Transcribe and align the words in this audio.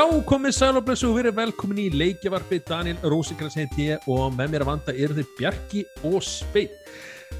Já, 0.00 0.06
komið 0.24 0.54
sæl 0.56 0.78
og 0.78 0.84
blessu 0.86 1.10
og 1.10 1.18
verið 1.18 1.34
velkomin 1.36 1.80
í 1.82 1.90
leikjavarpi 1.92 2.62
Daniel 2.64 3.02
Rósikrans 3.12 3.52
heiti 3.58 3.90
ég 3.90 4.06
og 4.08 4.30
með 4.32 4.54
mér 4.54 4.62
að 4.64 4.70
vanda 4.70 4.94
eru 4.94 5.16
þið 5.18 5.34
Bjarki 5.36 5.82
og 6.08 6.22
Sveit. 6.24 6.72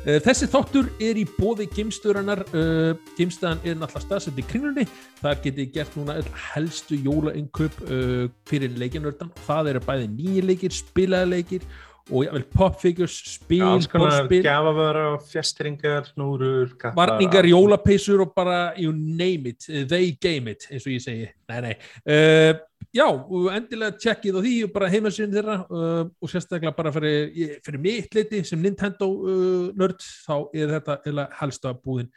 Uh, 0.04 0.18
þessi 0.20 0.48
þáttur 0.52 0.90
er 1.00 1.16
í 1.16 1.24
bóði 1.38 1.70
gimstöðurinnar, 1.72 2.42
uh, 2.52 2.92
gimstöðan 3.16 3.64
er 3.64 3.78
náttúrulega 3.80 4.04
staðsett 4.04 4.42
í 4.42 4.44
kringlunni, 4.50 4.84
þar 5.22 5.40
getið 5.46 5.72
gert 5.78 5.96
núna 5.96 6.18
helstu 6.50 7.00
jólainköp 7.00 7.80
uh, 7.86 8.26
fyrir 8.50 8.76
leikjanördan, 8.82 9.32
það 9.48 9.72
eru 9.72 9.82
bæði 9.88 10.10
nýja 10.18 10.44
leikir, 10.50 11.64
og 12.10 12.24
jável 12.26 12.44
popfigures, 12.52 13.16
spil, 13.36 13.62
alls 13.66 13.86
konar 13.90 14.16
borðspil, 14.24 14.40
gafavöra, 14.46 15.04
fjestringar, 15.30 16.08
snúrur 16.12 16.72
kappar, 16.80 16.96
varningar, 17.14 17.46
jólapeysur 17.50 18.24
og 18.24 18.32
bara 18.36 18.72
you 18.78 18.90
name 18.92 19.52
it, 19.52 19.68
they 19.88 20.10
game 20.20 20.50
it 20.50 20.66
eins 20.70 20.86
og 20.86 20.92
ég 20.96 21.04
segi, 21.04 21.28
nei 21.50 21.60
nei. 21.68 21.74
Uh, 22.02 22.52
já, 22.96 23.06
endilega 23.54 23.94
tjekkið 24.02 24.38
á 24.38 24.40
því 24.42 24.54
og 24.66 24.72
bara 24.74 24.90
heimasinn 24.90 25.30
þeirra 25.36 25.56
uh, 25.68 26.02
og 26.10 26.32
sérstaklega 26.32 26.74
bara 26.76 26.92
fyrir, 26.96 27.30
ég- 27.38 27.60
fyrir 27.66 27.82
mitt 27.86 28.18
leiti 28.18 28.42
sem 28.48 28.60
Nintendo 28.64 29.08
uh, 29.14 29.70
nörd 29.78 30.02
þá 30.02 30.34
er 30.54 30.74
þetta 30.78 30.98
eða 31.12 31.28
helsta 31.42 31.74
búðin. 31.78 32.10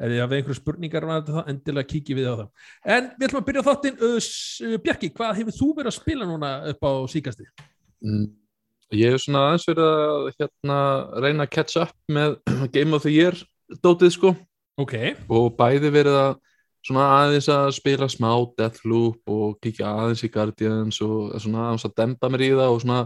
Ef 0.00 0.08
þið 0.08 0.20
hafið 0.22 0.38
einhverju 0.38 0.56
spurningar 0.56 1.04
um 1.04 1.10
þetta 1.12 1.32
þá 1.34 1.48
endilega 1.52 1.88
kíkið 1.90 2.16
við 2.16 2.28
á 2.28 2.34
það. 2.38 2.46
En 2.94 3.08
við 3.20 3.26
ætlum 3.26 3.40
að 3.42 3.48
byrja 3.50 3.64
þáttinn 3.66 4.78
Bjarki, 4.86 5.10
hvað 5.18 5.34
hefur 5.42 5.56
þú 5.58 5.66
verið 5.76 5.90
að 5.90 5.96
spila 5.98 6.28
núna 6.30 6.52
upp 6.70 6.86
á 6.88 6.92
síkasti? 7.12 7.48
Mm, 8.00 8.22
Ég 8.90 9.14
hef 9.14 9.22
svona 9.22 9.46
aðeins 9.48 9.68
verið 9.68 9.88
að 9.88 10.28
hérna, 10.40 10.78
reyna 11.22 11.46
að 11.46 11.52
catch 11.54 11.78
up 11.78 11.92
með 12.10 12.38
Game 12.74 12.96
of 12.96 13.04
the 13.06 13.12
Year 13.14 13.36
dótið 13.84 14.14
sko. 14.16 14.32
Ok, 14.80 14.94
og 15.30 15.52
bæði 15.58 15.92
verið 15.94 16.16
að 16.18 16.32
svona 16.86 17.06
aðeins 17.20 17.48
að 17.52 17.70
spila 17.76 18.08
smá 18.10 18.30
Deathloop 18.58 19.30
og 19.30 19.58
kíkja 19.62 19.92
aðeins 19.92 20.24
í 20.24 20.30
Guardians 20.32 21.00
og 21.04 21.34
svona 21.38 21.68
aðeins 21.68 21.86
að 21.86 21.96
dempa 22.00 22.30
mér 22.32 22.46
í 22.46 22.52
það 22.56 22.74
og 22.74 22.84
svona 22.84 23.00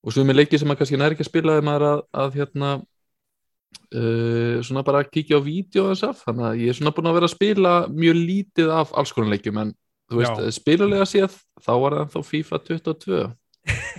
og 0.00 0.14
svo 0.14 0.22
er 0.22 0.30
mér 0.30 0.40
leikið 0.40 0.62
sem 0.62 0.70
maður 0.70 0.82
kannski 0.82 1.00
næri 1.00 1.16
ekki 1.16 1.26
að 1.26 1.30
spila 1.30 1.56
þegar 1.56 1.68
maður 1.68 1.86
að, 1.90 2.02
að 2.22 2.38
hérna 2.40 2.70
uh, 2.80 4.56
svona 4.66 4.84
bara 4.86 5.04
að 5.04 5.12
kíkja 5.14 5.40
á 5.40 5.46
vídeo 5.46 5.86
og 5.86 5.92
þess 5.92 6.08
af. 6.08 6.24
Þannig 6.26 6.48
að 6.48 6.64
ég 6.64 6.72
er 6.72 6.80
svona 6.80 6.94
búin 6.96 7.10
að 7.10 7.20
vera 7.20 7.30
að 7.30 7.36
spila 7.36 7.74
mjög 7.94 8.20
lítið 8.20 8.72
af 8.80 8.94
alls 9.00 9.14
konar 9.16 9.32
leikjum 9.36 9.60
en 9.64 9.76
þú 10.10 10.20
veist, 10.20 10.58
spilulega 10.58 11.06
séð 11.08 11.36
þá 11.62 11.72
var 11.78 11.96
það 11.96 12.02
ennþá 12.04 12.24
FIFA 12.32 12.60
22 12.66 13.20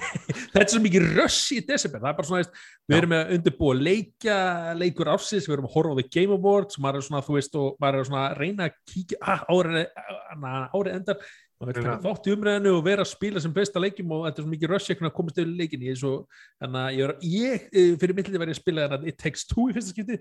þetta 0.51 0.63
er 0.63 0.71
svo 0.73 0.81
mikið 0.83 1.05
röss 1.17 1.39
í 1.55 1.59
desember, 1.67 2.01
það 2.01 2.09
er 2.11 2.17
bara 2.17 2.29
svona, 2.29 2.41
veist, 2.41 2.65
við 2.89 2.97
erum 2.97 3.13
með 3.13 3.21
að 3.23 3.35
undirbúa 3.37 3.77
leikja, 3.77 4.39
leikur 4.79 5.11
ársins, 5.13 5.47
við 5.47 5.57
erum 5.57 5.69
að 5.69 5.75
horfa 5.77 5.93
á 5.93 5.99
The 6.01 6.07
Game 6.15 6.35
Awards, 6.37 6.79
maður 6.81 7.01
er 7.01 7.07
svona, 7.07 7.23
þú 7.27 7.37
veist, 7.37 7.57
og 7.61 7.79
maður 7.83 8.01
er 8.01 8.09
svona 8.09 8.23
að 8.27 8.37
reyna 8.41 8.67
að 8.67 8.77
kíkja, 8.93 9.21
ah, 9.21 9.43
árið, 9.51 10.95
endar, 10.95 11.27
maður 11.61 11.71
vil 11.71 11.85
taka 11.85 11.97
þátt 12.07 12.29
í 12.29 12.33
umræðinu 12.35 12.73
og 12.77 12.85
vera 12.87 13.05
að 13.05 13.11
spila 13.11 13.43
sem 13.43 13.53
besta 13.53 13.83
leikjum 13.83 14.15
og 14.17 14.25
þetta 14.27 14.41
er 14.41 14.47
svo 14.47 14.53
mikið 14.55 14.73
röss 14.73 14.93
að 14.95 15.13
komast 15.17 15.37
yfir 15.41 15.53
leikin 15.59 15.85
í 15.85 15.91
þessu, 15.91 16.15
þannig 16.63 16.81
að 16.81 16.97
ég, 16.97 17.51
er- 17.51 17.69
ég 17.81 17.99
fyrir 18.01 18.17
millið 18.17 18.41
verið 18.41 18.55
að 18.55 18.61
spila 18.63 18.89
It 19.05 19.19
Takes 19.21 19.45
Two 19.49 19.69
í 19.69 19.75
fyrsta 19.77 19.93
skipti, 19.93 20.17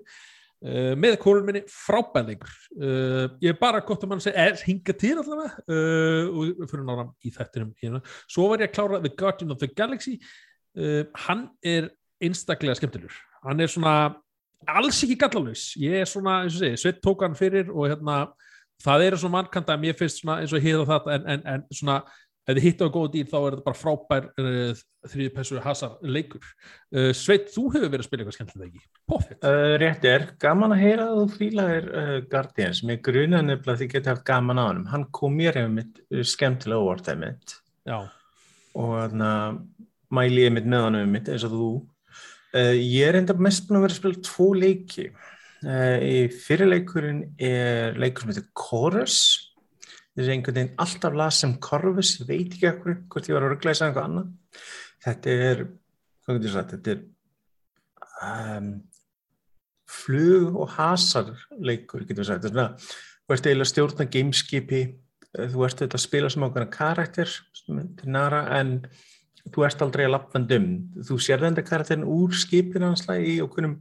Uh, 0.61 0.93
með 1.01 1.15
kórun 1.23 1.47
minni 1.47 1.63
frábæðleikur 1.73 2.51
uh, 2.85 3.31
ég 3.41 3.55
er 3.55 3.57
bara 3.57 3.79
gott 3.81 4.03
að 4.05 4.11
mann 4.11 4.21
segja 4.21 4.43
er 4.51 4.59
hinga 4.61 4.93
til 5.01 5.15
allavega 5.15 5.63
uh, 5.73 6.27
og 6.37 6.67
fyrir 6.69 6.83
náram 6.85 7.15
í 7.25 7.33
þettinum 7.33 7.71
hérna. 7.81 8.03
svo 8.29 8.51
var 8.51 8.61
ég 8.61 8.69
að 8.69 8.75
klára 8.77 9.01
The 9.01 9.13
Guardian 9.23 9.55
of 9.55 9.63
the 9.63 9.71
Galaxy. 9.73 10.19
Hann 11.25 11.47
er 11.65 11.89
einstaklega 12.21 12.77
skemmtilegur. 12.77 13.17
Hann 13.43 13.65
er 13.65 13.73
svona 13.73 13.95
alls 14.69 15.01
ekki 15.07 15.17
gallalus 15.23 15.71
ég 15.81 16.03
er 16.03 16.09
svona, 16.09 16.43
eins 16.45 16.59
og 16.59 16.65
segi, 16.67 16.81
sveit 16.83 17.01
tók 17.05 17.25
hann 17.25 17.39
fyrir 17.39 17.73
og 17.73 17.89
hérna, 17.89 18.19
það 18.85 19.07
eru 19.07 19.21
svona 19.23 19.39
mannkanta 19.39 19.75
að 19.75 19.87
mér 19.87 19.97
finnst 19.97 20.21
svona 20.21 20.43
eins 20.43 20.53
og 20.53 20.69
og 20.83 20.89
þetta 20.93 21.17
en, 21.17 21.27
en, 21.35 21.47
en 21.55 21.65
svona, 21.73 22.03
ef 22.49 22.57
þið 22.57 22.65
hitta 22.65 22.89
á 22.89 22.95
góða 22.95 23.11
dýr 23.15 23.29
þá 23.31 23.37
er 23.39 23.55
þetta 23.55 23.67
bara 23.67 23.79
frábær 23.79 24.29
uh, 24.41 24.81
þriði 25.11 25.33
pessu 25.35 25.61
hasar 25.65 25.97
leikur. 26.03 26.47
Uh, 26.95 27.11
Sveit, 27.17 27.51
þú 27.53 27.67
hefur 27.75 27.93
verið 27.93 28.05
að 28.05 28.09
spila 28.09 28.25
eitthvað 28.25 28.37
skemmtilega 28.39 28.71
ekki? 28.71 28.87
Poffit 29.11 29.47
Uh, 29.51 29.75
rétt 29.81 30.05
er, 30.09 30.27
gaman 30.43 30.75
að 30.75 30.83
heyra 30.85 31.07
að 31.09 31.21
þú 31.21 31.27
fílaðir 31.39 31.91
uh, 31.91 32.15
Guardians, 32.33 32.83
mér 32.87 33.01
grunar 33.07 33.45
nefnilega 33.47 33.77
að 33.77 33.83
þið 33.83 33.93
geti 33.95 34.13
haft 34.13 34.27
gaman 34.29 34.61
á 34.61 34.65
hann, 34.67 34.83
hann 34.91 35.07
kom 35.17 35.37
mér 35.39 35.57
hefur 35.61 35.75
mitt 35.79 36.01
skemmtilega 36.29 36.85
óvart 36.85 37.09
þeim 37.09 37.25
mitt 37.25 37.55
Já, 37.89 37.99
og 38.77 38.95
þannig 38.99 39.31
að 39.31 39.61
mæli 40.21 40.45
ég 40.45 40.55
mitt 40.55 40.69
með 40.69 40.87
hann 40.87 41.01
um 41.01 41.15
mitt 41.17 41.31
eins 41.33 41.47
og 41.47 41.55
þú. 41.55 41.71
Ég 42.53 43.07
er 43.07 43.21
enda 43.21 43.37
mest 43.39 43.69
búin 43.69 43.79
að 43.79 43.85
vera 43.87 43.95
að 43.95 44.01
spila 44.01 44.23
tvo 44.27 44.49
leiki. 44.59 45.05
Í 45.63 46.17
fyrirleikurinn 46.35 47.21
er 47.39 47.99
leikur 48.01 48.25
sem 48.25 48.33
heitir 48.33 48.49
Chorus 48.59 49.21
þessi 50.17 50.35
einhvern 50.35 50.59
veginn 50.59 50.81
alltaf 50.85 51.17
las 51.17 51.41
sem 51.43 51.55
Corvus, 51.63 52.17
ég 52.21 52.29
veit 52.29 52.55
ekki 52.55 52.69
ekkur 52.71 52.97
hvort 53.13 53.29
ég 53.29 53.37
var 53.37 53.47
að 53.47 53.55
að 53.57 53.71
eitthvað 53.71 54.07
annað. 54.07 54.33
Þetta 55.05 55.37
er, 55.49 55.63
hvað 56.25 56.39
getur 56.39 56.49
ég 56.51 56.57
sagt 56.57 56.75
þetta 56.75 56.95
er 56.95 57.05
um, 58.27 58.73
flug 59.91 60.59
og 60.61 60.75
hasar 60.77 61.31
leikur, 61.59 62.05
getur 62.05 62.25
við 62.25 62.33
sagt. 62.33 62.45
Þetta 62.45 62.51
er 62.51 62.57
svona, 62.57 62.99
þú 63.25 63.37
ert 63.37 63.47
eiginlega 63.47 63.69
að 63.69 63.73
stjórna 63.73 64.09
gameskipi 64.17 64.83
eh, 64.83 65.49
þú 65.53 65.65
ert 65.67 65.81
auðvitað 65.81 66.01
að 66.01 66.05
spila 66.05 66.33
sem 66.33 66.47
ákveðna 66.47 66.75
karakter 66.75 67.39
er 67.71 68.11
nara 68.11 68.45
en 68.59 68.77
þú 69.51 69.65
ert 69.67 69.83
aldrei 69.87 70.05
að 70.09 70.15
lappand 70.17 70.55
um. 70.59 70.71
Þú 71.07 71.19
sér 71.23 71.47
þetta 71.47 71.67
karakterin 71.67 72.09
úr 72.11 72.35
skipinu 72.37 72.91
hans 72.91 73.07
í 73.15 73.39
okkurum 73.45 73.79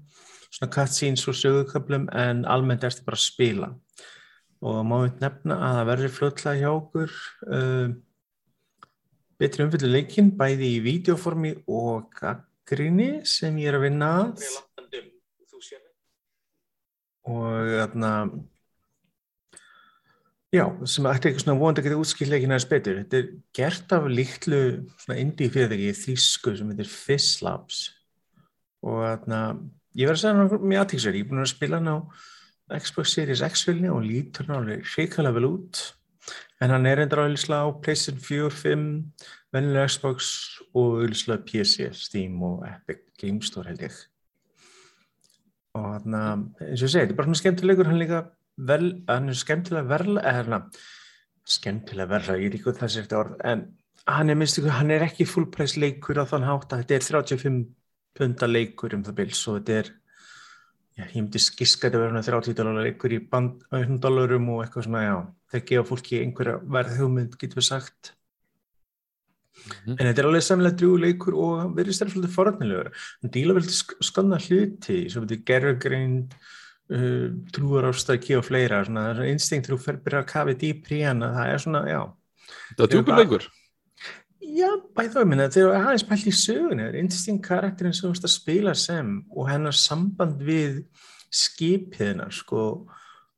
svona 0.49 0.71
cutscenes 0.73 1.27
og 1.29 1.37
söguköflum 1.37 2.07
en 2.15 2.45
almennt 2.49 2.85
ertu 2.87 3.03
bara 3.05 3.19
að 3.19 3.25
spila 3.27 3.73
og 4.59 4.79
má 4.87 4.95
við 5.05 5.23
nefna 5.23 5.57
að 5.63 5.77
það 5.77 5.89
verður 5.89 6.15
fljótlega 6.17 6.59
hjá 6.59 6.69
okkur 6.73 7.17
uh, 7.55 7.87
betri 9.39 9.65
umfyllu 9.65 9.91
leikinn 9.93 10.33
bæði 10.39 10.73
í 10.75 10.81
videoformi 10.83 11.53
og 11.71 12.09
gaggrinni 12.19 13.11
sem 13.27 13.55
ég 13.61 13.71
er 13.71 13.79
að 13.79 13.85
vinna 13.87 14.11
að 14.19 14.47
og 17.29 17.69
þarna 17.69 18.11
já, 20.55 20.63
sem 20.89 21.07
ætti 21.09 21.29
eitthvað 21.29 21.43
svona 21.43 21.59
vonandi 21.59 21.83
að 21.83 21.87
geta 21.87 21.99
útskilt 22.01 22.31
leikinn 22.31 22.53
aðeins 22.55 22.69
betur. 22.71 22.99
Þetta 23.03 23.19
er 23.19 23.27
gert 23.59 23.93
af 23.95 24.07
líklu 24.09 24.61
svona 25.03 25.19
indie 25.21 25.51
fyrirtæki 25.53 25.91
í 25.91 25.97
þýsku 25.99 26.55
sem 26.57 26.71
heitir 26.73 26.89
Fizz 26.89 27.43
Labs. 27.45 27.83
Og 28.81 29.03
þarna 29.03 29.41
ég 29.99 30.09
verð 30.09 30.17
að 30.17 30.23
segja 30.23 30.61
mjög 30.63 30.83
aðtíksverð, 30.83 31.19
ég 31.19 31.27
er 31.27 31.29
búin 31.29 31.43
að 31.43 31.51
spila 31.53 31.79
hann 31.79 31.93
á 31.93 31.97
Xbox 32.75 33.15
Series 33.15 33.41
X-vilni 33.45 33.89
og 33.91 34.03
lítur 34.05 34.47
hann 34.47 34.61
alveg 34.61 34.85
hrikalega 34.93 35.37
vel 35.37 35.49
út. 35.49 35.81
En 36.61 36.73
hann 36.73 36.85
er 36.85 37.01
endur 37.03 37.23
auðvitað 37.23 37.65
á 37.65 37.67
PlayStation 37.81 38.21
4, 38.21 38.49
5 38.61 38.85
vennilega 39.55 39.89
Xbox 39.89 40.31
og 40.73 40.99
auðvitað 41.01 41.45
PC, 41.47 41.89
Steam 41.97 42.41
og 42.45 42.65
Epic 42.67 43.05
Game 43.21 43.41
Store 43.45 43.71
held 43.71 43.85
ég. 43.87 43.97
Og 45.77 45.85
þarna, 45.85 46.21
eins 46.65 46.81
og 46.81 46.87
ég 46.87 46.93
segi, 46.93 47.03
þetta 47.03 47.13
er 47.13 47.19
bara 47.19 47.29
svona 47.29 47.41
skemmtilegur 47.41 47.89
hann 47.89 48.01
líka 48.01 48.23
vel, 48.69 48.87
hann 49.07 49.31
er 49.31 49.37
skemmtilega 49.37 49.89
verla 49.89 50.23
eða 50.23 50.37
hérna, 50.39 50.61
skemmtilega 51.49 52.11
verla 52.11 52.37
ég 52.41 52.57
er 52.59 52.77
það 52.77 52.91
sé 52.93 53.03
eftir 53.03 53.21
orð 53.21 53.37
en 53.47 53.65
hann 54.09 54.31
er 54.31 54.37
minnst 54.39 54.59
ykkur, 54.59 54.75
hann 54.75 54.91
er 54.93 55.05
ekki 55.05 55.27
fullprice 55.29 55.79
leikur 55.81 56.19
á 56.21 56.25
þann 56.29 56.47
hátt 56.47 56.73
að 56.73 56.83
þetta 56.83 56.97
er 56.97 57.07
35 57.07 57.59
punda 58.17 58.49
leikur 58.49 58.95
um 58.97 59.05
það 59.05 59.17
bil, 59.21 59.31
svo 59.37 59.57
þetta 59.59 59.77
er 59.83 59.91
já, 60.99 61.07
ég 61.07 61.17
myndi 61.17 61.41
skiska 61.41 61.87
þetta 61.87 62.03
verður 62.03 62.29
30 62.29 62.59
dólar 62.59 62.85
leikur 62.85 63.15
í 63.15 63.19
band, 63.31 63.63
einhvern 63.71 63.99
dólarum 64.03 64.53
og 64.53 64.63
eitthvað 64.65 64.89
svona, 64.89 65.03
já, 65.07 65.17
það 65.53 65.67
gefa 65.71 65.89
fólki 65.89 66.21
einhverja 66.23 66.61
verð 66.77 66.97
hugmynd, 66.99 67.37
getur 67.39 67.61
við 67.61 67.69
sagt 67.71 68.13
Mhm. 69.67 69.97
En 69.97 70.07
þetta 70.07 70.21
er 70.21 70.29
alveg 70.29 70.45
samlega 70.45 70.77
drjúi 70.79 71.01
leikur 71.03 71.35
og 71.35 71.73
verður 71.77 71.95
stærlega 71.95 72.15
svolítið 72.15 72.35
forðnilegur. 72.35 72.89
Hann 73.23 73.33
díla 73.35 73.55
vel 73.57 73.67
til 73.67 74.05
skanna 74.07 74.39
hluti, 74.45 74.99
svo 75.11 75.23
betur 75.25 75.41
gerðugrind, 75.49 76.35
uh, 76.95 77.27
trúar 77.55 77.89
ástæki 77.91 78.37
og 78.39 78.45
fleira. 78.47 78.81
Svona, 78.87 79.09
er 79.11 79.39
svona 79.39 79.67
þú 79.67 79.79
fer 79.83 79.99
byrja 80.05 80.23
að 80.23 80.29
kafa 80.33 80.57
dýpri 80.63 81.01
að 81.11 81.25
það 81.39 81.53
er 81.53 81.63
svona, 81.65 81.83
já. 81.89 82.01
Það 82.75 82.85
var 82.85 82.93
djúpur 82.95 83.19
leikur 83.23 83.49
Já, 84.49 84.69
bæði 84.97 85.11
þá, 85.13 85.19
ég 85.21 85.29
minna, 85.29 85.49
þegar 85.53 85.69
það 85.69 85.79
er 85.79 85.89
aðeins 85.89 86.05
pælt 86.09 86.29
í 86.29 86.35
sögunni, 86.35 86.85
það 86.85 86.89
er 86.89 86.99
instinkt 87.03 87.45
karakterinn 87.45 87.95
sem 87.95 88.07
þú 88.07 88.13
veist 88.13 88.25
að 88.25 88.33
spila 88.33 88.73
sem 88.77 89.11
og 89.29 89.49
hennar 89.49 89.77
samband 89.77 90.41
við 90.47 90.81
skipiðina, 91.29 92.29
sko. 92.33 92.63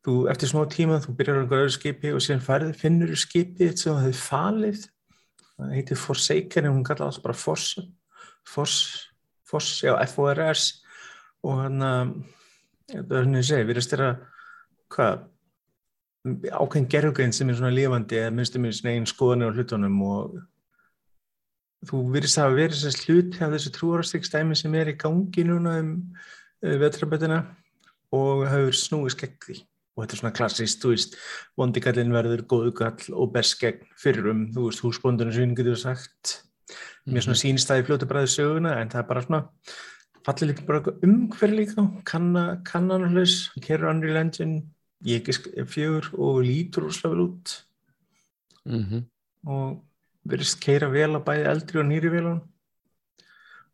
Þú, 0.01 0.15
eftir 0.31 0.49
smá 0.49 0.63
tíma, 0.71 1.01
þú 1.03 1.15
byrjar 1.17 1.37
á 1.37 1.41
einhverju 1.43 1.67
öðru 1.67 1.73
skipi 1.75 2.13
og 2.15 2.23
síðan 2.23 2.45
færði, 2.45 2.75
finnur 2.79 3.11
þú 3.11 3.17
skipið 3.21 3.73
sem 3.75 3.91
það 3.91 4.05
hefur 4.07 4.21
falið. 4.25 4.85
Það 5.57 5.73
heitir 5.77 5.99
Forsaken 6.01 6.67
en 6.67 6.73
hún 6.73 6.85
kallaði 6.87 7.11
alltaf 7.11 7.25
bara 7.27 7.37
Foss 7.37 7.75
Foss, 8.47 9.09
Foss 9.45 9.83
já, 9.83 9.95
F-O-R-S 10.05 10.81
og 11.45 11.59
hann 11.63 11.83
að 11.85 12.13
það 12.91 13.17
er 13.17 13.27
svona 13.27 13.41
ég 13.41 13.47
segi, 13.47 13.67
við 13.67 13.75
erum 13.75 13.85
styrra 13.85 14.09
hvað 14.91 15.27
ákveðin 16.51 16.89
gerðugrein 16.91 17.33
sem 17.33 17.49
er 17.49 17.57
svona 17.57 17.73
lifandi 17.73 18.19
eða 18.19 18.33
minnstum 18.35 18.67
í 18.67 18.73
svona 18.75 18.95
einn 18.95 19.07
skoðanir 19.09 19.53
á 19.53 19.55
hlutunum 19.55 20.01
og 20.05 20.35
þú 21.89 22.03
virðist 22.13 22.39
að 22.41 22.57
vera 22.59 22.77
þess 22.77 23.07
hlut 23.07 23.39
af 23.41 23.55
þessu 23.55 23.73
trúarastíkstæmi 23.77 24.57
sem 24.57 24.77
er 24.77 24.91
í 24.93 24.99
gangi 25.01 25.45
núna 25.47 25.79
um 25.81 25.91
uh, 26.11 26.77
vetrabötina 26.81 27.41
og 28.13 28.45
hefur 28.49 28.77
snúið 28.77 29.15
skegg 29.15 29.37
því. 29.45 29.57
Og 29.91 30.03
þetta 30.03 30.15
er 30.15 30.21
svona 30.21 30.35
klassist, 30.35 30.81
þú 30.81 30.93
veist 30.93 31.17
vondikallin 31.59 32.13
verður 32.15 32.45
góðu 32.49 32.73
gall 32.79 33.15
og 33.17 33.31
best 33.33 33.57
gegn 33.59 33.81
fyrrum, 33.99 34.45
þú 34.55 34.69
veist, 34.69 34.83
húsbóndunum 34.85 35.35
sín 35.35 35.55
getur 35.57 35.79
sagt, 35.79 36.37
mér 37.05 37.25
svona 37.25 37.39
sínstæði 37.39 37.87
fljótu 37.89 38.07
bræði 38.07 38.31
söguna, 38.31 38.77
en 38.79 38.91
það 38.93 39.01
er 39.01 39.09
bara 39.09 39.25
svona 39.25 39.41
fallið 40.25 40.51
líka 40.51 40.67
bara 40.69 40.95
umhverf 41.07 41.57
líka 41.57 41.85
kanna, 42.07 42.45
kannanarlaus 42.67 43.35
kerur 43.65 43.91
Unreal 43.91 44.21
Engine, 44.21 44.61
ég 45.07 45.25
ekki 45.25 45.65
fjögur 45.67 46.11
og 46.15 46.41
lítur 46.45 46.87
úrslega 46.87 47.15
vel 47.15 47.27
út. 47.27 47.57
Mhm. 48.65 49.07
og 49.49 49.81
verðist 50.27 50.59
keira 50.61 50.89
vel 50.91 51.13
að 51.15 51.25
bæði 51.27 51.47
eldri 51.51 51.81
og 51.81 51.87
nýri 51.89 52.11
velun 52.13 52.41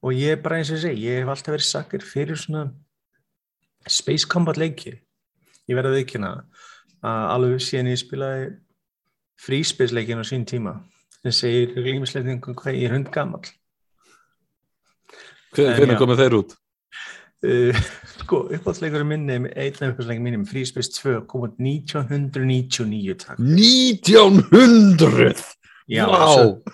og 0.04 0.14
ég 0.14 0.38
er 0.38 0.44
bara 0.44 0.60
eins 0.60 0.72
og 0.72 0.80
segi, 0.82 1.08
ég 1.10 1.22
hef 1.22 1.34
alltaf 1.34 1.56
verið 1.56 1.68
sakir 1.68 2.06
fyrir 2.06 2.40
svona 2.40 2.68
Space 3.88 4.28
Combat 4.28 4.58
leiki. 4.60 4.92
Ég 5.68 5.78
verði 5.78 5.94
að 5.94 5.98
veikina 6.02 6.32
að 7.06 7.26
alveg 7.34 7.64
síðan 7.64 7.92
ég 7.92 8.02
spilaði 8.02 8.48
Free 9.42 9.66
Space 9.68 9.96
leikin 9.96 10.22
á 10.22 10.26
sín 10.26 10.46
tíma 10.50 10.78
sem 11.22 11.36
segir 11.36 11.74
glímisleitningum 11.76 12.56
hvað 12.58 12.78
ég 12.78 12.90
er 12.90 12.98
hund 12.98 13.12
gammal 13.14 13.44
Hvernig 15.58 16.00
komið 16.00 16.22
þeir 16.22 16.36
út? 16.38 16.56
uh, 17.46 17.82
sko, 18.22 18.44
uppáhaldsleikurinn 18.50 19.10
minni 19.10 19.38
einn 19.38 19.52
af 19.52 19.92
uppáhaldsleikurinn 19.92 20.26
minni 20.26 20.42
með 20.42 20.52
Free 20.54 20.70
Space 20.70 20.94
2 20.98 21.22
kom 21.30 21.46
út 21.48 21.56
1999 21.62 23.18
takk. 23.24 23.42
1900! 23.42 25.57
Já, 25.88 26.04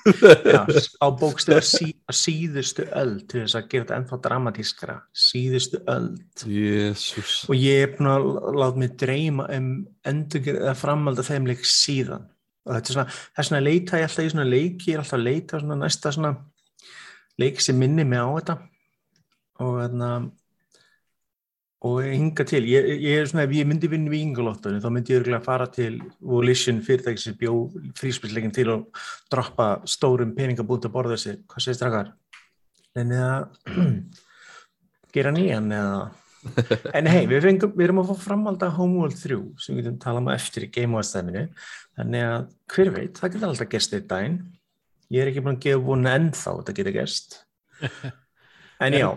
Já, 0.55 0.65
á 0.97 1.07
bókstöðu 1.13 1.61
sí, 1.61 1.91
síðustu 2.09 2.87
öld 2.97 3.27
til 3.29 3.43
þess 3.43 3.57
að 3.59 3.67
gera 3.69 3.83
þetta 3.83 3.97
ennþá 3.99 4.17
dramatískara. 4.25 4.95
Síðustu 5.13 5.81
Jésús. 6.49 7.35
og 7.45 7.53
ég 7.59 7.85
er 7.85 7.93
búin 7.93 8.09
að 8.09 8.25
láta 8.57 8.81
mig 8.81 8.95
dreyma 8.97 9.45
um 9.53 9.67
endur 10.09 10.49
eða 10.55 10.73
framald 10.79 11.21
af 11.21 11.29
þeim 11.29 11.49
leik 11.51 11.61
síðan. 11.69 12.25
Og 12.65 12.73
þetta 12.73 12.89
er 12.89 12.97
svona, 12.97 13.13
það 13.13 13.43
er 13.43 13.49
svona 13.49 13.61
að 13.61 13.69
leita 13.69 13.99
ég 14.01 14.07
alltaf 14.07 14.25
í 14.25 14.33
svona 14.33 14.49
leiki, 14.49 14.89
ég 14.89 14.97
er 14.97 15.03
alltaf 15.03 15.19
að 15.19 15.27
leita 15.27 15.61
svona 15.61 15.79
næsta 15.83 16.13
svona 16.15 16.33
leik 17.43 17.61
sem 17.61 17.77
minni 17.77 18.07
mig 18.07 18.23
á 18.23 18.27
þetta. 18.33 18.57
Og 19.61 19.77
þarna 19.77 20.09
og 21.83 21.99
hinga 22.05 22.45
til, 22.47 22.63
ég, 22.71 22.85
ég 23.03 23.19
er 23.19 23.27
svona 23.27 23.43
ef 23.43 23.53
ég 23.57 23.67
myndi 23.67 23.89
vinna 23.91 24.11
í 24.15 24.21
Ingolottunni 24.23 24.79
þá 24.79 24.89
myndi 24.93 25.11
ég 25.11 25.19
örgulega 25.19 25.43
fara 25.43 25.65
til 25.67 25.97
Volition 26.23 26.79
fyrirtæki 26.85 27.19
sem 27.19 27.35
bjó 27.39 27.57
fríspilsleikin 27.99 28.53
til 28.55 28.69
og 28.71 29.01
droppa 29.31 29.67
stórum 29.89 30.31
peningabút 30.37 30.87
að 30.87 30.93
borða 30.95 31.17
sig, 31.19 31.41
hvað 31.51 31.65
segir 31.65 31.79
strakar? 31.81 32.13
En 32.95 33.11
eða 33.11 33.41
gera 35.15 35.35
nýjan 35.35 35.71
eða? 35.75 36.03
En 36.97 37.07
hei, 37.07 37.21
við, 37.27 37.49
við 37.71 37.85
erum 37.85 38.01
að 38.01 38.13
fá 38.13 38.23
framhald 38.29 38.63
af 38.63 38.73
Homeworld 38.79 39.19
3 39.19 39.41
sem 39.63 39.75
við 39.75 39.85
getum 39.85 39.99
talað 40.03 40.23
um 40.23 40.33
eftir 40.33 40.67
í 40.67 40.71
Game 40.75 40.99
of 40.99 41.07
stæminu 41.07 41.45
þannig 41.99 42.25
að 42.29 42.49
hver 42.73 42.95
veit, 42.95 43.19
það 43.19 43.35
getur 43.35 43.49
alltaf 43.49 43.71
gerst 43.75 43.95
eitt 43.95 44.09
daginn. 44.11 44.41
Ég 45.11 45.23
er 45.23 45.31
ekki 45.31 45.43
búin 45.43 45.59
að 45.59 45.63
gefa 45.67 45.83
búin 45.83 46.09
ennþá 46.09 46.51
að 46.51 46.59
þetta 46.63 46.79
getur 46.79 46.99
gerst. 47.01 47.39
En 48.83 48.95
já 48.97 49.07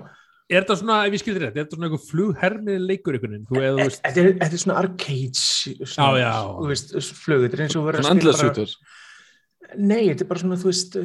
Er 0.46 0.62
þetta 0.62 0.76
svona, 0.78 0.96
ef 1.08 1.14
ég 1.16 1.22
skildir 1.24 1.42
rétt, 1.42 1.56
er 1.56 1.64
þetta 1.64 1.74
svona 1.76 1.88
einhver 1.88 2.02
flughermið 2.06 2.84
leikur 2.86 3.16
þú 3.18 3.30
þú 3.50 3.62
veist, 3.80 4.02
Þetta 4.04 4.20
er, 4.22 4.28
þetta 4.42 4.54
er 4.58 4.62
svona 4.62 4.76
arcade 4.78 5.40
svona, 5.42 6.06
Já, 6.06 6.20
já. 6.22 6.34
þú 6.60 6.68
veist, 6.70 6.92
flug, 7.24 7.40
þetta 7.46 7.56
er 7.58 7.64
eins 7.64 7.76
og 7.80 7.88
verið 7.88 8.04
Svona 8.04 8.12
að 8.14 8.20
spila 8.20 8.36
andlasjútur. 8.36 8.76
Nei, 9.76 10.02
þetta 10.12 10.22
er 10.22 10.30
bara 10.30 10.42
svona, 10.44 10.58
þú 10.62 10.70
veist 10.70 10.98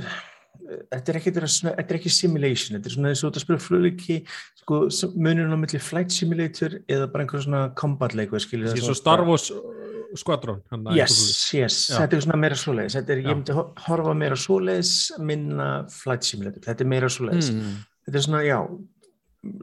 þetta 0.92 1.12
er 1.12 1.18
ekki, 1.20 1.32
þetta 1.34 1.42
er, 1.42 1.52
svona, 1.52 1.74
þetta 1.80 1.92
er 1.96 1.98
ekki 2.00 2.12
simulation 2.16 2.78
þetta 2.78 2.88
er 2.92 2.94
svona 2.96 3.10
eins 3.12 3.24
og 3.26 3.32
þetta 3.32 3.42
spila 3.44 3.64
flugleiki 3.66 4.18
sko, 4.62 4.78
munurinn 5.18 5.56
á 5.58 5.60
milli 5.60 5.82
flight 5.84 6.14
simulator 6.16 6.78
eða 6.86 7.10
bara 7.12 7.26
einhver 7.26 7.44
svona 7.44 7.64
combat 7.82 8.14
leiku 8.16 8.40
skilur 8.40 8.70
eins 8.72 8.88
og 8.94 8.96
Star 9.00 9.24
Wars 9.28 9.50
uh, 9.52 9.58
að 10.92 10.96
Yes, 11.02 11.18
eitthvað 11.18 11.60
yes, 11.60 11.80
Já. 11.90 11.98
þetta 12.04 12.18
er 12.20 12.24
svona 12.28 12.40
meira 12.46 12.60
svoleiðis 12.62 12.96
þetta 13.00 13.16
er, 13.16 13.20
Já. 13.24 13.28
ég 13.32 13.36
myndi 13.42 13.58
ho- 13.58 13.68
horfa 13.88 14.16
meira 14.22 14.38
svoleiðis 14.40 14.94
minna 15.20 15.68
flight 15.92 16.28
simulator, 16.30 16.62
þetta 16.70 16.86
er 16.86 16.92
meira 16.94 17.10
svoleiðis 17.12 17.52
Mm. 17.52 17.76
þetta 18.08 18.22
er 18.22 18.26
svona, 18.30 18.44
já 18.48 18.60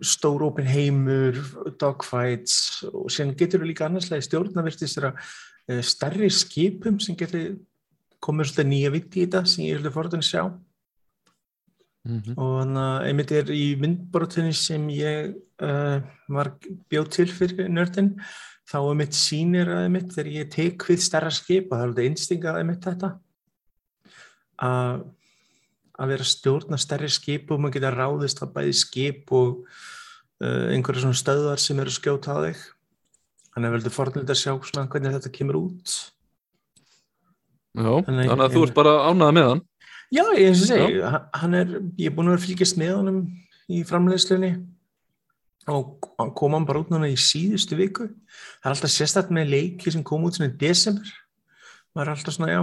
stór 0.03 0.43
opin 0.49 0.67
heimur, 0.67 1.39
dogfights 1.79 2.85
og 2.91 3.11
sen 3.15 3.35
getur 3.39 3.63
við 3.63 3.73
líka 3.73 3.87
annarslega 3.87 4.27
stjórna 4.27 4.65
virtist 4.67 4.99
þeirra 4.99 5.13
uh, 5.15 5.83
starri 5.87 6.31
skipum 6.35 6.99
sem 7.03 7.19
getur 7.19 7.59
komið 8.19 8.51
svolítið 8.51 8.73
nýja 8.73 8.95
vitt 8.97 9.13
í 9.15 9.27
þetta 9.27 9.45
sem 9.47 9.69
ég 9.69 9.77
er 9.77 9.85
svolítið 9.85 9.99
forðan 10.01 10.25
að 10.25 10.31
sjá 10.33 10.43
Mhm. 12.09 12.37
og 12.41 12.53
þannig 12.63 12.85
að 12.85 13.07
einmitt 13.09 13.33
er 13.37 13.51
í 13.53 13.65
myndbrotinni 13.77 14.55
sem 14.57 14.85
ég 14.95 15.35
uh, 15.61 15.99
var 16.33 16.55
bjóð 16.89 17.09
til 17.13 17.27
fyrir 17.29 17.69
nördin 17.69 18.15
þá 18.69 18.79
einmitt 18.81 19.17
sýnir 19.19 19.69
að 19.69 19.83
einmitt 19.89 20.15
þegar 20.15 20.31
ég 20.33 20.51
tek 20.55 20.87
við 20.89 21.03
stærra 21.05 21.33
skip 21.35 21.69
og 21.69 21.75
það 21.75 21.83
er 21.83 21.91
alveg 21.91 22.09
einstingað 22.09 22.61
einmitt 22.63 22.87
þetta 22.89 23.11
að 24.69 25.03
að 25.99 26.13
vera 26.13 26.25
að 26.27 26.31
stjórna 26.33 26.79
stærri 26.79 27.09
skip 27.11 27.51
og 27.51 27.61
maður 27.63 27.79
geta 27.79 27.91
ráðist 27.95 28.43
að 28.45 28.53
bæði 28.55 28.75
skip 28.79 29.33
og 29.35 29.65
uh, 30.43 30.67
einhverja 30.75 31.03
svona 31.07 31.19
stöðar 31.19 31.63
sem 31.63 31.81
eru 31.83 31.91
að 31.91 31.99
skjóta 31.99 32.37
á 32.37 32.39
þig 32.47 32.61
þannig 33.55 33.69
að 33.71 33.75
veldur 33.79 33.95
forðilegt 33.97 34.31
að 34.35 34.41
sjá 34.43 34.53
svona 34.71 34.87
hvernig 34.93 35.17
þetta 35.19 35.35
kemur 35.35 35.59
út 35.65 35.97
Já, 37.79 37.93
Þannig- 38.07 38.33
að 38.33 38.55
þú 38.57 38.63
ert 38.67 38.75
bara 38.75 38.93
ánæða 39.07 39.35
með 39.37 39.45
hann. 39.49 39.61
Já, 40.11 40.25
ég 40.41 41.03
hann- 41.05 41.29
hann 41.35 41.55
er, 41.55 41.67
ég 42.01 42.07
er 42.09 42.15
búin 42.17 42.27
að 42.27 42.33
vera 42.33 42.41
að 42.41 42.47
fylgjast 42.47 42.79
með 42.81 42.95
honum 42.97 43.19
í 43.69 43.83
framleiðslunni 43.85 44.51
og 45.69 46.09
hann 46.19 46.33
kom 46.35 46.53
hann 46.57 46.65
bara 46.65 46.81
út 46.81 46.89
núna 46.91 47.07
í 47.13 47.15
síðustu 47.15 47.77
viku. 47.77 48.09
Það 48.63 48.65
er 48.67 48.73
alltaf 48.73 48.91
sérstætt 48.91 49.31
með 49.31 49.51
leiki 49.53 49.93
sem 49.93 50.03
kom 50.03 50.25
út 50.25 50.35
svona 50.35 50.51
í 50.51 50.57
desember. 50.59 51.07
Það 51.93 52.03
er 52.03 52.11
alltaf 52.15 52.35
svona, 52.35 52.51
já, 52.51 52.63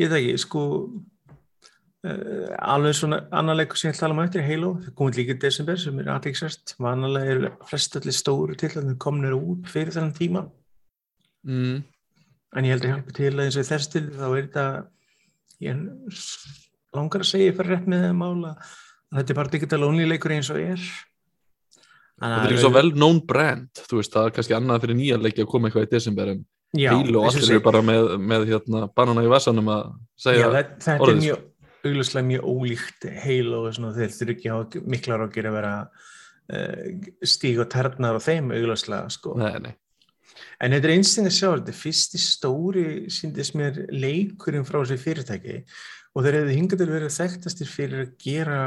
ég 0.00 0.08
veit 0.10 0.18
ekki, 0.24 0.38
sko, 0.40 0.62
alveg 2.04 2.96
svona 2.98 3.18
annar 3.32 3.56
leikur 3.56 3.78
sem 3.80 3.88
ég 3.88 3.94
ætla 3.94 4.02
að 4.02 4.04
tala 4.04 4.14
um 4.16 4.22
eftir, 4.26 4.44
Halo, 4.44 4.70
það 4.82 4.94
kom 4.98 5.08
út 5.08 5.18
líka 5.18 5.32
í 5.32 5.40
desember 5.40 5.78
sem 5.80 6.00
er 6.02 6.10
aðeinsvært. 6.12 6.74
Vanalega 6.84 7.32
eru 7.32 7.50
flest 7.70 7.96
allir 8.00 8.16
stóru 8.16 8.56
til 8.60 8.70
að 8.74 8.90
þau 8.90 8.98
komnir 9.06 9.36
út 9.38 9.70
fyrir 9.72 9.94
þennan 9.94 10.16
tíma. 10.18 10.44
Mm. 11.48 11.78
En 12.54 12.68
ég 12.68 12.76
held 12.76 12.84
að 12.84 12.92
hjálpa 12.92 13.16
til 13.16 13.30
að 13.32 13.42
eins 13.46 13.58
og 13.58 13.68
þess 13.70 13.90
til 13.94 14.04
þá 14.12 14.26
er 14.26 14.36
þetta, 14.42 14.66
ég 15.64 15.80
langar 16.94 17.24
að 17.24 17.30
segja 17.30 17.56
fyrir 17.56 17.74
rétt 17.74 17.88
með 17.90 18.04
það 18.04 18.14
mála 18.20 18.52
að 18.54 19.16
þetta 19.18 19.34
er 19.34 19.40
bara 19.40 19.54
digital 19.54 19.88
only 19.88 20.08
leikur 20.10 20.36
eins 20.36 20.52
og 20.52 20.60
er. 20.60 20.84
Þetta 22.20 22.42
er 22.42 22.52
ekki 22.52 22.60
svo 22.62 22.72
vel 22.74 22.92
known 22.92 23.22
brand, 23.26 23.72
þú 23.88 24.02
veist, 24.02 24.12
það 24.12 24.28
er 24.28 24.36
kannski 24.36 24.58
annað 24.58 24.84
fyrir 24.84 25.00
nýja 25.00 25.18
leiki 25.18 25.42
að 25.42 25.50
koma 25.50 25.70
eitthvað 25.70 25.88
í 25.88 25.90
desember 25.96 26.30
en 26.34 26.44
já, 26.76 26.92
Halo 26.92 27.24
allir 27.26 27.48
eru 27.48 27.64
bara 27.64 27.82
með, 27.86 28.12
með 28.20 28.46
hérna, 28.52 28.84
banana 28.92 29.24
í 29.24 29.32
vassanum 29.32 29.72
að 29.72 29.82
Já, 29.88 30.28
segja 30.28 30.46
er 30.52 30.54
orðið, 30.54 30.78
sko. 30.84 31.10
mjög 31.24 31.42
augljóslega 31.84 32.28
mjög 32.28 32.50
ólíkt 32.50 33.06
Halo 33.22 33.62
og 33.68 33.76
svona, 33.76 33.94
þeir 33.96 34.12
þurfi 34.18 34.36
ekki 34.36 34.52
að 34.52 34.76
miklar 34.94 35.24
ágjur 35.26 35.48
að 35.50 35.56
vera 35.58 35.72
uh, 35.84 37.08
stíg 37.34 37.62
og 37.62 37.70
ternar 37.72 38.18
og 38.18 38.24
þeim 38.24 38.52
augljóslega 38.56 39.10
sko. 39.12 39.34
Nei, 39.40 39.56
nei, 39.64 39.74
En 40.62 40.74
þetta 40.74 40.88
er 40.88 40.94
einstaklega 40.94 41.30
að 41.30 41.36
sjá, 41.38 41.48
þetta 41.50 41.76
fyrsti 41.78 42.20
stóri 42.22 42.86
síndist 43.12 43.56
mér 43.58 43.84
leikurinn 43.92 44.66
frá 44.66 44.80
þessi 44.80 45.02
fyrirtæki 45.02 45.58
og 46.14 46.24
þeir 46.24 46.38
hefðu 46.38 46.56
hingað 46.56 46.80
til 46.80 46.90
verið 46.92 47.14
þekktastir 47.18 47.70
fyrir 47.70 48.02
að 48.04 48.16
gera 48.22 48.58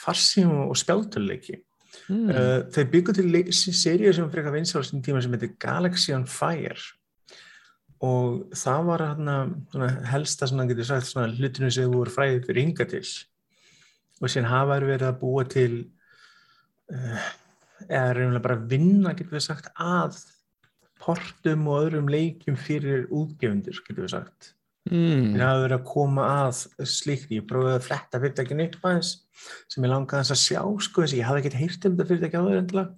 farsím 0.00 0.52
og 0.66 0.76
spjáltöluleiki. 0.78 1.60
mm. 2.08 2.28
Uh, 2.28 2.60
þeir 2.74 2.90
byggu 2.92 3.16
til 3.16 3.42
seríu 3.54 4.12
sem 4.14 4.30
frekar 4.30 4.54
vinsál 4.54 4.84
sem 4.86 5.02
tíma 5.02 5.22
sem 5.22 5.34
heitir 5.34 5.54
Galaxy 5.62 6.14
on 6.14 6.26
Fire 6.26 6.78
og 8.04 8.54
það 8.54 8.84
var 8.86 9.04
hann 9.08 9.30
helsta 10.06 10.46
svona 10.46 10.68
getur 10.68 10.86
sagt 10.86 11.08
svona 11.08 11.32
hlutinu 11.34 11.70
sem 11.74 11.90
voru 11.90 12.12
fræðið 12.14 12.46
fyrir 12.46 12.66
hingað 12.66 12.92
til 12.94 13.04
og 14.18 14.30
síðan 14.30 14.50
hafa 14.52 14.80
verið 14.82 15.06
að 15.08 15.20
búa 15.22 15.44
til 15.50 15.72
uh, 16.94 17.30
eða 17.86 18.12
reynilega 18.16 18.44
bara 18.44 18.60
vinna 18.70 19.14
getur 19.18 19.38
við 19.38 19.46
sagt 19.48 19.72
að 19.74 20.20
portum 21.02 21.66
og 21.70 21.88
öðrum 21.88 22.10
leikjum 22.10 22.58
fyrir 22.58 23.06
útgefundur 23.14 23.82
getur 23.86 24.06
við 24.06 24.14
sagt 24.14 24.52
mm. 24.90 25.34
Þeir 25.34 25.44
hafa 25.44 25.64
verið 25.64 25.76
að 25.78 25.84
koma 25.90 26.28
að 26.46 26.62
slíkt, 26.94 27.34
ég 27.34 27.46
prófaði 27.50 27.80
að 27.80 27.86
fletta 27.88 28.22
fyrirtækinu 28.22 28.68
upp 28.68 28.88
aðeins 28.90 29.12
sem 29.70 29.84
ég 29.84 29.92
langaði 29.92 30.34
að 30.34 30.42
sjá 30.42 30.62
sko, 30.62 31.04
þess 31.04 31.14
að 31.14 31.20
ég 31.20 31.28
hafði 31.28 31.44
ekkert 31.44 31.60
heyrt 31.62 31.86
um 31.86 31.94
þetta 31.94 32.08
fyrirtæki 32.10 32.40
áður 32.42 32.62
endilega. 32.62 32.96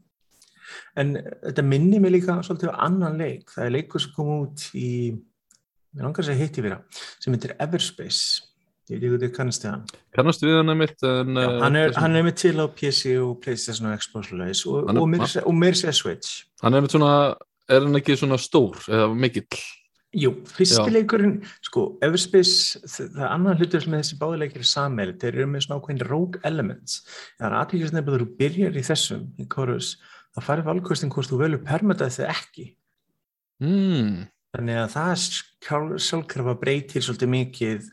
En 1.00 1.16
þetta 1.16 1.64
minni 1.66 2.00
mig 2.02 2.14
líka 2.16 2.38
svolítið 2.46 2.74
á 2.74 2.82
annan 2.86 3.18
leik. 3.20 3.48
Það 3.54 3.66
er 3.66 3.74
leikur 3.78 4.04
sem 4.04 4.14
kom 4.16 4.30
út 4.36 4.68
í, 4.74 4.90
ég 5.96 6.04
langar 6.04 6.24
að 6.24 6.30
segja 6.30 6.44
hitt 6.44 6.60
í 6.60 6.64
fyrra, 6.66 6.80
sem 7.18 7.36
heitir 7.36 7.56
Everspace. 7.58 8.46
Ég 8.90 8.98
veit 8.98 9.04
ekki 9.04 9.10
hvað 9.12 9.22
þið 9.22 9.34
kannast 9.36 9.62
þið 9.62 9.70
hann. 9.70 9.82
kannast 10.16 10.42
við 10.42 10.56
hann 10.58 10.72
einmitt 10.72 11.04
en, 11.06 11.36
Já, 11.38 11.44
eh, 11.46 11.58
hann, 11.62 11.76
er, 11.78 11.92
er 11.94 12.24
með 12.26 12.38
til 12.42 12.56
á 12.58 12.66
PC 12.66 13.12
og 13.22 13.36
Playstation 13.44 13.86
og 13.86 14.00
Xbox 14.02 14.32
leis, 14.34 14.64
og, 14.66 14.88
og, 14.90 14.98
og 14.98 15.54
meira 15.54 15.78
sér 15.78 15.94
Switch. 15.94 16.48
hann 16.64 16.74
er 16.74 16.80
einmitt 16.80 16.96
svona 16.96 17.12
er 17.70 17.84
hann 17.86 18.00
ekki 18.00 18.16
svona 18.18 18.38
stór 18.40 18.80
eða 18.90 19.12
mikill 19.14 19.60
Jú, 20.10 20.32
fyrsti 20.42 20.88
Já. 20.88 20.90
leikurinn, 20.90 21.36
sko, 21.62 21.84
Everspace, 22.02 22.80
það 22.82 23.20
er 23.20 23.28
annan 23.28 23.60
hlutur 23.60 23.84
með 23.86 24.00
þessi 24.00 24.16
báðileikir 24.18 24.64
er 24.64 24.66
sammeil, 24.66 25.12
þeir 25.14 25.36
eru 25.36 25.44
með 25.52 25.62
svona 25.62 25.76
ákveðin 25.78 26.00
rogue 26.08 26.40
elements. 26.48 26.96
Það 27.38 27.46
er 27.46 27.54
aðtíkist 27.60 27.94
nefnilega 27.94 28.18
að 28.18 28.24
þú 28.24 28.38
byrjar 28.40 28.80
í 28.80 28.82
þessum, 28.88 29.22
í 29.38 29.46
Chorus, 29.54 29.92
þá 30.36 30.40
farið 30.46 30.68
valkostin 30.70 31.10
hvort 31.14 31.30
þú 31.30 31.38
velur 31.42 31.62
permata 31.66 32.08
þetta 32.10 32.30
ekki. 32.34 32.66
mm. 33.64 34.26
þannig 34.56 34.80
að 34.82 34.92
það 34.96 35.12
sjálf- 35.24 36.00
sjálfkrafa 36.06 36.54
breytir 36.60 37.04
svolítið 37.06 37.32
mikið 37.34 37.88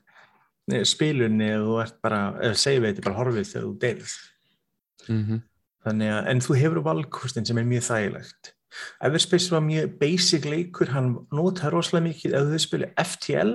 eh, 0.74 0.84
spilunni 0.88 1.50
og 1.58 1.66
þú 1.68 1.76
ert 1.84 1.98
bara, 2.02 2.22
eða 2.42 2.78
við 2.82 2.88
þetta 2.92 3.06
bara 3.10 3.20
horfið 3.22 3.52
þegar 3.54 3.68
þú 3.70 3.76
deyrð 3.86 4.18
Mm 5.08 5.40
þannig 5.88 6.10
að, 6.12 6.26
en 6.34 6.40
þú 6.44 6.56
hefur 6.60 6.82
valkostin 6.84 7.46
sem 7.48 7.58
er 7.62 7.68
mjög 7.70 7.84
þægilegt 7.88 8.50
Everspace 9.08 9.52
var 9.54 9.62
mjög 9.64 9.94
basic 10.02 10.44
leikur 10.46 10.90
hann 10.92 11.14
notar 11.32 11.72
rosalega 11.72 12.10
mikið 12.10 12.34
ef 12.36 12.50
þú 12.50 12.58
spilir 12.60 12.90
FTL 13.00 13.54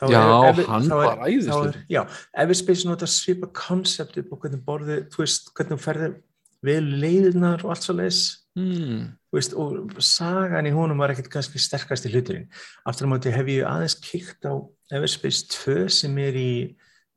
þá 0.00 0.02
Já, 0.10 0.22
Ever- 0.48 0.66
hann 0.72 0.88
þá 0.88 0.94
var 0.96 1.22
er- 1.28 1.78
Já, 1.92 2.00
Everspace 2.34 2.88
notar 2.88 3.06
svipa 3.12 3.46
koncept 3.54 4.18
upp 4.18 4.32
og 4.32 4.40
hvernig 4.42 4.64
borðið, 4.66 5.06
þú 5.12 5.22
veist, 5.22 5.52
hvernig 5.54 5.76
þú 5.78 5.84
ferðir 5.84 6.16
vel 6.64 6.84
leiðinar 7.00 7.64
og 7.64 7.74
allt 7.74 7.86
svo 7.86 7.96
leis 7.96 8.20
mm. 8.58 9.20
Og 9.30 10.00
sagan 10.02 10.66
í 10.66 10.72
honum 10.74 10.98
var 10.98 11.12
ekkert 11.12 11.30
kannski 11.30 11.60
sterkast 11.62 12.08
í 12.08 12.10
hluturinn. 12.10 12.48
Aftur 12.82 13.06
á 13.06 13.10
móti 13.12 13.30
hef 13.30 13.46
ég 13.46 13.62
aðeins 13.62 13.94
kíkt 14.02 14.42
á 14.42 14.58
Everspace 14.90 15.46
2 15.52 15.86
sem 16.00 16.16
er 16.18 16.34
í 16.34 16.52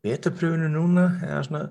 betapröfunu 0.06 0.70
núna, 0.70 1.08
eða 1.26 1.40
svona 1.48 1.64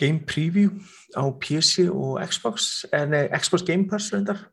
game 0.00 0.24
preview 0.24 0.72
á 1.12 1.28
PC 1.36 1.90
og 1.92 2.16
Xbox, 2.24 2.86
en 2.96 3.12
nei, 3.12 3.26
Xbox 3.36 3.66
Game 3.68 3.84
Pass 3.90 4.08
reyndar. 4.14 4.46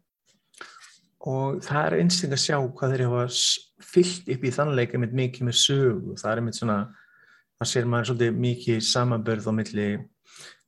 Og 1.24 1.64
það 1.64 1.86
er 1.86 1.98
einstaklega 2.02 2.36
að 2.36 2.44
sjá 2.44 2.58
hvað 2.60 2.94
þeir 2.94 3.06
hafa 3.08 3.24
fyllt 3.94 4.30
upp 4.36 4.44
í 4.44 4.54
þannleika 4.58 5.00
með 5.00 5.16
mikið 5.22 5.48
með 5.48 5.60
sögu. 5.62 6.18
Það 6.20 6.32
er 6.34 6.42
einmitt 6.42 6.60
svona, 6.60 6.78
það 7.56 7.72
sér 7.72 7.88
maður 7.88 8.12
svolítið 8.12 8.44
mikið 8.44 8.86
samanbörð 8.92 9.48
á 9.48 9.54
milli 9.56 9.88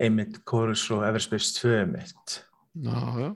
einmitt 0.02 0.42
Chorus 0.50 0.86
og 0.96 1.06
Everspace 1.08 1.54
2 1.60 1.76
einmitt. 1.84 2.40
Já. 2.86 3.36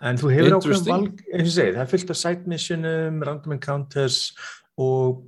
En 0.00 0.16
þú 0.16 0.30
hefur 0.32 0.56
ákveðum 0.56 0.86
valg, 0.88 1.24
eins 1.28 1.42
og 1.42 1.50
ég 1.50 1.54
segi, 1.56 1.74
það 1.76 1.82
er 1.82 1.90
fyllt 1.90 2.12
af 2.14 2.18
side 2.20 2.48
missionum, 2.48 3.20
random 3.26 3.56
encounters 3.58 4.20
og 4.80 5.26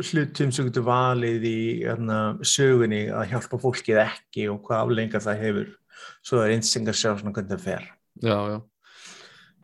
hlutum 0.00 0.52
sem 0.54 0.68
getur 0.68 0.86
valið 0.88 1.44
í 1.46 1.58
hérna, 1.84 2.20
sögunni 2.42 3.04
að 3.12 3.34
hjálpa 3.34 3.60
fólki 3.62 3.94
eða 3.94 4.06
ekki 4.14 4.48
og 4.50 4.62
hvað 4.64 4.80
aflengar 4.80 5.24
það 5.24 5.42
hefur. 5.44 5.74
Svo 6.24 6.40
er 6.42 6.54
einsting 6.54 6.88
að 6.88 6.98
sjá 6.98 7.10
svona 7.12 7.34
hvernig 7.36 7.52
það 7.52 7.66
fer. 7.68 7.90
Já, 8.24 8.38
já. 8.54 8.56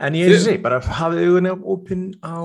En 0.00 0.16
ég 0.16 0.30
er 0.32 0.38
segja, 0.40 0.60
bara 0.64 0.78
hafið 0.80 1.26
augunni 1.26 1.50
opinn 1.74 2.04
á 2.24 2.40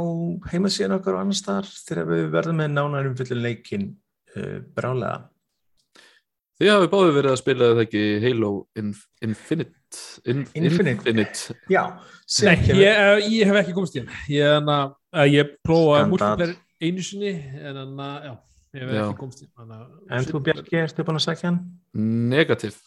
heimasíðan 0.52 0.98
okkar 0.98 1.16
og 1.16 1.22
annars 1.24 1.44
þar 1.46 1.70
þegar 1.72 2.10
við 2.10 2.26
verðum 2.34 2.60
með 2.60 2.74
nánar 2.74 3.08
umfyllin 3.12 3.44
leikin 3.46 3.86
uh, 4.36 4.58
brálega. 4.76 5.30
Þið 6.56 6.70
hafið 6.72 6.92
báðið 6.94 7.16
verið 7.18 7.34
að 7.34 7.40
spila 7.42 7.68
þetta 7.70 7.84
ekki 7.84 8.04
Halo 8.24 8.50
Inf 8.80 9.00
Infinite 9.26 10.04
In 10.32 10.46
Infinite. 10.56 10.94
Infinite. 10.96 11.56
Já, 11.72 11.82
sem 12.28 12.48
Nei, 12.48 12.80
ég, 12.80 12.96
eh, 12.96 13.28
ég 13.42 13.50
hef 13.50 13.60
ekki 13.62 13.76
komast 13.76 13.98
í 13.98 14.02
hann 14.04 14.14
ég, 14.32 14.48
hana, 14.56 14.80
uh, 15.16 15.28
ég 15.28 15.52
prófaði 15.68 16.10
multiplayer 16.14 16.56
einu 16.84 17.04
sinni 17.06 17.34
en 17.60 17.80
hann, 17.82 18.02
já, 18.24 18.34
ég 18.76 18.84
hef 18.86 18.96
Já. 18.96 19.04
ekki 19.04 19.20
komast 19.20 19.44
í 19.44 19.48
hann 19.52 19.78
En 20.10 20.28
þú 20.32 20.44
Bjarki, 20.48 20.82
ertu 20.86 21.08
búin 21.08 21.20
að 21.20 21.26
sækja 21.28 21.50
hann? 21.50 21.60
Negativ. 22.32 22.80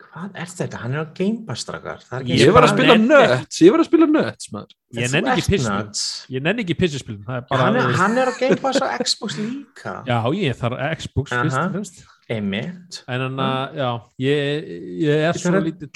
Hvað 0.00 0.38
er 0.42 0.50
þetta? 0.58 0.82
Hann 0.82 0.94
er 0.96 1.06
á 1.06 1.08
Game 1.14 1.42
Pass 1.46 1.66
er 1.70 1.78
ekki 1.78 2.38
Ég 2.40 2.54
var 2.56 2.66
að 2.66 2.72
spila 2.74 2.96
Nuts, 2.98 3.58
ég 3.62 3.74
var 3.74 3.84
að 3.84 3.90
spila 3.92 4.08
Nuts, 4.10 4.50
maður. 4.50 4.78
ég 4.98 5.12
nenni 5.14 5.34
ekki 5.36 5.60
nuts. 5.62 6.06
ég 6.26 6.42
nenni 6.42 6.64
ekki 6.66 6.74
er 6.74 7.44
bara 7.46 7.68
hann, 7.68 7.78
er, 7.78 7.92
er 8.18 8.32
á 8.32 8.34
Game 8.40 8.58
Pass 8.58 8.82
og 8.82 9.04
Xbox 9.06 9.38
líka 9.38 10.00
já, 10.08 10.18
ég 10.42 10.58
þarf 10.58 10.82
Xbox 11.04 11.30
fyrst 11.30 11.60
og 11.60 11.76
fremst 11.76 12.02
einmitt. 12.30 13.02
En 13.10 13.26
hann, 13.26 13.42
uh, 13.42 13.74
já, 13.76 13.90
ég, 14.22 14.70
ég 15.02 15.26
er 15.30 15.40
svo 15.40 15.60
lítill 15.60 15.90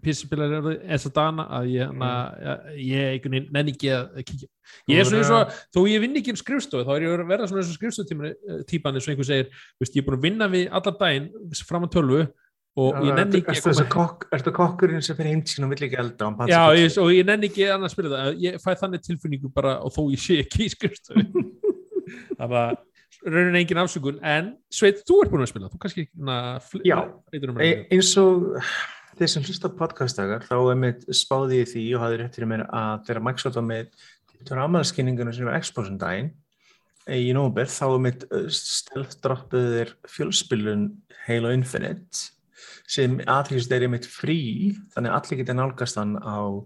pissinspilar 0.00 0.62
þess 0.64 1.08
að 1.10 1.14
dana 1.16 1.46
að 1.58 1.70
ég, 1.74 1.90
hana, 1.90 2.10
ég, 2.40 2.84
ég 2.88 3.14
einhvern 3.14 3.36
veginn 3.36 3.54
nenni 3.56 3.74
ekki 3.74 3.90
að 3.94 4.20
kíkja. 4.24 4.48
Ég 4.90 5.00
er 5.02 5.08
svona 5.08 5.20
eins 5.20 5.32
og, 5.34 5.56
þó 5.74 5.80
ég 5.90 6.04
vinn 6.04 6.20
ekki 6.20 6.34
um 6.34 6.38
skrifstofu 6.40 6.86
þá 6.86 6.92
er 6.94 7.04
ég 7.04 7.16
að 7.16 7.32
vera 7.32 7.48
svona 7.50 7.62
eins 7.62 7.72
og 7.72 7.78
skrifstofutípan 7.78 8.96
eins 8.96 9.08
og 9.08 9.12
einhver 9.12 9.28
segir, 9.28 9.50
þú 9.50 9.84
veist, 9.84 9.96
ég 9.98 10.02
er 10.02 10.06
búin 10.08 10.18
að 10.18 10.26
vinna 10.28 10.48
við 10.52 10.68
allar 10.78 10.96
daginn 11.00 11.28
fram 11.68 11.86
að 11.86 11.94
tölvu 11.96 12.20
og 12.80 13.00
ég 13.02 13.16
nenni 13.18 13.40
ekki 13.42 13.56
að 13.58 13.80
kokk, 13.90 14.28
ertu 14.36 14.52
kokkurinn 14.54 15.02
sem 15.04 15.18
fyrir 15.18 15.34
heimtíðin 15.34 15.66
og 15.66 15.72
vill 15.74 15.86
ekki 15.88 15.98
elda 16.00 16.28
og 16.28 16.44
hann 16.44 16.52
Já, 16.52 16.60
ég, 16.78 16.98
og 17.02 17.10
ég 17.12 17.26
nenni 17.26 17.50
ekki 17.50 17.66
annað 17.66 17.88
að 17.90 17.94
spila 17.96 18.12
það. 18.14 18.36
Ég 18.44 18.60
fæ 18.62 18.70
þannig 18.84 19.02
tilfinningu 19.04 19.50
bara 19.56 19.74
og 19.82 19.92
þó 19.96 20.04
ég 20.14 20.22
sé 20.22 20.38
ekki 20.44 20.68
í 20.68 20.70
skrifstofu. 20.76 21.44
Það 22.38 22.52
var 22.54 22.78
raunin 23.26 23.58
engin 23.60 23.80
afsökun 23.82 24.20
en 24.24 24.54
Sveit, 24.72 25.02
þú 25.08 25.20
ert 25.24 25.32
búin 25.32 25.44
að 25.44 25.52
spila 25.52 25.70
þú 25.72 25.80
kannski 25.82 26.06
fleitur 26.70 27.52
um 27.52 27.60
eins 27.60 28.12
og 28.20 28.60
þeir 29.18 29.32
sem 29.34 29.44
hlusta 29.44 29.68
á 29.68 29.78
podcastdagar 29.78 30.46
þá 30.48 30.56
er 30.58 30.78
mitt 30.80 31.04
spáði 31.16 31.60
ég 31.60 31.72
því 31.72 31.84
og 31.96 32.04
hafði 32.04 32.20
rétt 32.20 32.38
fyrir 32.38 32.52
mér 32.52 32.66
að 32.68 33.06
þegar 33.08 33.24
Microsoft 33.26 33.58
var 33.60 33.66
með 33.68 34.06
rámaðarskynningunum 34.48 35.36
sem 35.36 35.48
var 35.48 35.60
Xboxum 35.60 35.98
daginn 36.00 36.30
í 37.10 37.32
nóber 37.36 37.68
þá 37.68 37.84
er 37.88 38.04
mitt 38.06 38.26
stelfdroppuðir 38.56 39.94
fjölspilun 40.08 40.86
Halo 41.26 41.52
Infinite 41.52 42.30
sem 42.90 43.18
aðhengist 43.28 43.72
er 43.72 43.86
mitt 43.90 44.08
frí 44.08 44.40
þannig 44.94 45.12
að 45.12 45.18
allir 45.18 45.42
geta 45.42 45.56
nálgast 45.58 46.00
hann 46.00 46.16
á 46.16 46.64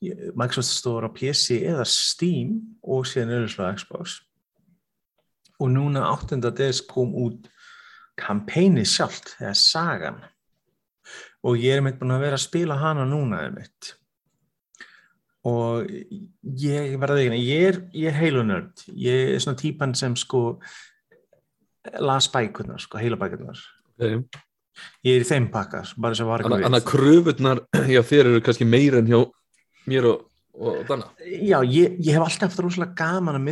Microsoft 0.00 0.72
Store 0.72 1.08
á 1.08 1.10
PC 1.12 1.60
eða 1.68 1.84
Steam 1.88 2.56
og 2.80 3.04
síðan 3.08 3.34
auðvitað 3.36 3.80
Xbox 3.82 4.20
og 5.60 5.72
núna 5.72 6.06
8. 6.12 6.40
des 6.56 6.82
kom 6.88 7.14
út 7.14 7.48
kampæni 8.20 8.84
sjálft, 8.84 9.36
eða 9.40 9.54
sagan 9.56 10.20
og 11.46 11.56
ég 11.56 11.78
er 11.78 11.84
mitt 11.84 11.98
búin 12.00 12.12
að 12.14 12.26
vera 12.26 12.36
að 12.36 12.44
spila 12.44 12.76
hana 12.80 13.06
núna 13.08 13.42
mitt 13.54 13.94
og 15.48 15.88
ég 15.88 16.96
verði 17.00 17.30
ekki, 17.30 17.42
ég 17.48 17.66
er, 17.70 17.82
er 18.10 18.16
heilunörd, 18.18 18.84
ég 18.92 19.34
er 19.34 19.40
svona 19.40 19.60
típan 19.60 19.94
sem 19.96 20.16
sko 20.20 20.60
las 22.04 22.28
bækurnar, 22.32 22.80
sko, 22.82 23.00
heilabækurnar 23.00 23.60
Okay. 24.00 24.16
ég 25.04 25.18
er 25.18 25.24
í 25.26 25.28
þeim 25.28 25.50
pakkar, 25.52 25.90
bara 26.00 26.16
sem 26.16 26.24
var 26.24 26.40
Þannig 26.40 26.62
eitthvað 26.64 26.78
að 26.78 26.86
kröfurnar 26.88 27.58
hjá 27.90 28.00
þér 28.08 28.30
eru 28.30 28.42
kannski 28.46 28.64
meira 28.64 29.02
en 29.02 29.10
hjá 29.10 29.18
mér 29.90 30.06
og, 30.08 30.22
og 30.60 30.82
Danna. 30.88 31.08
Já, 31.24 31.58
ég, 31.64 31.96
ég 31.98 32.14
hef 32.14 32.24
alltaf 32.24 32.50
haft 32.50 32.62
rosalega 32.64 32.96
gaman 32.98 33.38
að 33.38 33.46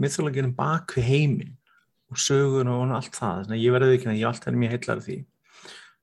myþologinu 0.00 0.52
bak 0.56 0.96
við 0.96 1.08
heiminn 1.10 1.56
og 2.10 2.18
sögun 2.18 2.70
og 2.72 2.94
allt 2.96 3.14
það, 3.14 3.44
þannig 3.44 3.58
að 3.58 3.64
ég 3.64 3.74
verði 3.76 3.98
ekki 3.98 4.10
að 4.10 4.18
ég 4.18 4.30
alltaf 4.30 4.48
verið 4.48 4.62
mjög 4.62 4.74
heillar 4.74 5.00
af 5.02 5.06
því. 5.06 5.18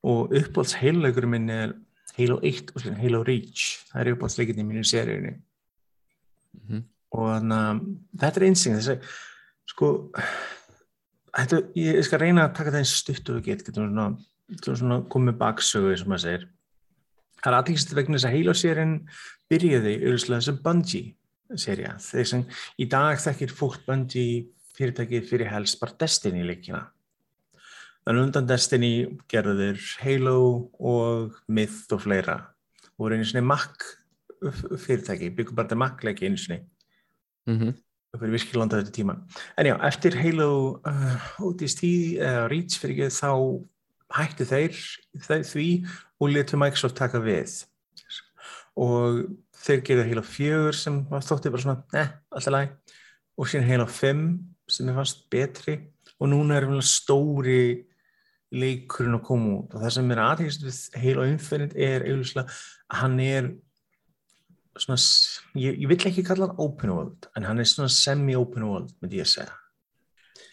Og 0.07 0.35
uppáhalds 0.39 0.75
heiluleikurinn 0.79 1.33
minn 1.33 1.51
er 1.51 1.73
Halo 2.17 2.37
1 2.45 2.71
og 2.73 2.81
síðan 2.81 3.01
Halo 3.01 3.23
Reach. 3.27 3.65
Það 3.89 4.01
er 4.01 4.11
uppáhaldsleikinni 4.13 4.67
mínu 4.67 4.85
í 4.85 4.91
seríunni. 4.91 5.33
Mhm. 6.57 6.85
og 7.15 7.27
þannig 7.31 7.57
að 7.63 7.81
þetta 8.19 8.39
er 8.39 8.45
einsinn 8.47 8.77
þessi, 8.77 8.95
sko 9.71 9.89
þetta, 11.37 11.59
ég 11.79 11.99
skal 12.03 12.19
reyna 12.19 12.47
að 12.47 12.55
taka 12.57 12.73
það 12.73 12.81
eins 12.81 12.93
stutt 13.01 13.31
og 13.31 13.45
get, 13.45 13.63
getum 13.63 13.87
svona, 13.91 14.07
svona 14.65 14.97
komið 15.11 15.37
baksögu 15.39 15.93
sem 15.97 16.09
maður 16.11 16.25
segir 16.25 16.47
það 17.41 17.49
er 17.51 17.57
aðeins 17.59 17.87
vegna 17.93 18.17
þess 18.17 18.27
að 18.29 18.35
Halo-serien 18.35 18.93
byrjaði 19.51 19.95
auðvitað 20.03 20.43
sem 20.47 20.59
Bungie 20.65 21.57
serja, 21.57 21.95
þeir 22.03 22.29
sem 22.31 22.43
í 22.77 22.87
dag 22.91 23.21
þekkir 23.23 23.55
fólk 23.55 23.79
Bungie 23.87 24.45
fyrirtækið 24.77 25.29
fyrir 25.29 25.51
helst 25.51 25.79
bara 25.81 25.95
Destiny 26.03 26.43
leikina. 26.45 26.83
Þannig 28.07 28.27
undan 28.27 28.49
Destiny 28.49 28.91
gerðu 29.31 29.57
þeir 29.61 29.87
Halo 30.03 30.37
og 30.79 31.39
Myth 31.51 31.95
og 31.95 32.03
fleira. 32.05 32.37
Og 32.95 33.07
voru 33.07 33.17
einu 33.17 33.27
svona 33.27 33.47
Mac 33.47 33.83
fyrirtæki, 34.37 35.31
byggum 35.33 35.57
bara 35.57 35.67
þetta 35.67 35.81
Mac 35.81 36.05
leiki 36.05 36.29
einu 36.29 36.39
svona 36.39 36.63
Mm 37.47 37.77
það 38.17 38.23
fyrir 38.23 38.35
virkilega 38.37 38.61
landa 38.61 38.81
þetta 38.81 38.95
tíma. 38.95 39.15
En 39.59 39.69
já, 39.69 39.75
eftir 39.87 40.17
Halo 40.21 40.51
uh, 40.87 41.25
ODST 41.47 41.83
uh, 41.87 42.45
Reach 42.51 42.77
fyrir 42.81 42.95
ekki 42.95 43.17
þá 43.17 43.31
hættu 44.15 44.47
þeir, 44.47 44.77
þeir 45.25 45.43
því 45.47 45.67
og 46.21 46.31
letu 46.31 46.59
Microsoft 46.59 46.97
taka 46.99 47.21
við. 47.23 47.59
Og 48.77 49.23
þeir 49.57 49.83
gerðu 49.85 50.07
Halo 50.11 50.23
4 50.23 50.77
sem 50.77 51.01
var 51.09 51.25
þóttið 51.25 51.53
bara 51.55 51.65
svona 51.65 51.83
eh, 51.97 52.15
alltaf 52.31 52.53
læg 52.53 52.95
og 53.37 53.49
síðan 53.49 53.69
Halo 53.71 53.87
5 53.89 54.23
sem 54.71 54.89
er 54.89 54.97
fast 54.97 55.27
betri. 55.33 55.77
Og 56.17 56.31
núna 56.31 56.57
er 56.57 56.65
stóri 56.85 57.85
leikurinn 58.53 59.17
að 59.17 59.25
koma 59.27 59.53
út. 59.59 59.75
Og 59.75 59.83
það 59.83 59.93
sem 59.97 60.11
er 60.13 60.23
aðeins 60.23 60.59
við 60.63 60.81
Halo 61.03 61.25
Infinite 61.27 61.77
er 61.77 62.05
auðvitað 62.07 62.43
að 62.87 63.01
hann 63.01 63.19
er 63.21 63.49
svona, 64.81 64.97
ég, 65.57 65.77
ég 65.83 65.89
vill 65.89 65.99
ekki 66.09 66.23
kalla 66.25 66.49
hann 66.49 66.61
open 66.63 66.93
world, 66.93 67.29
en 67.35 67.47
hann 67.47 67.61
er 67.61 67.69
svona 67.69 67.91
semi-open 67.91 68.65
world, 68.67 68.91
myndi 69.01 69.21
ég 69.21 69.27
að 69.27 69.33
segja. 69.33 69.55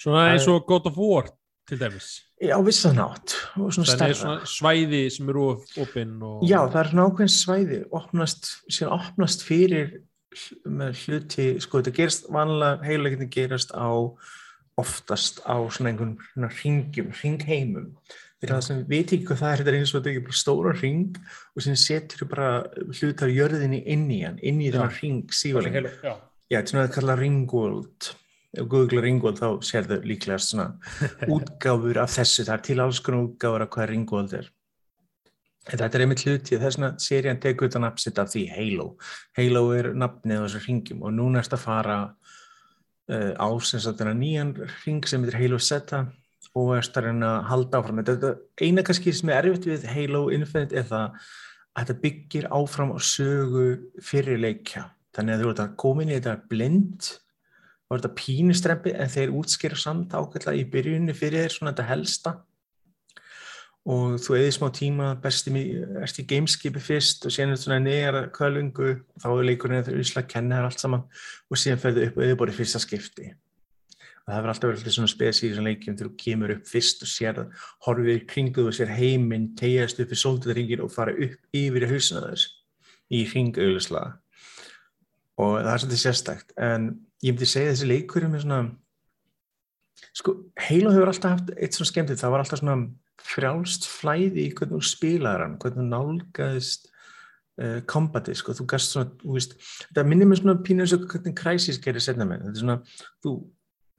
svona 0.00 0.26
eins 0.32 0.48
og 0.50 0.64
God 0.68 0.88
of 0.90 0.98
War 1.00 1.28
til 1.68 1.80
dæmis 1.80 2.10
Já, 2.44 2.56
vissan 2.66 2.98
átt, 3.00 3.36
og 3.56 3.70
svona 3.72 3.94
það 3.94 4.10
er 4.10 4.18
svona 4.18 4.48
svæði 4.50 5.02
sem 5.14 5.28
eru 5.32 5.44
opinn 5.80 6.16
og 6.24 6.42
Já, 6.44 6.58
það 6.66 6.80
er 6.80 6.90
svona 6.90 7.06
ákveðin 7.08 7.32
svæði, 7.32 7.78
opnast, 7.94 8.50
síðan 8.68 8.96
opnast 8.98 9.44
fyrir 9.46 9.94
með 10.66 10.98
hluti, 11.04 11.46
sko 11.62 11.80
þetta 11.80 11.94
gerist 11.94 12.26
vanlega, 12.34 12.82
heiluleikinni 12.84 13.30
gerast 13.32 13.70
á 13.70 13.88
oftast 14.80 15.40
á 15.46 15.54
svona 15.70 15.92
einhvern 15.92 16.16
svona 16.32 16.50
hringjum, 16.50 17.12
hringheimum. 17.14 17.92
fyrir 18.42 18.56
það 18.56 18.64
sem 18.66 18.80
veit 18.90 19.12
ekki 19.14 19.28
hvað 19.28 19.40
það 19.40 19.52
er 19.52 19.60
þetta 19.62 19.72
er 19.72 19.78
eins 19.78 19.92
og 19.92 19.96
þetta 19.96 20.10
er 20.10 20.14
ekki 20.16 20.26
bara 20.26 20.40
stóra 20.40 20.74
ring 20.80 21.20
og 21.54 21.64
sem 21.64 21.78
setur 21.80 22.28
bara 22.28 22.48
hlut 22.98 23.22
af 23.24 23.30
jörðinni 23.32 23.80
inn 23.94 24.04
í 24.10 24.20
hann, 24.26 24.42
inn 24.42 24.60
í 24.60 24.72
þennan 24.74 24.98
ring. 24.98 25.22
Halo, 25.30 25.94
já. 26.02 26.16
Þetta 26.50 26.60
er 26.60 26.72
svona 26.74 26.84
að 26.88 26.94
kalla 26.98 27.16
ringworld 27.22 28.10
ef 28.54 28.68
Google 28.70 29.02
ringworld 29.04 29.40
þá 29.40 29.48
sér 29.66 29.88
þau 29.88 29.98
líklegast 30.06 30.52
svona 30.52 30.68
útgáfur 31.36 32.00
af 32.02 32.12
þessu, 32.16 32.44
það 32.46 32.54
er 32.56 32.66
til 32.68 32.78
alls 32.84 33.00
konar 33.04 33.26
útgáfur 33.28 33.64
af 33.66 33.72
hvað 33.74 33.90
ringworld 33.92 34.36
er. 34.40 34.50
En 35.64 35.80
þetta 35.80 35.96
er 35.96 36.04
einmitt 36.04 36.24
hluti 36.26 36.58
að 36.60 36.98
serían 37.00 37.40
tekur 37.40 37.70
þetta 37.70 37.80
nafnsitt 37.86 38.18
af 38.20 38.28
því 38.34 38.42
Halo. 38.52 38.88
Halo 39.38 39.62
er 39.72 39.94
nafnið 39.96 40.42
á 40.42 40.44
þessu 40.44 40.60
ringjum 40.66 41.06
og 41.06 41.14
núna 41.16 41.40
erst 41.40 41.56
að 41.56 41.62
fara 41.62 41.96
uh, 43.08 43.32
á 43.40 43.48
nýjan 44.12 44.52
ring 44.84 45.08
sem 45.08 45.24
heitir 45.24 45.40
Halo 45.40 45.58
Zeta 45.58 46.04
og 46.54 46.74
erst 46.76 46.96
að 47.00 47.08
reyna 47.08 47.38
að 47.38 47.48
halda 47.48 47.80
áfram. 47.80 48.04
Þetta 48.04 48.34
eina 48.60 48.84
kannski 48.84 49.14
sem 49.16 49.32
er 49.32 49.48
erfitt 49.48 49.70
við 49.70 49.88
Halo 49.88 50.26
Infinite 50.36 50.76
er 50.76 50.86
það 50.90 51.06
að 51.74 51.80
þetta 51.80 52.00
byggir 52.04 52.50
áfram 52.54 52.92
á 52.94 52.98
sögu 53.02 53.66
fyrirleikja 54.04 54.84
þannig 55.16 55.34
að 55.34 55.42
þú 55.42 55.50
ert 55.50 55.62
að 55.64 55.76
koma 55.80 56.04
inn 56.04 56.12
í 56.12 56.18
þetta 56.18 56.34
blind 56.50 57.08
og 57.94 58.00
þetta 58.00 58.16
pínustrempi 58.18 58.94
en 58.98 59.12
þeir 59.12 59.36
útskýra 59.38 59.78
samt 59.78 60.14
ákveðlega 60.16 60.58
í 60.58 60.66
byrjunni 60.72 61.14
fyrir 61.16 61.44
þér 61.44 61.54
svona 61.54 61.72
þetta 61.72 61.86
helsta. 61.92 62.32
Og 63.94 64.16
þú 64.24 64.36
eðir 64.38 64.54
smá 64.56 64.70
tíma 64.72 65.10
besti, 65.20 65.52
erst 66.00 66.18
í 66.22 66.24
gameskipi 66.28 66.80
fyrst 66.80 67.26
og 67.28 67.34
síðan 67.34 67.52
er 67.52 68.16
þetta 68.16 68.32
kvölungu 68.32 68.90
og 68.96 69.20
þá 69.20 69.28
er 69.28 69.48
leikurinn 69.50 69.84
þegar 69.84 70.04
Ísla 70.06 70.24
kenna 70.24 70.60
þér 70.60 70.68
allt 70.70 70.84
saman 70.84 71.04
og 71.52 71.60
síðan 71.60 71.82
ferðu 71.82 72.06
upp 72.08 72.18
og 72.18 72.26
eða 72.26 72.40
bara 72.40 72.56
fyrsta 72.56 72.80
skipti. 72.80 73.28
Og 74.24 74.32
það 74.32 74.38
verður 74.38 74.54
alltaf 74.54 74.70
verið 74.72 74.96
svona 74.96 75.12
spes 75.12 75.42
í 75.42 75.50
þessum 75.50 75.68
leikjum 75.68 75.98
þegar 76.00 76.10
þú 76.10 76.22
kemur 76.24 76.54
upp 76.56 76.68
fyrst 76.72 77.04
og 77.04 77.12
sér 77.12 77.42
horfið 77.84 78.12
í 78.14 78.26
kringuð 78.32 78.70
og 78.70 78.78
sér 78.80 78.96
heiminn 78.96 79.50
tegjast 79.60 80.00
upp 80.00 80.16
í 80.16 80.20
sólduðringin 80.22 80.84
og 80.86 80.94
fara 80.94 81.12
upp 81.12 81.60
yfir 81.60 81.84
í 81.84 81.90
þess 81.92 82.48
í 83.12 83.26
ringauðlislega 83.28 84.14
og 85.40 85.56
það 85.58 85.72
er 85.72 85.82
svolítið 85.82 86.02
sérstækt 86.02 86.54
en 86.62 86.88
ég 87.24 87.32
myndi 87.32 87.48
segja 87.48 87.72
þessi 87.72 87.88
leikur 87.88 88.26
er 88.26 88.34
svona 88.42 88.62
sko, 90.14 90.36
Halo 90.60 90.92
hefur 90.92 91.10
alltaf 91.10 91.36
haft 91.36 91.54
eitt 91.56 91.76
svona 91.76 91.90
skemmtið, 91.90 92.20
það 92.20 92.34
var 92.34 92.44
alltaf 92.44 92.60
svona 92.60 92.76
frjálst 93.24 93.88
flæði 93.88 94.48
í 94.48 94.52
hvernig 94.56 94.76
þú 94.76 94.90
spilaðar 94.90 95.46
hann, 95.46 95.56
hvernig 95.62 95.80
þú 95.80 95.86
nálgaðist 95.90 96.88
uh, 96.90 97.80
kombatið, 97.90 98.38
sko, 98.40 98.56
þú 98.58 98.68
gast 98.74 98.94
svona 98.94 99.10
þú 99.22 99.36
veist, 99.38 99.56
þetta 99.88 100.06
minnir 100.10 100.30
mér 100.30 100.42
svona 100.42 100.56
pínu 100.66 100.84
eins 100.84 100.96
og 100.96 101.06
hvernig 101.10 101.36
Crysis 101.38 101.80
gerir 101.82 102.04
setna 102.04 102.26
með, 102.28 102.48
þetta 102.48 102.58
er 102.58 102.64
svona 102.64 102.78
þú, 103.24 103.34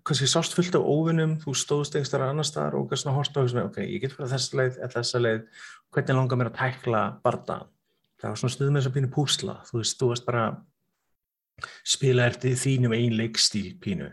kannski 0.05 0.29
sást 0.29 0.53
fullt 0.53 0.77
af 0.77 0.85
óvinnum 0.85 1.37
þú 1.41 1.55
stóðst 1.57 1.95
eitthvað 1.95 2.11
starf 2.11 2.29
annar 2.29 2.45
staðar 2.45 2.77
og 2.77 2.91
gast 2.91 3.05
svona 3.05 3.17
horta 3.17 3.41
og 3.41 3.49
svona, 3.49 3.65
ok, 3.71 3.81
ég 3.87 4.03
get 4.03 4.13
fyrir 4.13 4.29
þessa 4.35 4.59
leið 4.59 4.79
eða 4.83 4.93
þessa 4.99 5.23
leið, 5.23 5.47
hvernig 5.95 6.19
langar 6.19 6.41
mér 6.41 6.51
að 6.51 6.59
tækla 6.59 7.03
barda, 7.25 7.59
það 8.21 8.35
var 8.35 8.41
svona 8.43 8.55
stuð 8.57 8.69
með 8.71 8.81
þess 8.81 8.91
að 8.91 8.97
pínu 8.99 9.13
púsla, 9.15 9.57
þú 9.71 9.81
veist, 9.81 9.97
þú 9.97 10.11
veist 10.11 10.27
bara 10.27 10.45
spila 11.87 12.27
eftir 12.29 12.57
þínum 12.59 12.95
ein 12.97 13.15
leikstíl 13.17 13.75
pínu? 13.81 14.11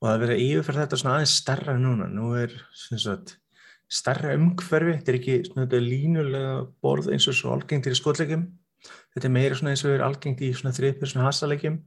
Og 0.00 0.08
það 0.08 0.22
verið 0.24 0.34
að 0.36 0.44
yfirferða 0.46 0.86
þetta 0.86 1.00
svona 1.02 1.14
aðeins 1.18 1.36
starra 1.42 1.76
núna, 1.76 2.06
nú 2.08 2.30
er 2.40 2.54
sagt, 2.72 3.34
starra 3.90 4.36
umhverfi, 4.38 4.94
þetta 4.96 5.12
er 5.12 5.18
ekki 5.18 5.36
svona 5.48 5.82
línulega 5.82 6.54
borð 6.80 7.10
eins 7.12 7.28
og 7.28 7.36
svo 7.36 7.52
algengt 7.52 7.90
í 7.90 7.96
skotleikjum, 7.98 8.46
þetta 9.12 9.28
er 9.28 9.34
meira 9.34 9.58
eins 9.60 9.84
og 9.84 9.96
er 9.96 10.06
algengt 10.06 10.40
í 10.46 10.54
þriðpjörsuna 10.54 11.26
hasaleikjum 11.26 11.82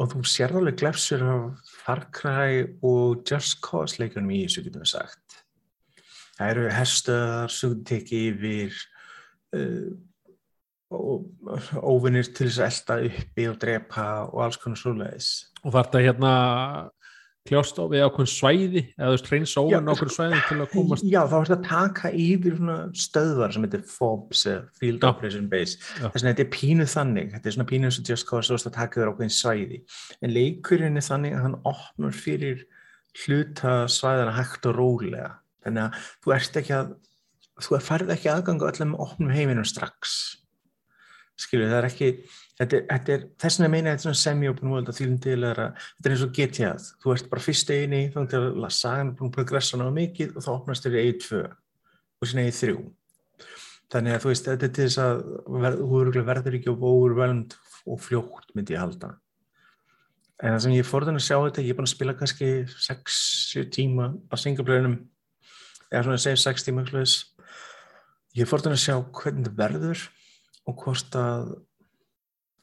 og 0.00 0.12
þú 0.14 0.22
sér 0.28 0.54
alveg 0.56 0.78
glefsur 0.80 1.24
af 1.26 1.72
Far 1.82 2.06
Cry 2.14 2.62
og 2.86 3.24
Just 3.28 3.60
Cause 3.64 4.00
leikunum 4.00 4.32
í 4.32 4.44
þessu 4.46 4.64
getum 4.64 4.84
við 4.84 4.92
sagt. 4.94 5.40
Það 6.38 6.52
eru 6.54 6.68
herstöðar 6.72 7.52
sem 7.52 7.74
teki 7.84 8.20
yfir 8.30 8.78
uh, 9.58 9.90
óvinnir 10.90 12.30
til 12.34 12.48
þess 12.48 12.60
að 12.60 12.70
elda 12.70 12.96
uppi 13.10 13.50
og 13.50 13.58
drepa 13.62 14.06
og 14.30 14.40
alls 14.46 14.58
konar 14.60 14.80
svoleiðis. 14.80 15.28
Og 15.62 15.74
þarf 15.74 15.90
þetta 15.90 16.02
hérna 16.06 16.32
kljást 17.48 17.78
á 17.80 17.84
við 17.88 18.02
ákveðin 18.04 18.30
svæði 18.30 18.82
eða 18.98 19.06
þú 19.06 19.12
veist 19.14 19.30
reynsa 19.32 19.62
óvinn 19.64 19.88
á 19.88 19.92
okkur 19.94 20.12
svæði 20.12 20.40
til 20.48 20.56
að 20.58 20.72
komast? 20.74 21.06
Já, 21.06 21.20
þá 21.24 21.36
er 21.38 21.48
þetta 21.48 21.56
að 21.56 21.68
taka 21.70 22.10
yfir 22.24 22.58
stöðvar 23.04 23.54
sem 23.54 23.66
heitir 23.66 23.84
FOBs 23.88 24.42
Field 24.80 25.00
Já. 25.00 25.08
Operation 25.08 25.46
Base. 25.52 25.78
Þess 26.00 26.20
að 26.20 26.28
þetta 26.28 26.44
er 26.44 26.50
pínu 26.56 26.88
þannig 26.90 27.30
þetta 27.36 27.50
er 27.50 27.56
svona 27.56 27.68
pínu 27.70 27.90
og 27.90 28.10
Just 28.10 28.28
Cause 28.28 28.50
þú 28.50 28.58
veist 28.58 28.70
að 28.70 28.76
taka 28.76 29.00
yfir 29.00 29.12
ákveðin 29.12 29.36
svæði. 29.38 29.80
En 30.20 30.34
leikurinn 30.34 31.00
er 31.00 31.06
þannig 31.06 31.36
að 31.36 31.46
hann 31.46 31.56
opnar 31.70 32.18
fyrir 32.18 32.66
hluta 33.24 33.76
svæðana 33.90 34.34
hægt 34.36 34.68
og 34.68 34.76
rólega. 34.76 35.30
Þannig 35.64 35.86
að 35.86 36.10
þú 36.24 36.36
ert 36.36 36.60
ekki 36.60 36.76
að 36.76 36.92
þú 37.60 37.80
færð 37.84 38.14
ekki 38.14 38.30
aðgang 38.32 38.62
á 38.64 38.70
öllum 38.70 38.94
opnum 39.00 39.32
heiminum 39.32 39.66
strax 39.68 40.39
skilju, 41.44 41.68
það 41.70 41.78
er 41.78 41.88
ekki 41.88 42.10
þetta 42.60 42.76
er, 42.76 42.84
þetta 42.90 43.14
er, 43.14 43.24
þess 43.40 43.60
vegna 43.60 43.72
meina 43.72 43.94
þetta 43.96 44.10
er 44.10 45.48
er 45.50 45.62
að 45.64 45.70
þetta 45.80 46.08
er 46.10 46.14
eins 46.14 46.24
og 46.24 46.32
GTA, 46.36 46.72
þú 47.00 47.14
ert 47.14 47.30
bara 47.32 47.44
fyrst 47.44 47.72
eini 47.72 48.02
þá 48.12 48.20
til 48.30 48.42
að 48.50 48.74
sagan 48.76 49.12
er 49.12 49.16
búin 49.18 49.30
að 49.30 49.36
progressa 49.38 49.80
náðu 49.80 49.96
mikið 49.96 50.36
og 50.36 50.46
þá 50.46 50.50
opnast 50.54 50.86
þér 50.86 50.96
í 50.96 51.02
eigi 51.04 51.16
tvö 51.24 51.42
og 52.20 52.28
sinna 52.28 52.44
eigi 52.44 52.56
þrjú. 52.58 52.84
Þannig 53.90 54.14
að 54.14 54.22
þú 54.22 54.30
veist, 54.30 54.50
þetta 54.50 54.68
er 54.68 54.74
til 54.76 54.86
þess 54.86 55.00
að 55.02 55.24
þú 55.80 56.24
verður 56.28 56.58
ekki 56.60 56.74
overwhelmed 56.76 57.56
og 57.88 58.04
fljótt 58.04 58.52
myndi 58.54 58.76
ég 58.76 58.84
halda. 58.84 59.14
En 60.40 60.54
það 60.54 60.62
sem 60.64 60.76
ég 60.76 60.86
fór 60.88 61.04
þannig 61.08 61.24
að 61.24 61.26
sjá 61.26 61.36
þetta 61.38 61.64
ég 61.64 61.72
er 61.72 61.78
búin 61.80 61.88
að 61.88 61.94
spila 61.94 62.16
kannski 62.16 62.50
6-7 62.86 63.66
tíma 63.74 64.12
á 64.28 64.34
singleplayernum 64.40 64.96
eða 65.90 66.04
svona 66.06 66.16
að 66.16 66.24
segja 66.24 66.42
6 66.46 66.68
tíma 66.68 66.84
ég 68.38 68.48
fór 68.48 68.62
þannig 68.62 68.78
að 68.78 68.84
sjá 68.84 68.94
hvernig 69.18 69.48
þetta 69.48 69.58
verður 69.58 70.04
og 70.70 70.84
hvort 70.84 71.18
að 71.18 71.52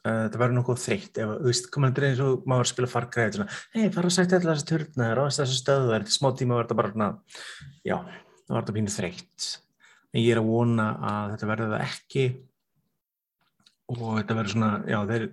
uh, 0.08 0.20
þetta 0.26 0.41
verður 0.41 0.58
nokkuð 0.58 0.82
þreytt. 0.84 1.22
Ef, 1.22 1.34
þú 1.38 1.52
veist, 1.52 1.70
komandi 1.74 2.06
eins 2.08 2.24
og 2.24 2.46
maður 2.50 2.72
spila 2.72 2.91
fargræði 2.91 3.48
hei, 3.76 3.88
fara 3.93 4.10
að 4.10 4.15
sætta 4.17 4.39
allar 4.39 4.60
þessi 4.60 4.70
turnar 4.72 5.24
og 5.24 5.32
þessi 5.36 5.62
stöðver, 5.62 6.08
smá 6.12 6.30
tíma 6.34 6.58
verður 6.58 6.67
þetta 6.67 6.82
bara 6.82 6.93
svona, 6.93 7.10
já, 7.84 7.98
það 7.98 8.54
verður 8.54 8.62
þetta 8.62 8.78
pínu 8.78 8.96
þreytt. 8.98 9.50
En 10.13 10.24
ég 10.24 10.32
er 10.34 10.41
að 10.41 10.54
vona 10.54 10.88
að 11.12 11.34
þetta 11.34 11.52
verður 11.52 11.76
það 11.76 11.86
ekki 11.88 12.26
og 13.88 14.08
þetta 14.08 14.39
verður 14.39 14.56
svona, 14.56 14.72
já, 14.88 14.98
þeir 15.12 15.28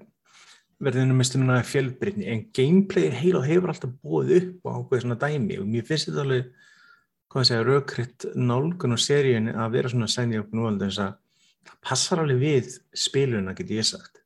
verður 0.84 1.14
með 1.14 1.28
stunduna 1.30 1.62
fjölbreytni. 1.66 2.28
En 2.30 2.44
gameplay 2.54 3.10
heil 3.14 3.34
og 3.38 3.48
hefur 3.48 3.72
alltaf 3.72 3.94
búið 4.02 4.36
upp 4.40 4.68
á 4.68 4.70
ákveð 4.78 5.04
svona 5.04 5.18
dæmi 5.22 5.58
og 5.62 5.68
mér 5.70 5.86
finnst 5.88 6.10
þetta 6.10 6.24
alveg 6.24 6.50
hvað 7.34 7.42
að 7.42 7.48
segja, 7.48 7.66
raukritt 7.66 8.26
nálgun 8.38 8.94
og 8.94 9.00
seríun 9.02 9.50
að 9.50 9.72
vera 9.74 9.90
svona 9.90 10.10
sænið 10.10 10.44
að 11.64 11.72
það 11.72 11.80
passar 11.88 12.22
alveg 12.22 12.42
við 12.42 12.76
spiluna, 12.94 13.54
get 13.56 13.72
ég 13.72 13.88
sagt. 13.88 14.22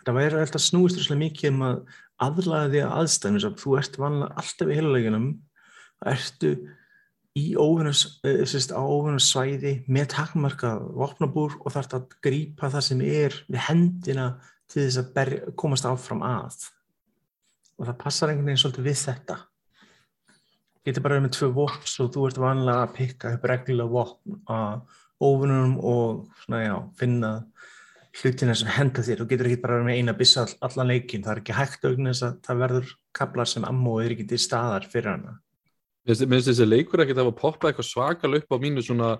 Það 0.00 0.16
væri 0.16 0.40
alltaf 0.40 0.64
snúist 0.64 0.96
rosalega 0.96 1.24
mikið 1.26 1.50
um 1.52 1.64
að 1.66 1.80
aðlaða 2.20 2.68
því 2.72 2.82
að 2.84 2.94
aðstæðum 3.00 3.38
eins 3.38 3.46
og 3.48 3.56
þú 3.60 3.78
ert 3.80 3.98
vanlega 4.00 4.42
alltaf 4.42 4.70
í 4.70 4.76
heiluleikunum 4.78 5.26
ertu 6.10 6.52
í 7.38 7.44
óvinnus, 7.54 8.20
eh, 8.24 8.42
sérst, 8.48 8.72
á 8.74 8.80
óvinnus 8.80 9.28
svæði 9.30 9.84
með 9.86 10.10
takmarka 10.16 10.74
vopnabúr 10.80 11.58
og 11.60 11.72
þarf 11.72 11.94
að 11.94 12.08
grípa 12.24 12.70
það 12.72 12.86
sem 12.88 13.00
er 13.00 13.36
við 13.46 13.60
hendina 13.68 14.26
til 14.70 14.82
þess 14.82 14.98
að 14.98 15.12
ber, 15.14 15.30
komast 15.56 15.86
áfram 15.86 16.22
að. 16.26 16.70
Og 17.78 17.86
það 17.86 18.00
passar 18.00 18.30
einhvern 18.30 18.50
veginn 18.50 18.62
svolítið 18.64 18.88
við 18.88 18.98
þetta. 19.04 19.36
Getur 20.84 21.04
bara 21.04 21.20
með 21.20 21.36
tvö 21.36 21.52
vopn 21.54 21.86
svo 21.86 22.08
þú 22.08 22.26
ert 22.28 22.40
vanlega 22.40 22.82
að 22.86 22.94
pikka 22.96 23.34
upp 23.36 23.46
reglulega 23.48 23.94
vopn 23.94 24.42
að 24.48 24.98
óvinnum 25.20 25.76
og 25.84 26.26
svona 26.44 26.62
já, 26.64 26.74
finna 26.98 27.32
hlutina 28.20 28.54
sem 28.58 28.70
henda 28.74 29.04
þér, 29.06 29.20
þú 29.22 29.26
getur 29.30 29.48
ekki 29.50 29.60
bara 29.62 29.76
verið 29.78 29.86
með 29.90 29.98
eina 30.00 30.14
byssa 30.18 30.42
all, 30.42 30.54
allan 30.66 30.90
leikin, 30.90 31.22
það 31.22 31.32
er 31.36 31.40
ekki 31.44 31.56
hægt 31.60 31.84
augnis 31.86 32.22
að 32.26 32.40
það 32.46 32.62
verður 32.64 32.90
kaplar 33.20 33.50
sem 33.50 33.64
ammo 33.68 33.98
er 34.02 34.14
ekki 34.16 34.26
til 34.32 34.40
staðar 34.42 34.88
fyrir 34.90 35.12
hana. 35.12 35.36
Mér 36.08 36.16
finnst 36.24 36.48
þessi 36.50 36.66
leikur 36.66 37.04
ekkert 37.04 37.20
að 37.20 37.28
hafa 37.28 37.38
poppað 37.38 37.70
eitthvað 37.70 37.90
svakal 37.90 38.32
upp 38.40 38.50
á 38.50 38.56
mínu 38.58 38.82
svona 38.82 39.10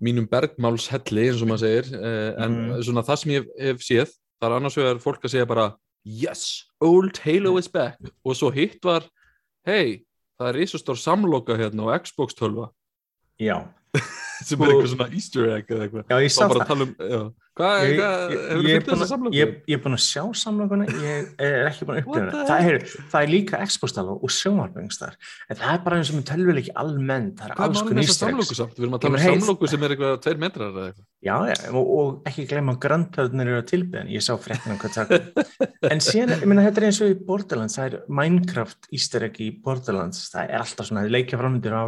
mínum 0.00 0.26
bergmálshelli 0.28 1.28
eins 1.30 1.40
og 1.44 1.48
maður 1.50 1.62
segir. 1.64 1.88
Eh, 1.96 2.34
en 2.44 2.52
Mm. 2.56 2.82
svona 2.82 3.04
það 3.06 3.18
sem 3.22 3.32
ég 3.32 3.48
hef 3.60 3.80
séð 3.84 4.10
það 4.40 4.50
er 4.50 4.56
annars 4.56 4.76
vegar 4.76 5.00
fólk 5.00 5.24
að 5.24 5.30
segja 5.34 5.46
bara 5.48 5.66
yes, 6.04 6.64
old 6.80 7.16
Halo 7.24 7.56
is 7.58 7.68
back. 7.68 7.98
Og 8.24 8.34
svo 8.36 8.50
hitt 8.52 8.80
var 8.84 9.04
hey, 9.66 10.02
það 10.40 10.48
er 10.48 10.58
risastór 10.60 10.96
samloka 10.96 11.56
hérna 11.56 11.84
á 11.88 12.00
Xbox 12.00 12.34
12 12.34 12.68
Já, 13.40 13.64
sem 14.48 14.62
er 14.62 14.72
eitthvað 14.72 14.90
svona 14.94 15.08
easter 15.18 15.52
egg 15.56 15.72
eða 15.74 15.86
eitthvað. 15.86 16.04
Já 16.10 16.16
ég 16.24 16.32
þá 16.32 16.36
sá 16.36 16.42
bara 16.46 16.54
það. 16.54 16.62
að 16.62 16.70
tala 16.70 16.86
um, 16.86 16.92
já, 17.14 17.20
Hvað, 17.60 17.84
er 17.90 18.62
fylgt 18.64 18.86
búin 18.86 18.90
þessa 18.90 19.04
að- 19.04 19.12
samlöku? 19.12 19.36
ég, 19.36 19.54
er 19.68 19.82
búin 19.84 19.96
að 19.96 20.02
sjá 20.06 20.22
samlokuna 20.42 20.88
ég 20.90 21.30
er 21.38 21.68
ekki 21.70 21.88
búin 21.88 22.00
að 22.00 22.08
upplifa 22.08 22.44
það 22.50 22.70
er, 22.70 22.78
það 23.12 23.20
er 23.20 23.32
líka 23.34 23.60
expostal 23.64 24.06
og 24.14 24.34
sjónvarpingistar 24.34 25.14
en 25.50 25.60
það 25.60 25.74
er 25.74 25.84
bara 25.84 26.00
eins 26.00 26.10
og 26.12 26.18
með 26.20 26.26
tölvuleiki 26.32 26.74
almennt 26.80 27.40
það 27.40 27.46
er 27.50 27.56
er 27.56 27.64
alls 27.66 27.82
konar 27.84 28.04
samt? 28.10 28.76
Við 28.76 28.86
erum 28.86 28.96
að 28.96 29.04
tala 29.06 29.20
um 29.20 29.24
samlöku 29.40 29.70
sem 29.70 29.82
er 29.86 29.94
eitthvað 29.96 30.16
tveir 30.24 30.38
metrar 30.40 30.70
eða 30.70 30.86
eitthvað. 30.90 31.06
já, 31.20 31.36
og, 31.70 31.90
og 32.00 32.30
ekki 32.30 32.46
gleyma 32.48 32.74
að 32.76 32.82
grandhöfnir 32.86 33.46
eru 33.50 33.60
að 33.60 33.68
tilbyðan 33.74 34.12
ég 34.14 34.24
sá 34.24 34.32
fréttina 34.40 34.78
hvað 34.80 34.92
það 34.96 35.06
kom 35.10 35.24
en 35.92 36.00
síðan, 36.04 36.36
ég 36.40 36.48
meina, 36.48 36.64
þetta 36.68 36.80
er 36.80 36.86
eins 36.90 37.00
og 37.04 37.12
í 37.12 37.18
Borderlands 37.28 37.76
það 37.78 37.86
er 37.90 37.96
Minecraft 38.20 38.88
easter 38.94 39.24
egg 39.26 39.38
í 39.40 39.48
Borderlands. 39.64 40.30
Það 40.32 40.50
er 40.52 40.64
alltaf 40.64 40.88
svona, 40.88 41.04
leikja 41.10 41.38
framöndir 41.40 41.74
á 41.76 41.82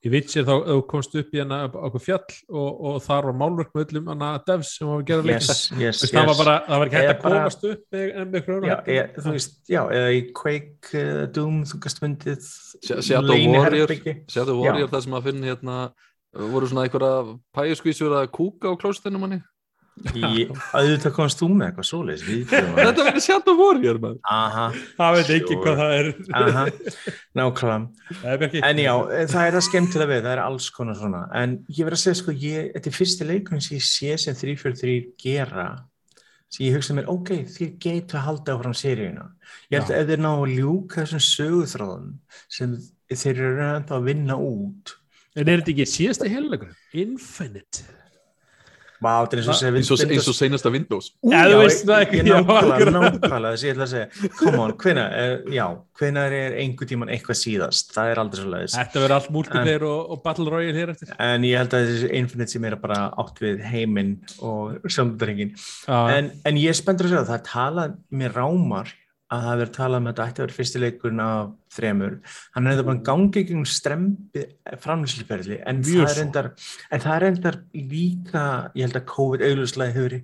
Í 0.00 0.12
Witcher 0.14 0.44
þá 0.48 0.54
þú 0.70 0.76
komst 0.90 1.14
upp 1.20 1.34
í 1.34 1.40
hérna 1.40 1.58
á 1.64 1.66
okkur 1.70 2.04
fjall 2.04 2.36
og, 2.50 2.70
og 2.90 2.98
þar 3.04 3.28
var 3.30 3.38
málverk 3.40 3.72
með 3.74 3.86
öllum 3.86 4.10
hana 4.14 4.30
devs 4.46 4.74
sem 4.78 4.88
var 4.88 5.00
að 5.00 5.06
gera 5.10 5.26
leikin 5.26 5.40
yes, 5.40 5.62
yes, 5.78 6.04
það 6.10 6.20
var 6.20 6.34
yes. 6.34 6.42
bara, 6.44 6.56
það 6.68 6.82
var 6.82 6.90
ekki 6.90 7.00
hægt 7.00 7.10
að 7.10 7.22
bara- 7.22 7.40
komast 7.40 7.64
upp 7.70 7.82
með, 7.96 8.06
með 8.20 8.38
einhverjum 8.40 8.68
já, 8.70 8.76
þú 9.20 9.34
veist, 9.36 9.56
já, 9.70 9.82
eða 10.00 10.10
í 10.16 10.20
Quake 10.40 11.04
uh, 11.04 11.24
Doom, 11.34 11.62
þú 11.70 11.80
gast 11.86 12.02
myndið 12.04 12.40
Sh- 12.80 13.00
Shadow 13.04 13.36
Já. 13.36 14.70
Warrior. 14.70 14.90
það 14.90 15.04
sem 15.06 15.16
að 15.18 15.26
finna 15.30 15.50
hérna 15.50 15.78
voru 16.50 16.68
svona 16.70 16.84
einhverja 16.86 17.38
pæjaskvísur 17.56 18.12
að 18.20 18.28
kúka 18.36 18.70
á 18.70 18.74
klóstinu 18.78 19.18
manni 19.18 19.40
í 20.16 20.46
auðvitað 20.74 21.12
komast 21.16 21.40
þú 21.42 21.48
með 21.54 21.66
eitthvað 21.70 21.88
svoleiðis 21.90 22.22
Þetta 22.50 23.04
verður 23.04 23.24
Shadow 23.24 23.56
Warrior 23.60 23.98
man. 24.02 24.16
aha, 24.24 24.66
það 24.98 25.16
veit 25.18 25.32
ekki 25.36 25.56
Sure. 25.56 25.64
hvað 25.64 25.80
það 25.80 25.92
er. 25.98 26.10
Aha, 26.40 26.64
ekki- 28.36 28.62
en 28.70 28.80
já, 28.82 28.94
það 29.34 29.44
er 29.46 29.56
það 29.58 29.66
skemmtilega 29.68 30.10
við, 30.14 30.22
það 30.24 30.32
er 30.36 30.42
alls 30.44 30.70
konar 30.76 30.96
svona. 30.98 31.22
En 31.42 31.58
ég 31.68 31.84
verð 31.86 31.98
að 31.98 32.02
segja 32.04 32.18
sko, 32.22 32.32
ég, 32.32 32.70
þetta 32.74 32.90
er 32.92 32.96
fyrsti 32.96 33.28
leikurinn 33.28 33.62
sem 33.64 33.76
ég 33.78 33.86
sé 33.86 34.16
sem 34.18 34.34
343 34.34 35.12
gera 35.20 35.68
sem 36.50 36.66
ég 36.66 36.74
hugsa 36.74 36.94
mér, 36.96 37.06
ok, 37.06 37.28
þið 37.46 37.76
getur 37.78 38.18
að 38.18 38.24
halda 38.26 38.54
áfram 38.56 38.74
seríuna. 38.74 39.28
Ég 39.70 39.78
held 39.78 39.92
að 39.92 40.00
ef 40.00 40.08
þeir 40.10 40.22
ná 40.24 40.30
að 40.34 40.54
ljúka 40.56 41.04
þessum 41.04 41.22
söguþráðum 41.28 42.08
sem 42.50 42.72
þeir 43.10 43.38
eru 43.38 43.68
að 43.86 44.04
vinna 44.08 44.34
út 44.38 44.96
en 45.36 45.46
er 45.46 45.60
þetta 45.60 45.70
ekki 45.76 45.86
síðasta 45.86 46.26
heiluleikur 46.30 46.72
Infinite 46.98 47.84
Er 49.00 49.40
eins 49.40 49.48
og 49.48 49.56
segja 49.56 50.10
eins 50.12 50.28
og, 50.28 50.36
seinasta 50.36 50.72
Windows. 50.72 51.10
Ú, 51.24 51.32
já, 51.32 51.44
þú 51.48 51.60
veist 51.62 51.86
það 51.88 52.02
ekki, 52.04 52.18
ég 52.20 52.28
já, 52.28 52.36
nákvæmlega, 52.40 52.92
nákvæmlega 52.96 53.52
þess 53.54 53.64
að 53.64 53.68
ég 53.68 53.74
ætla 53.74 53.86
að 53.86 53.92
segja, 53.94 54.30
come 54.36 54.60
on, 54.60 54.74
hvenær 54.82 55.16
er, 55.20 55.34
já, 55.56 55.64
hvenær 56.00 56.36
er 56.36 56.56
einhver 56.60 56.90
tíman 56.90 57.12
eitthvað 57.14 57.40
síðast, 57.40 57.94
það 57.96 58.12
er 58.12 58.22
aldrei 58.24 58.42
svo 58.42 58.52
leiðis 58.54 58.76
Þetta 58.76 59.02
verður 59.04 59.16
allt 59.16 59.32
multiplayer 59.36 59.86
og, 59.88 60.00
og 60.12 60.22
Battle 60.26 60.52
Royale 60.52 60.76
hér 60.82 60.94
eftir. 60.94 61.14
En 61.24 61.48
ég 61.48 61.60
held 61.60 61.76
að 61.76 61.90
þessi 61.90 62.12
Infinite 62.20 62.54
sem 62.54 62.68
er 62.68 62.78
bara 62.84 63.00
átt 63.24 63.40
við 63.42 63.64
heiminn 63.72 64.16
og 64.44 64.88
sjóndurringin 64.90 65.54
Já, 65.56 65.98
en, 66.18 66.32
en 66.44 66.60
ég 66.60 66.74
er 66.74 66.78
spenntur 66.78 67.08
að 67.08 67.14
segja 67.14 67.24
það, 67.24 67.32
það 67.32 67.46
talað 67.50 67.96
mér 68.20 68.36
rámar 68.36 68.94
að 69.30 69.44
það 69.46 69.60
verður 69.60 69.72
talað 69.76 70.00
um 70.00 70.06
að 70.06 70.12
þetta 70.12 70.26
ætti 70.26 70.40
að 70.40 70.44
vera 70.44 70.56
fyrstileikurinn 70.56 71.22
af 71.24 71.50
þremur. 71.76 72.14
Hann 72.54 72.66
er 72.66 72.74
þetta 72.74 72.86
bara 72.88 73.02
gangi 73.08 73.42
gegn 73.48 73.66
strempi 73.68 74.44
en, 75.60 75.82
er 76.04 76.14
svo. 76.14 76.24
endar, 76.24 76.48
en 76.90 77.04
það 77.04 77.16
er 77.16 77.26
endar 77.28 77.58
líka, 77.74 78.44
ég 78.74 78.88
held 78.88 79.00
að 79.00 79.10
COVID 79.12 79.44
auðvuslega 79.46 79.96
hefur 79.96 80.16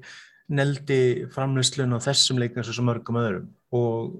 neldi 0.57 1.01
framlýslun 1.35 1.95
á 1.95 1.99
þessum 2.03 2.43
og 2.43 2.67
svo 2.71 2.87
mörgum 2.87 3.21
öðrum. 3.23 3.53
Og 3.75 4.17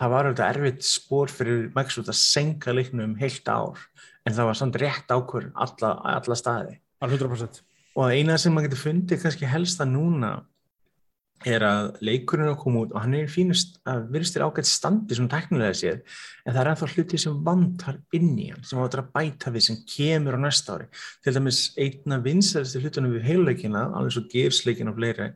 það 0.00 0.14
var 0.14 0.30
auðvitað 0.30 0.56
erfitt 0.56 0.88
spór 0.88 1.30
fyrir 1.30 1.68
Microsoft 1.74 2.10
að 2.10 2.22
senka 2.22 2.74
leiknum 2.74 3.12
um 3.12 3.20
heilt 3.20 3.46
ár 3.46 3.78
en 4.24 4.34
það 4.34 4.50
var 4.50 4.58
samt 4.58 4.80
rétt 4.82 5.14
ákvörðun 5.14 5.54
alla, 5.54 5.94
alla 6.16 6.38
staði. 6.38 6.80
Alveg 7.04 7.22
100% 7.22 7.62
og 7.94 8.10
eina 8.10 8.36
sem 8.40 8.54
maður 8.54 8.72
getur 8.72 8.82
fundið 8.88 9.22
kannski 9.22 9.48
helsta 9.48 9.86
núna 9.86 10.34
er 11.44 11.64
að 11.66 11.88
leikurinn 12.04 12.46
er 12.46 12.54
að 12.54 12.60
koma 12.62 12.84
út 12.84 12.92
og 12.94 13.02
hann 13.02 13.16
er 13.18 13.28
fínust 13.28 13.76
að 13.90 14.06
virðist 14.14 14.36
þér 14.36 14.44
ágætt 14.46 14.68
standi 14.70 15.16
svona 15.16 15.32
teknilega 15.34 15.76
séð 15.76 15.98
en 16.44 16.54
það 16.54 16.60
er 16.62 16.70
ennþá 16.70 16.88
hluti 16.94 17.20
sem 17.20 17.42
vantar 17.44 17.98
inn 18.16 18.30
í 18.40 18.46
hann 18.52 18.64
sem 18.64 18.80
áttur 18.80 19.02
að 19.02 19.10
bæta 19.18 19.52
við 19.52 19.66
sem 19.66 19.80
kemur 19.88 20.38
á 20.38 20.40
næsta 20.40 20.78
ári. 20.78 20.88
Til 21.24 21.34
dæmis 21.36 21.60
einna 21.80 22.20
vinsæðasti 22.24 22.82
hlutunum 22.84 23.16
við 23.16 23.28
heiluleikina 23.28 23.84
alveg 23.90 24.16
svo 24.16 24.24
gersleikina 24.32 24.94
og 24.94 24.98
fleiri 25.00 25.28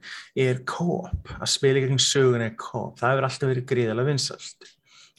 er 0.47 0.63
co-op 0.69 1.35
að 1.37 1.53
spila 1.53 1.85
gegn 1.85 2.03
söguna 2.03 2.49
er 2.49 2.57
co-op. 2.57 2.97
Það 3.01 3.15
hefur 3.15 3.29
alltaf 3.29 3.53
verið 3.53 3.69
gríðalega 3.75 4.13
vinsælt. 4.13 4.73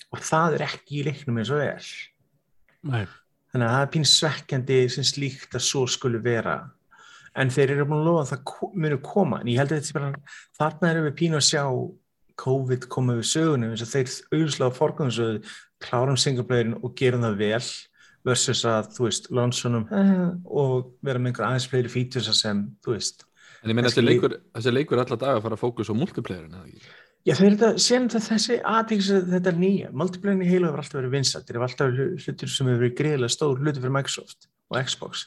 Og 0.09 0.25
það 0.25 0.57
er 0.57 0.65
ekki 0.71 1.01
í 1.01 1.05
leiknum 1.05 1.37
eins 1.37 1.53
og 1.53 1.61
er. 1.61 1.93
Nei. 2.79 3.05
þannig 3.51 3.65
að 3.67 3.73
það 3.73 3.83
er 3.83 3.89
pín 3.93 4.05
svekkjandi 4.07 4.75
sem 4.93 5.05
slíkt 5.07 5.55
að 5.57 5.65
svo 5.65 5.81
skulu 5.89 6.21
vera 6.23 6.61
en 7.35 7.53
þeir 7.53 7.75
eru 7.75 7.87
búin 7.89 8.01
að 8.01 8.09
lofa 8.09 8.23
að 8.25 8.31
það 8.31 8.77
munu 8.83 8.99
koma. 9.05 9.41
En 9.41 9.51
ég 9.51 9.61
held 9.61 9.73
að 9.73 9.79
þetta 9.79 9.89
sé 9.89 9.97
bara 9.97 10.11
þarna 10.59 10.91
erum 10.93 11.07
við 11.09 11.17
pínu 11.21 11.39
að 11.39 11.47
sjá 11.49 11.63
COVID 12.39 12.87
koma 12.91 13.17
við 13.19 13.29
sögunum 13.33 13.73
eins 13.73 13.83
og 13.83 13.91
þeir 13.91 14.11
auðvitað 14.31 14.77
forgangssöðu 14.77 15.55
klárum 15.83 16.19
singleplayerinn 16.19 16.77
og 16.79 16.93
gerum 16.99 17.25
það 17.25 17.39
vel 17.39 17.63
versus 18.27 18.63
að 18.67 18.91
þú 18.95 19.07
veist 19.07 19.29
launchunum 19.31 19.85
eh, 19.95 20.23
og 20.45 20.93
vera 21.05 21.21
með 21.21 21.33
einhver 21.33 21.47
aðeins 21.47 21.67
fleiri 21.71 21.91
features 21.91 22.31
sem 22.41 22.65
þú 22.83 22.95
veist 22.97 23.25
En 23.59 23.71
ég 23.71 23.75
meina 23.75 23.89
þessi 23.91 24.05
leikur, 24.05 24.37
þessi 24.55 24.71
leikur 24.71 25.01
alla 25.01 25.17
daga 25.19 25.39
að 25.39 25.45
fara 25.45 25.57
að 25.57 25.63
fókus 25.63 25.89
á 25.91 25.95
multiplayerin 25.99 26.53
eða 26.55 26.69
ekki? 26.69 26.91
Já, 27.27 27.33
þeir 27.35 27.47
eru 27.49 27.57
þetta, 27.59 27.71
þetta 27.83 28.21
þessi 28.23 28.57
aðtíks 28.71 29.09
þetta 29.33 29.51
er 29.51 29.57
nýja, 29.59 29.89
multiplayerin 30.01 30.45
í 30.45 30.47
heilu 30.47 30.69
hefur 30.69 30.83
alltaf 30.83 30.99
verið 30.99 31.15
vinsat, 31.17 31.47
þeir 31.47 31.57
eru 31.57 31.65
alltaf 31.67 31.99
hlutur 32.23 32.53
sem 32.53 32.69
hefur 32.69 32.83
verið 32.85 32.95
greiðlega 33.01 33.35
stór 33.35 33.59
hlutur 33.59 33.83
fyrir 33.83 33.95
Microsoft 33.97 34.47
og 34.71 34.79
Xbox 34.87 35.25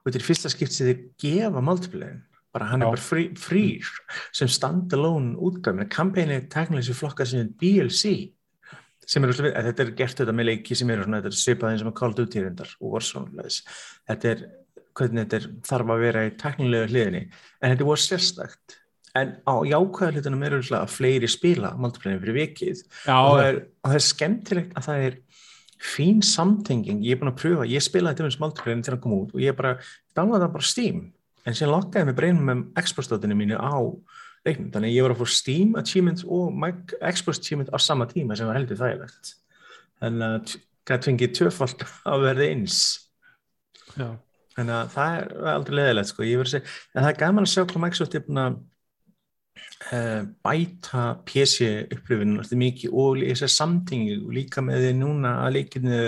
og 0.00 0.08
þetta 0.08 0.20
er 0.20 0.28
fyrsta 0.28 0.52
skipt 0.52 0.76
sem 0.76 0.90
þeir 0.90 1.02
gefa 1.22 1.64
multiplayerin, 1.64 2.22
bara 2.52 2.68
hann 2.70 2.84
Já. 2.84 2.86
er 2.86 2.94
bara 2.96 3.06
free, 3.08 3.32
free 3.38 3.80
sem 4.34 4.50
standalone 4.50 5.34
útgæð, 5.40 5.78
menn 5.80 5.92
kampæni 5.92 6.38
er 6.38 6.48
teknilega 6.52 6.88
sem 6.90 6.98
flokka 6.98 7.28
sem 7.28 7.52
DLC 7.60 8.32
sem 9.08 9.24
er, 9.26 9.32
þetta 9.34 9.84
er 9.84 9.94
gert 9.98 10.20
þetta 10.20 10.34
með 10.36 10.48
leiki 10.50 10.76
sem 10.78 10.90
eru 10.94 11.06
svona, 11.06 11.20
þetta 11.22 11.32
er 11.32 11.40
svipað 11.40 11.72
eins 11.72 11.82
og 11.82 11.88
með 11.88 11.96
Call 11.98 12.12
of 12.12 12.18
Duty 12.18 12.44
reyndar 12.44 12.74
og 12.80 12.98
leðis. 13.34 13.62
þetta 14.08 14.30
er 14.30 14.44
hvernig 14.98 15.24
þetta 15.24 15.40
er, 15.40 15.48
þarf 15.68 15.92
að 15.92 16.04
vera 16.06 16.22
í 16.26 16.30
teknilega 16.40 16.88
hliðinni, 16.90 17.22
en 17.60 17.74
þetta 17.74 17.88
voru 17.88 18.02
sérstakt. 18.02 18.78
En 19.18 19.34
á 19.44 19.54
jákvæða 19.68 20.14
hlutunum 20.16 20.44
eru 20.46 20.58
alltaf 20.62 20.86
að 20.86 20.94
fleiri 20.94 21.28
spila 21.28 21.74
multiplayer 21.76 22.20
fyrir 22.22 22.38
vikið. 22.38 22.78
Já, 23.04 23.16
og 23.18 23.34
það, 23.36 23.48
er, 23.48 23.58
og 23.82 23.90
það 23.90 23.98
er 23.98 24.04
skemmtilegt 24.06 24.78
að 24.78 24.86
það 24.86 25.06
er 25.08 25.18
fín 25.82 26.22
samtenging, 26.22 27.02
ég 27.02 27.16
er 27.16 27.20
búin 27.20 27.32
að 27.32 27.40
pröfa 27.40 27.66
ég 27.66 27.82
spilaði 27.82 28.20
til 28.20 28.28
þess 28.28 28.40
multiplayerin 28.42 28.84
til 28.86 28.94
að 28.94 29.02
koma 29.02 29.20
út 29.24 29.34
og 29.34 29.42
ég 29.42 29.56
bara 29.58 29.74
downloadaði 30.16 30.54
bara 30.54 30.68
Steam. 30.70 31.04
En 31.42 31.56
síðan 31.58 31.72
lokkaði 31.74 32.08
mig 32.08 32.18
breynum 32.18 32.46
með 32.46 32.64
Xbox-dótinu 32.86 33.36
mínu 33.38 33.58
á 33.58 33.74
leiknum, 34.46 34.70
þannig 34.74 34.94
ég 34.94 35.06
var 35.06 35.14
að 35.14 35.22
fór 35.22 35.32
Steam 35.34 35.76
achievement 35.78 36.22
og 36.26 36.66
Xbox 37.02 37.40
achievement 37.42 37.72
á 37.74 37.78
sama 37.82 38.06
tíma 38.10 38.38
sem 38.38 38.48
var 38.48 38.58
heldur 38.58 38.78
þægilegt. 38.78 39.32
Þannig 40.02 40.28
að 40.28 40.54
gæti 40.88 41.10
fengið 41.10 41.34
tvöfald 41.38 41.86
að 42.12 42.28
verða 42.28 42.50
eins. 42.50 42.82
Já. 43.92 44.08
þannig 44.56 44.76
að 44.76 44.92
það 44.94 45.16
er 45.18 45.50
aldrei 45.52 45.76
leðilegt 45.78 46.12
sko. 46.12 46.24
Ég 46.26 46.40
verð 46.40 46.50
að 46.50 46.54
segja, 46.56 46.76
en 46.92 47.02
það 47.02 47.10
er 47.10 47.20
gaman 47.22 47.46
að 47.46 47.52
sjá 47.52 47.62
hvað 47.62 47.82
Microsoft 47.84 48.16
er 48.16 48.24
búin 48.26 48.42
að 48.42 48.58
bæta 50.44 51.04
PC 51.28 51.68
upplifinu 51.92 52.38
alltaf 52.40 52.58
mikið 52.60 52.94
og 53.02 53.22
þessar 53.26 53.52
samtingi 53.52 54.14
og 54.22 54.30
líka 54.36 54.64
með 54.64 54.86
því 54.86 54.92
núna 55.00 55.34
að 55.42 55.58
leikinu 55.58 55.98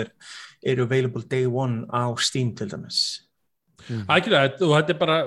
eru 0.65 0.87
available 0.87 1.23
day 1.29 1.45
one 1.45 1.85
á 1.93 2.09
Steam 2.17 2.55
til 2.57 2.71
dæmis. 2.71 3.21
Ægjulega, 3.85 4.55
og 4.65 4.71
þetta 4.79 4.95
er 4.95 4.97
bara 4.97 5.19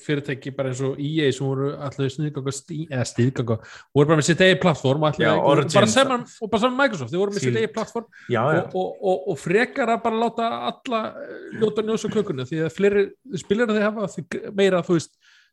fyrirtæki 0.00 0.50
bara 0.56 0.70
eins 0.72 0.80
og 0.84 0.96
EA 1.02 1.28
sem 1.34 1.44
voru 1.44 1.68
alltaf 1.74 2.08
sniðganga 2.14 2.52
eða 2.86 3.04
sniðganga 3.10 3.56
voru 3.60 4.08
bara 4.08 4.16
með 4.16 4.28
sitt 4.30 4.42
eigi 4.46 4.56
plattform 4.62 5.04
og, 5.04 5.18
bara 5.20 5.90
saman, 5.92 6.24
og 6.24 6.50
bara 6.52 6.62
saman 6.62 6.78
Microsoft, 6.78 7.12
þeir 7.12 7.20
voru 7.20 7.34
með 7.36 7.44
sitt 7.44 7.58
eigi 7.60 7.72
plattform 7.74 8.06
og, 8.08 8.72
og, 8.80 8.88
og, 8.96 9.26
og 9.34 9.38
frekar 9.42 9.92
að 9.92 10.00
bara 10.06 10.22
láta 10.22 10.48
alla 10.70 11.02
eh, 11.20 11.58
ljóta 11.60 11.84
njósa 11.84 12.10
kökunni 12.14 12.48
því 12.48 12.62
að 12.64 12.72
fleiri 12.78 13.04
spilar 13.42 13.74
þeir 13.74 13.86
hafa 13.90 14.08
því 14.14 14.26
meira 14.56 14.80
þú 14.86 14.96
veist, 14.96 15.12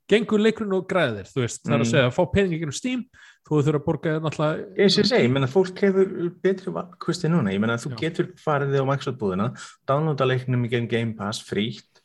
gengur 0.09 0.41
leikurinn 0.43 0.75
og 0.75 0.87
græðir 0.89 1.29
þú 1.31 1.43
veist, 1.45 1.61
það 1.63 1.73
er 1.73 1.79
að 1.79 1.85
Mm. 1.85 1.91
segja 1.91 2.07
að 2.09 2.15
fá 2.17 2.23
peningi 2.33 2.59
gegnum 2.59 2.73
Steam 2.75 3.05
þú 3.47 3.59
þurfa 3.63 3.79
að 3.79 3.85
borga 3.87 4.19
náttúrulega 4.19 4.77
ég 4.77 4.91
segi, 4.91 5.23
ég 5.23 5.31
menna 5.31 5.47
fólk 5.47 5.79
hefur 5.79 6.29
betri 6.43 6.71
valkosti 6.73 7.27
núna, 7.31 7.51
ég 7.53 7.59
menna 7.59 7.77
þú 7.79 7.91
Já. 7.91 7.97
getur 8.03 8.31
farið 8.39 8.77
á 8.79 8.83
Microsoft 8.87 9.19
búðina, 9.19 9.49
downloada 9.87 10.25
leiknum 10.27 10.65
í 10.65 10.87
Game 10.89 11.13
Pass 11.13 11.41
frítt 11.41 12.01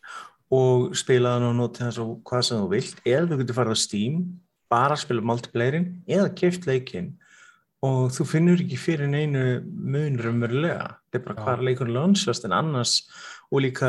og 0.51 0.95
spila 0.97 1.35
hann 1.37 1.43
og 1.51 1.57
nota 1.57 1.85
þess 1.91 1.99
og 2.03 2.23
hvað 2.25 2.43
sem 2.45 2.59
þú 2.59 2.69
vilt, 2.71 3.01
eða 3.05 3.29
þú 3.29 3.39
getur 3.43 3.59
farið 3.59 3.75
á 3.75 3.79
Steam 3.79 4.41
bara 4.71 4.95
að 4.95 5.03
spila 5.05 5.21
multiplayerin 5.23 6.03
eða 6.09 6.35
keft 6.35 6.67
leikin 6.67 7.15
og 7.83 8.11
þú 8.11 8.25
finnur 8.27 8.59
ekki 8.59 8.77
fyrir 8.77 9.07
neinu 9.09 9.63
mun 9.65 10.17
raunverulega, 10.19 10.97
þetta 11.13 11.21
er 11.21 11.27
bara 11.29 11.45
hvað 11.45 11.63
leikur 11.69 11.89
launchast 11.95 12.45
en 12.45 12.53
annars 12.53 12.97
og 13.51 13.63
líka 13.65 13.89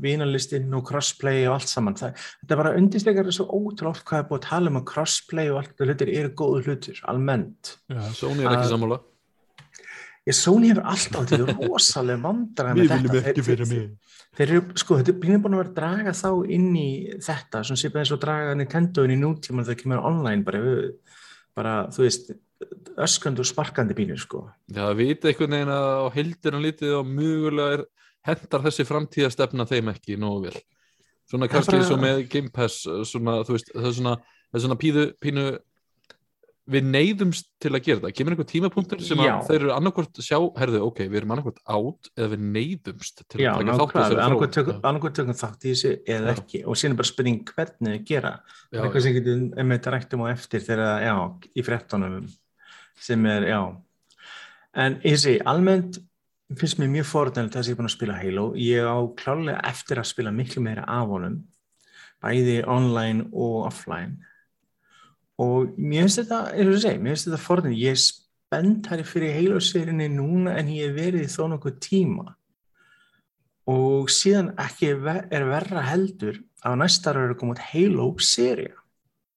vinalistinn 0.00 0.72
og 0.74 0.86
crossplay 0.88 1.42
og 1.48 1.58
allt 1.58 1.68
saman. 1.68 1.94
Það, 2.00 2.14
þetta 2.42 2.56
bara 2.62 2.74
undirstrekar 2.78 3.28
svo 3.34 3.46
ótrúlega 3.52 4.04
hvað 4.08 4.22
er 4.22 4.28
búið 4.30 4.38
að 4.40 4.46
tala 4.48 4.70
um 4.72 4.80
að 4.80 4.86
crossplay 4.92 5.50
og 5.52 5.58
allt 5.60 5.74
þetta 5.74 5.88
hlutir 5.90 6.12
eru 6.16 6.30
góðu 6.40 6.62
hlutur, 6.64 7.00
almennt. 7.12 7.74
Já. 7.92 8.00
Sony 8.16 8.44
er 8.44 8.52
ekki 8.54 8.64
Að- 8.64 8.74
sammála 8.74 9.00
Ég 10.28 10.36
Sony 10.36 10.68
hefur 10.68 10.84
alltaf 10.84 11.24
þetta 11.30 11.46
er 11.48 11.68
rosalega 11.70 12.20
vandræði 12.22 12.74
með 12.76 12.90
þetta. 12.90 13.22
Þeir- 13.24 13.64
þeir- 13.66 13.92
Þeir 14.36 14.50
eru, 14.52 14.60
sko, 14.78 14.96
þetta 15.00 15.08
er 15.10 15.38
búin 15.42 15.54
að 15.54 15.58
vera 15.58 15.70
að 15.70 15.74
draga 15.74 16.12
þá 16.14 16.28
inn 16.54 16.68
í 16.76 16.90
þetta, 17.24 17.62
svona 17.66 17.80
sýpað 17.80 17.98
eins 18.02 18.12
og 18.14 18.20
draga 18.22 18.52
Nintendo 18.54 19.02
inn 19.04 19.14
í 19.16 19.18
nútíman 19.18 19.64
þegar 19.64 19.74
það 19.74 19.80
kemur 19.82 20.04
online 20.06 20.44
bara, 20.44 20.58
við- 20.60 20.92
bara, 21.56 21.72
þú 21.88 22.04
veist, 22.04 22.30
öskandi 23.00 23.40
og 23.42 23.48
sparkandi 23.48 23.96
bínir, 23.96 24.20
sko. 24.20 24.44
Já, 24.70 24.84
það 24.92 24.96
vita 25.00 25.28
einhvern 25.32 25.50
veginn 25.56 25.74
að 25.74 25.88
á 25.98 26.06
heildina 26.14 26.60
lítið 26.62 26.94
og 27.00 27.06
mögulega 27.10 27.72
er 27.78 27.84
hendar 28.26 28.64
þessi 28.66 28.84
framtíðastefna 28.88 29.66
þeim 29.70 29.92
ekki 29.94 30.18
nógu 30.20 30.48
vel. 30.48 30.60
Svona 31.30 31.48
kannski 31.48 31.78
bara- 31.78 31.86
svo 31.88 31.96
með 31.96 32.28
Game 32.28 32.50
Pass, 32.50 32.82
svona, 33.06 33.40
veist, 33.46 33.70
það 33.74 33.86
er 33.86 33.92
svona, 33.96 34.14
það 34.50 34.56
er 34.58 34.64
svona 34.66 34.80
píðu, 34.80 35.04
pínu, 35.22 35.44
við 36.70 36.84
neyðumst 36.86 37.46
til 37.58 37.70
að 37.74 37.82
gera 37.86 38.00
það. 38.04 38.12
Kemur 38.14 38.34
einhver 38.34 38.46
tímapunktur 38.50 39.00
sem 39.02 39.18
þeir 39.18 39.56
eru 39.56 39.70
annarkvort 39.74 40.20
sjá, 40.22 40.38
herðu, 40.58 40.82
ok, 40.86 40.98
við 41.10 41.16
erum 41.22 41.32
annarkvort 41.34 41.62
átt 41.66 42.10
eða 42.16 42.28
við 42.34 42.44
neyðumst 42.54 43.22
til 43.26 43.40
Já, 43.42 43.50
að 43.54 43.64
taka 43.66 43.78
þátt 43.80 43.94
þróun. 44.30 44.52
tökum, 44.54 45.32
þátt 45.40 45.64
í 45.66 45.72
þessu 45.72 45.92
eða 46.06 46.34
Já. 46.34 46.36
ekki 46.36 46.60
og 46.66 46.78
síðan 46.78 46.94
er 46.94 47.00
bara 47.00 47.10
spurning 47.10 47.40
hvernig 47.44 47.96
þið 47.96 48.04
gera. 48.06 48.32
Já, 48.70 48.82
eitthvað 48.84 49.02
sem 49.02 49.14
getur 49.14 49.34
um 49.64 49.68
þetta 49.74 49.94
rættum 49.96 50.22
á 50.22 50.26
eftir 50.30 50.60
þegar, 50.60 50.92
já, 51.02 51.16
í 51.56 51.64
frettunum 51.66 52.30
sem 53.00 53.26
er, 53.26 53.42
já. 53.50 53.60
En 54.74 55.00
ég 55.02 55.18
sé, 55.18 55.38
almennt 55.42 55.98
finnst 56.58 56.80
mér 56.80 56.90
mjög 56.90 57.06
fórhundilegt 57.10 57.56
að 57.56 57.68
ég 57.68 57.74
er 57.74 57.78
búin 57.78 57.88
að 57.90 57.94
spila 57.94 58.18
Halo. 58.18 58.46
Ég 58.58 58.88
á 58.88 58.98
klálega 59.20 59.60
eftir 59.70 60.00
að 60.00 60.10
spila 60.10 60.32
miklu 60.34 60.62
meira 60.64 60.86
af 60.88 61.12
honum, 61.12 61.38
bæði 62.22 62.56
online 62.66 63.28
og 63.30 63.68
offline. 63.68 64.18
Og 65.40 65.76
mér 65.78 66.06
finnst 66.06 66.22
þetta, 66.22 66.40
eins 66.54 66.66
og 66.66 66.74
ég 66.76 66.84
segi, 66.84 67.00
mér 67.00 67.14
finnst 67.14 67.30
þetta 67.30 67.44
fórhundilegt. 67.44 67.84
Ég 67.84 67.96
er 67.96 68.02
spenntari 68.02 69.06
fyrir 69.06 69.36
Halo-serinni 69.38 70.10
núna 70.12 70.56
en 70.58 70.72
ég 70.74 70.90
hef 70.90 70.98
verið 70.98 71.32
þó 71.32 71.46
nokkuð 71.54 71.80
tíma. 71.86 72.26
Og 73.70 74.10
síðan 74.10 74.54
ekki 74.58 74.94
er 74.96 75.46
verra 75.46 75.86
heldur 75.86 76.40
að 76.66 76.80
næsta 76.82 77.12
ára 77.12 77.28
er 77.28 77.34
að 77.34 77.40
koma 77.40 77.54
út 77.54 77.66
Halo-seria 77.70 78.74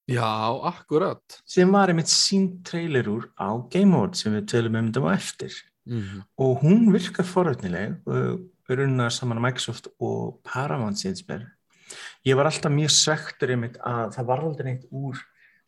já, 0.10 0.60
akkurat. 0.68 1.42
sem 1.46 1.72
var 1.72 1.92
einmitt 1.92 2.12
sín 2.12 2.64
trailer 2.64 3.08
úr 3.08 3.30
á 3.40 3.56
Game 3.72 3.96
Awards 3.96 4.24
sem 4.24 4.34
við 4.36 4.50
tölum 4.52 4.76
um 4.76 4.90
þetta 4.92 5.06
á 5.08 5.16
eftir 5.16 5.54
Mm 5.86 6.24
og 6.38 6.64
hún 6.64 6.92
virkar 6.94 7.26
forvöldnileg 7.26 7.98
og 8.06 8.40
runnar 8.70 9.10
saman 9.10 9.42
Microsoft 9.42 9.88
og 10.00 10.40
Paramount 10.44 10.98
síðan 10.98 11.50
ég 12.26 12.36
var 12.36 12.46
alltaf 12.46 12.72
mjög 12.72 12.90
svektur 12.90 13.52
einmitt 13.54 13.78
að 13.84 14.16
það 14.16 14.26
var 14.26 14.44
aldrei 14.44 14.66
neitt 14.70 14.88
úr 14.92 15.20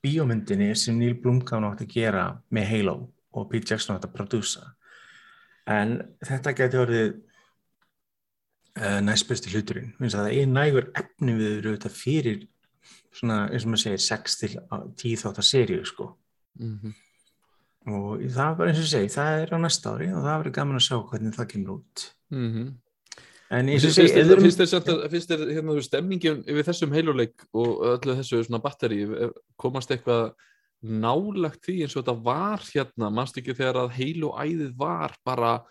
bíómyndinni 0.06 0.72
sem 0.78 0.98
Neil 0.98 1.18
Blomkamp 1.22 1.68
átti 1.72 1.88
að 1.88 1.94
gera 1.94 2.26
með 2.54 2.68
Halo 2.72 2.96
og 3.36 3.48
Pete 3.52 3.74
Jackson 3.74 3.96
átti 3.96 4.10
að 4.10 4.18
prodúsa. 4.18 4.66
En 5.66 5.98
þetta 6.24 6.54
geti 6.56 6.80
orðið 6.80 7.08
uh, 8.80 9.00
næstbesti 9.06 9.54
hluturinn. 9.54 9.94
Finnst 9.98 10.18
að 10.20 10.28
það 10.28 10.42
er 10.42 10.52
nægur 10.52 10.92
efni 11.02 11.38
við 11.40 11.72
þetta 11.72 11.94
fyrir 11.94 12.44
svona, 13.16 13.46
eins 13.50 13.66
og 13.66 13.74
maður 13.74 13.84
segir 13.86 14.06
6 14.06 14.40
til 14.42 14.54
10 15.02 15.24
þáttar 15.24 15.50
seríu 15.50 15.88
sko. 15.88 16.12
-hmm. 16.60 16.94
Og 17.88 18.24
það 18.34 18.58
var 18.58 18.68
eins 18.72 18.80
og 18.82 18.90
segi, 18.90 19.12
það 19.14 19.42
er 19.44 19.54
á 19.54 19.58
næsta 19.62 19.92
ári 19.96 20.08
og 20.14 20.24
það 20.26 20.40
verður 20.40 20.56
gaman 20.58 20.80
að 20.80 20.86
sjá 20.88 20.98
hvernig 21.12 21.36
það 21.38 21.48
kemur 21.52 21.76
út. 21.78 22.06
Mm 22.34 22.50
-hmm. 22.54 22.74
en 23.56 23.70
eins 23.70 23.86
og 23.86 23.92
segi, 23.94 24.08
við 24.14 24.42
finnst 24.42 24.60
erum- 24.60 24.66
þér 24.66 24.72
samt 24.74 24.88
að- 24.90 25.10
finnst 25.12 25.30
þér 25.30 25.54
hérna 25.54 25.82
stemningin 25.84 26.44
yfir 26.48 26.64
þessum 26.70 26.94
heiluleik 26.94 27.46
og 27.54 27.70
öllu 27.94 28.16
þessu 28.18 28.44
svona 28.44 28.62
batteri 28.62 29.02
eh, 29.04 29.30
komast 29.58 29.92
eitthvað 29.92 30.34
nálagt 30.84 31.62
því 31.66 31.82
eins 31.84 31.96
og 31.96 32.04
þetta 32.06 32.24
var 32.24 32.60
hérna, 32.60 33.10
mannst 33.10 33.38
ekki 33.38 33.54
þegar 33.56 33.76
að 33.86 33.92
heilu 33.98 34.30
æðið 34.34 34.76
var 34.78 35.16
bara 35.26 35.64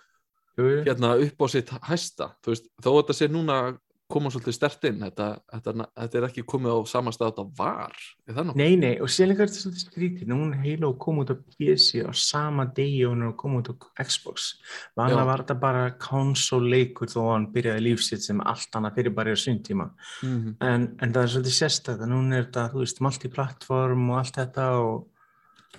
hérna 0.58 1.16
upp 1.18 1.38
á 1.42 1.46
sitt 1.50 1.68
hæsta? 1.82 2.30
Þú 2.42 2.50
veist, 2.54 2.66
þó 2.82 2.88
að 2.90 2.98
þetta 3.02 3.14
sé 3.18 3.28
núna 3.28 3.78
koma 4.14 4.30
svolítið 4.32 4.56
stert 4.56 4.86
inn 4.88 5.02
þetta, 5.02 5.28
þetta, 5.52 5.86
þetta 5.98 6.18
er 6.20 6.26
ekki 6.28 6.44
komið 6.48 6.76
á 6.76 6.78
sama 6.90 7.12
stað 7.14 7.26
að 7.26 7.32
þetta 7.32 7.44
var 7.58 7.94
er? 7.94 8.52
Nei, 8.58 8.74
nei, 8.80 8.92
og 9.02 9.10
líka 9.10 9.44
er 9.44 9.50
þetta 9.50 9.62
svolítið 9.62 9.84
skrítið, 9.84 10.34
hún 10.34 10.52
Halo 10.62 10.90
kom 11.00 11.20
út 11.22 11.32
á 11.34 11.36
PC 11.36 12.04
á 12.06 12.12
sama 12.16 12.66
degi 12.76 13.04
og 13.06 13.14
hún 13.14 13.32
koma 13.40 13.62
út 13.62 13.70
á 13.72 13.74
Xbox. 14.02 14.50
Já. 14.94 15.24
var 15.26 15.44
þetta 15.44 15.56
bara 15.60 15.86
konsoleikur 16.00 17.10
þó 17.10 17.20
hann 17.32 17.48
byrjaði 17.54 17.86
lífsitt 17.88 18.26
sem 18.26 18.42
allt 18.44 18.78
annað 18.78 19.00
fyrir 19.00 19.16
bara 19.16 19.34
í 19.34 19.40
sundtíma. 19.40 19.90
Mm 20.22 20.36
-hmm. 20.36 20.54
En, 20.60 20.86
en 21.00 21.12
það 21.12 21.22
er 21.22 21.32
svolítið 21.34 21.58
sérstætt, 21.58 22.06
núna 22.06 22.38
er 22.38 22.46
þetta, 22.46 22.68
þú 22.72 22.84
veist, 22.84 23.00
multiplattform 23.00 24.10
og 24.10 24.18
allt 24.18 24.38
þetta 24.38 24.68
og 24.82 25.08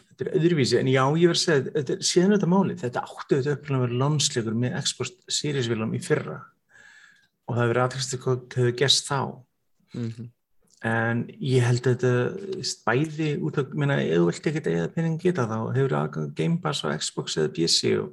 þetta 0.10 0.26
er 0.26 0.36
öðruvísi. 0.40 0.80
En 0.80 0.88
já, 0.88 1.04
ég 1.18 1.28
verð 1.32 1.40
að 1.40 1.46
segja, 1.46 1.72
þetta 1.76 1.94
er 1.94 2.04
síðan 2.10 2.36
þetta 2.36 2.52
málið, 2.52 2.82
þetta 2.84 3.06
áttu 3.06 3.40
þetta 3.40 3.56
upplega 3.56 3.80
að 3.80 3.88
vera 3.88 4.02
lonsleikur 4.04 4.54
með 4.56 4.78
Xbox 4.82 5.12
Series 5.28 5.68
vilum 5.72 5.96
í 5.96 6.00
fyrra 6.04 6.44
og 7.46 7.56
það 7.56 7.62
hefur 7.62 7.74
verið 7.74 7.84
aðtækstu 7.86 8.22
hvað 8.24 8.58
hefur 8.60 8.80
gerst 8.82 9.10
þá. 9.10 9.20
Mhm. 9.94 10.32
En 10.86 11.24
ég 11.42 11.64
held 11.66 11.88
að 11.88 11.96
þetta 11.96 12.64
spæði 12.68 13.30
út 13.42 13.58
af, 13.58 13.72
minna, 13.74 13.96
ef 14.04 14.20
þú 14.20 14.26
vilt 14.28 14.50
ekkert 14.52 14.68
eða 14.70 14.92
penning 14.94 15.16
geta 15.22 15.48
þá, 15.50 15.58
hefur 15.74 15.96
aðgang 15.98 16.36
Game 16.38 16.60
Pass 16.62 16.84
á 16.86 16.94
Xbox 16.94 17.38
eða 17.40 17.54
PC 17.56 17.96
og 18.04 18.12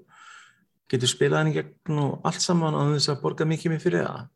getur 0.89 1.11
spilað 1.11 1.43
hann 1.43 1.51
í 1.51 1.57
gegn 1.59 2.01
og 2.01 2.23
allt 2.29 2.41
saman 2.41 2.77
á 2.77 2.83
þess 2.95 3.13
að 3.13 3.21
borga 3.25 3.49
mikið 3.49 3.75
mér 3.75 3.83
fyrir 3.83 4.07
það. 4.07 4.31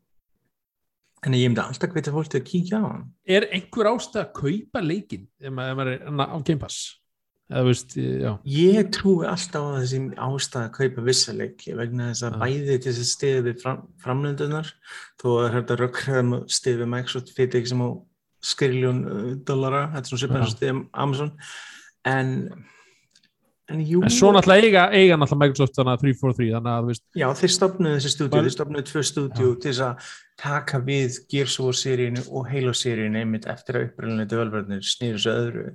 En 1.25 1.33
ég 1.33 1.49
myndi 1.49 1.63
alltaf 1.63 1.95
hvetja 1.95 2.13
fólk 2.13 2.29
til 2.29 2.41
að 2.43 2.47
kíkja 2.51 2.77
á 2.77 2.85
hann. 2.85 3.07
Er 3.25 3.47
einhver 3.49 3.89
ástæð 3.89 4.21
að 4.21 4.33
kaupa 4.37 4.83
leikin 4.85 5.25
ef 5.41 5.53
maður 5.57 5.93
er 5.95 6.05
á 6.05 6.37
Game 6.45 6.61
Pass? 6.61 6.99
Veist, 7.47 7.93
já. 7.95 8.33
Ég 8.43 8.89
trúi 8.91 9.23
alltaf 9.23 9.69
á 9.71 9.79
þessi 9.79 10.01
ástæð 10.19 10.63
að 10.65 10.73
kaupa 10.75 11.03
vissa 11.05 11.31
leiki 11.31 11.75
vegna 11.77 12.09
þess 12.09 12.25
að 12.27 12.33
Já. 12.33 12.39
bæði 12.41 12.75
til 12.75 12.91
þess 12.91 13.03
að 13.03 13.11
stiði 13.13 13.53
fram, 13.61 13.77
framlöndunar 14.03 14.71
þó 15.21 15.27
að 15.31 15.47
þetta 15.53 15.77
rökkraðum 15.79 16.33
stiði 16.51 16.81
við 16.81 16.91
Microsoft 16.91 17.31
fyrir 17.37 17.61
ekki 17.61 17.71
sem 17.71 17.85
á 17.87 17.89
skriljón 18.47 18.99
uh, 19.07 19.29
dollara, 19.47 19.85
þetta 19.95 20.11
er 20.11 20.21
svona 20.25 20.41
eins 20.41 20.51
og 20.51 20.57
stiði 20.57 20.75
Amazon. 20.91 21.31
En 22.11 22.35
en 23.71 23.81
jú, 23.83 24.03
En 24.03 24.11
svo 24.11 24.33
náttúrulega 24.35 24.67
eiga, 24.67 24.83
eiga 24.91 25.15
náttúrulega 25.19 25.47
Microsoft 25.47 25.79
þannig 25.79 25.95
að 25.95 26.03
343 26.03 26.51
þannig 26.57 26.73
að 26.73 26.91
veist, 26.91 27.03
já 27.19 27.27
þeir 27.39 27.55
stopnuðu 27.55 27.95
þessi 27.97 28.13
stúdíu, 28.13 28.43
þeir 28.43 28.55
stopnuðu 28.55 28.87
tvö 28.91 29.07
stúdíu 29.07 29.49
til 29.55 29.71
þess 29.71 29.83
að 29.87 30.13
taka 30.43 30.83
við 30.87 31.17
Gears 31.31 31.57
of 31.59 31.67
War 31.67 31.79
seríinu 31.79 32.23
og 32.27 32.47
Halo 32.51 32.75
seríinu 32.75 33.23
einmitt 33.23 33.47
eftir 33.51 33.79
að 33.79 33.89
uppröðinlega 33.89 34.31
developernir 34.35 34.87
snýru 34.87 35.19
svo 35.23 35.35
öðru 35.41 35.67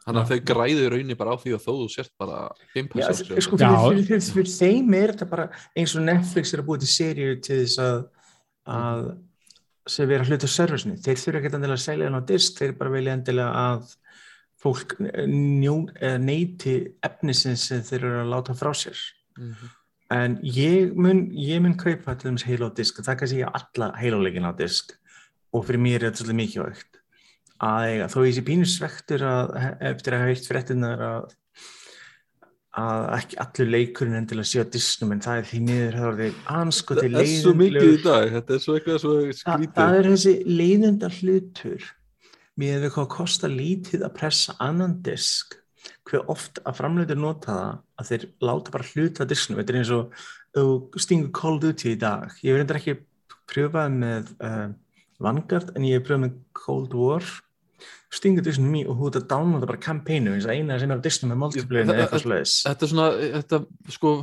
Þannig 0.00 0.20
að 0.22 0.30
þau 0.30 0.44
græðu 0.48 0.84
í 0.84 0.90
raunni 0.94 1.16
bara 1.18 1.34
á 1.36 1.40
því 1.40 1.50
að 1.54 1.64
þó 1.66 1.72
þú 1.76 1.88
sért 1.92 2.12
bara 2.20 2.36
Já, 2.72 3.08
sko, 3.12 3.40
sko, 3.44 3.58
Já. 3.60 3.68
fyrir, 3.68 4.04
fyrir, 4.06 4.06
fyrir, 4.08 4.28
fyrir 4.32 4.52
þeim 4.54 4.94
er 4.96 5.12
þetta 5.12 5.26
bara 5.28 5.48
eins 5.76 5.96
og 5.96 6.06
Netflix 6.06 6.54
er 6.54 6.62
að 6.62 6.70
búið 6.70 6.86
til 6.86 6.92
seríu 6.94 7.34
til 7.44 7.58
þess 7.60 7.82
að, 7.84 7.98
að 8.76 9.02
sem 9.90 10.08
vera 10.08 10.24
hlut 10.24 10.46
á 10.46 10.50
servisni. 10.50 10.96
Þeir 11.00 11.20
þurfa 11.20 11.40
ekki 11.40 11.50
endilega 11.50 11.76
að 11.76 11.84
selja 11.84 12.08
hann 12.08 12.20
á 12.20 12.28
disk, 12.30 12.56
þeir 12.60 12.72
bara 12.78 12.94
vilja 12.94 13.16
endilega 13.18 13.64
að 13.66 13.92
fólk 14.60 14.94
njó, 15.00 15.74
eða 16.00 16.20
neyti 16.22 16.76
efnisins 17.06 17.66
sem 17.68 17.84
þeir 17.84 18.00
eru 18.02 18.22
að 18.22 18.32
láta 18.34 18.56
frá 18.56 18.72
sér. 18.76 19.04
Mhm. 19.36 19.76
En 20.10 20.38
ég 20.42 20.94
mun, 20.98 21.28
ég 21.38 21.60
mun 21.62 21.76
kaupa 21.78 22.16
til 22.18 22.32
þess 22.32 22.48
Halo 22.48 22.66
á 22.66 22.74
disk, 22.74 22.96
það 22.98 23.20
kannski 23.20 23.42
ég 23.44 23.52
alla 23.54 23.92
Halo-leikin 23.94 24.48
á 24.48 24.52
disk 24.58 24.96
og 25.54 25.66
fyrir 25.66 25.78
mér 25.78 26.00
er 26.02 26.10
þetta 26.10 26.24
svolítið 26.24 26.40
mikilvægt 26.40 26.89
að 27.60 28.06
þó 28.12 28.18
ég 28.24 28.34
sé 28.36 28.46
pínu 28.46 28.68
svektur 28.68 29.26
að, 29.28 29.54
eftir 29.92 30.16
að 30.16 30.24
hafa 30.24 30.32
heilt 30.32 30.50
fréttinar 30.50 31.06
að 31.10 31.30
að 32.80 33.04
ekki 33.16 33.38
allur 33.42 33.70
leikurinn 33.74 34.18
endilega 34.20 34.46
sé 34.46 34.62
á 34.62 34.66
disknum 34.70 35.16
en 35.16 35.22
það 35.24 35.40
er 35.40 35.46
því 35.48 35.58
miður 35.66 35.96
það 35.98 36.20
því 36.20 36.28
anskoti 36.54 37.06
Það 37.08 37.16
er 37.20 37.30
svo 37.32 37.54
mikið 37.58 37.88
í 37.88 38.02
dag, 38.04 38.26
þetta 38.36 38.54
er 38.54 38.60
svo 38.62 38.76
eitthvað 38.76 39.00
svo 39.02 39.14
skrítið 39.40 39.72
það 39.80 39.96
er 39.96 40.08
þessi 40.12 40.34
leiðenda 40.46 41.10
hlutur 41.16 41.88
með 42.60 42.84
við 42.84 42.94
hvað 42.94 43.08
kostar 43.16 43.52
lítið 43.54 44.04
að 44.06 44.14
pressa 44.20 44.54
annan 44.62 44.94
disk 45.02 45.58
hver 46.08 46.26
oft 46.32 46.60
að 46.66 46.78
framleitur 46.80 47.18
nota 47.20 47.54
það 47.54 47.72
að 48.00 48.10
þeir 48.10 48.26
láta 48.46 48.74
bara 48.74 48.88
hluta 48.90 49.24
af 49.24 49.30
disknum. 49.30 49.60
Þetta 49.60 49.72
er 49.72 49.80
eins 49.80 49.92
og 49.94 50.24
þú 50.56 51.04
stingur 51.04 51.32
Call 51.36 51.56
of 51.56 51.62
Duty 51.64 51.94
í 51.94 52.00
dag. 52.00 52.34
Ég 52.44 52.56
verður 52.56 52.80
ekki 52.80 52.96
pröfað 53.50 53.94
með 53.96 54.32
uh, 54.46 54.66
Vanguard 55.22 55.72
en 55.76 55.86
ég 55.88 55.98
hef 55.98 56.08
pröfað 56.08 56.24
með 56.26 56.36
Cold 56.56 56.96
War 56.98 57.30
stingur 58.10 58.42
disknum 58.46 58.74
í 58.80 58.84
og 58.90 58.98
þú 58.98 59.08
ert 59.12 59.20
að 59.22 59.28
downloada 59.30 59.70
bara 59.70 59.82
kampænu 59.86 60.34
eins 60.34 60.46
og 60.48 60.54
eina 60.56 60.78
sem 60.82 60.90
er 60.90 60.98
á 60.98 61.06
disknum 61.06 61.30
með 61.34 61.42
multiplayer 61.44 61.86
eða 61.88 62.04
eitthvað 62.06 62.24
slags 62.26 62.54
Þetta 62.66 62.86
er 62.86 62.92
svona, 62.94 63.08
þetta 63.40 63.60
sko 63.96 64.14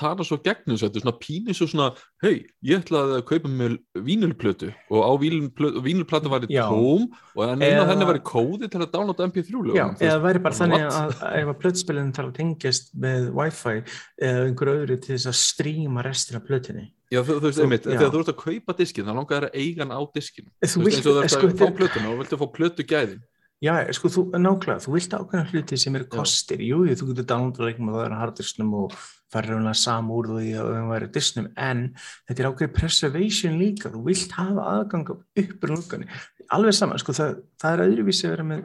tala 0.00 0.24
svo 0.24 0.38
gegnum 0.40 0.76
þessu, 0.78 0.86
þetta 0.88 0.96
er 1.00 1.02
svona 1.04 1.20
pínu 1.20 1.54
svo 1.56 1.66
svona 1.68 1.86
hei, 2.24 2.46
ég 2.64 2.80
ætlaði 2.80 3.16
að 3.18 3.24
kaupa 3.28 3.50
með 3.52 3.74
vínulplötu 4.06 4.70
og 4.96 5.00
á 5.04 5.12
vínulplötu, 5.20 6.30
var 6.32 6.46
Já. 6.48 6.62
tóm 6.70 7.08
og 7.36 7.42
en 7.44 7.60
á 7.60 7.68
Eða- 7.68 7.88
henni 7.90 8.06
var 8.08 8.16
í 8.20 8.22
kóði 8.24 8.70
til 8.70 8.80
að 8.80 8.92
downloada 8.94 9.26
MP3 9.28 9.50
lögum 9.50 9.76
Já, 9.76 9.86
eða 10.00 10.22
væri 10.24 10.42
bara 10.46 10.54
þannig 10.60 10.86
að, 10.88 11.12
ef 11.42 11.52
að 11.52 11.58
plötspilin 11.64 12.14
þarf 12.16 12.30
að 12.30 12.38
tengjast 12.40 12.94
með 12.96 13.28
Wi-Fi 13.36 13.76
eða 14.24 14.46
einhver 14.48 14.72
öðru 14.76 15.00
til 15.00 15.14
þess 15.18 15.28
að 15.32 15.38
stríma 15.42 16.04
restina 16.06 16.40
af 16.40 16.48
plötinni 16.48 16.86
Já, 17.10 17.24
þú, 17.26 17.40
veist, 17.42 17.58
einmitt, 17.58 17.86
já. 17.88 17.96
þegar 17.98 18.12
þú 18.14 18.20
ert 18.22 18.30
að 18.30 18.40
kaupa 18.44 18.74
diskin 18.78 19.08
þá 19.08 19.12
langar 19.16 19.34
þér 19.34 19.48
að 19.48 19.56
eiga 19.58 19.82
hann 19.82 19.94
á 19.98 20.00
diskin 20.14 20.46
Þú 20.62 20.84
veist, 20.84 21.00
eins 21.00 21.06
og 21.10 21.16
þú 21.16 21.22
ert 21.24 21.32
sko, 21.34 21.48
að 21.50 21.56
fá 21.58 21.76
plötuna 21.80 22.12
og 22.12 22.20
viltu 22.20 22.38
fá 22.38 22.46
plötu 22.54 22.86
gæðin 22.86 23.22
Já, 23.60 23.74
sko, 23.92 24.08
þú, 24.08 24.22
nákvæmlega, 24.40 24.80
þú 24.80 24.92
vilt 24.94 25.14
ákveðna 25.18 25.48
hluti 25.50 25.76
sem 25.76 25.96
eru 25.98 26.06
kostir, 26.08 26.62
jú, 26.64 26.78
þú 26.96 27.10
getur 27.10 27.26
downloada 27.28 27.66
leiknum 27.66 27.90
og 27.90 27.98
það 27.98 28.06
er 28.06 28.14
á 28.16 28.20
harddisknum 28.22 28.70
og 28.78 28.94
farir 29.28 29.52
raunlega 29.52 29.76
sam 29.76 30.08
úr 30.16 30.30
því 30.30 30.52
að 30.56 30.70
það 30.70 30.86
væri 30.94 31.08
disknum, 31.12 31.50
en 31.60 31.82
þetta 32.30 32.40
er 32.40 32.48
ákveði 32.48 32.72
preservation 32.78 33.58
líka, 33.60 33.92
þú 33.92 34.00
vilt 34.06 34.32
hafa 34.38 34.64
aðgang 34.78 35.12
upp 35.12 35.66
úr 35.66 35.74
lúkani, 35.74 36.08
alveg 36.56 36.78
saman, 36.78 37.02
sko, 37.04 37.16
það, 37.20 37.36
það 37.60 37.76
er 37.76 37.84
öðruvísi 37.84 38.30
að 38.30 38.34
vera 38.38 38.48
með 38.54 38.64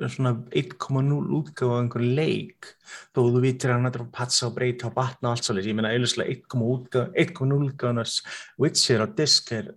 svona 0.00 0.32
1.0 0.50 1.34
útgáfa 1.38 1.76
af 1.76 1.82
einhver 1.82 2.04
leik, 2.16 2.72
þó 3.14 3.20
þú 3.28 3.42
vitir 3.44 3.70
að 3.70 3.78
hann 3.78 3.90
er 3.90 4.00
að 4.02 4.10
patsa 4.16 4.48
og 4.48 4.56
breyta 4.56 4.88
og 4.88 4.96
batna 4.96 5.30
og 5.30 5.36
allt 5.36 5.48
svolítið, 5.48 5.70
ég 5.70 5.78
meina 5.78 5.92
eiginlega 5.92 7.06
1.0 7.26 7.68
útgáðanars 7.68 8.18
Witcher 8.62 9.04
á 9.04 9.08
disk 9.16 9.52
er, 9.58 9.72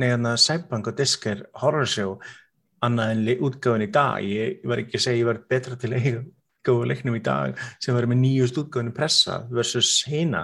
neðan 0.00 0.32
að 0.32 0.42
Cyberpunk 0.44 0.90
á 0.90 0.92
disk 0.96 1.26
er 1.32 1.46
horror 1.60 1.88
show 1.90 2.18
annað 2.84 3.12
en 3.14 3.44
útgáfun 3.48 3.86
í 3.86 3.90
dag. 3.92 4.24
Ég, 4.24 4.58
ég 4.62 4.70
var 4.70 4.82
ekki 4.82 4.98
að 4.98 5.06
segja 5.06 5.22
ég 5.22 5.30
var 5.30 5.42
betra 5.50 5.78
til 5.80 5.94
eiga 5.96 6.24
útgáfu 6.66 6.86
leiknum 6.90 7.16
í 7.18 7.22
dag 7.22 7.54
sem 7.82 7.94
var 7.94 8.06
með 8.10 8.18
nýjust 8.24 8.58
útgáfunu 8.58 8.92
pressa 8.96 9.36
versus 9.50 9.90
hina. 10.10 10.42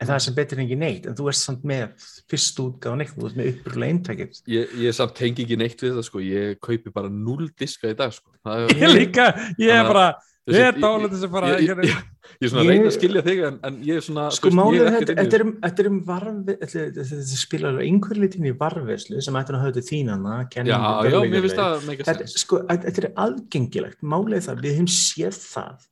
En 0.00 0.06
það 0.08 0.14
er 0.18 0.24
sem 0.26 0.36
betur 0.36 0.58
en 0.60 0.64
ekki 0.66 0.78
neitt 0.78 1.06
en 1.10 1.16
þú 1.18 1.28
ert 1.32 1.40
samt 1.40 1.64
með 1.66 2.06
fyrst 2.30 2.60
útgáfun 2.62 3.02
eitt 3.04 3.14
þú 3.16 3.26
ert 3.30 3.36
með 3.40 3.50
upprulega 3.54 3.92
eintækið 3.96 4.40
Ég, 4.54 4.76
ég 4.86 4.94
samt 4.96 5.14
tengi 5.18 5.44
ekki 5.46 5.58
neitt 5.60 5.82
við 5.82 5.96
það 5.98 6.06
sko, 6.10 6.22
ég 6.22 6.58
kaupi 6.62 6.92
bara 6.94 7.10
null 7.10 7.50
diska 7.58 7.90
í 7.90 7.96
dag 7.98 8.14
sko. 8.14 8.30
Er- 8.46 8.76
Ég 8.78 8.92
líka, 8.94 9.30
ég 9.58 9.72
er 9.74 9.88
bara 9.90 10.06
veist, 10.46 10.58
Ég 10.58 10.66
er 10.66 10.76
þess 11.10 11.26
að 11.26 11.32
fara 11.36 11.52
ég, 11.54 11.64
ég, 11.66 11.80
ég, 11.86 12.02
ég 12.36 12.46
er 12.46 12.52
svona 12.52 12.64
að 12.64 12.70
reyna 12.70 12.90
að 12.90 12.96
skilja 12.96 13.22
þig 13.26 13.40
en, 13.48 13.56
en 13.68 13.78
ég 13.86 14.00
er 14.00 14.04
svona 14.06 14.26
sko 14.36 14.52
málið 14.54 14.84
þetta 14.86 15.00
ekkert 15.00 15.22
þetta 15.22 15.38
er 15.40 15.46
um- 15.46 15.90
um 15.92 16.02
varfi 16.10 16.58
þetta 16.62 17.06
spila 17.32 17.72
alveg 17.72 17.90
einhver 17.90 18.20
litin 18.22 18.50
í 18.50 18.54
varfislu 18.60 19.24
sem 19.24 19.40
ættir 19.40 19.58
að 19.58 19.64
hafa 19.64 19.74
þetta 19.76 19.90
þínana 19.90 20.36
Já, 20.56 20.78
já, 21.10 21.18
mér 21.26 21.46
finnst 21.46 21.62
það 21.62 21.88
þetta, 21.90 22.14
sens 22.20 22.38
sko, 22.44 22.62
þetta 22.70 23.02
er 23.02 23.10
aðgengilegt 23.26 24.06
málið 24.06 24.38
er 24.38 24.46
það, 24.50 24.62
við 24.66 24.78
hefum 24.78 24.92
séð 24.96 25.42
það 25.42 25.90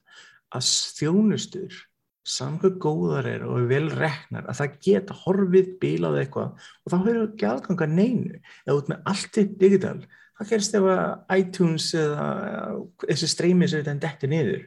að 0.54 0.70
þjónustur 1.00 1.82
samkvæð 2.24 2.76
góðar 2.80 3.26
er 3.28 3.42
og 3.44 3.66
vel 3.68 3.86
reknar 3.92 4.46
að 4.48 4.60
það 4.60 4.76
geta 4.86 5.16
horfið 5.24 5.72
bílað 5.82 6.20
eitthvað 6.22 6.68
og 6.84 6.92
þá 6.92 6.96
hefur 6.96 7.18
ekki 7.26 7.48
aðganga 7.50 7.88
neinu. 7.90 8.38
Eða 8.64 8.76
út 8.78 8.92
með 8.92 9.10
allt 9.12 9.40
upp 9.42 9.58
digital 9.60 9.98
það 10.38 10.50
gerist 10.50 10.74
ef 10.78 10.86
að 10.90 11.38
iTunes 11.38 11.88
eða 11.94 12.26
þessi 13.06 13.28
streymi 13.30 13.68
sem 13.70 13.82
þetta 13.84 14.00
dettir 14.02 14.32
niður? 14.32 14.62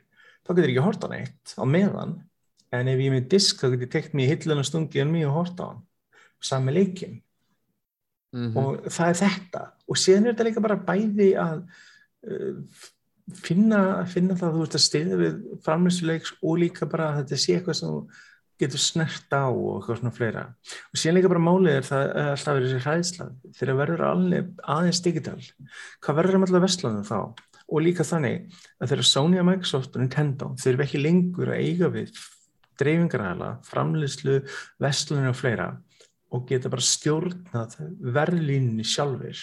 Þá 0.48 0.52
getur 0.56 0.72
ekki 0.72 0.86
hort 0.86 1.04
á 1.04 1.08
neitt 1.12 1.54
á 1.60 1.64
meðan. 1.68 2.14
En 2.72 2.88
ef 2.92 3.00
ég 3.00 3.10
er 3.12 3.16
með 3.18 3.30
disk 3.32 3.60
þá 3.62 3.70
getur 3.74 3.86
ég 3.88 3.92
tekt 3.96 4.14
mér 4.16 4.28
í 4.28 4.32
hilluna 4.36 4.64
stungið 4.68 5.02
en 5.04 5.12
mjög 5.16 5.34
hort 5.36 5.60
á 5.60 5.66
hann. 5.72 5.82
Sami 6.40 6.72
leikin 6.76 7.22
Mhm. 8.36 8.58
og 8.60 8.84
það 8.92 9.10
er 9.10 9.18
þetta. 9.22 9.62
Og 9.88 9.96
síðan 9.96 10.26
er 10.28 10.34
þetta 10.34 10.46
líka 10.50 10.62
bara 10.62 10.76
bæði 10.76 11.28
að 11.40 11.62
uh, 12.28 12.58
finna, 13.40 13.80
finna 14.06 14.36
það 14.36 14.50
að 14.50 14.58
þú 14.58 14.66
ert 14.66 14.76
að 14.76 14.84
stiða 14.84 15.20
við 15.22 15.38
framlýstuleiks 15.64 16.34
og 16.44 16.58
líka 16.60 16.90
bara 16.92 17.08
að 17.14 17.22
þetta 17.22 17.40
sé 17.40 17.56
eitthvað 17.56 17.78
sem 17.80 17.96
getur 18.62 18.82
snert 18.82 19.34
á 19.34 19.46
og 19.48 19.78
eitthvað 19.78 20.00
svona 20.02 20.14
fleira. 20.16 20.44
Og 20.92 21.00
síðan 21.00 21.18
líka 21.18 21.32
bara 21.32 21.44
málið 21.44 21.76
er 21.76 21.88
það 21.88 22.06
alltaf 22.24 22.58
verið 22.58 22.74
þessi 22.74 22.86
hræðsla. 22.86 23.28
Þegar 23.58 23.80
verður 23.82 24.06
alveg 24.08 24.64
aðeins 24.76 25.04
digital 25.06 25.38
hvað 26.06 26.20
verður 26.22 26.40
um 26.40 26.48
alltaf 26.48 26.66
vestlunum 26.66 27.06
þá? 27.08 27.20
Og 27.68 27.84
líka 27.84 28.08
þannig 28.08 28.58
að 28.80 28.94
þegar 28.94 29.10
Sony 29.12 29.42
og 29.42 29.48
Microsoft 29.50 29.96
og 29.96 30.04
Nintendo 30.04 30.54
þeir 30.62 30.74
eru 30.74 30.88
ekki 30.88 31.04
lengur 31.04 31.52
að 31.52 31.64
eiga 31.68 31.92
við 31.92 32.24
dreifingaræðala, 32.78 33.52
framlýslu 33.66 34.42
vestlunum 34.84 35.32
og 35.34 35.38
fleira 35.38 35.70
og 36.34 36.44
geta 36.50 36.70
bara 36.72 36.84
stjórnað 36.86 37.78
verðlínni 38.14 38.86
sjálfur 38.88 39.42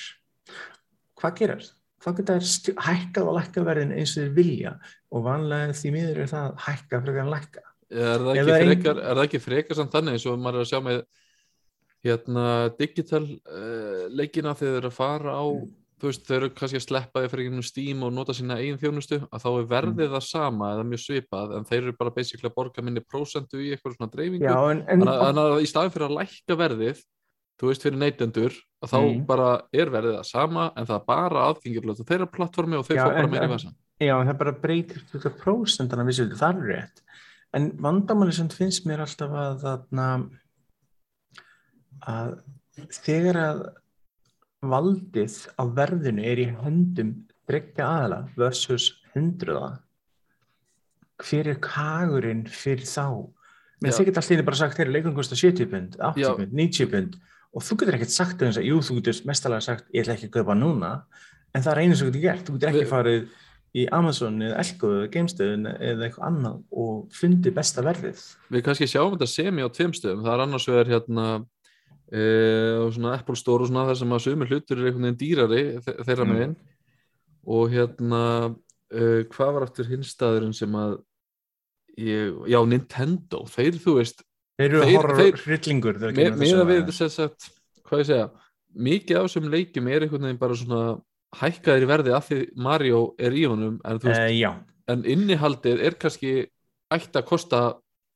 hvað 1.19 1.41
gerir? 1.41 1.73
þá 2.05 2.11
geta 2.19 2.37
þær 2.37 2.81
hækkað 2.85 3.29
og 3.31 3.37
lækkað 3.39 3.69
verðin 3.69 3.95
eins 3.97 4.13
og 4.15 4.25
þeir 4.25 4.35
vilja. 4.37 4.73
Og 5.15 5.25
vanlega 5.25 5.77
því 5.79 5.93
miður 5.95 6.21
er 6.25 6.33
það 6.33 6.59
hækka 6.67 7.01
frekar 7.05 7.23
en 7.23 7.33
lækka 7.33 7.63
Er 7.95 8.19
það, 8.19 8.31
ekki 8.35 8.51
er 8.51 8.55
ein- 8.59 8.69
frekar, 8.73 8.99
er 8.99 9.15
það 9.21 9.25
ekki 9.29 9.41
frekar 9.45 9.77
samt 9.79 9.93
þannig 9.95 10.17
eins 10.19 10.27
og 10.27 10.39
maður 10.43 10.61
er 10.61 10.65
að 10.67 10.71
sjá 10.73 10.81
með 10.83 10.99
hérna 12.05 12.45
digital 12.79 13.25
uh, 13.25 14.05
leikina 14.13 14.53
þegar 14.59 14.75
þeir 14.75 14.83
eru 14.83 14.91
að 14.93 14.99
fara 14.99 15.33
á 15.41 15.45
Mm. 15.55 15.71
þú 16.03 16.09
veist, 16.11 16.25
þeir 16.27 16.37
eru 16.43 16.49
kannski 16.59 16.77
að 16.81 16.85
sleppa 16.85 17.21
því 17.23 17.29
fyrir 17.33 17.45
einhvern 17.49 17.65
Steam 17.65 18.03
og 18.05 18.11
nota 18.13 18.35
sína 18.37 18.57
eigin 18.61 18.77
þjónustu 18.83 19.21
að 19.33 19.41
þá 19.45 19.49
er 19.61 19.69
verðið 19.71 20.09
Mm. 20.09 20.13
það 20.17 20.25
sama 20.27 20.71
eða 20.75 20.85
mjög 20.91 21.03
svipað 21.05 21.55
en 21.57 21.65
þeir 21.65 21.83
eru 21.85 21.93
bara 21.97 22.11
basically 22.11 22.51
að 22.51 22.55
borga 22.59 22.83
minni 22.85 23.01
prósentu 23.01 23.57
í 23.63 23.71
eitthvað 23.73 23.95
svona 23.97 24.11
dreifingu 24.13 24.45
Já, 24.45 24.59
en, 24.75 24.83
en, 24.89 25.01
þannig 25.01 25.45
að- 25.45 25.63
í 25.63 25.71
staðin 25.71 25.95
fyrir 25.95 26.09
að 26.11 26.17
lækka 26.19 26.59
verðið 26.61 26.99
þú 27.63 27.71
veist 27.71 27.83
fyrir 27.87 27.99
neytendur 28.03 28.53
að 28.85 28.91
þá 28.91 28.99
Mm. 29.01 29.27
bara 29.27 29.49
er 29.73 29.87
verðið 29.95 30.17
það 30.19 30.27
sama 30.27 30.73
en 30.77 30.85
það 30.87 30.97
er 31.01 31.05
bara 31.07 31.47
aðgengilegt 31.55 32.03
á 32.03 32.09
þeirra 32.11 32.33
plattformi 32.35 32.77
og 32.77 32.85
þeir 32.85 32.99
fá 32.99 33.09
bara 33.09 33.23
en- 33.25 33.31
meira 33.31 33.45
í 33.47 33.49
en- 33.49 33.55
vasan 33.57 33.75
já, 34.01 34.15
það 34.27 34.39
bara 34.39 34.53
breytir 34.53 35.01
þetta 35.15 35.31
prósendana 35.41 36.05
vissulegt, 36.05 36.37
það 36.37 36.59
er 36.59 36.69
rétt 36.75 37.01
en 37.55 37.71
vandamáli 37.83 38.35
sem 38.35 38.51
finnst 38.53 38.89
mér 38.89 39.05
alltaf 39.05 39.33
að 39.39 39.63
þarna 39.63 40.09
að 42.11 42.35
þegar 43.05 43.41
að 43.41 43.63
valdið 44.65 45.39
á 45.61 45.63
verðinu 45.77 46.25
er 46.27 46.43
í 46.43 46.49
höndum 46.63 47.15
bryggja 47.49 47.87
aðala 47.87 48.21
versus 48.39 48.91
hundruða 49.13 49.75
hver 51.23 51.53
er 51.53 51.61
kagurinn 51.63 52.45
fyrir 52.51 52.87
þá? 52.89 53.31
Menn 53.83 53.95
þeir 53.95 54.09
geta 54.09 54.23
alltaf 54.23 54.49
bara 54.49 54.59
sagt 54.59 54.79
þeirra 54.79 54.97
leikum 54.97 55.15
kostar 55.17 55.39
70 55.39 55.71
pund, 55.71 55.97
80 56.01 56.25
Já. 56.25 56.31
pund, 56.39 56.57
90 56.57 56.91
pund. 56.91 57.17
Og 57.55 57.63
þú 57.63 57.79
getur 57.81 57.99
ekkert 57.99 58.15
sagt 58.15 58.41
þess 58.43 58.59
að 58.59 58.69
jú, 58.71 58.81
þú 58.83 58.99
getur 58.99 59.21
mestalega 59.29 59.67
sagt 59.69 59.91
ég 59.95 60.03
ætla 60.03 60.17
ekki 60.17 60.31
að 60.31 60.37
kaupa 60.41 60.57
núna 60.59 60.93
en 61.55 61.63
það 61.63 61.71
er 61.73 61.83
einu 61.85 61.99
sem 61.99 62.09
þú 62.09 62.15
getur 62.15 62.25
gert, 62.25 62.47
þú 62.49 62.57
getur 62.57 62.73
ekki 62.73 62.89
farið 62.91 63.21
í 63.75 63.87
Amazon 63.91 64.37
eða 64.47 64.59
Elko 64.63 64.91
eða 64.95 65.09
Gamestöðun 65.17 65.65
eða 65.75 66.07
eitthvað 66.07 66.27
annað 66.29 66.59
og 66.85 67.09
fundið 67.19 67.55
besta 67.57 67.83
verðið. 67.83 68.21
Við 68.55 68.63
kannski 68.69 68.87
sjáum 68.91 69.17
þetta 69.17 69.27
semi 69.33 69.65
á 69.67 69.69
tveim 69.75 69.95
stöðum. 69.97 70.23
Það 70.23 70.35
er 70.37 70.43
annars 70.45 70.69
vegar 70.71 70.93
hérna 70.93 71.25
e, 72.15 72.23
og 72.85 72.93
svona 72.95 73.15
Apple 73.19 73.35
Store 73.41 73.65
og 73.67 73.71
svona 73.73 73.87
þar 73.89 73.99
sem 74.03 74.15
að 74.15 74.23
sumir 74.29 74.53
hlutur 74.53 74.79
er 74.79 74.91
einhvern 74.93 75.09
veginn 75.09 75.19
dýrari 75.25 75.63
þe- 75.83 75.97
þeirra 76.07 76.25
Mm. 76.29 76.33
megin. 76.37 76.55
Og 77.47 77.71
hérna 77.75 78.23
e, 78.95 79.25
hvað 79.35 79.53
var 79.59 79.67
aftur 79.67 79.91
hinstaðurinn 79.91 80.55
sem 80.55 80.71
að 80.79 80.95
ég, 81.99 82.31
já 82.51 82.61
Nintendo 82.67 83.43
þeir 83.51 83.81
þú 83.83 83.99
veist, 83.99 84.23
Þeir 84.55 84.69
eru 84.71 84.81
Þeir- 84.85 84.95
horror 84.95 85.17
þeir- 85.19 85.41
hryllingur 85.43 85.97
þegar 85.99 86.13
með, 86.15 86.25
kemur 86.31 86.39
að 86.39 86.39
með 86.39 86.61
að 86.63 86.69
við 86.87 86.93
sem 86.95 87.09
sagt, 87.11 87.51
hvað 87.89 87.99
ég 87.99 88.07
segja 88.07 88.31
mikið 88.87 89.17
af 89.19 89.25
þessum 89.27 89.49
leikjum 89.51 89.89
er 89.91 90.01
einhvern 90.07 90.23
veginn 90.29 90.39
bara 90.39 90.55
svona 90.55 90.81
hækkaðir 91.41 91.87
í 91.87 91.91
verði 91.91 92.15
af 92.17 92.29
því 92.31 92.41
Mario 92.67 93.01
er 93.19 93.37
í 93.37 93.47
honum 93.49 93.81
en, 93.85 94.01
Eh, 94.11 94.29
Já, 94.41 94.53
en 94.89 95.05
innihaldið 95.05 95.83
er 95.89 95.99
kannski 96.01 96.37
ætti 96.95 97.21
að 97.21 97.29
kosta 97.29 97.65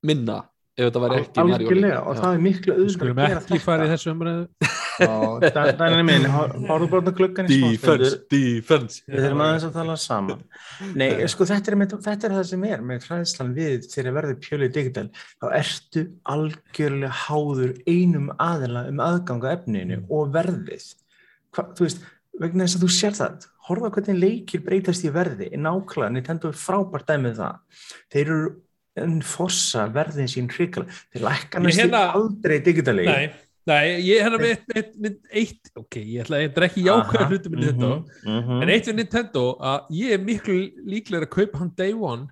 minna 0.06 0.42
ef 0.78 0.88
þetta 0.88 1.00
væri 1.02 1.22
ekki 1.24 1.46
Mario 1.48 2.02
og 2.04 2.18
það 2.20 2.34
er 2.34 2.42
miklu 2.44 2.74
Við 2.74 2.82
auðvitað 2.82 2.98
skulum 2.98 3.22
ekki 3.28 3.62
fara 3.64 3.86
í 3.86 3.94
þessu 3.94 4.12
umræðu. 4.14 4.44
Það 4.98 5.82
er 5.86 6.00
minn, 6.02 6.24
horfðu 6.26 6.88
bara 6.90 7.06
á 7.06 7.14
gluggan 7.14 7.50
í 7.54 7.58
defense 7.78 9.04
Við 9.06 9.20
þurfum 9.22 9.42
aðeins 9.44 9.66
að 9.68 9.76
tala 9.76 9.94
saman. 10.02 10.40
Nei, 10.98 11.12
sko 11.30 11.46
þetta 11.46 11.70
er, 11.70 11.76
með, 11.78 11.94
þetta 12.02 12.26
er 12.28 12.34
það 12.34 12.46
sem 12.50 12.64
er 12.66 12.82
með 12.88 13.06
hræðslan 13.06 13.52
við 13.54 13.86
þegar 13.92 14.16
verður 14.16 14.40
pjölið 14.42 14.72
digital. 14.74 15.04
Þá 15.38 15.46
ertu 15.60 16.04
algjörlega 16.34 17.12
háður 17.28 17.74
einum 17.86 18.32
aðila 18.42 18.84
um 18.90 19.04
aðganga 19.06 19.54
efninu 19.54 20.00
og 20.10 20.32
verðið. 20.34 20.88
Hva, 21.54 21.68
þú 21.78 21.86
veist, 21.86 22.02
vegna 22.40 22.66
þess 22.66 22.78
að 22.78 22.84
þú 22.84 22.90
sér 22.94 23.18
það. 23.18 23.48
Horfa 23.68 23.90
hvernig 23.96 24.22
leikir 24.22 24.62
breytast 24.64 25.04
í 25.04 25.12
verði. 25.12 25.50
Nákvæmlega, 25.58 26.14
Nintendo 26.14 26.52
er 26.52 26.58
frábært 26.58 27.10
dæmið 27.10 27.42
það. 27.42 27.84
Þeir 28.14 28.24
eru 28.24 28.48
en 28.98 29.18
fossa 29.22 29.84
verðin 29.94 30.30
sín 30.30 30.48
hrikalega. 30.52 30.94
Þeir 31.12 31.26
lækka 31.26 31.60
Ég 31.60 31.66
næstu 31.66 31.84
hérna- 31.84 32.06
aldrei 32.18 32.58
digitali. 32.64 33.04
Nei, 33.06 33.30
nei, 33.66 33.84
ég 34.06 34.24
hennar 34.24 34.42
með 34.42 34.56
eitt, 34.74 35.20
eitt, 35.30 35.70
ok, 35.76 36.00
ég 36.00 36.24
ætla 36.24 36.40
að 36.46 36.66
ekki 36.68 36.86
jákvæða 36.86 37.28
hluti 37.28 37.52
með 37.52 37.60
Nintendo 37.62 37.92
mhm, 38.24 38.38
mhm. 38.38 38.62
en 38.62 38.74
eitt 38.74 38.88
við 38.88 38.98
Nintendo 38.98 39.44
að 39.60 39.94
ég 39.98 40.16
er 40.16 40.24
miklu 40.24 40.58
líklega 40.88 41.28
að 41.28 41.34
kaupa 41.36 41.62
hann 41.62 41.72
day 41.76 41.92
one 41.92 42.28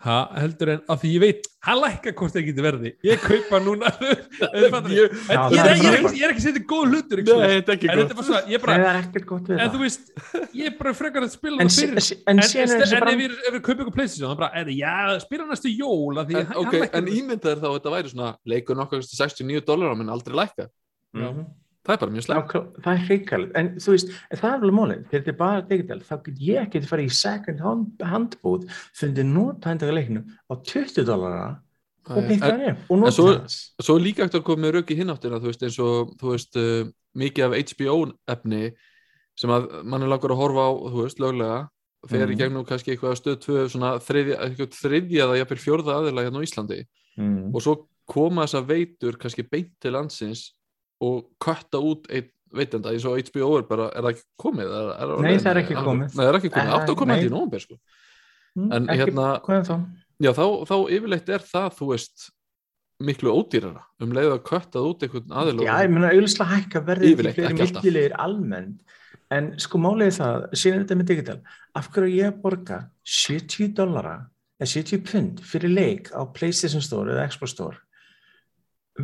ha, 0.00 0.16
heldur 0.40 0.70
en 0.72 0.78
að 0.90 1.00
því 1.02 1.08
ég 1.12 1.20
veit 1.24 1.48
hann 1.66 1.76
lækka 1.82 2.12
hvort 2.16 2.32
það 2.32 2.44
getur 2.46 2.64
verði. 2.64 2.90
Ég 3.04 3.20
kaupa 3.20 3.58
núna 3.60 3.90
ég, 4.00 4.22
ég, 4.40 4.70
Ég- 4.96 4.96
ég, 4.96 5.60
það 5.60 6.14
er 6.24 6.32
ekki- 6.32 6.44
setja 6.46 6.62
góð 6.70 6.86
hlutur 6.94 7.20
Nei, 7.20 7.34
en 7.36 7.52
þetta 7.58 7.74
er 7.74 7.76
ekki 7.76 7.90
er 7.90 8.00
bara 8.00 8.26
svona, 8.30 8.60
bara 8.64 8.76
það 8.80 8.88
er 8.92 9.00
ekkert 9.02 9.26
gott 9.28 9.50
við 9.50 9.56
en 9.56 9.60
það. 9.60 9.74
þú 9.74 9.82
veist, 9.84 10.10
ég 10.56 10.70
er 10.70 10.76
bara 10.80 10.94
frekar 10.96 11.26
að 11.26 11.34
spila 11.36 11.60
En, 11.60 11.68
það 11.68 11.80
fyrir. 11.84 12.08
en, 12.16 12.40
en 12.40 12.40
en, 12.40 12.40
en, 12.40 12.80
en 12.80 13.04
bara 13.04 13.14
ef 13.20 13.58
ég 13.58 13.62
kaupa 13.68 13.84
ykkur 13.84 13.96
Playstation 13.98 14.32
þá 14.32 14.40
bara, 14.40 14.50
er, 14.62 14.72
já, 14.80 14.96
spila 15.26 15.48
næstu 15.52 15.74
jól 15.76 16.22
en, 16.24 16.30
en 17.02 17.12
ímyndaður 17.20 17.60
þá 17.60 17.68
að 17.70 17.76
þetta 17.78 17.94
væri 17.98 18.14
svona 18.14 18.32
leikur 18.54 18.80
nokkuð 18.80 19.04
69 19.10 19.66
dólar 19.68 19.98
menn 20.00 20.14
aldrei 20.16 20.40
lækka. 20.40 20.70
Það 21.90 21.96
er 21.96 22.02
bara 22.04 22.14
mjög 22.14 22.28
Nákvæm- 22.30 22.68
það 22.84 22.92
er 22.94 23.02
hrikalegt, 23.08 23.52
en 23.60 23.68
þú 23.76 23.94
veist 23.94 24.08
en 24.30 24.38
það 24.38 24.50
er 24.50 24.58
alveg 24.60 24.76
mólið, 24.80 25.00
þegar 25.10 25.20
þetta 25.24 25.32
er 25.34 25.40
bara 25.40 25.62
digital 25.70 26.00
þá 26.00 26.14
get 26.24 26.38
ég 26.40 26.70
geti 26.70 26.86
farið 26.90 27.10
í 27.10 27.16
second 27.20 27.60
hand, 27.60 27.86
handbúð 28.12 28.68
fundið 28.94 29.92
leiknum 29.94 30.24
á 30.50 30.54
20 30.62 31.04
dólara 31.04 31.58
og 32.10 32.16
En- 32.16 32.28
pikka 32.28 32.50
hann 32.50 32.62
upp 32.70 32.78
og 32.90 32.96
en 33.06 33.12
svo- 33.12 33.38
hans 33.38 33.72
svo 33.80 33.96
er 33.96 34.00
líka 34.04 34.24
eftir 34.24 34.40
að 34.40 34.44
koma 34.44 34.62
með 34.66 34.72
rauk 34.74 34.90
í 34.90 34.96
hináttina 34.96 35.38
þú 35.40 35.50
veist 35.50 35.62
eins 35.62 35.78
og 35.78 36.14
þú 36.18 36.30
veist 36.32 36.56
uh, 36.56 36.90
mikið 37.16 37.44
af 37.44 37.52
HBO 37.74 38.12
efni 38.28 38.72
sem 39.36 39.50
að 39.50 39.84
mann 39.84 40.02
er 40.02 40.08
langur 40.08 40.30
að 40.32 40.40
horfa 40.40 40.64
á 40.64 40.70
þú 40.90 41.02
veist 41.04 41.18
löglega 41.20 41.68
fer 42.08 42.26
Mhm. 42.26 42.32
í 42.32 42.36
gegnum 42.40 42.64
kannski 42.64 42.96
eitthvað 42.96 43.18
stöð 43.20 43.36
tvö 43.44 43.68
svona 43.68 43.98
þriðja, 44.00 44.36
eitthvað 44.40 44.72
þriðja 44.72 45.20
eða 45.26 45.38
jafnvel 45.44 45.58
fjórða 45.60 45.92
aðila 46.00 46.24
hérna 46.24 46.40
á 46.40 46.46
Íslandi. 46.48 46.84
Mm. 47.18 47.54
og 47.54 47.60
svo 47.60 47.86
koma 48.08 48.42
þessar 48.46 48.64
veitur 48.66 49.12
kannski 49.18 49.42
beint 49.50 49.72
til 49.80 49.92
landsins 49.92 50.52
og 51.00 51.24
kötta 51.42 51.80
út 51.82 52.10
einn 52.10 52.28
veitenda 52.50 52.90
eins 52.90 53.04
og 53.06 53.18
HBO 53.30 53.52
er 53.60 53.66
bara, 53.68 53.88
er 53.94 54.02
það 54.02 54.16
ekki 54.16 54.24
komið? 54.42 54.72
Er, 54.74 54.88
er 54.96 55.14
Nei, 55.22 55.36
það 55.38 55.50
er 55.52 55.62
ekki 55.62 55.78
komið. 55.78 56.08
Nei, 56.10 56.20
það 56.20 56.30
er 56.32 56.38
ekki 56.40 56.52
komið, 56.56 56.72
átt 56.76 56.90
að 56.90 56.98
koma 56.98 57.16
þetta 57.16 57.30
í 57.30 57.34
nómber 57.34 57.62
sko. 57.62 57.78
Mm, 58.58 58.70
en 58.74 58.88
ekki, 58.90 59.02
hérna- 59.04 59.30
er 59.38 59.66
þá? 59.68 59.76
Já, 60.20 60.30
þá, 60.36 60.44
þá 60.68 60.76
yfirleitt 60.96 61.30
er 61.30 61.44
það, 61.46 61.68
þú 61.78 61.90
veist 61.92 62.26
miklu 63.00 63.32
ódýrara 63.32 63.84
um 64.02 64.12
leið 64.12 64.34
að 64.34 64.42
köttað 64.48 64.88
út 64.90 65.04
einhvern 65.04 65.36
aðil 65.40 65.62
Já, 65.64 65.72
ég 65.84 65.92
meina 65.92 66.10
auðvitað 66.12 66.50
hækka 66.50 66.82
verðið 66.88 67.14
Yfirleitt, 67.14 67.36
fyrir 67.38 67.48
ekki 67.48 67.64
alltaf. 67.64 67.84
millilegir 67.86 68.16
almennt 68.20 68.96
en 69.36 69.48
sko 69.62 69.80
málið 69.80 70.08
er 70.08 70.16
það, 70.18 70.44
síðan 70.60 70.82
þetta 70.82 70.98
með 71.00 71.10
digital 71.12 71.38
af 71.80 71.88
hverju 71.94 72.18
ég 72.18 72.40
borga 72.42 72.80
70 73.06 73.72
dollara 73.78 74.16
eða 74.60 74.72
70 74.74 75.04
pund 75.08 75.40
fyrir 75.46 75.72
leik 75.72 76.10
á 76.12 76.20
Playstation 76.34 76.84
Store 76.84 77.14
eða 77.14 77.28
Xbox 77.32 77.54
Store 77.56 77.80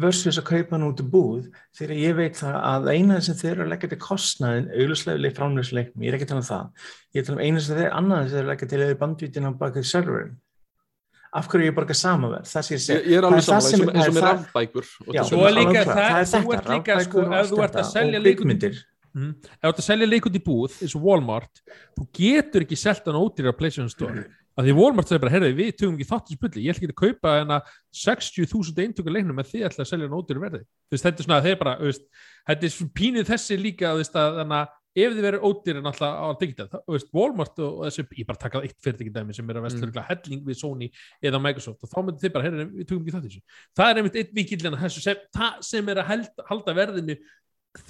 versus 0.03 0.39
að 0.41 0.47
kaupa 0.51 0.75
hann 0.77 0.87
út 0.87 1.01
í 1.03 1.07
búð 1.13 1.45
þegar 1.77 1.97
ég 2.01 2.17
veit 2.17 2.39
það 2.41 2.57
að 2.71 2.89
eina 2.95 3.21
sem 3.21 3.35
þeir 3.39 3.53
eru 3.53 3.65
að 3.67 3.71
leggja 3.75 3.91
til 3.93 3.99
kostnaðin 4.03 4.71
auðvitað 4.73 5.37
framlöfsleiknum, 5.37 6.03
ég 6.03 6.09
er 6.13 6.17
ekki 6.19 6.27
að 6.27 6.33
tala 6.33 6.43
um 6.43 6.49
það. 6.51 6.89
Ég 7.13 7.19
er 7.19 7.23
að 7.23 7.29
tala 7.31 7.39
um 7.39 7.45
eina 7.47 7.61
sem 7.67 7.77
þeir 7.81 7.95
annað 8.01 8.19
sem 8.23 8.33
þeir 8.33 8.41
eru 8.41 8.47
að 8.47 8.53
leggja 8.55 8.69
til 8.73 8.81
eða 8.87 8.99
bandvítin 9.03 9.49
á 9.49 9.51
bakið 9.61 9.89
serverin 9.91 10.35
af 11.37 11.49
hverju 11.53 11.67
ég 11.69 11.75
borga 11.77 11.95
samaverð 11.97 12.49
það 12.49 12.65
sé 12.67 12.73
ég 12.73 12.79
Ég, 12.79 12.85
segja. 12.87 13.01
Ég 13.11 13.17
er 13.19 13.25
alveg 13.27 13.41
er 13.43 13.47
samanlega 13.47 13.97
eins 13.97 14.09
og, 14.09 14.15
með 14.15 14.23
er 14.23 14.27
rafbækur. 14.27 14.87
Og 15.07 15.17
er 15.49 15.57
líka 15.57 15.83
það- 15.85 15.99
er 16.07 16.29
þú 16.31 16.41
þetta, 16.47 16.57
ert 16.57 16.69
líka, 16.73 17.01
sko, 17.05 17.19
og 17.27 17.35
ef 17.37 17.51
þú 17.51 17.63
ert 17.67 17.77
að 17.77 17.91
selja 17.91 18.19
og 18.21 18.25
leik- 18.25 18.39
kvikmyndir. 18.39 18.79
Mm. 19.17 19.31
Ef 19.45 19.61
þú 19.67 19.69
ert 19.73 19.83
að 19.83 19.89
selja 19.91 20.07
leik 20.09 20.27
út 20.31 20.37
í 20.39 20.43
búð 20.47 20.79
eins 20.83 20.95
og 20.97 21.03
Walmart, 21.03 21.61
þú 21.99 22.07
getur 22.17 22.65
ekki 22.65 22.77
selt 22.79 23.05
hann 23.05 23.17
á 23.17 23.53
PlayStation 23.59 23.89
Store 23.91 24.25
af 24.57 24.65
því 24.65 24.75
Walmart 24.79 25.11
segir 25.11 25.21
bara, 25.21 25.35
herri, 25.35 25.53
við 25.57 25.75
tökum 25.77 25.99
ekki 25.99 26.09
þátt 26.09 26.33
í 26.33 26.39
spulli 26.39 26.65
ég 26.65 26.73
ætla 26.73 26.87
ekki 26.87 26.95
að 26.95 27.03
kaupa 27.03 27.35
hérna 27.35 27.59
60.000 27.93 28.87
eintöku 28.87 29.13
leiknum 29.13 29.43
en 29.43 29.49
þið 29.51 29.69
ætla 29.69 29.85
að 29.85 29.91
selja 29.91 30.09
ódýrar 30.09 30.43
verði. 30.47 30.63
Þú 30.65 30.97
veist, 30.97 31.07
þetta 31.07 31.23
er 31.23 31.29
svona 31.29 31.39
að 31.43 31.49
þeir 31.49 31.61
bara, 31.61 31.77
veist, 31.83 32.09
þetta 32.49 32.69
er 32.71 32.91
pínuð 32.97 33.31
þessi 33.31 33.61
líka, 33.61 33.93
veist, 33.99 34.17
að 34.17 34.41
þannig 34.41 34.63
að 34.63 34.75
ef 34.97 35.13
þið 35.13 35.27
verður 35.27 35.45
ódýrar 35.45 35.85
náttúrulega 35.85 36.25
á 36.25 36.29
digital 36.41 36.67
þá, 36.73 36.77
veist, 36.95 37.09
Walmart 37.13 37.59
og, 37.61 37.73
og 37.81 37.89
þessi, 37.91 38.05
ég 38.17 38.29
bara 38.31 38.41
taka 38.41 38.63
eitt 38.65 38.77
fyrirtæki 38.85 39.13
dæmi 39.13 39.37
sem 39.37 39.51
er 39.53 39.59
að 39.61 39.67
vestur 39.67 39.91
mm. 39.91 40.05
helling 40.09 40.47
við 40.47 40.61
Sony 40.63 40.89
eða 41.21 41.41
Microsoft 41.45 41.85
og 41.85 41.93
þá 41.93 41.99
myndir 42.01 42.25
þið 42.25 42.37
bara, 42.37 42.49
herri, 42.49 42.69
við 42.73 42.89
tökum 42.89 43.03
ekki 43.05 43.17
þátt 43.17 43.27
í 43.27 43.33
þessu. 43.35 43.59
Það 43.77 43.91
er 43.91 44.01
einmitt 44.01 44.17
eitt 44.23 44.33
vikillin 44.39 44.79
að 44.79 44.87
þessu 44.87 45.05
sem, 45.05 45.27
sem 45.69 45.93
er 45.93 46.01
að 46.01 46.09
held, 46.15 46.47
halda 46.49 46.77
verðinu 46.81 47.19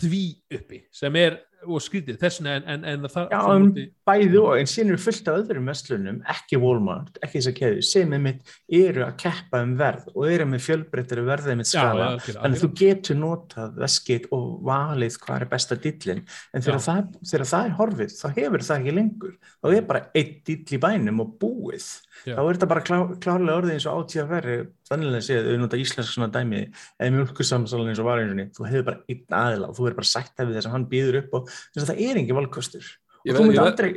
því 0.03 0.25
uppi 0.59 0.83
sem 0.95 1.21
er 1.21 1.39
og 1.67 1.83
skrítið 1.85 2.19
þessina 2.21 2.55
en, 2.61 2.65
en, 2.75 2.85
en 2.93 3.07
það 3.11 3.33
Já, 3.35 3.41
en 3.55 3.67
móti- 3.67 3.87
bæði 4.07 4.39
og, 4.43 4.51
en 4.61 4.71
síðan 4.71 4.93
eru 4.95 5.01
fullt 5.03 5.31
af 5.33 5.39
öðrum 5.43 5.71
vestlunum, 5.73 6.19
ekki 6.37 6.61
Walmart, 6.63 7.19
ekki 7.25 7.41
þess 7.41 7.51
að 7.51 7.57
keðu, 7.61 7.83
sem 7.91 8.15
einmitt 8.17 8.53
eru 8.81 9.05
að 9.07 9.17
keppa 9.25 9.63
um 9.67 9.75
verð 9.81 10.09
og 10.15 10.29
eru 10.31 10.47
með 10.53 10.65
fjölbreyttari 10.67 11.27
verð 11.27 11.51
einmitt 11.55 11.71
Já, 11.73 11.81
skala. 11.81 11.99
já, 11.99 12.09
algjörlega, 12.15 12.43
Þannig 12.47 12.61
að 12.61 12.65
þú 12.67 12.71
getur 12.83 13.21
notað 13.21 13.81
veskið 13.85 14.29
og 14.39 14.47
valið 14.71 15.19
hvað 15.27 15.37
er 15.43 15.49
besta 15.57 15.81
dillin, 15.87 16.25
en 16.55 16.67
þegar 16.67 16.83
það, 16.87 17.13
þegar 17.33 17.51
það 17.53 17.69
er 17.71 17.77
horfið, 17.81 18.17
þá 18.21 18.27
hefur 18.41 18.67
það 18.71 18.81
ekki 18.83 18.97
lengur. 19.01 19.37
Þá 19.63 19.69
er 19.77 19.87
bara 19.91 20.05
einn 20.17 20.35
dill 20.47 20.77
í 20.77 20.83
bænum 20.87 21.23
og 21.27 21.35
búið. 21.43 21.87
Já. 22.27 22.33
Þá 22.35 22.41
er 22.47 22.57
þetta 22.57 22.69
bara 22.71 22.83
klá, 22.87 22.97
klárlega 23.23 23.59
orðið 23.61 23.75
eins 23.77 23.87
og 23.91 23.99
átíð 24.01 24.23
að 24.23 24.31
verði, 24.33 24.55
þannig 24.89 25.17
að 25.19 25.25
séð, 25.27 25.49
þau 25.51 25.59
nota 25.61 25.79
íslensk 25.83 26.15
svona 26.15 26.29
dæmi, 26.33 26.63
eða 26.97 27.15
mjölkusamsalinn 27.17 27.91
eins 27.93 28.01
og 28.03 28.07
var 28.09 28.23
einhvernig, 28.23 28.49
þú 28.57 28.67
hefur 28.71 28.87
bara 28.87 29.03
einn 29.13 29.37
aðila 29.41 29.69
og 29.71 29.77
þú 29.77 29.89
er 29.91 29.97
bara 29.99 30.09
sætt 30.11 30.33
af 30.41 30.49
því 30.49 30.57
þess 30.57 30.69
að 30.71 30.75
hann 30.77 30.87
býður 30.91 31.19
upp 31.21 31.37
og 31.41 31.53
þess 31.75 31.85
að 31.85 31.91
það 31.93 32.03
er 32.07 32.21
engin 32.23 32.39
valkostur. 32.39 32.91
Og 33.27 33.37
þú 33.37 33.47
myndir 33.47 33.63
aldrei, 33.63 33.91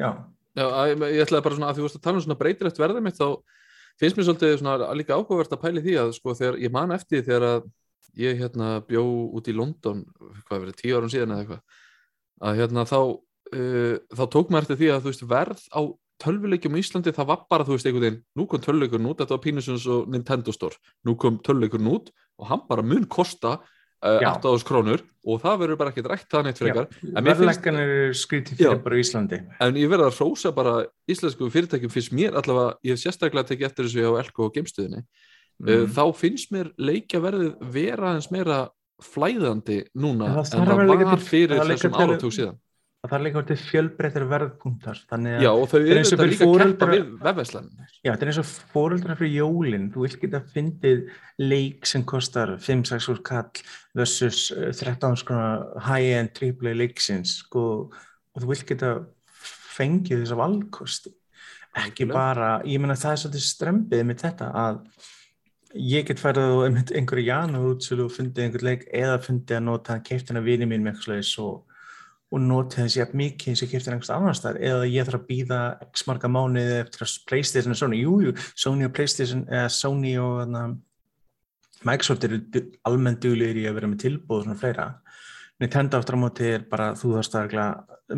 já. 0.00 0.08
Já, 0.52 0.66
ég, 0.90 1.04
ég 1.16 1.22
ætlaði 1.24 1.44
bara 1.46 1.56
svona 1.56 1.68
að 1.72 1.78
því 1.78 1.84
að 1.88 2.02
tala 2.04 2.18
um 2.18 2.24
svona 2.26 2.38
breytilegt 2.40 2.80
verðið 2.80 3.04
mitt 3.06 3.16
þá 3.16 3.28
finnst 4.00 4.18
mér 4.18 4.26
svolítið 4.26 4.58
svona 4.60 4.90
líka 4.98 5.16
áhugavert 5.16 5.54
að 5.54 5.62
pæli 5.62 5.84
því 5.84 5.94
að 6.02 6.12
sko 6.18 6.34
þegar 6.36 6.58
ég 6.60 6.74
man 6.74 6.92
eftir 6.92 7.24
þegar 7.24 7.46
að 7.48 7.70
ég 8.20 8.36
hérna 8.42 8.74
bjó 8.84 9.04
út 9.38 9.48
í 9.48 9.54
London 9.56 10.02
hvað 10.44 10.66
verið, 10.66 10.76
tíu 10.82 10.98
árum 10.98 11.12
síðan 11.12 11.32
eða 11.32 11.44
eitthvað 11.46 11.80
að 12.42 12.60
hérna 12.60 12.84
þá 12.90 12.98
uh, 13.00 13.96
þá 14.12 14.24
tók 14.34 14.52
maður 14.52 14.66
eftir 14.66 14.80
því 14.82 14.92
að 14.92 15.00
þú 15.00 15.12
veist 15.12 15.26
verð 15.32 15.64
á 15.72 15.80
tölvuleikjum 16.22 16.76
í 16.76 16.82
Íslandi 16.84 17.14
það 17.16 17.30
var 17.32 17.44
bara 17.50 17.66
þú 17.66 17.76
veist 17.78 17.88
einhvern 17.88 18.04
veginn, 18.04 18.20
nú 18.36 18.46
kom 18.50 18.62
tölvuleikurinn 18.62 19.08
út 19.08 19.22
þetta 19.22 19.38
var 19.38 19.44
Pínusons 19.46 19.88
og 19.90 20.12
Nintendo 20.12 20.52
Store 20.52 20.76
nú 21.08 21.16
kom 21.16 21.40
tölvuleikurinn 21.40 21.92
út 21.96 22.12
og 22.38 22.50
hann 22.50 22.66
bara 22.68 22.84
mun 22.84 23.08
kosta. 23.10 23.60
8.000 24.02 24.66
krónur 24.66 25.02
og 25.22 25.42
það 25.42 25.58
verður 25.60 25.78
bara 25.78 25.92
ekkert 25.92 26.08
rætt 26.10 26.28
það 26.32 26.46
neitt 26.48 26.58
frekar 26.58 26.88
En 26.90 27.22
mér 27.22 27.36
finnst- 27.38 27.42
Verðlækkanir 27.42 27.92
eru 27.96 28.14
skrítið 28.18 28.58
Já. 28.58 28.70
fyrir 28.70 28.82
bara 28.82 28.98
Íslandi. 28.98 29.38
En 29.62 29.78
ég 29.78 29.92
verð 29.92 30.08
að 30.08 30.18
rósa 30.18 30.52
bara 30.54 30.74
íslensku 31.06 31.50
fyrirtækjum 31.54 31.92
finnst 31.92 32.12
mér 32.12 32.34
allavega, 32.34 32.76
ég 32.82 32.96
hef 32.96 33.02
sérstaklega 33.04 33.46
tekið 33.52 33.68
eftir 33.68 33.86
þessu 33.86 34.08
á 34.10 34.12
Elko 34.24 34.48
og 34.48 34.54
geimstöðinni 34.56 35.04
mm. 35.62 35.86
þá 35.94 36.04
finnst 36.18 36.50
mér 36.50 36.72
leikjaverðið 36.78 37.54
vera 37.72 38.14
eins 38.16 38.30
meira 38.34 38.68
flæðandi 39.02 39.84
núna 39.94 40.26
En 40.26 40.30
en 40.30 40.36
það 40.36 40.50
það, 40.50 40.58
þarf 40.58 40.72
að 40.72 40.82
vera 40.82 40.92
líka 40.92 41.10
var 41.10 41.24
fyrir 41.26 41.56
það 41.58 41.72
þessum 41.72 41.98
áratug 42.02 42.34
síðan 42.34 42.58
Það 43.02 43.14
er 43.16 43.22
líka 43.24 43.38
orðið 43.40 43.62
fjölbreyttir 43.66 44.24
verðpunktar. 44.30 44.98
Þannig 45.10 45.32
að 45.34 45.40
Já, 45.42 45.48
og 45.50 45.64
þau 45.72 45.78
er 45.80 45.88
eru 45.90 46.02
og 46.02 46.10
þetta 46.12 46.26
líka 46.28 46.44
að 46.46 46.52
foreldra- 46.52 46.90
við 46.92 47.08
vefverslan 47.24 47.70
Já, 47.82 48.10
þetta 48.12 48.22
er 48.22 48.28
eins 48.30 48.38
og 48.42 48.50
fóreldrar 48.74 49.18
fyrir 49.18 49.32
jólinn, 49.40 49.88
þú 49.90 50.04
vilt 50.04 50.20
geta 50.22 50.40
fyndið 50.52 51.00
leik 51.42 51.88
sem 51.90 52.04
kostar 52.06 52.52
5-6 52.62 53.08
úr 53.10 53.22
kall 53.26 53.64
versus 53.98 54.44
eh, 54.54 54.70
13 54.70 55.18
skona 55.18 55.48
high-end 55.88 56.30
triple 56.38 56.76
leiksins 56.78 57.40
sko, 57.42 57.64
og 57.90 58.38
þú 58.44 58.52
vilt 58.52 58.66
geta 58.70 58.92
fengið 59.72 60.22
þessa 60.22 60.38
valkosti. 60.38 61.12
Ekki 61.72 62.04
Algjörlega. 62.06 62.14
bara, 62.14 62.52
ég 62.68 62.78
meina 62.84 62.94
það 63.00 63.16
er 63.16 63.20
svolítið 63.24 63.44
strempið 63.48 64.06
með 64.06 64.22
þetta 64.22 64.52
að 64.62 64.80
ég 65.74 66.06
get 66.06 66.20
færið 66.20 66.54
á 66.54 66.70
einhverju 67.00 67.26
jánu 67.26 67.66
útsölu 67.72 68.06
og 68.06 68.12
fundið 68.14 68.44
einhvern 68.46 68.66
leik 68.68 68.86
eða 68.92 69.18
fundið 69.24 69.56
að 69.58 69.66
nota 69.72 69.98
keiftina 70.04 70.42
vini 70.44 70.68
mín 70.68 70.84
með 70.84 70.92
eitthvað 71.00 71.22
slags 71.24 71.34
og 72.32 72.40
og 72.40 72.40
noti 72.40 72.80
þessi 72.80 73.00
jafn 73.02 73.18
mikið 73.20 73.52
eins 73.52 73.62
og 73.62 73.66
ég 73.66 73.72
kefti 73.74 73.92
einhvers 73.92 74.12
annars 74.14 74.40
þar 74.40 74.58
eða 74.64 74.88
ég 74.88 75.08
þarf 75.08 75.18
að 75.18 75.26
býða 75.28 75.60
x 75.90 76.06
marga 76.08 76.30
mánuði 76.32 76.78
eftir 76.80 77.04
að 77.04 77.16
Playstation 77.28 77.74
og 77.74 77.80
Sony, 77.80 77.98
jú, 78.00 78.14
jú, 78.24 78.32
Sony 78.56 78.88
og 78.88 78.94
Playstation 78.96 79.44
eða 79.50 79.68
Sony 79.74 80.14
og 80.20 80.38
þarna, 80.40 80.64
Microsoft 81.82 82.24
eru 82.24 82.38
almennt 82.88 83.20
duglegir 83.24 83.64
í 83.64 83.66
að 83.68 83.76
vera 83.80 83.90
með 83.90 84.04
tilbúð 84.04 84.44
svona 84.44 84.58
fleira. 84.60 84.84
Nintendo 85.60 85.98
aftur 85.98 86.16
á 86.16 86.22
móti 86.22 86.46
er 86.46 86.64
bara 86.70 86.92
þú 86.98 87.16
þarfst 87.16 87.36
að 87.40 87.56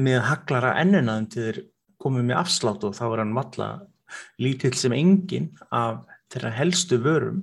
með 0.05 0.21
haglara 0.29 0.75
ennina 0.83 1.17
um 1.21 1.29
til 1.33 1.47
þeir 1.49 1.61
komið 2.05 2.29
með 2.29 2.41
afslátt 2.43 2.85
og 2.85 2.95
þá 2.97 3.05
er 3.09 3.23
hann 3.25 3.35
valla 3.37 3.69
lítill 4.43 4.75
sem 4.79 4.95
engin 4.95 5.51
af 5.75 6.05
þeirra 6.33 6.53
helstu 6.61 7.01
vörum 7.03 7.41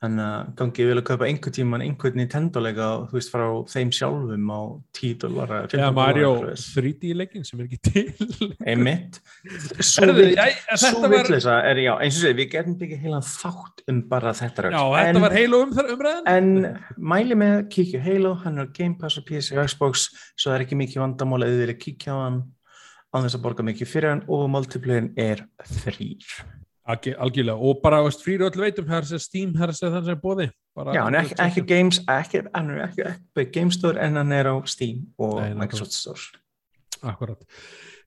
þannig 0.00 0.24
að 0.24 0.52
gangi 0.56 0.84
vel 0.88 0.96
að 0.96 1.06
kaupa 1.10 1.26
einhvern 1.28 1.54
tíman 1.54 1.82
einhvern 1.84 2.16
Nintendo-leika 2.16 2.86
þú 3.10 3.16
veist 3.18 3.32
frá 3.32 3.44
þeim 3.68 3.90
sjálfum 3.92 4.52
á 4.52 4.60
10 4.96 5.16
dólar 5.20 5.52
eða 5.60 5.90
Mario 5.96 6.30
3D 6.56 7.10
leikin 7.18 7.44
sem 7.44 7.60
er 7.60 7.66
ekki 7.66 7.80
til. 7.90 8.54
Einmitt. 8.64 9.18
Svo, 9.90 10.08
já, 10.08 10.46
þetta 10.70 11.10
var, 11.12 11.28
er 11.68 11.82
já, 11.84 11.92
eins 11.98 12.16
og 12.16 12.24
segir, 12.24 12.38
við 12.38 12.48
getum 12.54 12.78
byggja 12.80 13.00
heilan 13.02 13.26
þátt 13.26 13.84
um 13.92 13.98
bara 14.08 14.32
þetta 14.38 14.64
rögg 14.66 14.78
já, 14.78 14.84
þetta 14.96 15.24
var 15.26 15.36
heil 15.36 15.58
og 15.58 15.66
um, 15.66 15.74
umræðan. 15.96 16.30
en 16.32 17.04
mæli 17.12 17.36
með 17.42 17.56
að 17.58 17.68
kíkja 17.76 18.00
á 18.00 18.06
Halo, 18.06 18.32
hann 18.44 18.56
er 18.56 18.70
á 18.70 18.74
Game 18.78 18.96
Pass 19.00 19.20
og 19.20 19.26
PC 19.28 19.52
og 19.52 19.68
Xbox, 19.68 20.06
svo 20.32 20.54
er 20.54 20.64
ekki 20.64 20.80
mikið 20.80 21.04
vandamál 21.04 21.42
eða 21.44 21.58
þið 21.58 21.62
vilja 21.66 21.82
kíkja 21.84 22.16
á 22.16 22.18
hann 22.24 22.40
á 23.10 23.16
þess 23.20 23.36
að 23.36 23.44
borga 23.44 23.66
mikið 23.66 23.90
fyrir 23.90 24.14
hann 24.14 24.24
og 24.30 24.48
multiplayerin 24.54 25.12
er 25.20 25.44
þrýr 25.82 26.40
algjörlega, 26.88 27.56
og 27.56 27.80
bara 27.84 28.00
veist, 28.04 28.22
frýri 28.24 28.46
öll 28.46 28.62
veitum 28.62 28.88
hér 28.88 29.06
sem 29.08 29.20
Steam, 29.22 29.52
hér 29.58 29.72
sem 29.76 29.92
þannig 29.92 30.14
sem 30.14 30.22
bóði 30.22 30.48
bara, 30.76 30.94
Já, 30.96 31.04
hann 31.04 31.18
er 31.18 31.26
ekki, 31.26 31.36
ekki 31.44 31.64
Games, 31.68 32.00
ekki, 32.08 32.42
hann 32.54 32.70
er 32.74 32.84
ekki, 32.86 33.06
ekki 33.10 33.46
Game 33.54 33.74
Store 33.74 34.00
en 34.00 34.18
hann 34.20 34.32
er 34.34 34.50
á 34.50 34.56
Steam 34.70 35.04
og 35.20 35.40
Nei. 35.42 35.54
Microsoft 35.60 35.96
Store. 35.96 36.40
Akkurat. 37.06 37.44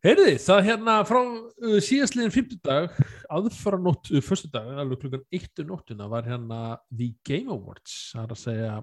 Heyrði, 0.03 0.33
það 0.43 0.65
hérna 0.67 0.97
frá 1.07 1.19
uh, 1.21 1.77
síðastliðin 1.83 2.33
50 2.33 2.63
dag, 2.65 2.97
aðfara 3.31 3.79
nótt, 3.79 4.09
uh, 4.11 4.23
fyrstu 4.25 4.49
dag, 4.51 4.67
alveg 4.83 5.05
klukkan 5.05 5.23
1 5.33 5.63
nóttuna 5.69 6.09
var 6.11 6.27
hérna 6.27 6.59
The 6.89 7.13
Game 7.25 7.53
Awards, 7.53 8.11
það 8.11 8.25
er 8.25 8.35
að 8.35 8.41
segja, 8.41 8.73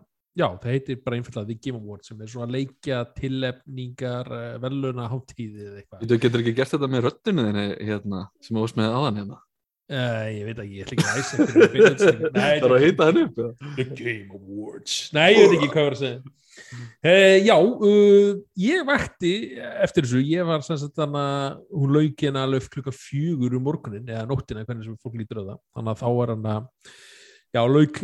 já, 0.40 0.46
það 0.62 0.72
heitir 0.72 1.02
bara 1.04 1.20
einfallega 1.20 1.50
The 1.50 1.58
Game 1.60 1.82
Awards 1.82 2.08
sem 2.08 2.24
er 2.24 2.32
svona 2.32 2.48
leikja, 2.56 3.02
tilefningar, 3.18 4.32
uh, 4.32 4.56
veluna, 4.64 5.10
hátíði 5.12 5.68
eða 5.68 5.82
eitthvað. 5.82 6.08
Þú 6.08 6.20
getur 6.24 6.44
ekki 6.44 6.56
gert 6.62 6.74
þetta 6.74 6.90
með 6.94 7.06
röddinu 7.10 7.46
þinni 7.50 7.68
hérna, 7.90 8.24
sem 8.46 8.62
varst 8.62 8.80
með 8.80 8.96
aðan 8.96 9.22
hérna 9.22 9.40
Uh, 9.90 10.26
ég 10.30 10.44
veit 10.46 10.58
ekki, 10.62 10.76
ég 10.78 10.84
ætla 10.84 10.94
ekki 10.94 11.06
að 11.10 11.16
æsa 11.18 11.46
Það 12.36 12.52
er 12.52 12.72
að 12.76 12.82
heita 12.84 13.06
hann 13.08 13.16
upp? 13.24 13.40
The 13.74 13.86
Game 13.98 14.36
Awards. 14.36 14.98
Nei, 15.16 15.32
ég 15.34 15.48
veit 15.48 15.56
ekki 15.56 15.70
hvað 15.72 15.88
var 15.88 15.96
að 15.96 16.02
segja. 16.04 16.20
Uh, 17.02 17.36
já, 17.42 17.56
uh, 17.58 18.30
ég 18.62 18.84
vakti 18.86 19.32
eftir 19.82 20.06
þessu, 20.06 20.22
ég 20.30 20.46
var 20.46 20.62
sem 20.62 20.78
sagt 20.78 20.94
þannig 21.00 21.26
að 21.26 21.58
hún 21.80 21.94
lauk 21.96 22.22
hérna 22.22 22.46
alveg 22.46 22.70
klukka 22.70 22.94
fjögur 22.94 23.58
um 23.58 23.66
morgunin 23.66 24.06
eða 24.14 24.28
nóttina, 24.30 24.62
hvernig 24.68 24.86
sem 24.86 24.98
fólk 25.02 25.18
lítur 25.18 25.42
á 25.42 25.48
það 25.48 25.60
þannig 25.74 25.92
að 25.94 26.00
þá 26.04 26.08
var 26.20 26.34
hann 26.36 26.48
að 26.54 26.94
já, 27.50 27.62
lauk, 27.74 28.00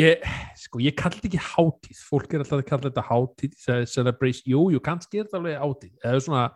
ég 0.00 0.26
sko, 0.64 0.80
ég 0.88 0.96
kalli 1.04 1.24
ekki 1.28 1.44
hátíð, 1.52 2.04
fólk 2.08 2.32
er 2.32 2.44
alltaf 2.46 2.62
að 2.62 2.68
kalla 2.72 2.88
þetta 2.88 3.08
hátíð, 3.10 3.56
ce- 3.66 3.80
celebration 3.98 4.52
jú, 4.54 4.68
jú, 4.72 4.80
kannski 4.88 5.20
er 5.20 5.28
þetta 5.28 5.42
alveg 5.42 5.60
hátíð, 5.60 5.96
eða 6.00 6.22
svona 6.24 6.46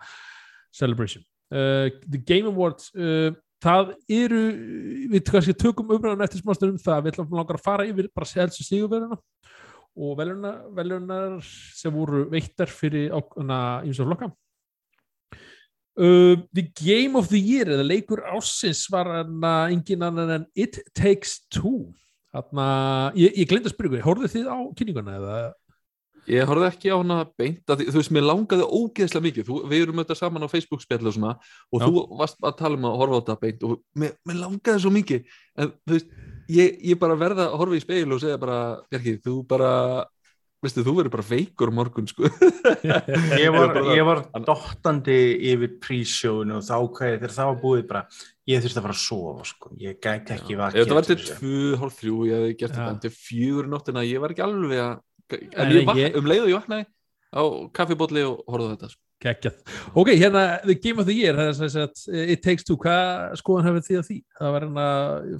celebration 0.80 1.26
The 1.50 2.22
Game 2.24 2.48
Awards 2.48 2.88
uh, 2.96 3.34
það 3.66 3.92
eru, 4.22 4.42
við 5.12 5.24
kannski 5.26 5.54
tökum 5.58 5.90
umræðan 5.96 6.24
eftir 6.26 6.42
smástund 6.42 6.76
um 6.76 6.82
það, 6.82 7.02
við 7.02 7.14
ætlum 7.14 7.36
langar 7.38 7.58
að 7.58 7.66
fara 7.66 7.86
yfir 7.88 8.08
bara 8.14 8.30
selsu 8.30 8.66
sigurverðina 8.66 9.18
og 9.96 10.18
velunar 10.76 11.38
sem 11.74 11.94
voru 11.94 12.26
veittar 12.32 12.70
fyrir 12.70 13.08
ímsa 13.10 14.04
flokka. 14.04 14.30
Uh, 15.96 16.36
The 16.52 16.66
Game 16.76 17.16
of 17.16 17.30
the 17.30 17.40
Year 17.40 17.70
eða 17.72 17.86
leikur 17.86 18.20
ásins 18.28 18.82
var 18.92 19.08
engin 19.70 20.04
annan 20.04 20.34
en 20.34 20.44
It 20.54 20.82
Takes 20.92 21.46
Two. 21.48 21.94
Hana, 22.36 23.12
ég, 23.16 23.32
ég 23.32 23.48
glemt 23.48 23.64
að 23.64 23.72
spyrja 23.72 24.04
horfðu 24.04 24.28
þið 24.34 24.50
á 24.52 24.58
kynninguna 24.76 25.14
eða 25.16 25.38
Ég 26.26 26.48
horfði 26.50 26.66
ekki 26.68 26.90
á 26.90 26.96
hana 26.98 27.18
beint 27.38 27.70
að 27.70 27.84
þú 27.86 28.00
veist, 28.00 28.12
mér 28.16 28.26
langaði 28.26 28.66
ógeðslega 28.66 29.26
mikið, 29.28 29.46
þú, 29.46 29.58
við 29.70 29.84
erum 29.84 30.00
auðvitað 30.00 30.20
saman 30.20 30.46
á 30.46 30.48
Facebook 30.50 30.82
spjallu 30.82 31.12
og 31.12 31.16
svona 31.16 31.36
og 31.36 31.78
Já. 31.82 31.86
þú 31.86 32.02
varst 32.18 32.42
að 32.42 32.56
tala 32.58 32.80
um 32.80 32.88
að 32.88 32.98
horfa 33.02 33.14
á 33.14 33.20
þetta 33.20 33.38
beint 33.44 33.64
og 33.68 33.76
mér, 34.02 34.16
mér 34.26 34.40
langaði 34.42 34.82
svo 34.82 34.92
mikið 34.96 35.38
en 35.62 35.72
þú 35.86 35.94
veist, 35.94 36.12
ég, 36.56 36.76
ég 36.90 37.00
bara 37.00 37.20
verða 37.20 37.48
að 37.50 37.56
horfa 37.62 37.78
í 37.78 37.86
speil 37.86 38.10
og 38.10 38.22
segja 38.24 38.42
bara, 38.42 38.58
Bjarki, 38.90 39.16
þú 39.22 39.38
bara 39.46 39.70
veistu, 40.64 40.82
þú 40.82 40.94
verður 40.98 41.14
bara 41.14 41.26
veikur 41.28 41.72
morgun, 41.74 42.08
sko 42.10 42.26
Ég 43.42 43.52
var, 43.54 43.76
ég 43.94 44.06
var 44.08 44.22
dottandi 44.46 45.16
yfir 45.52 45.76
prísjónu 45.82 46.58
og 46.58 46.64
þá 46.66 46.74
ákvæði 46.80 47.18
þegar 47.20 47.34
það 47.36 47.50
var 47.50 47.60
búið 47.62 47.84
bara, 47.90 48.02
ég 48.50 48.64
þurfti 48.64 48.80
að 48.80 48.86
fara 48.88 48.96
að 48.96 49.02
sofa 49.02 49.46
sko. 49.52 49.74
ég 49.82 49.98
gæti 50.02 50.34
ekki 50.36 50.56
Ef 50.56 50.62
vakið 50.62 50.80
þetta 50.82 50.98
var 50.98 51.06
til 51.06 51.16
eftir 51.16 51.22
þessu. 51.22 51.36
tvö, 51.42 51.76
hálf 51.82 52.00
þrjú, 52.00 52.16
ég 52.26 52.40
hefði 52.40 52.56
gert 52.62 52.74
Já. 52.74 52.80
þetta 52.80 53.04
til 53.04 53.12
fjögur 53.14 53.68
í 53.68 53.72
nóttina, 53.74 54.06
ég 54.08 54.24
var 54.24 54.34
ekki 54.34 54.46
alveg 54.46 54.82
að 54.86 54.96
en 55.34 55.72
ég 55.74 55.86
vak, 55.88 55.96
ég- 55.96 56.16
um 56.20 56.24
leið 56.30 56.44
og 56.44 56.52
ég 56.52 56.60
vaknaði 56.60 56.86
á 57.36 57.42
kaffibótli 57.74 58.22
og 58.26 58.44
horfði 58.46 58.68
á 58.68 58.72
þetta 58.76 58.90
sko. 58.92 59.02
Kekjað. 59.16 59.54
Ok, 59.96 60.08
hérna 60.20 60.40
The 60.60 60.74
Game 60.76 61.00
of 61.00 61.06
the 61.08 61.14
Year, 61.16 61.32
það 61.38 61.46
er 61.48 61.54
sem 61.56 61.70
sagt 61.72 62.02
It 62.12 62.42
Takes 62.44 62.66
Two, 62.68 62.76
hvað 62.76 63.32
skoðan 63.40 63.64
hefur 63.70 63.84
þið 63.86 63.96
að 64.02 64.08
því? 64.10 64.16
Það 64.38 64.50
var 64.52 64.66
hérna 64.66 64.88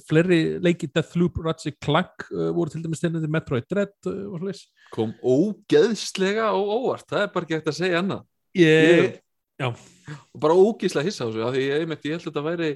fleiri 0.08 0.38
leiki 0.64 0.88
Deathloop, 0.96 1.36
Ratchet 1.44 1.76
Clank 1.84 2.24
uh, 2.32 2.46
voru 2.56 2.72
til 2.72 2.80
dæmis 2.86 3.02
steinandi 3.02 3.28
Metroid 3.28 3.66
Dread 3.68 3.92
uh, 4.08 4.14
og 4.32 4.40
svoleiðis. 4.40 4.62
kom 4.96 5.12
ógeðslega 5.20 6.48
og 6.56 6.72
óvart, 6.72 7.04
það 7.10 7.22
er 7.26 7.30
bara 7.34 7.44
ekki 7.46 7.58
hægt 7.58 7.70
að 7.72 7.78
segja 7.82 8.00
annað 8.00 8.24
Ég, 8.56 9.18
já. 9.60 9.68
og 9.68 10.40
bara 10.40 10.56
ógíslega 10.56 11.04
hissa 11.10 11.26
á 11.26 11.28
þessu 11.28 11.44
af 11.44 11.52
því 11.52 11.64
ég, 11.66 11.84
ég 11.84 12.16
held 12.16 12.16
að 12.16 12.28
þetta 12.30 12.44
væri 12.48 12.70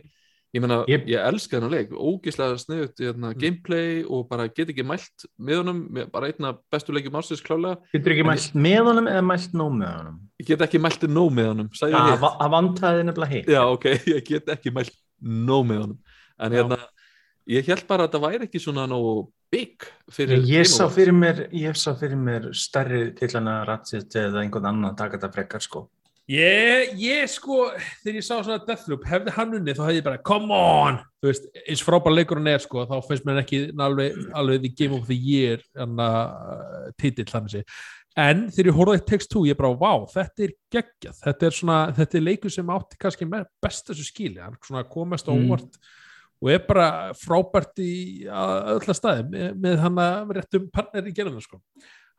ég 0.55 0.61
meina, 0.64 0.80
Ég- 0.90 1.07
ég 1.07 1.18
elska 1.28 1.57
þennan 1.59 1.70
leik 1.70 1.90
ógíslega 1.94 2.57
sniðut 2.59 2.98
hérna, 2.98 3.32
gameplay 3.38 4.03
og 4.05 4.28
bara 4.28 4.48
get 4.48 4.68
ekki 4.72 4.82
mælt 4.86 5.26
með 5.38 5.61
honum 5.62 5.82
bara 6.11 6.26
einna 6.32 6.55
bestu 6.72 6.92
leikjum 6.92 7.18
ásins 7.20 7.42
klálega 7.46 7.76
Getur 7.94 8.14
ekki 8.16 8.26
mælt 8.26 8.55
með 8.55 8.80
honum 8.90 9.07
eða 9.12 9.22
mælt 9.30 9.53
nóg 9.55 9.72
með 9.78 9.92
honum? 9.98 10.16
ég 10.40 10.46
get 10.51 10.64
ekki 10.66 10.80
mælt 10.82 11.07
nóg 11.09 11.30
með 11.36 11.51
honum, 11.53 11.68
hitt. 11.70 12.24
Það 12.40 12.51
vantaði 12.57 13.05
nefnilega 13.07 13.30
hitt. 13.36 13.46
já 13.46 13.62
ok, 13.66 13.84
ég 14.16 14.24
get 14.26 14.48
ekki 14.57 14.72
mælt 14.74 14.94
nóg 15.22 15.66
með 15.70 15.84
honum 15.84 15.98
en 16.40 16.53
Já. 16.53 16.57
hérna, 16.62 16.78
ég 17.46 17.66
held 17.70 17.86
bara 17.86 18.07
að 18.07 18.11
þetta 18.11 18.22
væri 18.26 18.46
ekki 18.48 18.61
svona 18.62 18.86
nógu 18.90 19.30
big 19.53 19.86
fyrir 20.11 20.42
Ég, 20.46 20.66
sá 20.66 20.86
fyrir 20.90 21.12
mér, 21.14 21.46
ég 21.53 21.74
sá 21.78 21.94
fyrir 21.98 22.16
mér 22.18 22.51
stærri 22.55 23.11
tillana 23.18 23.64
Ratchet 23.66 24.14
eða 24.18 24.42
einhvern 24.44 24.66
annan 24.70 24.96
taka 24.96 25.18
þetta 25.18 25.32
frekar 25.34 25.61
sko. 25.62 25.88
Ég, 26.31 26.93
ég 27.03 27.31
sko, 27.33 27.64
þegar 28.05 28.18
ég 28.20 28.22
sá 28.22 28.37
svona 28.37 28.61
Deathloop, 28.62 29.07
hefði 29.09 29.33
hann 29.35 29.55
unni 29.59 29.72
þá 29.74 29.81
hefði 29.89 29.99
ég 29.99 30.05
bara, 30.07 30.20
come 30.22 30.55
on, 30.55 30.99
þú 31.18 31.31
veist, 31.33 31.49
eins 31.64 31.83
frábær 31.83 32.14
leikur 32.14 32.39
hann 32.39 32.51
er 32.53 32.62
sko, 32.62 32.85
þá 32.87 33.01
finnst 33.09 33.26
mér 33.26 33.41
ekki 33.43 33.62
alveg, 33.83 34.20
alveg 34.39 34.61
the 34.62 34.70
game 34.78 34.95
of 34.95 35.09
the 35.11 35.16
year 35.18 35.59
uh, 35.74 36.93
titill 37.03 37.26
þannig 37.33 37.57
sé. 37.57 37.64
En 38.20 38.45
þegar 38.51 38.70
ég 38.70 38.78
horfði 38.78 39.01
eitt 39.01 39.09
text 39.11 39.33
2, 39.35 39.43
ég 39.51 39.59
bara, 39.59 39.72
vá, 39.81 40.07
þetta 40.12 40.47
er 40.47 40.55
geggjað, 40.76 41.18
þetta 41.24 41.49
er 41.49 41.57
svona, 41.59 41.81
þetta 41.99 42.18
er 42.20 42.26
leikur 42.28 42.55
sem 42.55 42.72
átti 42.76 43.01
kannski 43.03 43.28
með 43.31 43.49
best 43.66 43.91
þessu 43.91 44.07
skili, 44.07 44.39
hann 44.43 44.59
svona 44.62 44.87
komast 44.91 45.26
á 45.26 45.35
Mm. 45.35 45.51
óvart 45.51 45.81
og 46.41 46.49
er 46.55 46.62
bara 46.64 46.87
frábært 47.20 47.83
í 47.85 47.93
öll 48.24 48.81
að 48.81 48.97
staði 48.97 49.26
með, 49.28 49.49
með 49.61 49.83
hann 49.83 49.99
að 50.01 50.31
réttum 50.39 50.70
partner 50.72 51.11
í 51.11 51.12
gerðinu 51.12 51.43
sko. 51.45 51.59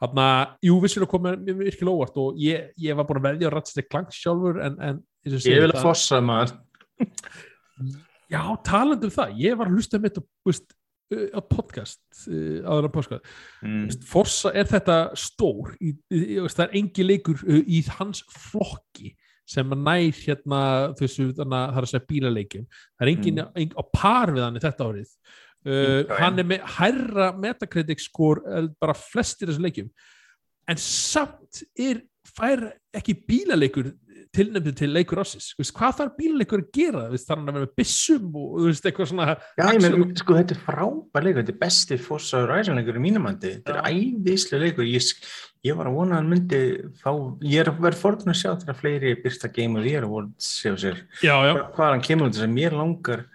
Þannig 0.02 0.26
að, 0.26 0.58
jú, 0.66 0.76
vissir 0.82 1.06
að 1.06 1.12
koma 1.12 1.36
mér 1.38 1.58
virkilega 1.60 1.94
óvart 1.94 2.16
og 2.18 2.38
ég, 2.42 2.72
ég 2.82 2.98
var 2.98 3.06
búin 3.06 3.22
að 3.22 3.28
veðja 3.28 3.52
á 3.52 3.54
Ratchet 3.54 3.90
Clank 3.92 4.14
sjálfur 4.16 4.58
en, 4.66 4.78
en 4.82 5.02
Ég 5.30 5.62
vil 5.62 5.70
að 5.70 5.84
fossa 5.84 6.18
maður. 6.26 6.56
Já, 8.32 8.42
talandi 8.66 9.10
um 9.10 9.14
það, 9.14 9.34
ég 9.44 9.58
var 9.60 9.70
að 9.70 9.76
hlusta 9.78 10.00
mitt 10.02 10.18
á, 10.18 10.24
veist, 10.48 10.74
uh, 11.14 11.28
á 11.38 11.40
podcast 11.46 12.02
uh, 12.26 12.62
áður 12.66 12.88
að 12.88 12.94
podcast 12.96 13.34
Mm. 13.62 13.92
Forsa 14.10 14.50
er 14.58 14.66
þetta 14.66 14.96
stór 15.14 15.76
í, 15.78 15.92
í, 16.10 16.22
það 16.50 16.64
er 16.64 16.72
engi 16.80 17.04
leikur 17.06 17.44
uh, 17.46 17.60
í 17.62 17.84
hans 18.00 18.24
flokki 18.34 19.12
sem 19.46 19.70
nær 19.70 20.16
hérna 20.18 20.62
þessu, 20.98 21.28
það 21.36 21.54
er 21.54 21.84
að 21.84 21.90
segja 21.92 22.08
bílaleikjum 22.08 22.66
það 22.72 23.06
er 23.06 23.12
engin, 23.12 23.42
mm. 23.44 23.76
á 23.78 23.84
par 23.94 24.34
við 24.34 24.46
hann 24.48 24.58
í 24.58 24.64
þetta 24.64 24.88
árið 24.88 25.14
uh, 25.66 26.16
hann 26.20 26.40
er 26.42 26.48
með 26.54 26.64
hærra 26.78 27.32
Metacritic 27.38 28.04
skor 28.04 28.44
bara 28.82 28.96
flestir 28.98 29.52
þessu 29.52 29.66
leikjum. 29.66 29.92
En 30.70 30.80
samt 30.80 31.64
er 31.80 32.04
fær 32.32 32.70
ekki 32.96 33.18
bílaleikur 33.28 33.92
tilnefndu 34.32 34.72
til 34.80 34.92
leikur 34.96 35.20
ásins 35.20 35.50
veist, 35.60 35.74
hvað 35.76 35.98
þarf 35.98 36.14
bílaleikur 36.16 36.62
að 36.64 36.68
gera? 36.78 37.02
Veist, 37.12 37.26
þarf 37.28 37.42
hann 37.42 37.50
að 37.52 37.56
vera 37.58 37.66
með 37.66 37.74
byssum 37.82 38.38
og 38.40 38.54
veist, 38.64 38.86
eitthvað 38.88 39.10
svona 39.12 39.26
Já, 39.60 39.64
ég 39.66 39.82
með, 39.84 39.98
sko, 40.22 40.38
þetta 40.38 40.56
er 40.56 40.62
frábær 40.68 41.26
leikur, 41.26 41.42
þetta 41.42 41.52
er 41.56 41.60
besti 41.66 41.98
Forza 42.00 42.40
Horizon 42.46 42.80
leikur 42.80 43.00
í 43.00 43.04
mínum 43.04 43.28
andi, 43.28 43.52
þetta 43.58 43.74
er 43.76 43.90
æðislega 43.92 44.64
leikur, 44.64 44.88
ég, 44.88 45.10
ég 45.68 45.80
var 45.82 45.90
að 45.92 45.98
vona 46.00 46.16
að 46.16 46.22
hann 46.22 46.32
myndi 46.32 46.62
fá, 47.02 47.12
ég 47.44 47.66
er 47.66 47.74
verið 47.84 48.02
fórðun 48.06 48.32
að 48.32 48.40
sjá 48.40 48.50
þegar 48.64 48.80
fleiri 48.80 49.14
byrsta 49.26 49.52
Game 49.58 49.76
of 49.76 49.84
the 49.84 49.92
Year 49.92 50.08
Awards 50.08 50.54
sjá 50.62 50.72
sér, 50.80 51.04
já, 51.20 51.36
já, 51.36 51.52
Hva- 51.58 51.68
hvað 51.76 51.92
hann 51.98 52.08
kemur 52.08 52.32
þess 52.32 52.48
að 52.48 52.56
mér 52.56 52.78
langar 52.80 53.26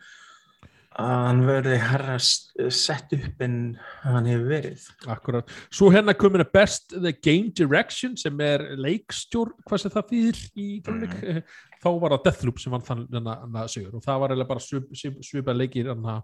að 0.97 1.27
hann 1.27 1.41
verði 1.45 1.77
herra 1.79 2.15
s- 2.17 2.53
sett 2.73 3.13
upp 3.13 3.43
en 3.45 3.57
hann 4.03 4.25
hefur 4.31 4.47
verið. 4.49 4.87
Akkurat. 5.13 5.51
Svo 5.71 5.91
hérna 5.93 6.15
komin 6.17 6.41
að 6.45 6.53
best 6.57 6.89
the 6.95 7.13
game 7.13 7.51
direction 7.51 8.17
sem 8.17 8.41
er 8.41 8.65
leikstjór, 8.81 9.51
hvað 9.69 9.83
sem 9.83 9.91
það 9.93 10.09
þýðir 10.13 10.41
í 10.57 10.69
tónleik, 10.87 11.17
Mhm. 11.23 11.43
þá 11.85 11.91
var 12.01 12.11
það 12.17 12.25
Deathloop 12.25 12.59
sem 12.59 12.73
vann 12.73 12.81
þann 12.83 13.07
að 13.13 13.69
sigur 13.69 13.95
og 13.95 14.03
það 14.03 14.21
var 14.21 14.45
bara 14.47 14.61
svip, 14.61 14.89
svip, 14.97 15.21
svipað 15.21 15.57
leikir 15.61 15.89
hana, 15.93 16.23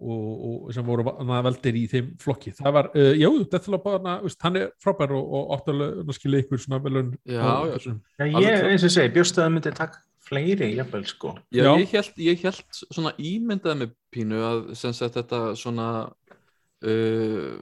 og, 0.00 0.66
og 0.68 0.72
sem 0.74 0.84
voru 0.86 1.02
veldir 1.02 1.74
í 1.74 1.88
þeim 1.90 2.10
flokki. 2.22 2.52
Það 2.54 2.72
var, 2.76 2.90
uh, 2.94 3.14
já, 3.18 3.28
Deathloop 3.50 3.84
hana, 3.90 4.20
veist, 4.22 4.40
hann 4.42 4.56
er 4.56 4.68
frábær 4.84 5.10
og, 5.16 5.32
og 5.32 5.56
áttulega 5.58 6.12
skilja 6.14 6.44
ykkur 6.44 6.60
svona 6.62 6.78
velun. 6.84 7.16
Já, 7.26 7.40
á 7.42 7.64
já. 7.66 7.72
þessum. 7.78 8.00
Já, 8.20 8.26
ég, 8.44 8.68
eins 8.68 8.84
og 8.84 8.90
segi, 8.94 9.14
bjóst 9.16 9.40
að 9.40 9.48
það 9.48 9.52
myndi 9.56 9.74
taka 9.74 9.98
fleiri, 10.28 10.70
jafnvel, 10.76 11.04
sko. 11.08 11.34
Já, 11.54 11.64
Já. 11.64 11.72
Ég, 11.80 11.90
held, 11.96 12.22
ég 12.22 12.44
held 12.46 12.80
svona 12.80 13.14
ímyndaði 13.16 13.82
með 13.82 13.96
pínu 14.14 14.44
að 14.44 14.62
sem 14.78 14.94
sagt 14.96 15.18
þetta 15.18 15.42
svona 15.58 15.88
uh, 16.06 17.56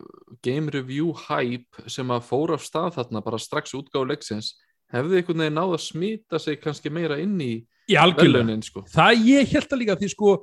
game 0.46 0.74
review 0.74 1.14
hype 1.26 1.88
sem 1.90 2.12
að 2.14 2.26
fóra 2.28 2.58
af 2.58 2.66
stað 2.66 2.92
þarna 2.98 3.24
bara 3.24 3.42
strax 3.42 3.74
útgáðu 3.78 4.12
leiksins 4.12 4.54
hefði 4.92 5.20
einhvern 5.20 5.42
veginn 5.42 5.58
náð 5.58 5.78
að 5.78 5.82
smita 5.86 6.42
sig 6.42 6.60
kannski 6.62 6.92
meira 6.94 7.18
inn 7.18 7.34
í 7.42 7.54
velunin 7.88 8.62
sko. 8.62 8.84
Það 8.90 9.26
ég 9.30 9.50
held 9.54 9.72
að 9.72 9.82
líka 9.82 9.98
því 9.98 10.12
sko 10.12 10.36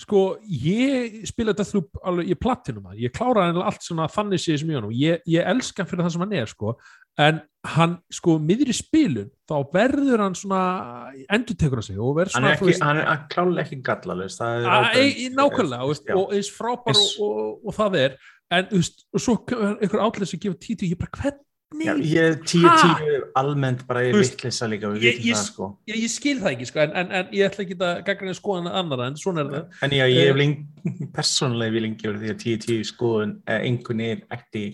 sko, 0.00 0.20
ég 0.46 1.20
spila 1.28 1.54
Deathloop 1.56 2.00
alveg, 2.06 2.30
ég 2.32 2.40
platinum 2.40 2.88
það, 2.88 3.00
ég 3.04 3.14
klára 3.14 3.46
allt 3.66 3.84
svona 3.84 4.08
þannig 4.10 4.42
séð 4.42 4.60
sem 4.62 4.72
ég 4.72 4.78
hann 4.78 4.94
ég, 4.96 5.24
ég 5.28 5.50
elska 5.52 5.86
fyrir 5.88 6.04
það 6.06 6.14
sem 6.14 6.24
hann 6.24 6.36
er 6.40 6.50
sko, 6.50 6.74
en 7.18 7.40
hann 7.66 7.98
sko, 8.12 8.38
miður 8.40 8.70
í 8.72 8.76
spilun 8.76 9.28
þá 9.50 9.56
verður 9.74 10.22
hann 10.24 10.34
svona 10.38 10.60
endur 11.28 11.58
tekur 11.60 11.80
hann 11.80 11.88
sig 11.90 11.98
og 12.00 12.14
verður 12.16 12.38
Hann 12.38 12.46
svona 12.46 12.54
er, 12.54 12.62
ekki, 12.70 12.84
hann 12.86 13.00
er 13.02 13.26
klálega 13.34 13.66
ekki 13.66 13.80
e- 15.26 15.34
nákvæmlega 15.36 15.84
og, 15.84 16.00
og 16.16 16.32
eins 16.38 16.48
frábær 16.54 16.96
og, 16.96 17.12
og, 17.26 17.60
og 17.66 17.76
það 17.76 17.98
er. 18.00 18.16
En 18.50 18.66
veist, 18.72 19.04
og 19.14 19.20
svo 19.22 19.36
einhver 19.52 20.00
átlega 20.02 20.26
sem 20.26 20.40
gefur 20.42 20.56
títu, 20.58 20.88
ég 20.88 20.98
bara 20.98 21.12
hvernig 21.20 21.46
Já, 21.70 21.92
ég 21.94 22.40
tíu 22.50 22.66
tíu 22.66 23.18
almennt 23.38 23.84
bara 23.86 24.00
veist, 24.10 24.32
vittlisa 24.34 24.66
líka, 24.66 24.88
ég- 24.98 25.20
ég- 25.22 25.36
sko. 25.38 25.68
ég, 25.86 26.00
ég 26.02 26.10
skil 26.10 26.40
það 26.40 26.56
ekki 26.56 26.66
sko, 26.66 26.80
en, 26.82 26.96
en, 26.98 27.12
en 27.14 27.28
ég 27.30 27.46
ætla 27.46 27.62
ekki 27.62 27.76
að 27.78 28.00
gagna 28.08 28.34
skoðan 28.34 28.66
annara 28.74 29.06
en 29.06 29.14
svona 29.20 29.44
er 29.44 29.52
það. 29.52 29.76
En 29.86 29.94
já, 29.94 30.02
ég 30.10 30.24
hef 30.24 30.34
Eh, 30.34 30.38
lengi, 30.40 30.64
persónulega 31.14 31.76
vil 31.76 31.84
lengi 31.86 32.08
verið 32.08 32.24
því 32.24 32.32
að 32.32 32.42
10-10 32.42 32.88
skoðun 32.90 33.36
eh, 33.46 33.60
einhvern 33.68 34.02
veginn 34.02 34.24
ætti 34.34 34.64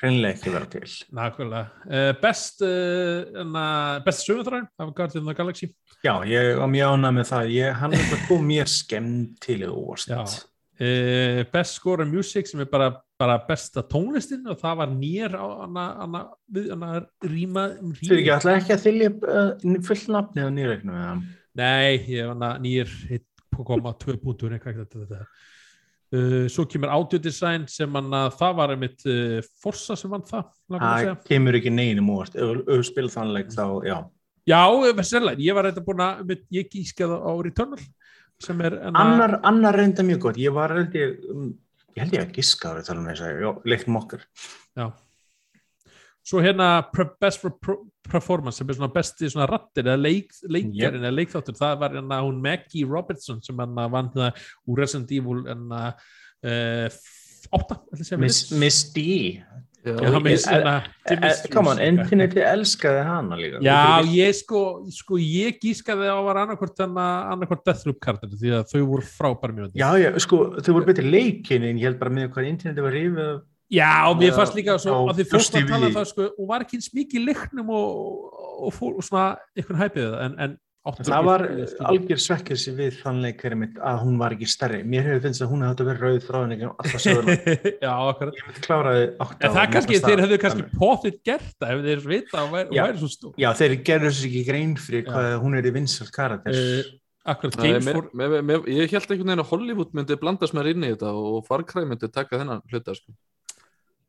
hreinlega 0.00 0.36
ekki 0.36 0.54
vera 0.54 0.68
til. 0.72 0.86
Nákvæmlega. 1.16 1.64
Uh, 1.86 2.12
best 2.22 2.64
uh, 2.64 4.00
best 4.06 4.26
sögumþræðin 4.26 4.70
af 4.80 4.94
Guardian 4.96 5.24
of 5.24 5.30
the 5.30 5.36
Galaxy 5.36 5.70
Já, 6.00 6.14
ég 6.24 6.54
var 6.56 6.70
mjög 6.72 6.94
ánað 6.94 7.16
með 7.18 7.26
það. 7.28 7.50
Ég, 7.52 7.74
hann 7.76 7.92
er 7.96 8.06
bara 8.08 8.26
kom 8.28 8.46
mér 8.48 8.70
skemmtilega 8.72 9.74
óvart. 9.76 10.08
Já. 10.08 10.22
uh, 10.80 11.44
best 11.52 11.76
score 11.76 12.06
and 12.06 12.14
music 12.14 12.48
sem 12.48 12.62
er 12.64 12.70
bara 12.72 12.94
bara 13.20 13.36
besta 13.44 13.82
tónlistin 13.84 14.48
og 14.48 14.56
það 14.62 14.78
var 14.80 14.92
nýr 14.94 15.34
á 15.36 15.44
hana, 15.60 16.22
rýma, 17.20 17.66
Þú 17.98 18.14
er 18.14 18.22
ekki 18.22 18.32
alltaf 18.32 18.54
ekki 18.54 18.76
að 18.76 18.86
þylja 18.86 19.10
uh, 19.20 19.74
full 19.84 20.14
nafni 20.14 20.46
á 20.46 20.48
nýreiknum 20.56 20.96
eða? 20.96 21.12
Nei, 21.60 22.00
ég 22.08 22.30
var 22.30 22.38
hana 22.38 22.50
nýr 22.64 22.88
1,2 23.18 24.16
púntur 24.22 24.56
eitthvað 24.56 24.80
þetta, 24.86 25.04
þetta. 25.04 25.26
Uh, 26.10 26.48
svo 26.50 26.64
kemur 26.66 26.90
audio 26.90 27.20
design 27.22 27.68
sem 27.70 27.92
hann 27.94 28.08
að 28.18 28.32
það 28.40 28.54
var 28.58 28.72
einmitt 28.74 29.04
uh, 29.06 29.36
Forza 29.62 29.94
sem 29.94 30.10
vann 30.10 30.24
það 30.26 30.48
Það 30.74 31.10
kemur 31.28 31.58
ekki 31.60 31.70
neynum 31.70 32.08
úr. 32.16 32.32
Spil 32.88 33.06
þannleik 33.12 33.52
þá, 33.54 33.62
já. 33.86 33.96
Já, 34.50 34.58
vessenlega, 34.98 35.38
ég 35.44 35.54
var 35.54 35.68
þetta 35.68 35.84
búin 35.86 36.02
að 36.02 36.32
ég 36.56 36.70
gískaði 36.72 37.18
á 37.22 37.30
Returnal 37.46 37.78
sem 38.42 38.60
er 38.66 38.74
hana- 38.88 39.04
Annar, 39.04 39.36
annar 39.46 39.78
reynda 39.78 40.02
mjög 40.02 40.18
gott. 40.24 40.40
Ég 40.42 40.50
var 40.56 40.74
held 40.74 40.96
ég, 40.98 41.14
um, 41.30 41.52
ég 41.94 42.02
held 42.02 42.16
ég 42.18 42.24
að 42.26 42.32
þess 43.12 43.22
að, 43.28 43.40
já, 43.44 43.50
leiknum 43.70 44.00
okkar. 44.02 44.26
Já. 44.80 44.88
Svo 46.26 46.42
hérna 46.44 46.66
best 47.20 47.40
performance 48.10 48.58
sem 48.60 48.68
er 48.68 48.76
svona 48.76 48.92
besti 48.92 49.30
svona 49.32 49.46
rattir 49.48 49.86
eða 49.88 50.00
leik, 50.00 50.34
leikjarinn 50.52 51.04
eða 51.06 51.14
leikþáttur 51.16 51.56
það 51.58 51.78
var 51.80 51.94
hérna 51.96 52.18
hún 52.26 52.42
Maggie 52.44 52.84
Robertson 52.88 53.40
sem 53.44 53.56
hann 53.62 53.74
vann 53.94 54.10
það 54.14 54.42
úr 54.68 54.82
Resident 54.84 55.10
Evil 55.16 55.42
hérna 55.48 55.80
uh, 56.44 57.00
átta 57.56 57.80
ætla 57.80 57.96
ég 57.96 58.04
að 58.04 58.06
segja 58.10 58.20
Miss, 58.20 58.42
Miss 58.52 58.82
D. 58.94 59.06
Já, 59.80 60.18
miss, 60.20 60.44
Eh, 60.44 60.52
hérna, 60.58 60.72
Eh, 60.84 61.14
Demetrius 61.16 61.38
Come 61.54 61.70
on. 61.72 61.78
Infinity 61.80 62.42
elskaði 62.44 63.04
hana 63.06 63.36
líka. 63.40 63.62
Já, 63.64 64.02
ég 64.12 64.34
sko, 64.36 64.58
sko 64.92 65.16
ég 65.16 65.56
gískaði 65.62 66.04
á 66.04 66.20
að 66.20 66.26
var 66.26 66.40
annarkvort 66.42 66.82
annarkvort 66.84 67.64
Deathloop 67.64 67.96
kartir 68.04 68.28
því 68.36 68.52
að 68.58 68.66
þau 68.74 68.82
voru 68.90 69.06
frábæri 69.08 69.56
mjög 69.56 69.78
Já, 69.80 69.88
já, 70.02 70.10
sko, 70.20 70.42
þau 70.60 70.74
voru 70.76 70.90
betri 70.90 71.08
leikin 71.08 71.64
en 71.64 71.80
ég 71.80 71.88
held 71.88 71.98
bara 72.02 72.12
með 72.12 72.28
hvað 72.34 72.50
Infinity 72.52 72.84
var 72.84 72.92
rifið 72.92 73.24
af- 73.24 73.46
Já, 73.70 73.90
og 74.10 74.16
mér 74.18 74.34
fannst 74.34 74.56
líka 74.58 74.78
svo 74.82 74.96
á 75.06 75.12
að 75.12 75.20
því 75.20 75.44
Stevie 75.46 75.66
að 75.66 75.70
tala 75.74 75.90
um 75.90 75.94
það 75.98 76.08
sko, 76.10 76.26
og 76.34 76.48
var 76.50 76.64
ekki 76.64 76.80
eins 76.80 76.90
mikið 76.96 77.28
leiknum 77.28 77.70
og, 77.70 78.34
og, 78.66 78.74
fór, 78.74 78.96
og 78.98 79.06
svona 79.06 79.28
einhvern 79.54 79.80
hæpið 79.84 80.18
en, 80.26 80.36
en 80.46 80.58
Það 80.80 81.24
var 81.26 81.42
algjör 81.90 82.20
svekkjasi 82.24 82.72
við 82.72 82.94
þann 83.02 83.18
leikari 83.20 83.56
mitt 83.60 83.74
að 83.84 83.98
hún 84.00 84.14
var 84.16 84.32
ekki 84.32 84.46
stærri. 84.48 84.78
Mér 84.88 85.10
hefur 85.10 85.26
finnst 85.26 85.42
að 85.44 85.50
hún 85.52 85.64
hefði 85.66 85.84
vera 85.90 86.00
rauð 86.06 86.22
þráðin 86.24 86.54
ekki 86.54 86.68
alltaf 86.70 87.04
akkurat. 87.90 88.38
Ég 88.38 88.46
myndi 88.46 88.62
kláraði 88.64 89.02
átt 89.20 89.44
En 89.44 89.54
það 89.58 89.74
kannski, 89.74 89.98
þeir 90.06 90.22
hefðu 90.24 90.38
kannski 90.46 90.64
potið 90.80 91.18
gert 91.28 91.50
það 91.60 91.74
ef 91.74 91.84
þeir 91.84 92.02
vita 92.14 92.40
og 92.46 92.54
væri, 92.54 92.72
og 92.72 92.80
væri 92.80 93.02
svo 93.02 93.10
stór. 93.12 93.34
Já, 93.44 93.50
þeir 93.60 93.76
gerðu 93.90 94.14
sér 94.16 94.30
ekki 94.30 94.42
grein 94.48 94.72
fyrir 94.80 95.04
hvað 95.10 95.36
hún 95.44 95.60
er 95.60 95.68
í 95.68 95.74
vinsalt 95.76 96.14
karakter. 96.16 96.56
uh, 96.56 96.96
Akkurat, 97.28 97.60
Nei, 97.60 97.74
Games 97.74 97.84
mér, 97.84 97.98
for 97.98 98.08
mér, 98.16 98.38
mér, 98.48 98.62
ég 98.72 98.94
held 98.94 99.04
einhvern 99.04 99.28
veginn 99.28 99.42
að 99.44 99.50
Hollywood 99.52 99.90
myndi 99.92 100.16
blandast 100.16 100.56
mér 100.56 100.70
inn 100.72 100.86
í 100.86 100.94
þetta 100.94 101.12
og 101.12 101.42
Far 101.44 101.66
Cry 101.68 101.84
myndi 101.84 102.08
taka 102.08 102.40
þennan 102.40 102.64
hluta 102.72 102.96
sko. 102.96 103.12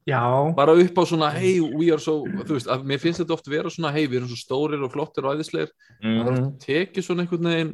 Já, 0.10 0.22
bara 0.58 0.74
upp 0.74 0.98
á 0.98 1.04
svona 1.06 1.30
hey, 1.36 1.60
we 1.62 1.92
are 1.94 2.02
so 2.02 2.24
þú 2.26 2.56
veist, 2.56 2.70
að 2.74 2.88
mér 2.90 3.02
finnst 3.04 3.22
þetta 3.22 3.36
oft 3.36 3.50
vera 3.52 3.70
svona 3.70 3.92
hey, 3.94 4.08
við 4.10 4.22
erum 4.22 4.32
svo 4.32 4.40
stórir 4.40 4.82
og 4.82 4.94
flottir 4.96 5.28
og 5.28 5.38
æðislegir 5.38 5.70
mm. 6.02 6.16
það 6.18 6.32
mm. 6.32 6.48
tekið 6.64 7.06
svona 7.06 7.26
einhvern 7.26 7.50
veginn 7.52 7.74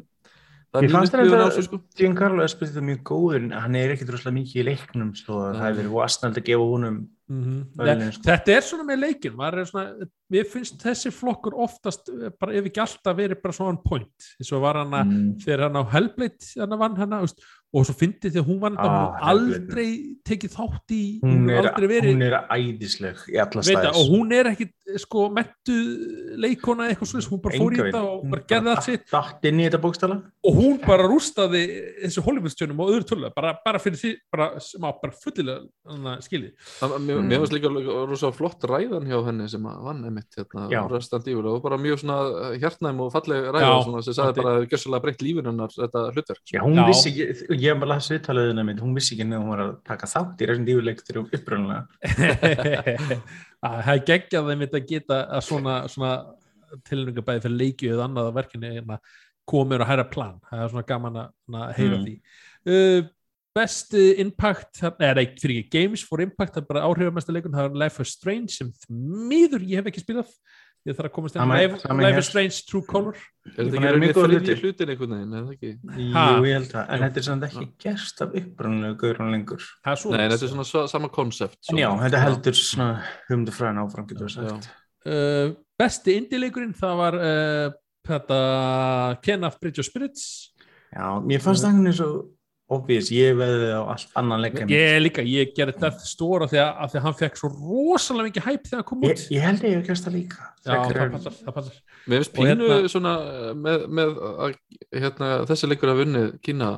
er 0.76 0.90
fannst 0.92 1.16
þetta- 1.16 1.44
þessu 1.48 1.64
sko 1.66 1.80
Giancarlo 1.98 2.44
Esposito 2.44 2.82
er 2.82 2.88
mjög 2.90 3.04
góður 3.08 3.38
en 3.40 3.52
hann 3.56 3.78
er 3.80 3.94
ekkit 3.96 4.12
rosalega 4.12 4.38
mikið 4.42 4.62
í 4.62 4.66
leiknum 4.68 5.14
svo 5.16 5.40
að 5.46 5.54
það 5.56 5.64
hefur 5.64 5.80
verið 5.80 5.96
vastnald 5.96 6.42
að 6.42 6.48
gefa 6.50 6.68
honum 6.74 6.98
mm 7.28 7.56
Verðlaunin, 7.76 8.14
sko. 8.16 8.24
Þetta 8.28 8.54
er 8.54 8.62
svona 8.64 8.86
með 8.88 9.00
leikin 9.04 9.42
er 9.48 9.66
svona, 9.68 10.08
Mér 10.32 10.48
finnst 10.52 10.84
þessi 10.84 11.12
flokkur 11.12 11.56
oftast 11.56 12.10
eh, 12.12 12.32
bara 12.40 12.56
ef 12.60 12.68
ekki 12.70 12.84
alltaf 12.84 13.18
verið 13.18 13.42
bara 13.42 13.56
svona 13.56 13.74
on 13.76 13.82
point 13.84 14.30
eins 14.40 14.52
og 14.52 14.64
var 14.64 14.82
hann 14.82 14.96
að 14.96 15.12
mm. 15.12 15.34
þegar 15.44 15.66
hann 15.68 15.80
á 15.80 15.84
Hellblade 15.96 16.52
hann 16.60 16.80
vann 16.84 16.98
hann 17.00 17.18
og 17.76 17.84
svo 17.86 17.94
fyndi 18.00 18.30
því 18.32 18.40
að 18.42 18.48
hún 18.48 18.60
vann 18.62 18.78
Ah, 18.80 19.18
aldrei 19.32 20.16
tekið 20.28 20.54
þátt 20.56 20.94
í 20.96 21.02
hún, 21.24 21.50
er, 21.52 21.68
aldrei 21.68 21.88
verið 21.92 22.14
hún 22.14 22.24
er 22.24 22.36
æðisleg 22.54 23.26
í 23.34 23.38
alla 23.44 23.64
stæðis 23.66 23.98
og 24.00 24.12
hún 24.14 24.32
er 24.38 24.50
ekki 24.54 24.68
sko 25.04 25.26
mentu 25.36 25.76
leikona 26.40 26.88
eitthvað 26.88 27.10
svona, 27.12 27.28
hún 27.28 27.42
bara 27.44 27.60
fór 27.60 27.76
í 27.76 27.80
þetta 27.82 28.02
og 28.08 28.24
bara 28.32 28.46
gerði 28.48 28.72
allt 28.74 28.88
sitt 28.88 29.06
Datt 29.12 29.48
inn 29.50 29.60
í 29.60 29.66
þetta 29.68 29.82
bókstala 29.84 30.18
og 30.48 30.56
hún 30.62 30.78
bara 30.86 31.08
rústaði 31.12 31.64
þessu 32.06 32.24
Hollywoodstjörnum 32.28 32.80
og 32.86 32.94
öðru 32.94 33.08
tölulega 33.12 33.36
bara, 33.36 33.54
bara 33.66 33.82
fyrir 33.84 34.00
því, 34.00 34.14
bara, 34.32 34.48
bara 35.02 35.14
fullilega. 35.24 35.68
Það- 35.88 36.96
mér, 37.04 37.18
Mm. 37.18 37.28
mér 37.28 37.40
finnst 37.42 37.54
líka 37.54 37.70
líka 37.74 38.08
rosa 38.08 38.32
flott 38.32 38.62
ræðan 38.64 39.08
hjá 39.08 39.20
henni 39.26 39.50
sem 39.50 39.64
að 39.64 39.84
vann 39.84 40.04
einmitt 40.06 40.32
hérna, 40.38 40.68
og 41.48 41.62
bara 41.64 41.78
mjög 41.78 42.00
svona 42.04 42.58
hjartnæm 42.60 43.00
og 43.02 43.12
falleg 43.12 43.52
ræða 43.52 43.62
Já, 43.68 43.84
svona, 43.84 44.04
sem 44.04 44.14
sagði 44.14 44.36
bara 44.36 44.50
að 44.50 44.58
það 44.58 44.70
gjössalega 44.72 45.02
breytt 45.04 45.22
lífin 45.26 45.46
hennar 45.50 45.68
þetta 45.74 46.04
hlutverk 46.14 46.42
sko. 46.46 46.54
Já, 46.58 46.62
hún 46.64 46.76
Já. 46.76 46.86
vissi 46.88 47.10
ekki, 47.12 47.57
ég 47.62 47.78
var 47.78 47.88
að 47.88 47.92
lasa 47.94 48.14
viðtalaðina 48.14 48.66
mynd, 48.68 48.82
hún 48.84 48.96
vissi 48.98 49.16
ekki 49.16 49.28
að 49.28 49.38
hún 49.42 49.52
var 49.52 49.64
að 49.64 49.74
taka 49.88 50.10
þátt 50.12 50.44
í 50.44 50.48
leik 50.88 51.04
þegar 51.06 51.38
uppröðunlega. 51.38 51.84
Að 53.68 53.78
það 53.88 53.94
er 53.96 54.04
geggjað 54.12 54.50
þeim 54.52 54.66
að 54.68 54.90
geta 54.92 55.20
að 55.34 55.46
svona, 55.48 55.76
svona 55.90 56.12
tilningabæði 56.88 57.44
fyrir 57.46 57.60
leikju 57.62 57.94
eða 57.96 58.06
annað 58.06 58.30
að 58.30 58.38
verkinu 58.38 58.72
hérna, 58.76 58.98
komur 59.48 59.84
að 59.84 59.92
hæra 59.92 60.06
plan. 60.12 60.36
Það 60.50 60.64
er 60.64 60.74
svona 60.74 60.88
gaman 60.92 61.22
að, 61.24 61.30
heyra 61.78 61.98
Mm. 61.98 62.06
því. 62.06 62.16
Uh, 62.68 63.08
besti 63.58 64.04
impact, 64.22 64.84
eða 64.84 65.16
nei, 65.18 65.26
fyrir 65.42 65.64
ekki 65.64 65.74
Games 65.74 66.04
for 66.06 66.22
Impact, 66.22 66.54
það 66.54 66.62
er 66.62 66.70
bara 66.70 66.86
áhrifamesta 66.86 67.34
leikun, 67.34 67.56
það 67.56 67.70
er 67.72 67.80
Life 67.82 68.04
is 68.04 68.14
Strange 68.14 68.54
sem 68.54 68.72
miður 68.92 69.66
ég 69.66 69.82
hef 69.82 69.90
ekki 69.90 70.04
spilað. 70.04 70.34
Ég 70.88 70.96
þarf 70.96 71.10
að 71.10 71.14
komast 71.18 71.36
inn 71.36 71.52
Life, 71.52 72.20
is 72.22 72.28
Strange 72.30 72.58
True 72.70 72.86
Color. 72.88 73.18
er 73.52 73.58
þetta 73.58 73.80
ekki 73.82 74.00
mjög 74.04 74.18
þriðji 74.18 74.38
hluti. 74.38 74.56
hlutin 74.62 74.92
einhvern 74.94 75.16
veginn, 75.18 75.34
er 75.34 75.42
það 75.44 75.56
ekki? 75.58 75.72
Jú, 75.98 76.46
ég 76.48 76.54
held 76.58 76.70
það, 76.72 76.86
en 76.96 77.04
þetta 77.04 77.20
er 77.22 77.26
samt 77.28 77.48
ekki 77.48 77.66
gerst 77.84 78.22
af 78.24 78.38
uppröðunlega 78.42 78.98
gaurun 79.02 79.34
lengur. 79.36 79.66
Það 79.84 79.92
er 79.92 80.02
svo 80.04 80.14
Nei, 80.14 80.24
þetta 80.32 80.48
er 80.48 80.54
svona 80.54 80.68
sa- 80.70 80.86
sama 80.94 81.10
konsept 81.10 81.72
já, 81.76 81.90
þetta 82.06 82.22
heldur 82.24 82.60
svona 82.62 82.88
humdufræðin 83.28 83.82
áfram, 83.84 84.08
getur 84.08 84.30
við 84.30 84.38
sagt. 84.38 84.70
uh, 85.12 85.52
besti 85.78 86.16
indie-leikurinn 86.22 86.74
það 86.80 86.96
var 87.04 87.20
uh, 87.20 87.68
þetta 88.08 88.40
Kenneth 89.28 89.60
Bridge 89.60 89.84
of 89.84 89.86
Spirits 89.92 90.54
Já, 90.96 91.20
mér 91.20 91.44
fannst 91.44 91.66
það 91.66 91.74
einhvern 91.74 91.90
veginn 91.92 92.00
svo 92.00 92.37
obvious, 92.70 93.08
ég 93.16 93.36
veði 93.40 93.68
á 93.72 93.82
allt 93.94 94.10
annan 94.20 94.42
leik 94.44 94.58
en 94.60 94.72
ég 94.74 94.98
líka, 95.00 95.24
ég 95.24 95.54
gerði 95.56 95.78
Death 95.80 96.04
Store 96.08 96.44
af 96.48 96.52
því 96.52 96.60
að, 96.60 96.72
af 96.84 96.92
því 96.92 97.00
að 97.00 97.06
hann 97.06 97.16
fekk 97.22 97.40
svo 97.40 97.50
rosalega 97.54 98.28
mikið 98.28 98.48
hæp 98.48 98.66
þegar 98.68 98.82
hann 98.82 98.88
kom 98.90 99.06
út 99.08 99.14
ég, 99.14 99.24
ég 99.38 99.46
held 99.48 99.62
að 99.64 99.70
ég 99.70 99.78
hef 99.78 99.88
gerst 99.88 100.08
það 100.08 100.18
líka. 100.18 100.50
já, 100.66 100.74
það 100.74 101.14
passar, 101.16 101.38
það 101.46 101.56
passar 101.60 101.80
Mér 102.08 102.22
finnst 102.22 102.34
Og 102.34 102.38
pínu 102.42 102.68
hérna- 102.68 102.92
svona 102.92 103.14
með, 103.68 103.88
með 104.00 104.14
að, 104.48 104.58
hérna, 104.96 105.32
þessi 105.48 105.70
leikur 105.72 105.94
að 105.94 106.02
vunnið 106.04 106.28
Kína 106.44 106.70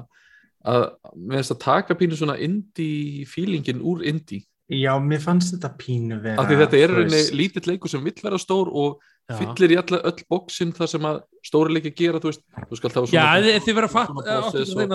að 0.70 0.86
mér 1.16 1.40
finnst 1.40 1.56
að 1.56 1.62
taka 1.66 1.98
pínu 1.98 2.18
svona 2.20 2.38
indie 2.38 3.26
feelingin 3.30 3.82
úr 3.82 4.06
indie 4.06 4.46
Já, 4.70 4.92
mér 5.02 5.22
fannst 5.24 5.56
þetta 5.56 5.72
pínu 5.82 6.20
vera. 6.22 6.38
af 6.38 6.46
því 6.46 6.58
þetta 6.62 6.82
er 6.86 6.92
veist, 7.00 7.34
lítill 7.34 7.72
leikur 7.72 7.90
sem 7.90 8.04
vill 8.06 8.20
vera 8.22 8.38
stór 8.38 8.70
og. 8.70 9.00
Fyllir 9.38 9.74
í 9.76 9.78
alla, 9.80 10.00
öll 10.10 10.24
bóksin 10.32 10.74
þar 10.76 10.92
sem 10.94 11.08
að 11.10 11.22
stóri 11.46 11.76
leiki 11.76 11.92
gera, 11.96 12.22
þú 12.24 12.32
veist, 12.32 12.44
þú 12.70 12.80
skal 12.80 12.92
hafa 12.96 13.06
já, 13.06 13.14
svona 13.14 13.46
þið, 13.46 13.62
þið 13.68 13.78
verður 13.78 13.90
að 13.90 13.96
fatta 13.96 14.26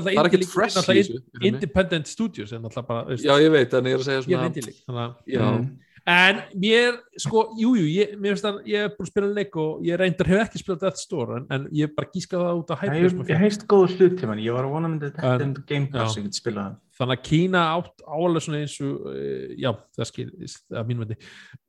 það 0.00 0.10
er 0.14 0.28
ekkert 0.30 0.50
fresh 0.50 0.78
í 0.82 0.98
þessu 0.98 1.22
independent 1.50 2.10
studios 2.10 2.54
bara 2.74 3.00
veist, 3.08 3.24
Já, 3.24 3.34
ég 3.40 3.54
veit, 3.54 3.74
en 3.78 3.90
ég 3.90 3.96
er 3.98 4.04
að 4.04 4.08
segja 4.08 4.18
ég 4.18 4.24
er 4.24 4.28
svona 4.28 4.50
indie-leik 4.50 4.78
þannig 4.84 5.04
að 5.04 5.34
Já. 5.34 5.48
En 6.04 6.42
mér, 6.60 6.98
sko, 7.16 7.46
jújú, 7.56 7.80
jú, 7.80 7.92
ég, 7.96 8.10
mér 8.20 8.34
finnst 8.34 8.44
að 8.44 8.56
ég 8.68 8.82
er 8.84 8.90
búin 8.92 9.06
að 9.06 9.08
spila 9.08 9.28
leik 9.38 9.54
og 9.56 9.86
ég 9.86 9.96
reyndar 9.96 10.28
hef 10.28 10.42
ekki 10.42 10.60
spilað 10.60 10.82
Death 10.82 11.00
Store 11.00 11.38
en, 11.38 11.46
en 11.56 11.62
ég 11.72 11.94
bara 11.96 12.10
gíska 12.12 12.36
það 12.42 12.58
út 12.60 12.72
á 12.72 12.76
Já, 12.76 12.80
hæpið 12.82 13.06
Ég 13.06 13.30
ég 13.32 13.40
heist 13.40 13.64
góð 13.70 13.94
hlut 13.94 14.18
til 14.20 14.28
mann, 14.28 14.42
ég 14.44 14.52
var 14.52 14.68
að 14.68 14.74
vona 14.74 14.90
myndi 14.92 15.08
þetta 15.08 15.30
En- 15.46 15.54
Game 15.64 15.88
Pass, 15.94 16.12
já. 16.12 16.20
ég 16.20 16.26
get 16.28 16.36
spilað 16.36 16.66
það. 16.66 16.76
Þannig 16.94 17.18
að 17.18 17.22
Kína 17.28 17.62
átt 17.74 18.02
álega 18.06 18.42
svona 18.44 18.60
eins 18.62 18.74
og 18.84 19.06
uh, 19.10 19.54
já, 19.58 19.70
það 19.96 20.08
skilist 20.10 20.64
að 20.70 20.90
mínum 20.90 21.04
vendi 21.04 21.16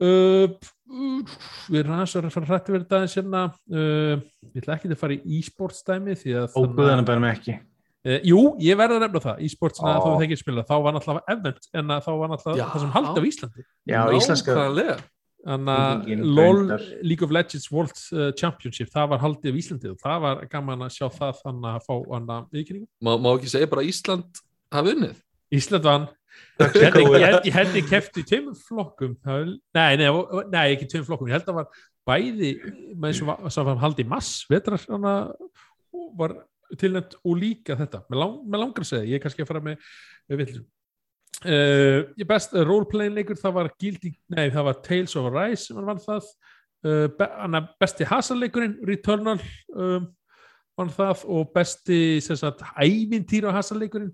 uh, 0.05 0.57
uh, 0.91 1.37
við 1.71 1.79
erum 1.81 1.95
aðeins 1.97 2.17
að 2.19 2.27
fara 2.35 2.49
hrætti 2.51 2.75
verið 2.75 2.97
aðeins 2.99 3.15
hérna 3.19 3.45
uh, 3.51 4.19
ég 4.51 4.59
ætla 4.61 4.75
ekki 4.77 4.91
að 4.93 4.99
fara 5.01 5.17
í 5.17 5.39
e-sports 5.39 5.81
dæmi 5.87 6.17
því 6.19 6.35
að 6.43 6.59
Og 6.61 6.69
guðana 6.77 7.07
bærum 7.07 7.25
ekki. 7.31 7.57
uh, 8.05 8.19
jú, 8.29 8.43
ég 8.61 8.77
verði 8.79 8.99
að 8.99 9.07
nefna 9.07 9.23
það 9.25 9.43
e-sports 9.49 9.81
Ó. 9.81 9.87
þá 9.89 10.05
það 10.05 10.23
ekki 10.27 10.39
spila, 10.43 10.67
þá 10.69 10.75
var 10.85 10.95
náttúrulega 10.99 11.35
event 11.37 11.69
en 11.81 11.95
að 11.97 12.05
þá 12.05 12.13
var 12.21 12.33
náttúrulega 12.35 12.69
það 12.75 12.85
sem 12.85 12.95
haldi 12.99 13.17
á 13.17 13.23
Íslandi 13.33 13.67
Já, 13.89 13.99
íslenska, 14.19 14.55
Nákvæmlega. 14.61 14.97
Þannig 15.45 15.75
að 15.77 16.21
LOL. 16.25 16.61
League 17.05 17.21
of 17.27 17.29
Legends 17.35 17.67
World 17.69 17.99
uh, 18.17 18.31
Championship 18.33 18.89
það 18.89 19.11
var 19.11 19.19
haldið 19.21 19.53
á 19.53 19.59
Íslandi 19.61 19.91
og 19.91 19.99
það 20.01 20.23
var 20.23 20.39
gaman 20.49 20.85
að 20.87 20.95
sjá 20.95 21.05
það 21.13 21.35
þannig 21.43 21.67
að 21.69 21.83
fá 21.85 21.93
hann 22.15 22.31
að 22.33 22.47
viðkynningu 22.55 22.87
Má, 23.05 23.11
má 23.21 23.27
ekki 23.35 23.51
segja 23.53 23.69
bara 23.69 23.83
Ísland 23.85 24.41
hafi 24.73 24.95
unnið. 24.95 25.19
Ísland 25.55 25.87
vann. 25.89 26.07
Ég 26.75 27.53
held- 27.55 27.77
ég 27.77 27.87
kefti 27.87 28.23
í 28.23 28.27
tveimur 28.27 28.55
flokkum. 28.59 29.13
Nei, 29.25 29.95
nei, 29.99 30.07
nei, 30.51 30.65
ekki 30.73 30.87
tveimur 30.91 31.09
flokkum. 31.09 31.29
Ég 31.31 31.37
held 31.37 31.51
að 31.51 31.61
var 31.61 31.83
bæði 32.05 32.51
með 32.95 33.17
sem 33.21 33.67
var 33.69 33.79
haldið 33.81 34.05
í 34.05 34.09
mass 34.11 34.43
vetrar 34.51 34.83
var 36.15 36.35
tilnæmt 36.79 37.15
og 37.23 37.39
líka 37.39 37.77
þetta. 37.79 38.03
Með, 38.09 38.19
lang, 38.21 38.39
með 38.47 38.63
langar 38.63 38.83
að 38.85 38.91
segja, 38.91 39.09
ég 39.09 39.19
er 39.19 39.23
kannski 39.23 39.45
að 39.45 39.51
fara 39.51 39.63
með, 39.63 39.93
með 40.29 40.41
villum 40.43 40.65
uh, 41.43 42.03
ég 42.15 42.27
best 42.27 42.53
uh, 42.55 42.63
roleplaying 42.65 43.15
leikur 43.15 43.39
það 43.39 43.55
var 43.59 43.71
Guilty, 43.81 44.11
nei 44.33 44.49
það 44.53 44.67
var 44.69 44.83
Tales 44.85 45.15
of 45.19 45.29
Arise 45.31 45.67
sem 45.67 45.79
var 45.79 45.89
vann 45.91 46.03
það. 46.03 46.29
Uh, 46.85 47.07
be, 47.17 47.61
besti 47.81 48.07
hasaleikurinn 48.07 48.77
Returnal 48.85 49.39
um, 49.73 50.05
vann 50.77 50.93
það 50.93 51.25
og 51.33 51.49
besti 51.55 51.99
sem 52.23 52.39
sagt 52.39 52.61
ævintýra 52.77 53.53
hasaleikurinn 53.55 54.13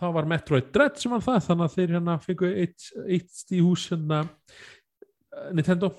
þá 0.00 0.06
var 0.16 0.28
Metroid 0.30 0.70
Dread 0.74 0.98
sem 1.00 1.12
var 1.14 1.22
það 1.24 1.44
þannig 1.48 1.68
að 1.68 1.76
þeir 1.78 1.94
hérna 1.96 2.18
fengu 2.24 2.50
eitt, 2.64 2.88
eitt 3.06 3.54
í 3.54 3.62
hús 3.64 3.88
hérna 3.92 4.24
eh, 4.24 5.50
Nintendo. 5.54 5.92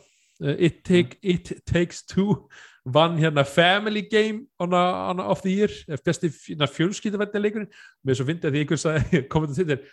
Uh, 0.43 0.51
it, 0.59 0.81
take, 0.83 1.15
it 1.23 1.53
Takes 1.63 2.01
Two 2.03 2.49
vann 2.85 3.15
hérna 3.17 3.45
Family 3.47 4.01
Game 4.11 4.47
on 4.59 4.73
a, 4.75 4.81
on 5.09 5.21
a 5.23 5.27
of 5.31 5.39
the 5.45 5.53
year 5.53 5.71
eh, 5.87 5.95
besti 6.05 6.27
fjölskyldavendileikurinn 6.29 7.69
með 8.05 8.19
svo 8.19 8.25
fyndi 8.27 8.49
að 8.49 8.57
því 8.57 8.63
einhvers 8.65 8.83
að 8.91 9.15
komið 9.31 9.55
til 9.61 9.67
þér 9.71 9.85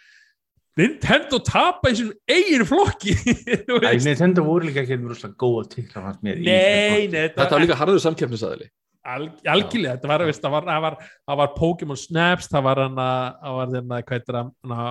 Nintendo 0.83 1.39
tapa 1.47 1.93
í 1.93 1.97
sinum 2.01 2.19
eigin 2.27 2.67
flokki 2.67 3.15
Þú 3.69 3.79
Æ, 3.79 3.87
veist. 3.87 4.07
Nintendo 4.09 4.45
voru 4.49 4.67
líka 4.67 4.83
ekki 4.83 4.99
rosalega 5.05 5.39
góða 5.45 5.65
titla 5.77 6.03
fannst 6.09 6.27
mér 6.27 6.43
í 6.43 6.47
þeim 6.49 7.15
Nei, 7.15 7.31
Þetta 7.37 7.49
var 7.55 7.65
líka 7.65 7.79
harður 7.79 8.03
samkeppnisaðili 8.09 8.69
Al, 9.03 9.25
algjörlega, 9.51 9.97
þetta 9.97 10.09
var, 10.13 10.23
það 10.31 10.53
var, 10.55 10.67
var, 10.85 10.97
var 11.41 11.49
Pokémon 11.57 11.99
Snaps, 11.99 12.47
það 12.53 12.67
var 12.69 12.81
hann 12.85 12.95
það 12.95 13.55
var 13.57 13.71
hérna, 13.73 13.97
hvað 13.99 14.15
heitir 14.15 14.37
það 14.37 14.51
hana, 14.63 14.85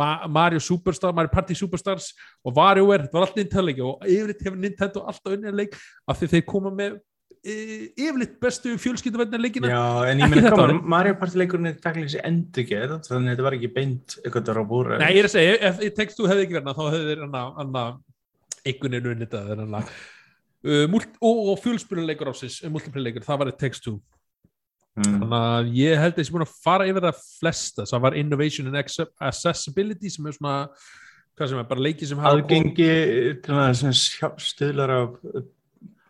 Ma 0.00 0.08
Mario 0.26 0.62
Superstar, 0.64 1.12
Mario 1.14 1.30
Party 1.30 1.54
Superstars 1.54 2.08
og 2.42 2.56
WarioWare, 2.56 3.04
þetta 3.04 3.14
var 3.14 3.26
allt 3.28 3.38
Nintendo-leiki 3.38 3.84
og 3.86 4.02
yfirleitt 4.10 4.42
hefur 4.42 4.56
Nintendo 4.58 5.02
alltaf 5.06 5.36
unnið 5.36 5.60
leik 5.60 5.76
af 6.10 6.18
því 6.18 6.28
þeir 6.32 6.42
koma 6.48 6.72
með 6.74 6.96
e, 7.46 7.54
yfirleitt 7.92 8.34
bestu 8.42 8.74
fjölskylduvendna 8.82 9.38
leikina 9.44 9.70
Já, 9.70 9.84
en 10.10 10.24
ég 10.24 10.34
meina, 10.34 10.50
koma. 10.56 10.80
Mario 10.96 11.18
Party 11.20 11.38
leikurinn 11.44 11.70
er 11.70 11.76
takkilega 11.78 12.10
þessi 12.10 12.24
endur 12.26 12.66
gerð, 12.72 12.96
þannig 13.06 13.28
að 13.28 13.36
þetta 13.36 13.46
var 13.46 13.58
ekki 13.60 13.70
beint 13.76 14.16
eitthvað 14.24 14.50
þar 14.50 14.60
á 14.60 14.64
búra. 14.74 14.98
Nei, 15.04 15.12
ég 15.14 15.22
er 15.22 15.30
að 15.30 15.36
segja, 15.36 15.54
ef, 15.70 15.78
ef 15.78 15.94
tekst 16.00 16.18
þú 16.18 16.26
hefði 16.32 16.48
ekki 16.48 16.58
verið 16.58 16.72
hana, 16.72 16.76
þá 16.80 16.90
hefði 16.96 17.06
þeir 17.12 17.24
hana, 17.28 17.44
hana 17.60 17.86
einhvern 18.64 18.98
veginn 18.98 19.14
unnið 19.14 19.38
og, 20.64 21.38
og 21.52 21.58
fjölspyruleikur 21.64 22.30
ásins, 22.32 22.60
multiplayer-leikur, 22.72 23.24
það 23.26 23.38
var 23.42 23.52
eitt 23.52 23.58
text 23.64 23.84
2 23.90 23.98
Mm. 24.94 25.16
Þannig 25.24 25.32
að 25.34 25.68
ég 25.74 25.98
held 25.98 26.12
að 26.14 26.20
ég 26.22 26.26
sé 26.28 26.32
búin 26.36 26.42
að 26.44 26.50
fara 26.62 26.84
yfir 26.86 27.02
það 27.02 27.16
flesta, 27.40 27.82
það 27.90 28.02
var 28.04 28.14
Innovation 28.14 28.68
and 28.70 28.76
Acce- 28.78 29.08
Accessibility 29.26 30.08
sem 30.08 30.28
er 30.30 30.36
svona 30.36 30.68
hvað 31.34 31.48
sem 31.50 31.58
er, 31.58 31.64
bara 31.66 31.82
leiki 31.82 32.06
sem 32.06 32.20
hafa 32.22 32.36
Aðgengi 32.38 33.42
til 33.42 33.56
að 33.58 33.72
sem 33.80 33.90
sjá- 33.90 34.30
stuðlar 34.38 34.92
af 34.94 35.16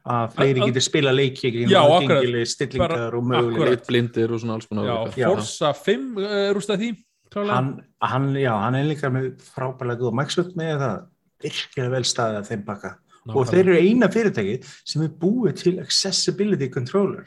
að 0.04 0.34
fleiri 0.34 0.60
Að- 0.60 0.60
að- 0.60 0.68
getur 0.68 0.84
spila 0.84 1.14
leiki 1.16 1.52
Já, 1.64 1.80
akkurat. 1.80 1.96
aðgengileg 1.96 2.46
stillingar 2.52 2.88
Bara- 2.92 3.16
og 3.16 3.24
möguleg 3.24 3.86
blindir 3.88 4.30
og 4.36 4.40
svona 4.44 4.58
alls 4.58 4.66
konar 4.68 4.84
Já, 4.84 5.16
Já. 5.16 5.28
Forza 5.32 5.72
5 5.72 6.18
uh, 6.18 6.52
rústaði 6.52 6.76
því 6.84 6.90
klálega. 7.32 7.54
hann, 7.56 7.84
hann, 8.02 8.34
já, 8.36 8.52
hann 8.52 8.74
er 8.74 8.84
líka 8.84 9.08
með 9.08 9.32
frábælega 9.48 9.96
góð 10.04 10.12
Microsoft 10.20 10.52
með 10.60 10.76
það 10.84 11.06
virkilega 11.40 11.90
vel 11.96 12.04
staðið 12.04 12.36
að 12.42 12.48
þeim 12.52 12.64
baka 12.68 12.98
og 13.24 13.32
Nákvæmlega. 13.32 13.50
þeir 13.54 13.64
eru 13.64 13.78
eina 13.80 14.10
fyrirtæki 14.12 14.58
sem 14.84 15.06
er 15.06 15.16
búið 15.20 15.56
til 15.62 15.80
accessibility 15.80 16.68
controller 16.72 17.24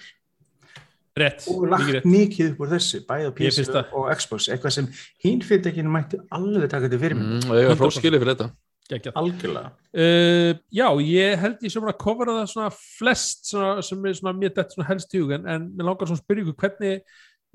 rétt, 1.17 1.47
og 1.49 1.63
mikið 1.63 1.71
lagt 1.73 1.91
rétt 1.95 2.07
mikið 2.07 2.51
upp 2.51 2.61
úr 2.61 2.71
þessu 2.75 3.01
bæði 3.07 3.27
á 3.27 3.31
Ég 3.31 3.37
PC 3.39 3.83
og 3.97 4.07
Xbox 4.19 4.49
eitthvað 4.53 4.75
sem 4.77 4.89
hinn 5.25 5.43
fyrirtækinu 5.45 5.93
mætti 5.93 6.21
alveg 6.37 6.69
taka 6.71 6.91
til 6.91 7.01
fyrir 7.01 7.17
mm, 7.17 7.49
og 7.49 7.57
ég 7.57 7.69
var 7.71 7.77
100%. 7.77 7.83
hróskilið 7.83 8.23
fyrir 8.23 8.35
þetta 8.35 8.49
Geggjað. 8.87 9.17
algjörlega 9.19 9.71
Uh, 9.97 10.53
já, 10.69 10.85
ég 11.01 11.39
held 11.41 11.63
ég 11.65 11.71
sem 11.73 11.87
að 11.89 11.95
kofra 12.03 12.35
það 12.35 12.51
svona 12.51 12.67
flest 12.77 13.47
svona, 13.49 13.81
sem 13.81 14.05
er 14.05 14.19
svona 14.19 14.35
mér 14.37 14.53
dætt 14.53 14.75
svona 14.75 14.85
helst 14.91 15.15
í 15.17 15.23
hug 15.23 15.33
en, 15.33 15.47
en 15.49 15.65
mér 15.73 15.89
langar 15.89 16.05
svona 16.05 16.21
að 16.21 16.27
spyrja 16.27 16.45
ykkur 16.45 16.59
hvernig 16.61 17.01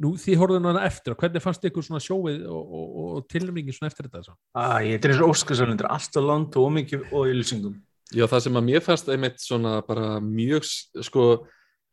nú 0.02 0.10
því 0.18 0.34
horfðu 0.40 0.58
hana 0.64 0.82
eftir 0.88 1.14
og 1.14 1.22
hvernig 1.22 1.44
fannst 1.44 1.68
ykkur 1.68 1.86
svona 1.86 2.02
sjóið 2.02 2.42
og, 2.50 2.62
og, 2.66 2.82
og, 2.88 3.08
og 3.20 3.28
tilnæmingin 3.30 3.76
svona 3.76 3.92
eftir 3.92 4.08
þetta? 4.08 4.34
Æ, 4.56 4.96
þetta 4.96 5.08
er 5.08 5.14
þessu 5.14 5.28
óskarsarlindur, 5.28 5.90
alltaf 5.92 6.26
land 6.26 6.58
og 6.58 6.68
ómikið 6.72 7.06
og 7.12 7.30
ylsingum 7.30 7.78
Já, 8.12 8.26
það 8.28 8.44
sem 8.46 8.58
að 8.60 8.66
mér 8.68 8.84
fannst 8.84 9.10
einmitt 9.12 9.40
svona 9.40 9.76
bara 9.86 10.16
mjög, 10.20 10.66
sko, 11.04 11.26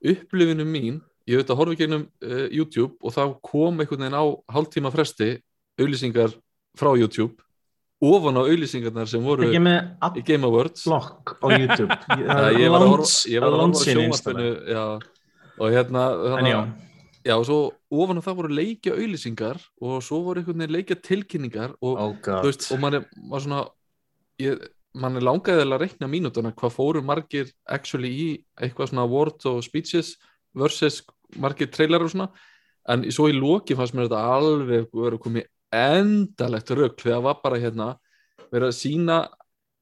upplifinu 0.04 0.66
mín, 0.68 1.00
ég 1.30 1.40
veit 1.40 1.52
að 1.52 1.62
horfa 1.62 1.78
gegnum 1.80 2.08
uh, 2.26 2.48
YouTube 2.52 2.98
og 3.04 3.16
þá 3.16 3.24
kom 3.46 3.80
einhvern 3.80 4.06
veginn 4.08 4.20
á 4.20 4.26
hálftíma 4.56 4.92
fresti 4.94 5.36
auðlýsingar 5.80 6.34
frá 6.80 6.92
YouTube 6.98 7.38
ofan 8.00 8.40
á 8.40 8.42
auðlýsingarnar 8.48 9.10
sem 9.12 9.24
voru 9.24 9.48
í 9.50 10.24
Game 10.26 10.48
Awards. 10.48 10.86
Blokk 10.88 11.36
á 11.44 11.48
YouTube. 11.52 11.96
Ég 12.20 12.72
var 12.72 12.84
að 12.84 12.94
horfa, 12.94 13.10
já, 14.72 14.84
og 15.60 15.74
hérna 15.76 16.06
þannig, 16.36 16.54
já, 17.28 17.36
og 17.36 17.46
svo 17.50 17.60
ofan 17.92 18.22
á 18.24 18.26
það 18.26 18.38
voru 18.40 18.60
leikja 18.62 18.96
auðlýsingar 18.96 19.60
og 19.84 20.04
svo 20.06 20.22
voru 20.28 20.42
einhvern 20.42 20.64
veginn 20.64 20.78
leikja 20.78 21.00
tilkynningar 21.04 21.76
og 21.84 22.04
oh 22.06 22.44
veist, 22.46 22.70
og 22.72 22.80
mann 22.84 23.02
er, 23.02 23.08
var 23.32 23.44
svona 23.44 23.66
ég, 24.40 24.64
mann 24.98 25.20
er 25.20 25.26
langaði 25.26 25.66
að 25.66 25.82
reikna 25.84 26.10
mínútuna 26.10 26.54
hvað 26.58 26.76
fóru 26.76 27.02
margir 27.06 27.52
actually 27.70 28.10
í 28.10 28.28
eitthvað 28.60 28.92
svona 28.92 29.06
words 29.10 29.46
og 29.50 29.62
speeches 29.66 30.16
versus 30.58 31.04
margir 31.38 31.70
trailer 31.70 32.04
og 32.06 32.14
svona. 32.14 32.30
En 32.90 33.06
svo 33.14 33.28
í 33.30 33.36
loki 33.38 33.78
fannst 33.78 33.94
mér 33.94 34.08
þetta 34.08 34.38
alveg 34.38 34.88
verið 34.90 35.20
að 35.20 35.24
komið 35.26 35.50
endalegt 35.80 36.72
rögg 36.74 36.98
þegar 36.98 37.20
það 37.20 37.28
var 37.28 37.42
bara 37.44 37.62
hérna 37.62 37.90
verið 38.50 38.72
að 38.72 38.78
sína 38.80 39.20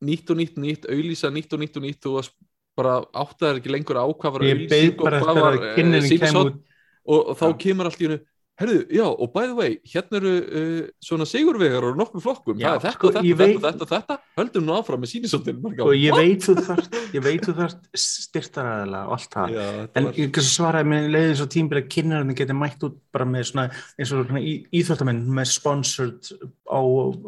nýtt 0.03 0.31
og 0.33 0.39
nýtt 0.41 0.57
nýtt, 0.61 0.87
auðlýsa 0.91 1.31
nýtt 1.33 1.55
og 1.55 1.61
nýtt 1.63 1.79
og 1.79 1.85
nýtt 1.85 2.09
og 2.11 2.31
bara 2.77 2.97
áttaði 3.15 3.61
ekki 3.61 3.73
lengur 3.73 3.97
á 3.97 4.05
hvað 4.05 4.35
var 4.35 4.45
auðlýsing 4.45 4.99
og 4.99 5.15
hvað 5.15 5.39
var 5.39 5.57
að 5.57 5.69
eh, 5.71 6.41
út. 6.43 6.59
Og, 7.07 7.31
þá 7.39 7.45
kemur 7.61 7.87
allt 7.87 8.01
í 8.03 8.09
hennu 8.09 8.19
herðu, 8.57 8.77
já, 8.89 9.03
og 9.05 9.31
by 9.35 9.43
the 9.51 9.55
way, 9.57 9.75
hérna 9.85 10.17
eru 10.17 10.31
uh, 10.41 10.87
svona 11.05 11.27
sigurvegar 11.29 11.85
og 11.91 11.97
nokkuð 11.99 12.23
flokkum. 12.25 12.57
Já, 12.57 12.71
það 12.71 12.77
er 12.77 12.83
þetta, 12.87 12.93
sko, 12.97 13.11
ég 13.11 13.37
þetta, 13.37 13.37
veit- 13.43 13.59
þetta, 13.61 13.71
þetta, 13.85 13.89
þetta. 13.93 14.17
Höldum 14.39 14.65
nú 14.67 14.75
áfram 14.79 15.03
með 15.03 15.11
sínisóttin 15.13 15.59
og 15.61 15.75
Sko, 15.77 15.89
ég 15.97 16.17
veit 16.17 16.47
þú 16.47 16.55
þarft 16.65 16.97
ég 17.17 17.25
veit 17.27 17.45
þú 17.45 17.55
þarft 17.59 17.87
styrtaræðilega 18.05 19.03
og 19.07 19.15
allt 19.17 19.37
það. 19.37 19.53
Já, 19.57 19.67
en 20.01 20.09
var, 20.09 20.17
ég 20.23 20.41
svaraði 20.49 20.89
með 20.93 21.07
leiðis 21.15 21.43
og 21.45 21.51
tímbil 21.53 21.81
að 21.81 21.87
kynnarinni 21.95 22.37
geti 22.41 22.57
mætt 22.57 22.87
út 22.89 22.97
bara 23.13 23.29
með 23.29 23.47
svona 23.51 23.67
eins 23.97 24.11
og 24.17 24.25
svona 24.27 24.41
í- 24.41 24.59
íþróttamenn 24.81 25.23
með 25.37 25.51
sponsored 25.53 26.33
á 26.67 26.79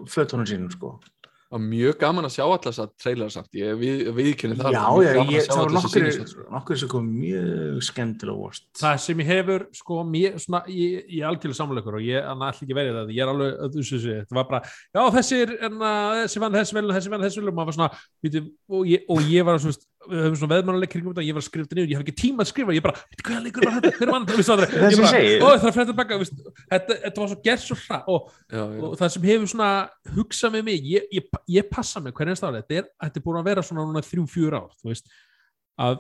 fötunum 0.09 0.49
sínum 0.49 0.73
sko 0.73 0.95
var 1.50 1.62
mjög 1.64 1.95
gaman 2.02 2.28
að 2.28 2.34
sjá 2.36 2.43
allas 2.45 2.80
að 2.84 2.91
trailer 3.02 3.32
samt, 3.34 3.50
ég 3.58 3.78
við, 3.80 4.04
viðkynni 4.18 4.58
það 4.60 4.76
já, 4.76 4.82
mjög 4.86 5.08
já, 5.08 5.22
ég, 5.34 5.47
alla 5.56 5.84
þessi 5.86 6.04
nokkur 6.04 6.43
nokkur 6.56 6.80
sem 6.82 6.91
kom 6.91 7.08
mjög 7.10 7.80
skemmtilega 7.88 8.38
vorst 8.38 8.68
það 8.80 9.00
sem 9.06 9.24
ég 9.24 9.32
hefur 9.34 9.66
sko 9.80 10.00
mér, 10.06 10.38
svona, 10.43 10.62
ég, 10.70 11.08
ég 11.08 11.24
er 11.24 11.30
algjörlega 11.32 11.60
samleikur 11.60 11.97
og 12.00 12.06
ég 12.06 12.30
hann 12.30 12.45
ætla 12.50 12.68
ekki 12.68 12.78
verið 12.78 13.00
það, 13.00 13.14
ég 13.16 13.26
er 13.26 13.34
alveg 13.34 13.56
að 13.66 13.78
þessu 13.80 13.97
þessu, 13.97 14.16
þetta 14.20 14.39
var 14.39 14.50
bara, 14.52 14.74
já 14.93 15.02
þessi 15.18 15.39
er 15.43 15.56
en, 15.68 15.80
þessi 16.22 16.43
vann 16.45 16.60
þessi 16.60 16.78
vel, 16.78 16.86
þessi 16.93 17.14
vann 17.16 17.26
þessi 17.26 17.41
vel 17.41 17.50
og 17.50 17.58
maður 17.60 17.72
var 17.72 17.80
svona, 17.80 17.91
og, 18.70 18.84
ég, 18.89 19.08
og 19.10 19.32
ég 19.34 19.50
var 19.50 19.64
svona, 19.64 19.89
við 20.08 20.22
höfum 20.24 20.38
svona 20.39 20.56
veðmannuleik 20.56 20.91
kringum 20.93 21.12
þetta, 21.12 21.26
ég 21.28 21.36
var 21.36 21.43
þetta 21.45 21.78
niður, 21.78 21.89
ég 21.91 22.00
hef 22.00 22.06
ekki 22.06 22.16
tíma 22.22 22.43
að 22.43 22.50
skrifa, 22.52 22.76
ég 22.76 22.84
bara, 22.86 23.02
veitum 23.12 23.26
hvað 23.28 23.47
leikur 23.47 23.66
var 23.68 23.76
þetta, 23.76 23.91
hver 23.97 24.12
aldrei, 24.16 24.68
Það 24.80 25.64
sem 25.64 25.74
það 25.76 25.82
er 25.84 25.97
baka, 25.97 26.20
veist, 26.22 26.38
þetta, 26.72 26.97
var 27.20 27.32
svo 27.32 27.39
gert 27.45 27.64
svo 27.66 27.78
hra 27.82 28.00
og, 28.14 28.30
já, 28.47 28.62
já. 28.62 28.84
og 28.88 28.93
það 29.02 29.12
sem 29.16 29.28
hefur 29.30 29.52
svona 29.54 29.72
hugsað 30.16 30.56
með 30.56 30.64
mig, 30.70 30.88
ég, 30.93 31.10
ég, 31.18 31.41
ég 31.52 31.68
passa 31.74 32.04
mig 32.04 32.16
hvernig 32.16 32.39
stálega, 32.39 32.64
þetta 32.64 32.80
er, 32.80 32.88
þetta 33.04 33.22
er 33.22 33.26
búin 33.28 33.41
að 33.41 33.50
vera 33.52 33.66
svona 33.70 33.88
núna 33.89 34.06
þrjú, 34.08 34.28
fjúr 34.32 34.56
ár, 34.56 34.72
þú 34.80 34.93
veist 34.93 35.12
að 35.80 36.00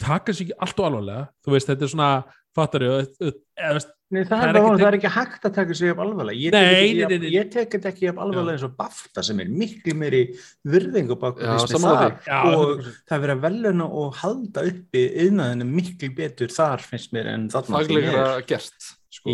taka 0.00 0.34
sér 0.34 0.48
ekki 0.48 0.58
allt 0.64 0.80
og 0.80 0.88
alvarlega 0.88 1.28
þú 1.44 1.54
veist, 1.54 1.70
þetta 1.70 1.86
er 1.86 1.92
svona, 1.92 2.10
fattar 2.56 2.86
ég 2.86 2.96
eða 3.28 3.76
veist, 3.76 3.93
Nei, 4.12 4.20
það, 4.22 4.28
Það 4.28 4.42
er 4.44 4.56
ekkert- 4.58 4.80
það 4.80 4.86
er 4.86 4.96
ekki 4.98 5.10
hægt 5.14 5.46
að 5.48 5.54
taka 5.54 5.74
sig 5.74 5.90
upp 5.90 6.00
alvarlega. 6.04 6.36
Ég 6.44 7.46
tek 7.50 7.62
ekki 7.64 7.78
þetta 7.80 7.88
ekki 7.90 8.08
upp 8.10 8.18
alvarlega 8.24 8.52
eins 8.58 8.64
og 8.66 8.74
BAFTA 8.76 9.22
sem 9.24 9.40
er 9.40 9.46
miklu 9.48 9.94
meiri 9.96 10.20
virðingu 10.68 11.16
bak 11.18 11.38
þar. 11.40 12.20
já, 12.26 12.44
og 12.44 12.78
100%. 12.84 12.92
það 13.08 13.16
er 13.16 13.22
verið 13.24 13.34
að 13.34 13.40
veluna 13.46 13.86
og 13.88 14.14
halda 14.20 14.66
uppi 14.70 15.02
yðnaðinu 15.24 15.66
miklu 15.72 16.10
betur 16.14 16.48
þar 16.48 16.78
finnst 16.84 17.12
mér 17.16 17.26
en 17.32 17.48
þarna 17.48 17.80
faglegra 17.80 18.46
gert 18.46 18.92
sko. 19.10 19.30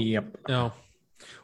Já, 0.49 0.71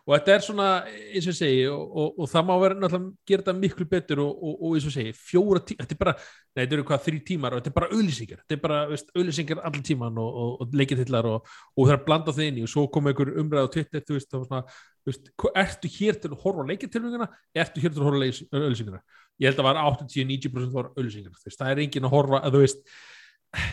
og 0.06 0.12
þetta 0.14 0.34
er 0.36 0.42
svona 0.44 0.66
eins 0.86 1.26
og 1.26 1.32
ég 1.32 1.36
segi, 1.36 1.62
og, 1.66 1.82
og, 1.82 2.20
og 2.22 2.28
það 2.30 2.44
má 2.46 2.52
vera 2.62 2.76
náttúrulega 2.78 3.30
gera 3.30 3.42
þetta 3.42 3.54
miklu 3.58 3.86
betur 3.90 4.22
og, 4.22 4.44
og, 4.46 4.66
eins 4.76 4.86
og 4.86 4.92
ég 4.92 4.96
segi, 4.96 5.14
fjóra 5.18 5.62
tíma, 5.66 5.82
þetta 5.82 5.96
er 5.96 6.00
bara 6.02 6.14
nei, 6.16 6.60
þetta 6.60 6.76
eru 6.76 6.84
hvað, 6.90 7.02
þrý 7.06 7.20
tímar 7.30 7.56
og 7.56 7.60
þetta 7.60 7.72
er 7.72 7.76
bara 7.80 7.90
auðlýsingar 7.90 8.42
þetta 8.42 8.56
er 8.56 8.62
bara, 8.62 8.78
veist, 8.92 9.10
auðlýsingar 9.16 9.62
allir 9.66 9.86
tíman 9.90 10.20
og, 10.22 10.38
og, 10.44 10.52
og 10.62 10.70
það 10.70 11.94
er 11.96 11.98
að 11.98 12.06
blanda 12.06 12.36
það 12.36 12.46
inn 12.46 12.60
í 12.60 12.66
og 12.66 12.72
svo 12.72 12.86
kom 12.94 13.10
einhver 13.10 13.34
umræð 13.42 13.66
á 13.66 13.74
Twitter, 13.74 14.06
þú 14.06 14.18
veist, 14.18 14.30
það 14.30 14.44
var 14.44 14.48
svona 14.52 14.62
veist, 15.10 15.30
ertu 15.64 15.92
hér 15.98 16.22
til 16.22 16.32
að 16.32 16.40
horfa 16.44 16.66
á 16.66 16.70
leikitilvinguna 16.70 17.28
ertu 17.64 17.82
hér 17.82 17.94
til 17.94 18.02
að 18.02 18.08
horfa 18.08 18.30
auðlýsingarna 18.62 19.02
ég 19.42 19.50
held 19.50 19.60
að 19.60 19.82
80-90% 19.82 20.74
var 20.74 20.90
auðlýsingar 20.94 21.34
þú 21.34 21.50
veist, 21.50 21.60
það 21.60 21.74
er 21.74 21.82
engin 21.84 22.08
að 22.08 22.14
horfa, 22.14 22.42
að 22.46 22.56
þú 22.56 22.64
veist 22.64 22.82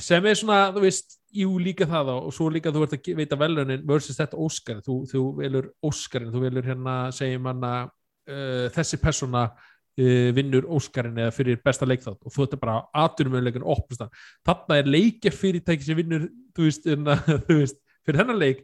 sem 0.03 0.25
er 0.29 0.39
svona, 0.39 0.67
þú 0.75 0.85
veist, 0.85 1.19
jú 1.33 1.57
líka 1.61 1.87
það 1.89 2.13
og 2.13 2.31
svo 2.35 2.47
líka 2.53 2.71
þú 2.73 2.85
ert 2.85 2.95
að 2.97 3.11
veita 3.17 3.37
velunin 3.39 3.85
versus 3.89 4.19
þetta 4.19 4.39
Óskar, 4.39 4.81
þú, 4.85 4.99
þú 5.09 5.21
velur 5.39 5.69
Óskarin, 5.85 6.31
þú 6.33 6.43
velur 6.45 6.67
hérna, 6.67 6.97
segjum 7.15 7.49
hann 7.49 7.65
að 7.67 7.87
uh, 8.29 8.67
þessi 8.75 8.99
persóna 9.01 9.47
uh, 9.49 10.29
vinnur 10.37 10.69
Óskarin 10.77 11.17
eða 11.23 11.33
fyrir 11.33 11.59
besta 11.65 11.89
leikþátt 11.89 12.21
og 12.21 12.35
þú 12.35 12.45
ert 12.45 12.55
bara 12.61 12.77
aðtunumöðuleikin 13.03 13.65
opnast 13.65 14.05
hann, 14.05 14.13
þarna 14.45 14.79
er 14.79 14.93
leikja 14.93 15.33
fyrirtæki 15.33 15.89
sem 15.89 15.99
vinnur, 15.99 16.29
þú 16.53 16.69
veist, 16.69 16.87
inna, 16.93 17.17
þú 17.49 17.59
veist 17.63 17.81
fyrir 18.05 18.23
hennar 18.23 18.39
leik 18.39 18.63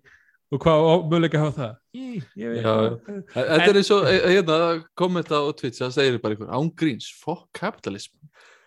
og 0.50 0.64
hvað 0.64 0.88
möguleika 1.10 1.42
hafa 1.44 1.56
það? 1.58 1.74
Í, 1.94 2.22
Já, 2.38 2.48
það. 2.66 3.18
þetta 3.36 3.68
er 3.68 3.80
eins 3.82 3.92
og 3.94 4.08
eh, 4.10 4.24
hérna, 4.34 4.62
kommenta 4.98 5.42
á 5.42 5.46
Twitch 5.54 5.82
það 5.82 5.94
segir 5.98 6.22
bara 6.24 6.38
einhver 6.38 6.56
ángríns, 6.58 7.10
fuck 7.22 7.46
kapitalism 7.58 8.16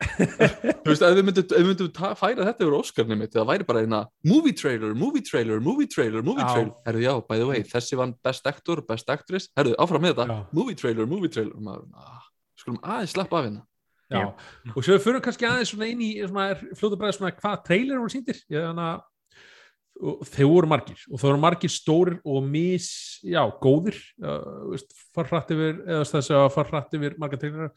þú 0.02 0.90
veist, 0.90 1.04
ef 1.04 1.16
við 1.16 1.26
myndum, 1.26 1.44
ef 1.46 1.58
við 1.58 1.68
myndum 1.68 1.90
færa 2.18 2.46
þetta 2.48 2.64
yfir 2.66 2.76
Óskarni 2.78 3.18
mitt, 3.18 3.34
það 3.34 3.48
væri 3.50 3.66
bara 3.68 3.82
eina 3.84 4.00
movie 4.28 4.56
trailer, 4.56 4.94
movie 4.98 5.24
trailer, 5.26 5.60
movie 5.64 5.88
trailer, 5.90 6.24
movie 6.26 6.46
trailer. 6.46 6.72
Herru, 6.86 7.02
já, 7.04 7.12
by 7.28 7.40
the 7.40 7.48
way, 7.48 7.62
þessi 7.66 7.98
vann 8.00 8.16
best 8.24 8.48
actor, 8.50 8.82
best 8.88 9.12
actress. 9.12 9.50
Herru, 9.58 9.76
áfram 9.82 10.04
með 10.04 10.16
þetta, 10.16 10.26
Já. 10.32 10.40
movie 10.58 10.78
trailer, 10.78 11.08
movie 11.10 11.32
trailer. 11.32 11.54
Maður, 11.62 11.86
ah, 11.98 12.26
skulum 12.58 12.80
aðeins 12.82 13.16
slappa 13.16 13.40
af 13.40 13.48
hérna. 13.48 13.64
Já, 14.12 14.26
og 14.74 14.82
svo 14.84 14.92
við 14.92 15.06
fyrir 15.06 15.22
kannski 15.24 15.48
aðeins 15.48 15.70
svona 15.72 15.88
inn 15.88 16.02
í 16.04 16.10
fljóta 16.76 16.98
bræði 17.00 17.16
svona 17.16 17.32
hvað 17.32 17.62
trailer 17.64 17.96
voru 18.02 18.12
síndir 18.12 18.42
þannig 18.50 18.84
að 18.90 19.00
og 20.02 20.22
þeir 20.26 20.48
voru 20.50 20.70
margir. 20.70 21.02
Og 21.10 21.20
það 21.20 21.28
voru 21.28 21.40
margir 21.42 21.72
stórir 21.72 22.16
og 22.26 22.46
mis, 22.46 22.88
já, 23.22 23.42
góðir. 23.62 23.98
Uh, 24.22 24.72
veist, 24.72 24.94
farrætt 25.14 25.52
yfir 25.54 25.82
eða 25.84 26.06
þess 26.08 26.32
að 26.34 26.46
farrætt 26.56 26.96
yfir 26.98 27.16
marga 27.22 27.38
trailerar 27.40 27.72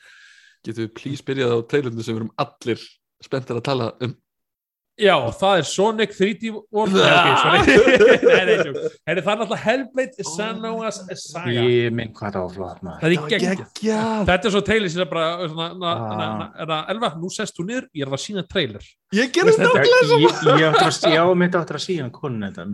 getum 0.66 0.86
við 0.88 0.94
please 1.00 1.26
byrjað 1.28 1.56
á 1.56 1.60
trailerinu 1.72 2.04
sem 2.06 2.16
við 2.16 2.22
erum 2.24 2.36
allir 2.46 2.86
spenntir 3.26 3.60
að 3.60 3.66
tala 3.72 3.92
um? 4.06 4.16
Já, 4.96 5.12
það 5.36 5.58
er 5.60 5.66
Sonic 5.68 6.14
3D 6.16 6.52
World 6.72 6.94
það 9.26 9.32
er 9.34 9.40
náttúrulega 9.42 9.58
Hellblade 9.66 10.24
Senua's 10.30 11.00
Saga. 11.20 11.52
Ég 11.52 11.92
minn 11.96 12.14
hvað 12.16 12.38
það 12.38 12.46
var 12.46 12.54
flott 12.56 12.86
maður. 12.86 13.02
Það 13.02 13.10
er 13.10 13.34
geggjað. 13.34 13.66
Þetta 14.30 14.48
er 14.50 14.54
svo 14.56 14.62
trailer 14.70 14.94
sem 14.94 15.04
er 15.04 15.10
bara 15.12 15.50
svona, 15.52 15.68
na, 15.82 15.92
Ah. 16.06 16.46
nú 17.20 17.32
sest 17.36 17.60
þú 17.60 17.66
niður, 17.68 17.90
ég 17.92 18.06
er 18.08 18.16
að 18.16 18.24
sína 18.24 18.46
trailer. 18.48 18.88
Ég 19.20 19.34
gerði 19.36 19.52
Veist 19.52 19.60
þetta 19.60 19.84
þetta- 19.84 20.22
Ég, 20.24 20.40
ég 20.64 20.70
áttur 20.72 20.88
að, 20.88 20.96
síðan 21.90 22.12
konun 22.16 22.48
þetta, 22.48 22.66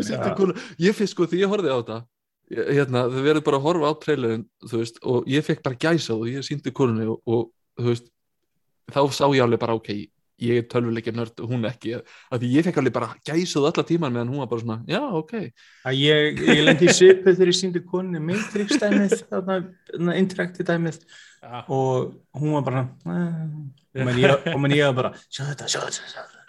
Ég, 0.00 0.08
þetta. 0.16 0.36
cool. 0.40 0.54
ég 0.88 0.96
fyrst 1.02 1.12
sko 1.18 1.28
því 1.28 1.44
ég 1.44 1.52
horfði 1.52 1.68
á 1.68 1.76
þetta 1.82 2.00
hérna, 2.52 3.06
þau 3.08 3.22
verður 3.24 3.44
bara 3.46 3.60
að 3.60 3.66
horfa 3.66 3.92
á 3.92 3.94
trailerin 4.02 4.46
veist, 4.72 4.98
og 5.02 5.28
ég 5.30 5.44
fekk 5.46 5.62
bara 5.64 5.78
gæsa 5.80 6.16
og 6.16 6.26
ég 6.30 6.44
síndi 6.46 6.72
konunni 6.74 7.08
og, 7.08 7.22
og 7.26 7.48
þú 7.80 7.92
veist 7.92 8.10
þá 8.92 9.00
sá 9.14 9.24
ég 9.32 9.44
alveg 9.44 9.62
bara 9.62 9.76
ok 9.78 9.92
ég 10.42 10.58
er 10.58 10.66
tölvuleikja 10.70 11.14
nörd 11.14 11.38
og 11.42 11.52
hún 11.52 11.66
ekki 11.68 11.94
af 12.00 12.40
því 12.40 12.50
ég 12.56 12.66
fekk 12.66 12.80
alveg 12.82 12.94
bara 12.96 13.10
gæsað 13.28 13.68
alla 13.70 13.84
tíman 13.86 14.14
meðan 14.14 14.32
hún 14.32 14.42
var 14.42 14.50
bara 14.50 14.64
svona, 14.64 14.78
já 14.90 15.00
ok. 15.20 15.34
Að 15.86 15.98
ég, 16.00 16.42
ég 16.48 16.62
lendi 16.66 16.88
í 16.88 16.96
svipu 16.96 17.30
þegar 17.30 17.52
ég 17.52 17.58
síndi 17.60 17.84
konunni 17.86 18.22
Matrix 18.26 18.80
dæmið, 18.82 19.16
þarna, 19.30 19.58
þarna 19.92 20.18
interakti 20.18 20.66
dæmið 20.66 21.00
og 21.68 22.12
hún 22.38 22.56
var 22.58 22.66
bara 22.68 22.84
"Eh." 23.06 23.42
og 23.92 24.04
menn 24.08 24.22
ég, 24.22 24.52
og 24.54 24.62
menn 24.62 24.76
ég 24.76 24.88
var 24.90 24.98
bara 24.98 25.12
sjá 25.28 25.44
þetta, 25.46 25.68
sjá 25.68 25.80
þetta, 25.86 26.08
sjá 26.10 26.22
þetta 26.22 26.41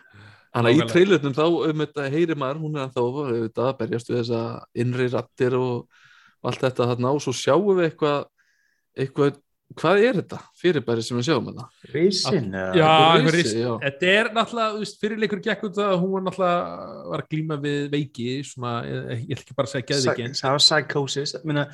Þannig 0.54 0.74
að 0.74 0.84
í 0.84 0.90
trailernum 0.92 1.34
þá 1.34 1.44
um 1.50 1.82
þetta 1.84 2.10
heyri 2.14 2.36
maður, 2.38 2.60
hún 2.62 2.76
er 2.78 2.84
ennþá 2.88 3.04
auðvitað 3.08 3.70
að 3.72 3.78
berjast 3.80 4.12
við 4.12 4.20
þessa 4.20 4.42
innri 4.84 5.08
rattir 5.14 5.56
og 5.58 5.88
allt 6.44 6.62
þetta 6.68 6.90
þarna 6.92 7.14
og 7.16 7.24
svo 7.24 7.34
sjáum 7.34 7.72
við 7.80 7.88
eitthvað 7.88 8.20
eitthvað, 9.04 9.40
hvað 9.80 10.04
er 10.06 10.18
þetta 10.20 10.40
fyrirbæri 10.62 11.06
sem 11.08 11.18
við 11.18 11.26
sjáum 11.30 11.48
þetta? 11.50 11.66
Rísin, 11.96 12.52
já, 12.78 12.92
risi. 13.34 13.56
já. 13.64 13.72
Þetta 13.88 14.12
er 14.14 14.30
náttúrulega, 14.36 14.92
fyrirleikur 15.02 15.42
gekk 15.48 15.66
út 15.72 15.80
að 15.82 15.96
hún 16.04 16.14
var 16.20 16.26
náttúrulega 16.28 17.10
var 17.16 17.24
að 17.26 17.32
glíma 17.34 17.58
við 17.64 17.82
veiki 17.96 18.30
svona, 18.46 18.76
ég, 18.86 19.10
ég 19.24 19.34
ætla 19.34 19.48
ekki 19.48 19.58
bara 19.58 19.72
að 19.72 19.74
segja 19.74 19.90
geðveiki 19.94 20.28
en- 20.28 20.38
það 20.44 20.58
var 20.58 20.66
psychosis 20.68 21.36
Minna. 21.42 21.66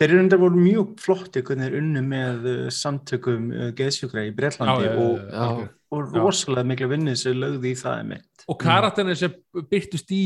Þeir 0.00 0.08
eru 0.14 0.22
undar 0.24 0.40
voru 0.40 0.60
mjög 0.64 0.94
flotti 1.04 1.42
hvernig 1.44 1.68
þeir 1.68 1.78
unnu 1.82 2.02
með 2.08 2.48
uh, 2.48 2.62
samtökum 2.72 3.50
uh, 3.52 3.68
geðsjúkra 3.76 4.24
í 4.28 4.32
Bretlandi 4.36 4.88
Já, 4.88 4.94
og, 4.96 5.20
já, 5.28 5.48
og 5.90 6.06
Já. 6.06 6.20
rosalega 6.22 6.66
mikla 6.70 6.88
vinnið 6.94 7.18
sem 7.20 7.36
lögði 7.38 7.74
í 7.74 7.78
það 7.80 7.98
einmitt 8.02 8.44
og 8.50 8.56
karakterinu 8.62 9.14
sem 9.20 9.34
byrtust 9.70 10.10
í, 10.16 10.22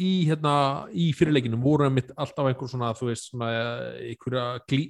í, 0.00 0.10
hérna, 0.28 0.52
í 0.94 1.10
fyrirleikinum 1.16 1.64
voru 1.64 1.88
einmitt 1.88 2.12
alltaf 2.16 2.46
einhver 2.48 2.70
svona, 2.70 2.92
þú 2.96 3.10
veist, 3.10 3.26
svona 3.32 3.48
eh, 3.52 4.12
einhverja 4.12 4.44
glí, 4.70 4.84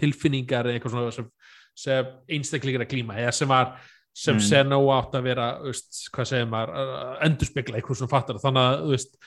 tilfinningar 0.00 0.66
eða 0.66 0.78
eitthvað 0.80 0.94
svona 0.96 1.12
sem, 1.14 1.28
sem 1.76 2.08
einstaklingar 2.38 2.86
að 2.86 2.90
glíma, 2.94 3.18
eða 3.20 3.34
sem 3.36 3.52
var 3.52 3.76
sem 4.16 4.38
Mm. 4.38 4.40
sen 4.48 4.72
á 4.72 4.80
átt 4.96 5.14
að 5.18 5.26
vera, 5.28 5.46
þú 5.60 5.70
veist, 5.74 5.98
hvað 6.16 6.28
segir 6.30 6.46
maður, 6.48 6.70
endurspegla 7.28 7.76
eitthvað 7.76 7.98
svona 8.00 8.14
fattar, 8.14 8.38
þannig 8.40 8.62
að, 8.64 8.76
þú 8.86 8.94
veist 8.94 9.18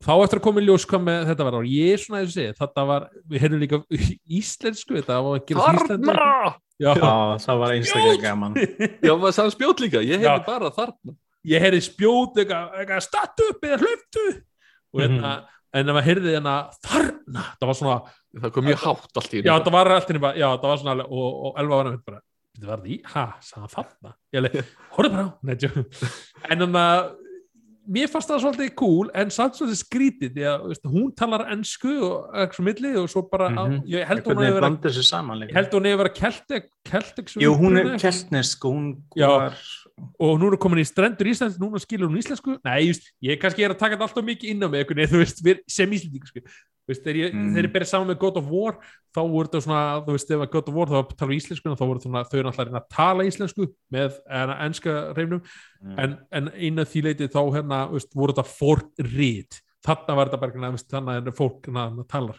þá 0.00 0.12
eftir 0.24 0.40
að 0.40 0.44
koma 0.46 0.62
í 0.62 0.66
ljós 0.66 0.86
hvað 0.88 1.02
með 1.06 1.22
þetta 1.30 1.46
var 1.46 1.56
og 1.60 1.68
ég 1.68 1.94
er 1.94 2.02
svona 2.02 2.22
að 2.24 2.32
segja, 2.34 2.56
þetta 2.58 2.84
var 2.88 3.06
við 3.30 3.44
heyrðum 3.44 3.62
líka 3.64 3.80
íslensku 4.40 4.96
þetta 4.96 5.18
var 5.26 5.38
að 5.38 5.46
gera 5.50 5.66
íslensku 5.74 5.98
Þarna! 6.10 6.52
já, 6.80 6.90
Já, 6.96 7.14
það 7.44 7.60
var 7.60 7.74
einstaklega 7.76 8.22
gaman. 8.24 8.54
Já, 9.06 9.12
maður 9.12 9.34
sagði 9.36 9.54
spjót 9.56 9.82
líka, 9.84 10.00
ég 10.00 10.22
hefði 10.22 10.30
Já. 10.30 10.46
bara 10.46 10.70
þarna. 10.72 11.16
Ég 11.50 11.64
heyrði 11.64 11.80
spjót 11.84 12.40
eitthvað, 12.40 13.02
statu 13.04 13.48
upp 13.52 13.66
eða 13.68 13.78
hlöftu 13.80 14.24
og 14.90 15.02
hérna, 15.04 15.30
en 15.76 15.84
ef 15.84 15.94
maður 15.94 16.08
heyrði 16.08 16.34
hérna 16.36 16.54
þarna, 16.84 17.44
það 17.60 17.70
var 17.70 17.78
svona 17.82 17.98
Það 18.30 18.52
kom 18.54 18.66
mjög 18.68 18.82
hátt 18.84 19.18
allt 19.18 19.32
í 19.34 19.40
já, 19.42 19.50
það 19.58 19.72
var 19.74 19.88
allt 19.90 20.10
inni 20.12 20.20
bara, 20.22 20.38
já, 20.38 20.46
það 20.54 20.68
var 20.70 20.78
svona 20.78 20.92
alveg, 20.94 21.08
og, 21.10 21.38
og 21.48 21.56
Elva 21.58 21.78
var 21.80 21.88
nefnt 21.88 22.04
bara, 22.06 22.20
þetta 22.54 22.68
var 22.68 22.84
því, 22.84 22.98
ha, 23.10 23.24
sagði 23.42 23.62
hann 23.64 23.72
þarna? 23.74 24.12
Ég 24.30 24.38
alveg, 24.38 24.68
mér 27.90 28.08
fannst 28.12 28.30
það 28.30 28.42
svolítið 28.44 28.70
cool, 28.78 29.08
en 29.18 29.30
samt 29.34 29.56
svolítið 29.58 29.80
skrítið 29.82 30.32
því 30.36 30.44
að, 30.50 30.66
veist, 30.70 30.84
hún 30.92 31.08
talar 31.18 31.44
ennsku 31.52 31.90
og 32.06 32.30
eitthvað 32.32 32.54
svo 32.60 32.64
milli 32.68 32.92
og 33.00 33.08
svo 33.10 33.22
bara, 33.30 33.48
mm 33.50 33.58
Mhm. 33.70 33.82
ég 33.90 34.06
held 34.06 34.22
hún 34.24 34.36
að 34.36 34.54
vera 34.54 34.68
hún 35.74 35.86
vera 35.98 36.14
keltek, 36.14 36.70
keltek 36.84 37.26
Jú, 37.42 37.54
hún 37.58 37.76
er 37.78 37.98
keltnesk 37.98 38.64
og 38.64 38.72
hún 38.74 38.88
var 39.18 39.54
og 40.18 40.38
nú 40.40 40.46
er 40.48 40.56
hún 40.56 40.62
komin 40.62 40.80
í 40.80 40.86
strendur 40.88 41.26
Íslands 41.28 41.58
núna 41.60 41.76
skilur 41.82 42.08
hún 42.08 42.16
íslensku 42.22 42.56
nei, 42.64 42.86
just, 42.88 43.10
ég 43.22 43.38
kannski 43.38 43.64
er 43.66 43.74
að 43.74 43.78
taka 43.82 43.96
þetta 43.96 44.06
alltaf 44.08 44.24
mikið 44.24 44.50
inn 44.54 44.62
á 44.64 44.68
mig 44.70 44.86
veist, 44.88 45.42
við- 45.44 45.60
sem 45.68 45.90
íslending 45.90 46.24
sko. 46.24 46.40
Veist, 46.88 47.04
þegar 47.04 47.16
ég, 47.20 47.34
Mm. 47.34 47.54
þegar 47.54 47.66
ég 47.68 47.72
berið 47.74 47.86
saman 47.90 48.08
með 48.08 48.18
God 48.18 48.36
of 48.36 48.50
War 48.50 48.78
þá 49.14 49.20
voru 49.26 49.48
þetta 49.48 49.62
svona, 49.64 50.04
þú 50.06 50.12
veist, 50.16 50.30
ef 50.30 50.40
að 50.40 50.50
God 50.50 50.68
of 50.68 50.74
War 50.74 50.86
þá 50.86 50.98
að 51.00 51.16
tala 51.16 51.30
um 51.30 51.38
íslensku, 51.38 51.76
þá 51.76 51.86
voru 51.86 52.00
svona, 52.00 52.24
þau 52.24 52.38
að 52.40 52.66
reyna 52.66 52.80
að 52.80 52.88
tala 52.90 53.24
íslensku 53.24 53.66
með 53.92 54.20
en, 54.28 54.50
enska 54.68 55.14
reynum, 55.16 55.42
Mm. 55.80 55.98
en, 55.98 56.18
en 56.32 56.48
einu 56.54 56.84
því 56.84 57.02
leiti 57.02 57.28
þá 57.28 57.40
hérna, 57.54 57.90
veist, 57.90 58.14
voru 58.14 58.34
þetta 58.34 58.44
forrið, 58.44 59.60
þarna 59.80 60.16
var 60.16 60.28
þetta 60.28 60.40
bara 60.40 60.52
hérna, 60.52 60.80
þannig 60.92 61.26
er 61.30 61.36
fólk 61.38 61.68
hérna, 61.70 62.04
talar 62.06 62.36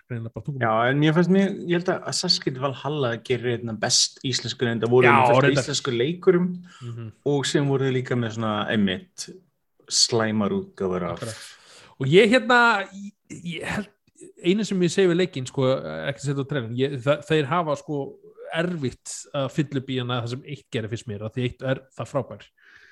Já, 0.62 0.90
en 0.92 1.02
ég 1.02 1.16
fannst 1.16 1.32
mér, 1.34 1.56
ég 1.66 1.80
held 1.80 1.90
að 1.90 2.04
Assassin's 2.12 2.60
Valhalla 2.62 3.16
gerir 3.18 3.58
einna 3.58 3.74
best 3.74 4.20
íslensku 4.24 4.68
en 4.70 4.80
það 4.84 4.94
voru 4.94 5.10
Já, 5.10 5.16
af 5.26 5.50
íslensku 5.50 5.92
leikurum 5.96 6.46
mm 6.82 6.92
-hmm. 6.92 7.12
og 7.26 7.46
sem 7.46 7.68
voru 7.68 7.90
þau 7.90 7.94
líka 7.94 8.16
með 8.16 8.36
svona 8.38 8.70
emitt 8.72 9.30
slæmar 9.90 10.52
útgáfur 10.52 11.04
af 11.04 11.58
og 12.00 12.08
ég 12.08 12.30
hérna 12.30 12.88
ég 13.30 13.64
held, 13.66 13.90
einu 14.44 14.66
sem 14.68 14.84
ég 14.86 14.94
segi 14.94 15.12
við 15.12 15.20
leikinn 15.22 15.48
sko, 15.50 15.70
ekki 16.10 16.24
að 16.24 16.28
setja 16.28 16.46
á 16.46 16.50
trefn 16.50 16.76
ég, 16.80 16.98
það, 17.06 17.24
þeir 17.30 17.50
hafa 17.52 17.78
sko 17.80 18.02
erfitt 18.62 19.16
að 19.38 19.48
fylla 19.56 19.82
upp 19.82 19.90
í 19.92 19.98
hana 20.02 20.20
það 20.24 20.34
sem 20.34 20.44
eitt 20.54 20.68
gerir 20.76 20.92
fyrst 20.92 21.08
mér 21.08 21.26
að 21.26 21.38
því 21.38 21.48
eitt 21.48 21.66
er 21.72 21.82
það 21.96 22.12
frábær 22.12 22.46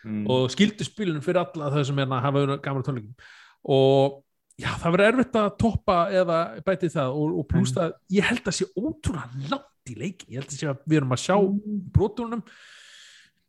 mm. 0.06 0.24
og 0.32 0.48
skildu 0.54 0.88
spilunum 0.88 1.26
fyrir 1.26 1.42
alla 1.44 1.72
það 1.74 1.88
sem 1.90 2.02
hérna 2.02 2.22
hafa 2.24 2.44
verið 2.44 2.62
gaman 2.66 2.86
tónleikum 2.88 3.30
og 3.76 4.20
já, 4.60 4.70
það 4.80 4.96
verður 4.96 5.10
erfitt 5.12 5.40
að 5.42 5.50
toppa 5.66 5.98
eða 6.22 6.40
bæti 6.68 6.92
það 6.96 7.20
og, 7.20 7.36
og 7.42 7.50
pluss 7.52 7.74
Mm. 7.74 7.80
það, 7.80 7.98
ég 8.16 8.30
held 8.30 8.48
að 8.52 8.58
sé 8.60 8.70
ótrúlega 8.80 9.52
langt 9.52 9.92
í 9.92 9.98
leikin, 9.98 10.32
ég 10.34 10.42
held 10.42 10.54
að 10.54 10.60
sé 10.60 10.70
að 10.70 10.82
við 10.86 11.02
erum 11.02 11.16
að 11.16 11.24
sjá 11.26 11.36
brotunum 11.96 12.44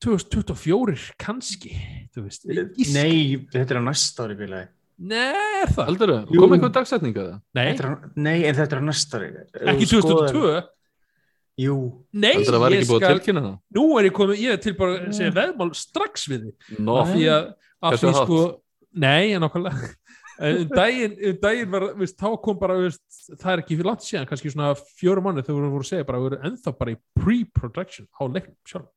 2024 0.00 1.10
kannski 1.20 1.74
þú 2.14 2.22
veist. 2.24 2.46
Nei, 2.94 3.36
þetta 3.52 3.74
er 3.74 3.80
á 3.84 3.88
næsta 3.90 4.24
ári 4.24 4.38
félagi 4.38 4.70
Nei, 5.00 5.62
er 5.64 5.70
það? 5.72 5.94
Jú. 6.28 6.42
Kom 6.42 6.52
eitthvað 6.56 6.74
dagsetning 6.76 7.16
að 7.16 7.30
það? 7.30 7.38
Nei, 7.56 7.64
er 7.72 7.88
Nei, 8.20 8.36
en 8.44 8.58
þetta 8.58 8.76
er 8.76 8.82
á 8.82 8.84
næsta 8.84 9.20
ári. 9.20 9.30
Ekki 9.56 9.86
Ef 9.86 9.94
þú 9.94 10.02
skoðar- 10.04 10.34
2022 10.34 10.68
Jú, 11.60 11.76
Nei, 12.12 12.34
Heldur 12.38 12.56
það 12.56 12.62
var 12.62 12.76
ekki 12.76 12.88
búið 12.88 13.06
að 13.06 13.14
tilkynna 13.14 13.42
það? 13.46 13.56
Nú 13.76 13.86
er 13.98 14.06
ég 14.08 14.14
komið, 14.16 14.42
ég 14.44 14.54
er 14.54 14.60
til 14.64 14.74
bara 14.78 14.98
að 15.00 15.16
segja 15.16 15.34
veðmál 15.36 15.70
strax 15.76 16.28
við 16.30 16.46
þið 16.46 16.78
Nó, 16.86 16.92
af 17.00 17.10
því 17.14 17.24
að, 17.34 17.48
af 17.82 17.98
því 18.00 18.12
sko 18.20 18.38
Nei, 19.00 19.32
en 19.36 19.48
En 20.40 20.56
um 20.62 20.68
daginn, 20.72 21.16
um 21.20 21.36
daginn 21.36 21.68
var, 21.68 21.84
veist, 22.00 22.16
þá 22.16 22.30
kom 22.40 22.56
bara 22.56 22.78
veist, 22.80 23.02
það 23.34 23.50
er 23.52 23.60
ekki 23.60 23.76
fyrir 23.76 23.88
langt 23.90 24.04
síðan, 24.06 24.28
kannski 24.30 24.52
svona 24.54 24.70
fjóru 24.96 25.20
mánu 25.20 25.42
þegar 25.44 25.58
við 25.58 25.66
vorum 25.66 25.82
að 25.84 25.90
segja 25.90 26.06
bara, 26.08 26.20
við 26.22 26.30
erum 26.30 26.46
ennþá 26.48 26.72
bara 26.78 26.94
í 26.94 26.96
pre-production 27.20 28.08
á 28.08 28.22
leiknum 28.24 28.56
sjálf 28.64 28.88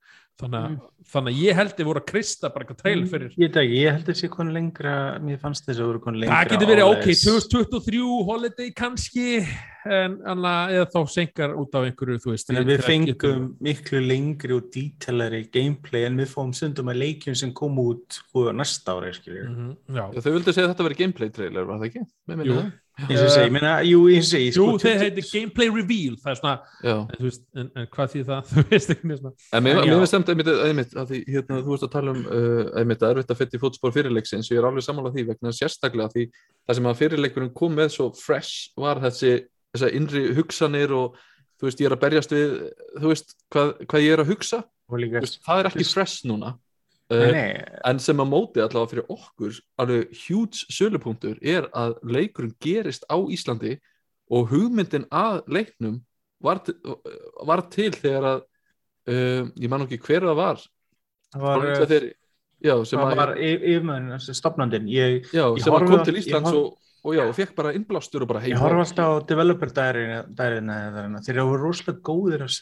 þannig, 0.42 0.64
að- 0.66 0.80
þannig 1.14 1.34
að 1.36 1.42
ég 1.44 1.56
held 1.60 1.74
þið 1.78 1.86
voru 1.90 2.00
að 2.02 2.08
krista 2.10 2.50
bara 2.54 2.66
eitthvað 2.66 2.80
trailer 2.82 3.08
fyrir 3.12 3.36
ég 3.38 3.52
ekki, 3.54 3.78
ég 3.84 3.92
held 3.94 4.08
að 4.10 4.18
sé 4.18 4.30
konu 4.34 4.52
lengra 4.56 4.94
mér 5.22 5.38
fannst 5.40 5.66
þess 5.68 5.80
að 5.84 5.90
voru 5.92 6.02
konu 6.02 6.18
lengra 6.24 6.40
Það 6.42 6.50
getur 6.54 6.72
verið, 6.74 6.88
ok, 6.90 7.04
áleiðis. 7.04 7.24
2023 7.28 8.26
holiday 8.30 8.72
kannski 8.74 9.28
en 9.86 10.14
annað, 10.32 10.72
eða 10.78 10.86
þá 10.94 11.00
senkar 11.12 11.54
út 11.60 11.74
af 11.76 11.86
einhverju, 11.90 12.20
þú 12.24 12.32
veist 12.32 12.48
Þannig 12.48 12.64
að 12.64 12.70
við 12.72 12.80
það 12.80 13.06
getur- 13.06 13.34
fengum 13.34 13.58
miklu 13.68 14.00
lengri 14.08 14.54
og 14.58 14.70
dítalari 14.72 15.42
gameplay 15.52 16.06
en 16.08 16.18
við 16.18 16.30
fáum 16.34 16.54
stundum 16.56 16.88
að 16.94 17.02
leikjum 17.04 17.36
sem 17.36 17.52
kom 17.54 17.76
út 17.84 18.08
sko, 18.22 18.46
næsta 18.56 18.96
ári, 18.96 19.12
skiljur. 19.14 19.50
Mhm, 19.52 19.76
Já, 19.94 20.06
þau 20.24 20.32
vildu 20.38 20.54
segja 20.56 20.68
að 20.70 20.74
þetta 20.74 20.88
veri 20.88 21.00
gameplay 21.04 21.30
trailer, 21.36 21.66
var 21.68 21.80
það 21.84 21.90
ekki? 21.92 22.06
Jú. 22.48 22.72
Eins 22.94 23.24
og 23.24 23.30
segi, 23.34 23.48
ég 23.48 23.54
meina, 23.56 23.72
jú, 23.88 24.04
eins 24.14 24.30
og 24.30 24.42
ég 24.44 24.52
Jú, 24.54 24.66
sko, 24.68 24.82
þeir 24.84 25.00
heitir 25.02 25.26
gameplay 25.26 25.70
reveal 25.74 26.18
það 26.22 26.30
er 26.30 26.38
svona, 26.38 26.52
en, 26.84 27.00
þú 27.16 27.26
veist, 27.26 27.44
en, 27.58 27.70
en 27.82 27.88
hvað 27.96 28.12
þýð 28.12 28.28
það? 28.28 28.50
Þú 28.54 28.64
veist 28.70 28.92
ekki 28.94 29.10
neina 29.10 29.18
svona. 29.22 29.48
En 29.50 29.66
mér, 29.66 29.80
finnst 29.88 30.12
stemt 30.12 30.30
einmitt, 30.30 30.52
einmitt 30.68 30.94
að 31.02 31.10
því, 31.10 31.22
hérna, 31.34 31.58
þú 31.64 31.74
veist 31.74 31.88
að 31.88 31.92
tala 31.96 32.14
um 32.14 32.22
uh, 32.28 32.60
einmitt 32.84 33.06
að 33.06 33.16
erfitt 33.16 33.34
að 33.34 33.40
fytta 33.42 33.58
í 33.58 33.62
fótspor 33.64 33.96
fyrirleiksins 33.96 34.52
og 34.52 34.54
ég 34.54 34.62
er 34.62 34.68
alveg 34.70 34.86
sammála 34.86 35.14
því 35.16 35.26
vegna 35.32 35.56
sérstaklega 35.58 36.14
því 36.14 36.28
það 36.38 36.80
sem 36.80 36.90
að 36.92 37.02
fyrirleikurinn 37.02 37.56
kom 37.58 37.74
með 37.82 37.90
svo 37.96 38.10
fresh 38.20 38.70
var 38.78 39.02
þessi, 39.08 39.34
þessa 39.74 39.94
innri 39.98 40.26
hugsanir 40.38 40.94
og 40.94 41.18
þú 41.58 41.70
veist, 41.70 41.82
ég 41.82 41.90
er 41.90 41.98
að 41.98 42.04
berjast 42.06 42.38
við 42.38 42.54
þú 43.00 43.10
veist, 43.10 43.34
hvað, 43.50 43.74
hvað 43.90 44.06
ég 44.06 44.14
er 44.14 44.22
að 44.22 44.36
hugsa. 44.36 44.62
Og 44.92 45.02
líka 45.02 45.18
Þú 45.24 45.26
veist, 45.26 45.42
það 45.48 45.64
er 45.64 45.72
ekki 45.72 45.90
fresh 45.90 46.30
núna 46.30 46.54
Nei, 47.12 47.20
uh, 47.20 47.32
nei, 47.36 47.50
en 47.90 48.00
sem 48.00 48.22
að 48.24 48.30
móti 48.32 48.62
allavega 48.64 48.92
fyrir 48.94 49.10
okkur 49.12 49.58
alveg 49.84 50.14
huge 50.24 50.64
sölupunktur 50.72 51.36
er 51.44 51.68
að 51.76 51.98
leikurinn 52.08 52.56
gerist 52.64 53.04
á 53.12 53.20
Íslandi 53.20 53.76
og 54.32 54.48
hugmyndin 54.54 55.06
að 55.12 55.42
leiknum 55.52 56.00
var, 56.44 56.62
var 57.44 57.66
til 57.74 57.92
þegar 57.96 58.30
að 58.30 58.40
uh, 59.12 59.50
ég 59.60 59.72
man 59.72 59.84
ekki 59.86 60.00
hver 60.04 60.30
það 60.30 60.40
var. 60.40 60.64
Það 61.34 61.44
var, 61.48 61.68
Frá 61.74 61.90
þeir, 61.92 62.08
já, 62.64 62.74
það 62.78 63.04
að, 63.04 63.20
var 63.20 63.36
yfirmöðun, 63.50 64.24
stopnandinn 64.40 64.88
ég, 64.94 65.20
já, 65.34 65.46
ég 65.50 65.62
sem 65.66 65.76
að 65.76 65.88
kom 65.90 66.08
til 66.08 66.16
ég 66.16 66.24
Íslands 66.24 66.50
horfi- 66.50 66.64
og, 66.64 66.80
og 67.04 67.18
já, 67.18 67.24
og 67.26 67.36
fekk 67.36 67.54
bara 67.58 67.76
innblástur 67.76 68.24
og 68.24 68.32
bara 68.32 68.44
Ég 68.46 68.54
heim 68.54 68.64
horf 68.64 68.84
alltaf 68.86 69.12
á 69.12 69.14
developer 69.28 69.74
dærina 69.76 71.20
þeir 71.26 71.42
eru 71.42 71.60
rosalega 71.60 72.04
góðir 72.06 72.46
að 72.46 72.54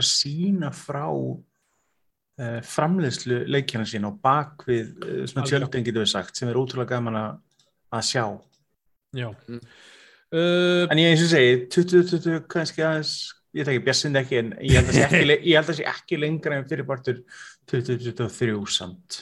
að 0.00 0.08
sína 0.08 0.72
frá 0.72 1.04
framleiðslu 2.64 3.40
leikjana 3.52 3.86
sín 3.88 4.06
og 4.08 4.20
bak 4.24 4.64
við 4.68 4.92
uh, 5.04 5.24
svona 5.30 5.46
tjöldin 5.50 5.84
getur 5.86 6.04
við 6.04 6.12
sagt 6.14 6.36
sem 6.40 6.48
er 6.52 6.58
útrúlega 6.60 6.96
gaman 6.96 7.18
að, 7.20 7.36
að 7.98 8.06
sjá 8.12 8.24
Já. 9.18 9.28
Mm. 9.50 9.60
Uh, 10.30 10.84
en 10.92 11.00
ég 11.02 11.10
eins 11.10 11.24
og 11.26 11.32
segi 11.32 11.54
2020 11.74 12.44
kannski 12.52 12.84
aðeins 12.86 13.14
ég 13.58 13.66
þekki 13.66 13.80
björnsind 13.88 14.18
ekki 14.20 14.36
en 14.38 14.50
ég 14.62 14.76
held 14.78 14.92
að 14.92 14.94
sé 14.94 15.06
ekki, 15.08 15.24
le- 15.26 15.40
ég 15.42 15.56
held 15.58 15.72
að 15.72 15.78
sé 15.80 15.86
ekki 15.90 16.18
lengra 16.22 16.58
en 16.60 16.68
fyrirpartur 16.70 17.16
2023 17.72 18.54
samt 18.70 19.16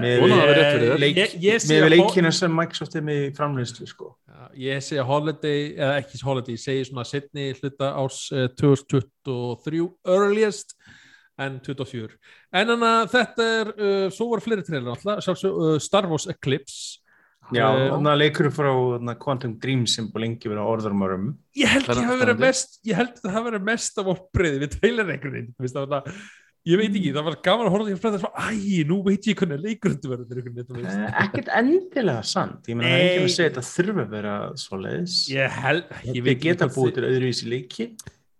með 0.00 0.24
að 0.24 0.32
það 0.32 0.78
þér. 0.80 0.94
leik, 1.02 1.18
Ég- 1.20 1.34
ég 1.44 1.60
sé 1.62 1.68
með 1.74 1.84
að- 1.84 1.92
leikina 1.92 2.32
sem 2.34 2.56
Microsoft 2.56 2.96
er 2.98 3.04
með 3.06 3.20
framleiðslu 3.36 3.86
sko. 3.86 4.08
Já, 4.26 4.40
ég 4.64 4.80
segi 4.88 5.04
holiday, 5.06 5.60
eða 5.76 6.00
ekki 6.00 6.22
holiday, 6.24 6.56
ég 6.56 6.64
segi 6.64 6.88
svona 6.88 7.04
setni 7.06 7.44
hluta 7.60 7.92
ás 8.00 8.18
uh, 8.32 8.48
2023 8.58 9.84
earliest 10.16 10.74
en 11.38 11.60
24. 11.60 12.14
En 12.52 12.66
þannig 12.72 12.90
að 12.90 13.08
þetta 13.14 13.46
er, 13.60 13.72
uh, 13.78 14.10
svo 14.14 14.28
var 14.34 14.40
fleiri 14.44 14.62
trailer 14.66 14.92
alltaf, 14.94 15.44
uh, 15.48 15.78
Star 15.82 16.06
Wars 16.10 16.28
Eclipse. 16.30 17.00
Já, 17.52 17.66
Eh, 17.76 17.90
þannig 17.92 18.08
að 18.08 18.20
leikur 18.22 18.46
frá 18.56 18.70
þarna, 18.72 19.14
Quantum 19.20 19.58
Dream 19.60 19.82
sem 19.86 20.06
búið 20.08 20.22
lengi 20.24 20.48
verið 20.48 20.64
á 20.64 20.72
orðurumarum 20.72 21.26
Ég 21.60 21.68
held 21.68 21.84
Það 21.84 21.90
er 21.92 22.00
ég 22.00 22.06
hafi 22.08 22.20
verið 22.24 22.38
mest, 22.40 22.78
ég 22.88 22.96
held 22.96 23.18
það 23.20 23.34
hafi 23.34 23.44
verið 23.50 23.66
mest 23.66 23.98
af 24.00 24.06
oppriði 24.14 24.62
við 24.62 24.70
trailer 24.78 25.10
einhvern 25.12 25.34
veginn, 25.36 25.50
þú 25.52 25.66
veist 25.66 25.76
það 25.76 25.84
var 25.84 25.92
það, 26.06 26.22
ég 26.72 26.80
veit 26.80 26.96
ekki, 26.96 27.12
það 27.18 27.26
var 27.28 27.36
gaman 27.44 27.66
að 27.68 27.74
horfa 27.74 27.84
því 27.90 27.96
að 27.98 28.00
fræða 28.06 28.20
svo, 28.22 28.30
æ, 28.32 28.48
nú 28.88 28.98
veit 29.04 29.28
ég 29.28 29.36
hvernig 29.42 29.60
leikurundu 29.60 30.12
verður. 30.14 30.40
Eh, 30.88 31.04
ekkert 31.26 31.52
endilega 31.60 32.24
sant 32.24 32.72
ég 32.72 32.80
meina 32.80 32.88
það 32.88 33.04
er 33.04 33.12
ekki 33.12 33.28
að 33.28 33.36
segja 33.36 33.50
þetta 33.52 33.66
þurfa 33.74 34.06
að 34.06 34.14
vera 34.16 34.34
svoleiðis 34.64 35.18
Ég 35.36 35.60
held, 35.60 35.84
ég 36.08 36.16
ég 36.16 36.24
veit 36.30 36.40
geta 36.48 36.64
hvað 36.70 36.78
búið 36.80 36.88
þið- 36.88 36.96
til 36.96 37.08
öðruvísi 37.12 37.50
leiki 37.52 37.90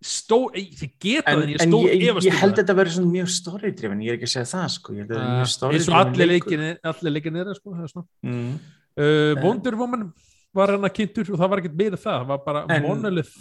stó, 0.05 0.39
þið 0.53 0.91
geta 1.01 1.33
en, 1.33 1.43
en 1.43 1.53
ég 1.55 1.63
en 1.63 1.71
stór 1.71 1.87
ég, 1.89 2.03
efast 2.11 2.27
ég 2.27 2.35
um 2.35 2.41
held 2.43 2.51
það. 2.51 2.59
að 2.59 2.61
þetta 2.61 2.77
verður 2.81 3.09
mjög 3.09 3.31
story-driven 3.33 4.05
ég 4.05 4.13
er 4.13 4.19
ekki 4.19 4.29
að 4.29 4.33
segja 4.35 4.51
það 4.51 4.67
sko 4.75 4.95
ég 4.95 5.01
held 5.01 5.15
að 5.15 5.17
þetta 5.17 5.25
er 5.25 5.39
mjög 5.39 5.53
Uh, 5.55 5.75
eins 5.79 5.89
og 5.89 5.99
allir 6.03 7.15
leikin 7.15 7.41
er 7.41 7.57
sko, 7.57 7.73
það 7.73 7.87
er 7.87 7.93
svona 7.95 8.07
mm. 8.29 8.55
uh, 9.01 9.43
Wonder 9.45 9.79
Woman 9.81 10.07
var 10.55 10.75
hann 10.75 10.87
að 10.87 10.95
kynntur 10.99 11.33
og 11.33 11.41
það 11.41 11.53
var 11.53 11.63
ekkert 11.63 11.79
meira 11.79 12.01
það, 12.01 12.19
það 12.21 12.33
var 12.33 12.43
bara 12.45 12.65
En- 12.69 12.85
Monolith 12.85 13.35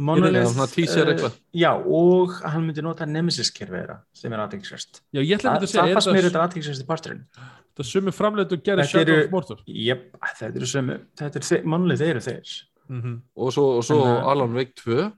Monolith, 0.00 0.46
Já, 0.46 0.52
svona 0.54 0.68
teaser 0.70 1.08
eitthvað. 1.10 1.36
já 1.60 1.70
og 1.74 2.34
hann 2.46 2.62
myndi 2.62 2.84
nota 2.86 3.06
Nemesis-kerfi 3.10 3.74
þeirra 3.74 3.96
sem 4.16 4.32
er 4.32 4.42
aðeinsvært 4.44 5.00
já 5.10 5.20
ég 5.20 5.32
ætla 5.36 5.56
að 5.56 5.64
það, 5.64 5.66
það 5.66 5.72
segja, 5.74 5.96
fannst 5.98 6.12
mér 6.14 6.28
þetta, 6.28 6.44
aðeinsvært 6.46 6.84
í 6.84 6.88
parturinn 6.88 7.22
þetta 7.42 7.86
sumi 7.90 8.14
framleitt 8.14 8.54
og 8.54 8.62
gerði 8.64 8.86
Þetta 8.86 8.94
Shadow 8.94 9.24
of 9.24 9.34
Mordor 9.34 9.64
Jep, 9.66 10.04
þetta 10.38 10.50
eru 10.62 10.70
er 11.26 11.48
þeir, 11.50 11.66
Monolith 11.74 12.06
eru 12.06 12.22
þeir 12.24 12.54
mm 12.86 13.00
-hmm. 13.02 13.16
og 13.34 13.52
svo, 13.56 13.66
og 13.80 13.84
svo 13.90 13.98
En, 14.06 14.14
uh, 14.14 14.30
Alan 14.30 14.54
Wake 14.54 14.78
2 14.78 15.10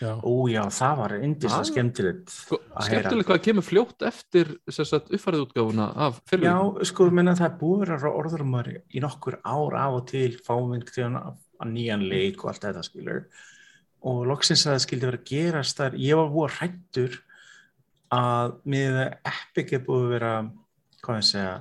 já. 0.00 0.12
ó 0.22 0.32
já, 0.50 0.62
það 0.78 0.96
var 1.02 1.14
indislega 1.18 1.60
Ah. 1.60 1.68
skemmtilegt 1.70 2.30
Sko, 2.30 2.56
að 2.56 2.88
heyra. 2.88 3.02
skemmtileg 3.02 3.26
hvað 3.26 3.42
kemur 3.48 3.66
fljótt 3.66 4.02
eftir 4.08 4.46
uppfærið 4.68 5.44
útgáfuna 5.46 5.86
af 5.96 6.18
Já, 6.18 6.24
fyrirlíkum 6.30 6.84
sko, 6.92 7.10
menna 7.10 7.34
það 7.34 7.48
er 7.50 7.58
búið 7.60 7.94
að 7.96 8.08
orðurumar 8.12 8.72
í 8.94 9.00
nokkur 9.04 9.38
ár 9.44 9.74
af 9.74 9.92
og 10.00 10.06
til 10.06 10.38
fáming 10.46 10.84
til 10.86 11.04
að 11.10 11.36
nýjan 11.72 12.08
leik 12.08 12.44
og 12.44 12.50
allt 12.52 12.62
þetta 12.68 12.84
skilur 12.86 13.24
og 14.02 14.26
loksins 14.30 14.66
að 14.66 14.76
það 14.76 14.84
skildi 14.86 15.06
vera 15.08 15.18
að 15.18 15.24
gerast 15.32 15.76
þar, 15.80 15.96
ég 15.98 16.14
var 16.16 16.28
búið 16.30 16.58
hrættur 16.60 17.18
að 18.14 18.52
með 18.64 19.00
Epic 19.26 19.72
er 19.74 19.82
búið 19.84 20.04
að 20.04 20.12
vera 20.14 20.32
hvað 21.02 21.18
ég 21.18 21.26
segja 21.28 21.56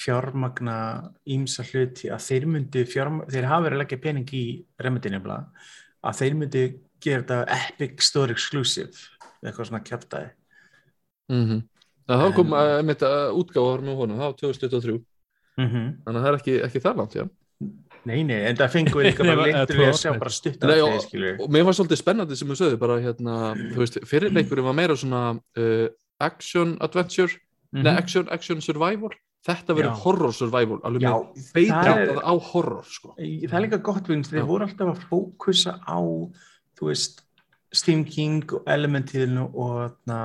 fjármagna 0.00 0.76
ímsa 1.26 1.64
hluti 1.66 2.08
að 2.12 2.22
þeir 2.28 2.46
myndi 2.46 2.84
fjármagna, 2.88 3.32
þeir 3.34 3.48
hafa 3.50 3.64
verið 3.66 3.76
að 3.76 3.82
leggja 3.82 4.00
pening 4.04 4.30
í 4.38 4.44
nefnilega, 4.80 5.40
að 6.06 6.20
þeir 6.20 6.36
myndi 6.38 6.62
gera 7.04 7.22
þetta 7.22 7.58
Epic 7.58 8.06
Store 8.06 8.34
Exclusive 8.36 8.92
eitthvað 9.40 9.70
svona 9.70 9.82
kjæftæði 9.84 10.30
mm 11.30 11.44
-hmm. 11.44 11.60
þá 12.10 12.34
kom 12.36 12.54
En- 12.54 12.78
uh, 12.78 12.82
mitt 12.86 13.02
uh, 13.02 13.30
útgáfa 13.34 13.84
með 13.84 14.00
honum, 14.00 14.18
það 14.18 14.26
var 14.26 14.40
2023 14.42 14.98
mm 15.56 15.68
-hmm. 15.68 15.86
þannig 16.04 16.18
að 16.18 16.24
það 16.24 16.32
er 16.32 16.40
ekki, 16.40 16.56
ekki 16.68 16.84
það 16.86 16.96
langt 16.96 17.14
já. 17.14 17.28
Nei, 18.04 18.22
nei, 18.24 18.40
en 18.48 18.56
það 18.56 18.72
fengum 18.72 19.00
við 19.00 19.06
líka 19.10 19.24
bara 19.24 19.64
tvö 19.68 19.82
við 19.82 19.88
að 19.92 20.00
sjá 20.00 20.12
bara 20.18 20.30
stutt 20.30 20.62
Nei, 20.64 20.78
af 20.78 20.84
og, 20.84 20.92
þeir, 20.92 21.02
skilur. 21.08 21.40
og 21.40 21.50
mér 21.52 21.64
var 21.64 21.74
svolítið 21.76 22.00
spennandi 22.00 22.36
sem 22.36 22.48
þú 22.48 22.56
sögðu 22.56 22.78
bara 22.80 23.00
hérna, 23.00 23.34
þú 23.74 23.82
veist, 23.82 23.98
fyrirleikurinn 24.04 24.64
var 24.64 24.76
meira 24.78 24.96
svona 24.96 25.24
uh, 25.36 25.88
action 26.20 26.76
adventure 26.80 27.32
nei, 27.72 27.92
action, 27.92 28.28
action 28.30 28.60
survival 28.60 29.12
þetta 29.46 29.76
verður 29.76 30.00
horror 30.04 30.34
survival 30.36 30.78
alveg 30.84 31.06
með 31.06 31.70
það 31.70 32.20
á 32.20 32.34
horror 32.50 32.84
sko. 32.84 33.14
það 33.16 33.56
er 33.56 33.64
líka 33.64 33.80
gott 33.84 34.08
vegna 34.08 34.28
þeir 34.28 34.42
Já. 34.42 34.48
voru 34.50 34.66
alltaf 34.66 34.90
að 34.92 35.04
fókusa 35.08 35.76
á 35.80 35.98
þú 36.80 36.88
veist 36.90 37.20
Stephen 37.70 38.04
King 38.08 38.56
og 38.56 38.64
Elementíðinu 38.70 39.46
og 39.52 39.74
þarna 39.82 40.20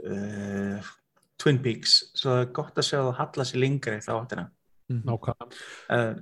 uh, 0.00 0.92
Twin 1.40 1.60
Peaks. 1.64 1.98
Svo 2.16 2.36
það 2.36 2.44
er 2.44 2.54
gott 2.56 2.80
að 2.80 2.88
sjá 2.88 2.98
það 3.00 3.18
halla 3.20 3.48
sér 3.48 3.62
lengra 3.64 3.98
í 3.98 4.04
þá 4.04 4.12
áttina. 4.14 4.46
Nákvæmlega. 4.94 5.50
Uh, 5.90 6.14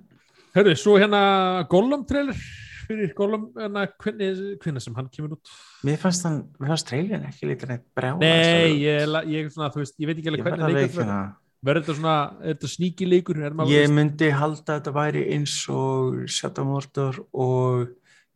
Hörru, 0.52 0.74
svo 0.76 0.98
hérna 1.00 1.22
Gollum 1.70 2.02
trailer 2.08 2.36
fyrir 2.82 3.12
Gollum, 3.16 3.46
hérna, 3.56 3.86
hvernig, 4.02 4.40
hvernig 4.60 4.84
sem 4.84 4.96
hann 4.98 5.12
kemur 5.12 5.36
út. 5.38 5.52
Mér 5.86 6.00
fannst 6.02 6.26
hann, 6.26 6.42
mér 6.58 6.74
fannst 6.74 6.88
trailerin 6.90 7.28
ekki 7.30 7.48
líka 7.48 7.68
neitt 7.70 7.86
brjála 7.96 8.20
Nei, 8.20 8.82
ég, 8.82 9.14
ég, 9.32 9.48
svona, 9.54 9.70
þú 9.72 9.84
veist, 9.84 9.96
ég 10.02 10.10
veit 10.10 10.18
ekki 10.18 10.32
alveg 10.32 10.44
hvernig 10.48 10.66
að 10.66 10.76
leikur 10.76 10.82
verður 10.82 11.00
veikina 11.06 11.22
verður. 11.62 11.84
Þetta 11.86 11.96
svona, 11.98 12.16
er 12.42 12.56
þetta 12.56 12.70
sníki 12.72 13.08
leikur? 13.08 13.40
Er 13.42 13.56
maður, 13.56 13.74
ég 13.76 13.92
myndi 13.94 14.30
halda 14.34 14.64
að 14.66 14.78
þetta 14.80 14.94
væri 14.96 15.24
eins 15.36 15.56
og 15.72 16.22
Shadow 16.30 16.68
Mordor 16.68 17.20
og 17.32 17.92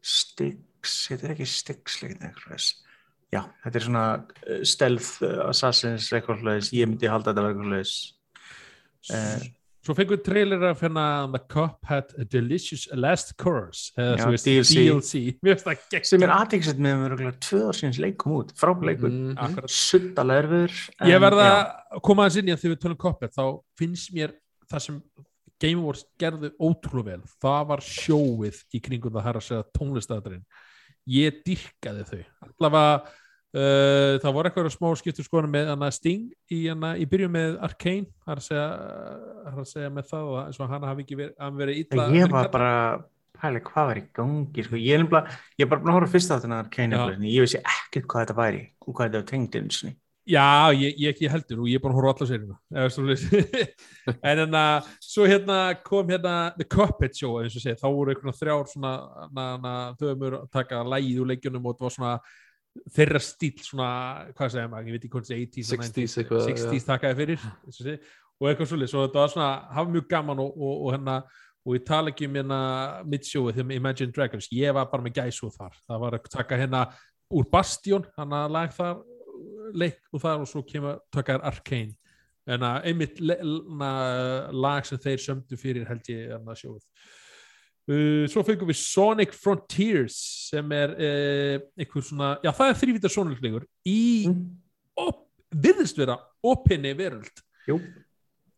Styx, 0.06 0.96
þetta 1.10 1.28
er 1.28 1.36
ekki 1.36 1.48
Styx 1.50 2.00
leikinn 2.02 2.28
eitthvað 2.28 2.56
þess. 2.56 2.72
já, 3.34 3.42
þetta 3.64 3.80
er 3.80 3.86
svona 3.88 4.06
uh, 4.16 4.62
stealth 4.62 5.12
uh, 5.26 5.44
assassins 5.50 6.08
eitthvað 6.14 6.44
slags, 6.44 6.72
ég 6.76 6.90
myndi 6.90 7.10
halda 7.10 7.32
þetta 7.34 7.50
eitthvað 7.50 7.72
slags 7.74 7.94
uh, 9.12 9.46
svo 9.86 9.94
fengum 9.94 10.16
við 10.16 10.22
trailer 10.26 10.64
af 10.66 10.80
hérna 10.82 11.04
The 11.32 11.40
Cuphead 11.52 12.14
A 12.18 12.26
Delicious 12.30 12.86
Last 12.94 13.34
Course 13.40 13.92
eða 13.98 14.16
þú 14.22 14.30
veist, 14.34 14.48
DLC. 14.48 14.78
DLC 14.78 15.22
mér 15.46 15.54
finnst 15.54 15.68
það 15.68 15.84
gegn 15.94 16.08
sem 16.10 16.26
er 16.26 16.34
aðeinsett 16.36 16.82
með 16.82 17.04
að 17.04 17.14
vera 17.20 17.34
tvö 17.46 17.60
ár 17.68 17.78
síns 17.78 18.00
leikum 18.02 18.34
út, 18.40 18.52
frábæð 18.58 18.90
leikur. 18.90 19.14
Mm. 19.14 19.36
Erfiður 20.36 20.80
ég 21.10 21.22
verða 21.22 21.46
að 21.52 22.02
koma 22.08 22.26
aðeins 22.26 22.40
inn 22.42 22.50
í 22.50 22.54
að 22.56 22.62
þegar 22.64 22.74
við 22.74 22.82
tölum 22.86 23.00
Cuphead 23.04 23.36
þá 23.36 23.44
finnst 23.78 24.12
mér 24.16 24.34
það 24.70 24.86
sem 24.88 25.00
Game 25.62 25.80
Awards 25.80 26.06
gerðu 26.20 26.52
ótrúlega 26.60 27.16
vel. 27.16 27.36
Það 27.42 27.60
var 27.70 27.84
sjóið 27.84 28.62
í 28.76 28.80
kringum 28.84 29.14
það 29.14 29.28
herra 29.28 29.42
að 29.42 29.48
segja 29.50 29.68
tónlistæðarinn 29.76 30.44
ég 31.16 31.40
dyrkaði 31.46 32.04
þau. 32.10 32.20
Allavega 32.46 32.92
uh, 32.96 34.14
það 34.22 34.36
voru 34.36 34.50
eitthvað 34.50 34.70
smá 34.74 34.88
skiptur 35.00 35.26
skoðan 35.26 35.52
með 35.54 35.72
hana 35.72 35.90
Sting 35.94 36.30
í, 36.52 36.62
hana, 36.68 36.94
í 36.98 37.06
byrju 37.08 37.28
með 37.32 37.58
Arcane. 37.66 38.08
Það 38.24 38.32
er 38.34 38.42
að 38.42 38.48
segja, 38.48 39.66
segja 39.74 39.92
með 39.94 40.08
það 40.12 40.32
eins 40.44 40.60
og 40.60 40.72
hann 40.72 40.88
hafi 40.90 41.06
ekki 41.06 41.20
verið, 41.22 41.36
verið 41.60 41.84
illa 41.84 42.08
ég 42.16 42.34
var 42.34 42.50
bara 42.54 42.72
pæli 43.36 43.60
hvað 43.64 43.90
var 43.90 44.00
í 44.00 44.04
gangi 44.16 44.64
sko. 44.64 44.80
ég 44.80 44.96
er 44.96 45.08
bara 45.10 45.82
að 45.82 45.92
horfa 45.92 46.12
fyrst 46.14 46.32
á 46.32 46.40
þennan 46.40 46.70
nefnilega, 46.72 47.28
ég 47.28 47.44
vissi 47.44 47.60
ekkert 47.60 48.08
hvað 48.08 48.24
þetta 48.24 48.36
væri 48.38 48.62
og 48.80 48.94
hvað 48.94 49.08
þetta 49.10 49.20
var 49.20 49.26
tengd 49.30 49.58
eins 49.60 49.82
og 49.84 49.90
Já, 50.26 50.74
ég, 50.74 50.96
ég 50.98 51.12
ekki 51.12 51.28
heldur 51.30 51.60
og 51.62 51.68
ég 51.70 51.78
er 51.78 51.82
búin 51.84 51.92
að 51.94 52.00
horfa 52.00 52.10
á 52.10 52.14
alla 52.16 52.26
sérina. 52.26 52.56
En 54.26 54.40
en 54.42 54.56
að 54.58 54.88
svo 55.02 55.26
hérna 55.26 55.58
kom 55.86 56.10
hérna 56.10 56.34
The 56.56 56.66
Cuphead 56.66 57.14
Show 57.14 57.38
eins 57.38 57.54
og 57.54 57.62
segja, 57.62 57.78
þá 57.78 57.86
voru 57.86 58.10
einhvern 58.10 58.34
þrjár 58.34 58.66
svona 58.72 58.92
na, 59.30 59.46
na, 59.62 59.76
þauðumur 60.00 60.36
að 60.40 60.50
taka 60.56 60.82
lægið 60.82 61.22
úr 61.22 61.30
leikjunum 61.30 61.70
og 61.70 61.78
það 61.78 61.86
var 61.86 61.96
svona 61.96 62.12
þeirra 62.98 63.22
stíl 63.22 63.54
svona, 63.62 63.88
hvað 64.36 64.52
segja 64.56 64.68
maður, 64.74 64.90
ég 64.90 64.96
veit 64.96 65.06
ekki 65.06 65.14
hvort 65.14 65.30
það 65.30 65.38
er 65.38 65.46
80s 65.46 65.72
og 65.72 65.82
60s 65.86 65.96
90s, 65.96 66.20
eitthvað, 66.20 66.46
60s 66.50 66.90
takaði 66.90 67.18
fyrir 67.22 67.48
og 68.36 68.50
eitthvað 68.50 68.70
svolítið, 68.72 68.92
svo 68.92 69.06
þetta 69.06 69.22
var 69.22 69.32
svona 69.32 69.50
hafa 69.78 69.94
mjög 69.94 70.08
gaman 70.10 70.42
og, 70.42 70.54
og, 70.58 70.76
og 70.76 70.94
hérna 70.96 71.18
og 71.66 71.78
ég 71.78 71.86
tala 71.86 72.12
ekki 72.12 72.28
um 72.28 72.38
hérna 72.38 72.62
midsjóið 73.08 73.60
þegar 73.60 73.78
Imagine 73.78 74.14
Dragons, 74.14 74.50
ég 74.54 74.74
var 74.76 74.90
bara 74.90 75.06
með 75.06 75.22
gæsu 75.22 75.50
þar, 75.54 75.78
það 75.86 76.02
var 76.02 76.18
að 76.18 76.32
taka 76.34 76.58
hérna 76.60 76.88
úr 77.34 77.46
Bastion, 77.50 78.06
hann 78.18 78.34
að 78.36 78.52
lag 78.54 78.74
þar 78.74 79.00
leik 79.74 80.00
og 80.12 80.22
þar 80.22 80.44
og 80.44 80.50
svo 80.50 80.62
kemur 80.66 81.00
tökkar 81.14 81.44
Arcane 81.46 81.96
en 82.46 82.62
að 82.62 82.88
einmitt 82.90 83.20
lag 83.20 84.86
sem 84.86 85.00
þeir 85.02 85.22
sömdu 85.22 85.58
fyrir 85.58 85.86
held 85.88 86.10
ég 86.12 86.34
að 86.36 86.52
sjóð 86.60 86.78
uh, 86.78 88.24
svo 88.30 88.44
fengum 88.46 88.70
við 88.70 88.78
Sonic 88.80 89.34
Frontiers 89.34 90.16
sem 90.52 90.76
er 90.76 90.94
uh, 90.94 91.56
einhver 91.78 92.06
svona, 92.06 92.36
já 92.44 92.52
það 92.54 92.72
er 92.72 92.80
þrývítar 92.82 93.14
Sonic 93.14 93.42
leikur 93.44 93.66
í 93.86 93.98
Mm. 94.26 94.46
op, 95.02 95.26
virðist 95.50 95.98
vera 95.98 96.16
opinni 96.42 96.94
veröld 96.98 97.42
Jú. 97.66 97.80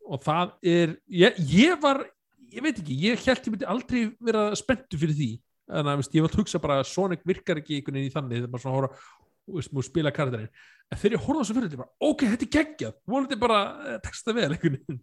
og 0.08 0.22
það 0.24 0.54
er 0.62 0.96
ég, 1.08 1.40
ég 1.48 1.80
var, 1.82 2.04
ég 2.52 2.64
veit 2.64 2.78
ekki 2.80 2.96
ég 3.08 3.24
held 3.24 3.48
ég 3.48 3.54
myndi 3.54 3.68
aldrei 3.68 4.02
vera 4.20 4.50
spenntu 4.56 5.00
fyrir 5.00 5.16
því 5.16 5.30
þannig 5.68 6.04
að 6.04 6.16
ég 6.16 6.24
var 6.24 6.32
að 6.32 6.42
hugsa 6.42 6.60
bara 6.62 6.78
að 6.80 6.90
Sonic 6.92 7.24
virkar 7.28 7.60
ekki 7.60 7.78
einhvern 7.78 7.98
veginn 7.98 8.12
í 8.12 8.14
þannig 8.14 8.38
þegar 8.38 8.52
maður 8.52 8.64
svona 8.64 8.78
horfa 8.78 9.26
múið 9.48 9.88
spila 9.88 10.10
karakterinn. 10.14 10.48
En 10.92 10.98
þegar 11.00 11.16
ég 11.18 11.24
horfði 11.26 11.40
á 11.40 11.42
þessu 11.44 11.56
fyrir 11.58 11.68
þetta 11.68 11.82
bara, 11.82 11.90
ok, 12.10 12.22
þetta 12.32 12.46
er 12.46 12.54
geggjað. 12.58 12.94
Volandi 13.08 13.36
bara 13.42 13.58
eh, 13.88 13.98
texta 14.04 14.32
vel 14.36 14.48
einhvern 14.52 14.78
veginn. 14.78 15.02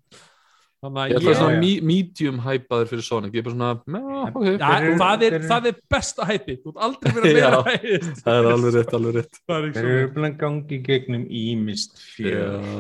Þannig 0.86 1.12
Ég 1.16 1.24
ég, 1.24 1.36
svona 1.40 1.54
já. 1.56 1.60
me- 1.64 1.82
medium 1.88 2.40
hæpaður 2.44 2.90
fyrir 2.92 3.06
Sonic. 3.08 3.34
Ég 3.34 3.42
er 3.42 3.46
bara 3.48 3.56
svona, 3.56 3.70
já, 3.96 4.26
ok. 4.28 4.46
ja, 4.46 4.98
það, 5.00 5.24
er, 5.26 5.36
það 5.50 5.68
er 5.72 5.78
besta 5.96 6.26
hæpi 6.30 6.56
þú 6.62 6.74
ert 6.74 6.82
aldrei 6.88 7.14
verið 7.16 7.30
að 7.30 7.40
vera 7.40 7.62
hæpist 7.70 8.20
Það 8.26 8.40
er 8.42 8.50
alveg 8.52 8.76
rétt, 8.76 8.94
alveg 9.00 9.16
rétt. 9.18 9.40
Það 9.50 9.66
er 9.70 10.10
svona 10.12 10.30
að 10.30 10.36
gangi 10.44 10.80
gegnum 10.86 11.24
ímist 11.42 12.04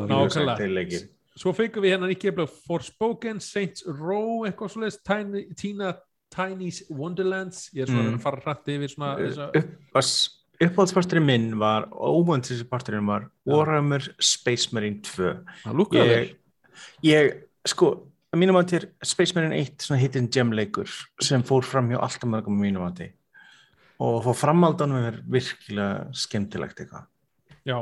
nákvæmlega. 0.09 1.01
svo 1.35 1.51
fengum 1.55 1.83
við 1.83 1.95
hérna 1.95 2.09
ekki 2.13 2.29
eftir 2.31 2.51
Forspoken, 2.67 3.39
Saints 3.43 3.83
Row 3.87 4.45
eitthvað 4.47 4.71
svoleiðis, 4.75 4.99
Tiny, 5.07 5.45
Tina 5.59 5.95
Tiny's 6.35 6.83
Wonderlands. 6.91 7.69
Ég 7.75 7.85
er 7.87 7.91
svona 7.91 8.09
Mm. 8.11 8.15
að 8.19 8.21
fara 8.27 8.41
hrætt 8.45 8.67
yfir 8.75 8.91
svona 8.91 9.15
þessa, 9.19 9.49
Uppáhaldsparturinn 10.63 11.25
minn 11.27 11.47
var, 11.59 11.87
óvöndsins 11.91 12.63
parturinn 12.69 13.07
var 13.09 13.27
Warhammer 13.49 14.05
Space 14.23 14.71
Marine 14.75 15.01
2 15.03 15.31
Það 15.65 15.79
lúkkaði 15.81 16.13
vel. 16.13 16.21
ég, 16.21 17.11
ég, 17.11 17.33
sko 17.67 17.91
að 18.31 18.41
mínum 18.41 18.59
að 18.59 18.71
til 18.73 18.81
Space 19.03 19.35
Marine 19.35 19.59
1 19.63 19.85
svona 19.87 19.99
hittin 20.01 20.29
gemleikur 20.31 20.91
sem 21.23 21.43
fór 21.47 21.65
fram 21.67 21.91
hjá 21.91 21.99
alltaf 21.99 22.29
mörgum 22.31 22.59
á 22.59 22.63
mínum 22.63 22.87
að 22.87 23.05
og 24.03 24.23
fór 24.25 24.35
framaldanum 24.35 25.05
er 25.07 25.21
virkilega 25.31 26.09
skemmtilegt 26.11 26.81
eitthvað. 26.83 27.05
Já. 27.63 27.77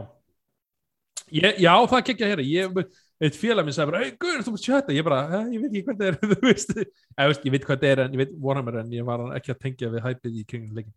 Ég, 1.34 1.57
já, 1.63 1.74
það 1.89 2.05
kekja 2.09 2.30
hér 2.30 2.43
ég 2.45 2.84
eitt 3.24 3.38
félag 3.39 3.65
minn 3.65 3.76
sagði 3.76 3.91
bara, 3.91 4.01
hey, 4.03 4.13
guður, 4.19 4.43
þú 4.45 4.53
sjá 4.59 4.74
þetta 4.76 4.95
ég 4.97 5.05
bara, 5.07 5.19
"Eh, 5.38 5.51
ég 5.55 5.61
veit 5.63 5.71
ekki 5.71 5.84
hvað 5.88 5.99
þetta 5.99 6.07
er 6.07 6.17
þú 6.34 6.47
veist, 6.47 6.74
ég, 6.78 6.89
veist, 7.30 7.45
veit 7.55 7.65
hvað 7.67 7.78
þetta 7.78 7.91
er 7.91 8.01
en 8.03 8.15
ég 8.15 8.21
veit 8.24 8.34
Warhammer 8.45 8.80
en 8.82 8.91
ég 8.93 9.05
var 9.07 9.24
ekki 9.38 9.53
að 9.53 9.61
tengja 9.63 9.91
við 9.93 10.05
hæpið 10.07 10.39
í 10.41 10.43
kringum 10.49 10.78
leikin 10.78 10.93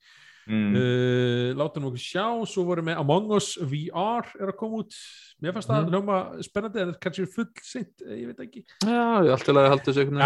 mm. 0.47 0.76
uh, 0.78 1.49
láta 1.59 1.82
nú 1.82 1.90
okkur 1.90 2.03
sjá, 2.03 2.26
svo 2.49 2.64
vorum 2.68 2.90
við 2.90 3.01
Among 3.03 3.32
Us 3.36 3.53
VR 3.61 4.28
er 4.38 4.53
að 4.53 4.59
koma 4.61 4.82
út. 4.84 4.97
Mér 5.42 5.53
fannst 5.57 5.68
það 5.68 5.82
Mhm. 5.82 5.90
hljóma 5.92 6.18
spennandi 6.47 6.80
en 6.82 6.94
kannski 7.01 7.26
full 7.28 7.51
seint, 7.62 7.92
eh, 8.07 8.22
ég 8.22 8.30
veit 8.30 8.40
ekki. 8.47 8.62
Já, 8.84 9.22
ég 9.26 9.32
ætti 9.34 9.53
að 9.53 9.68
halda 9.68 9.84
þessu 9.84 10.01
einhvern 10.05 10.22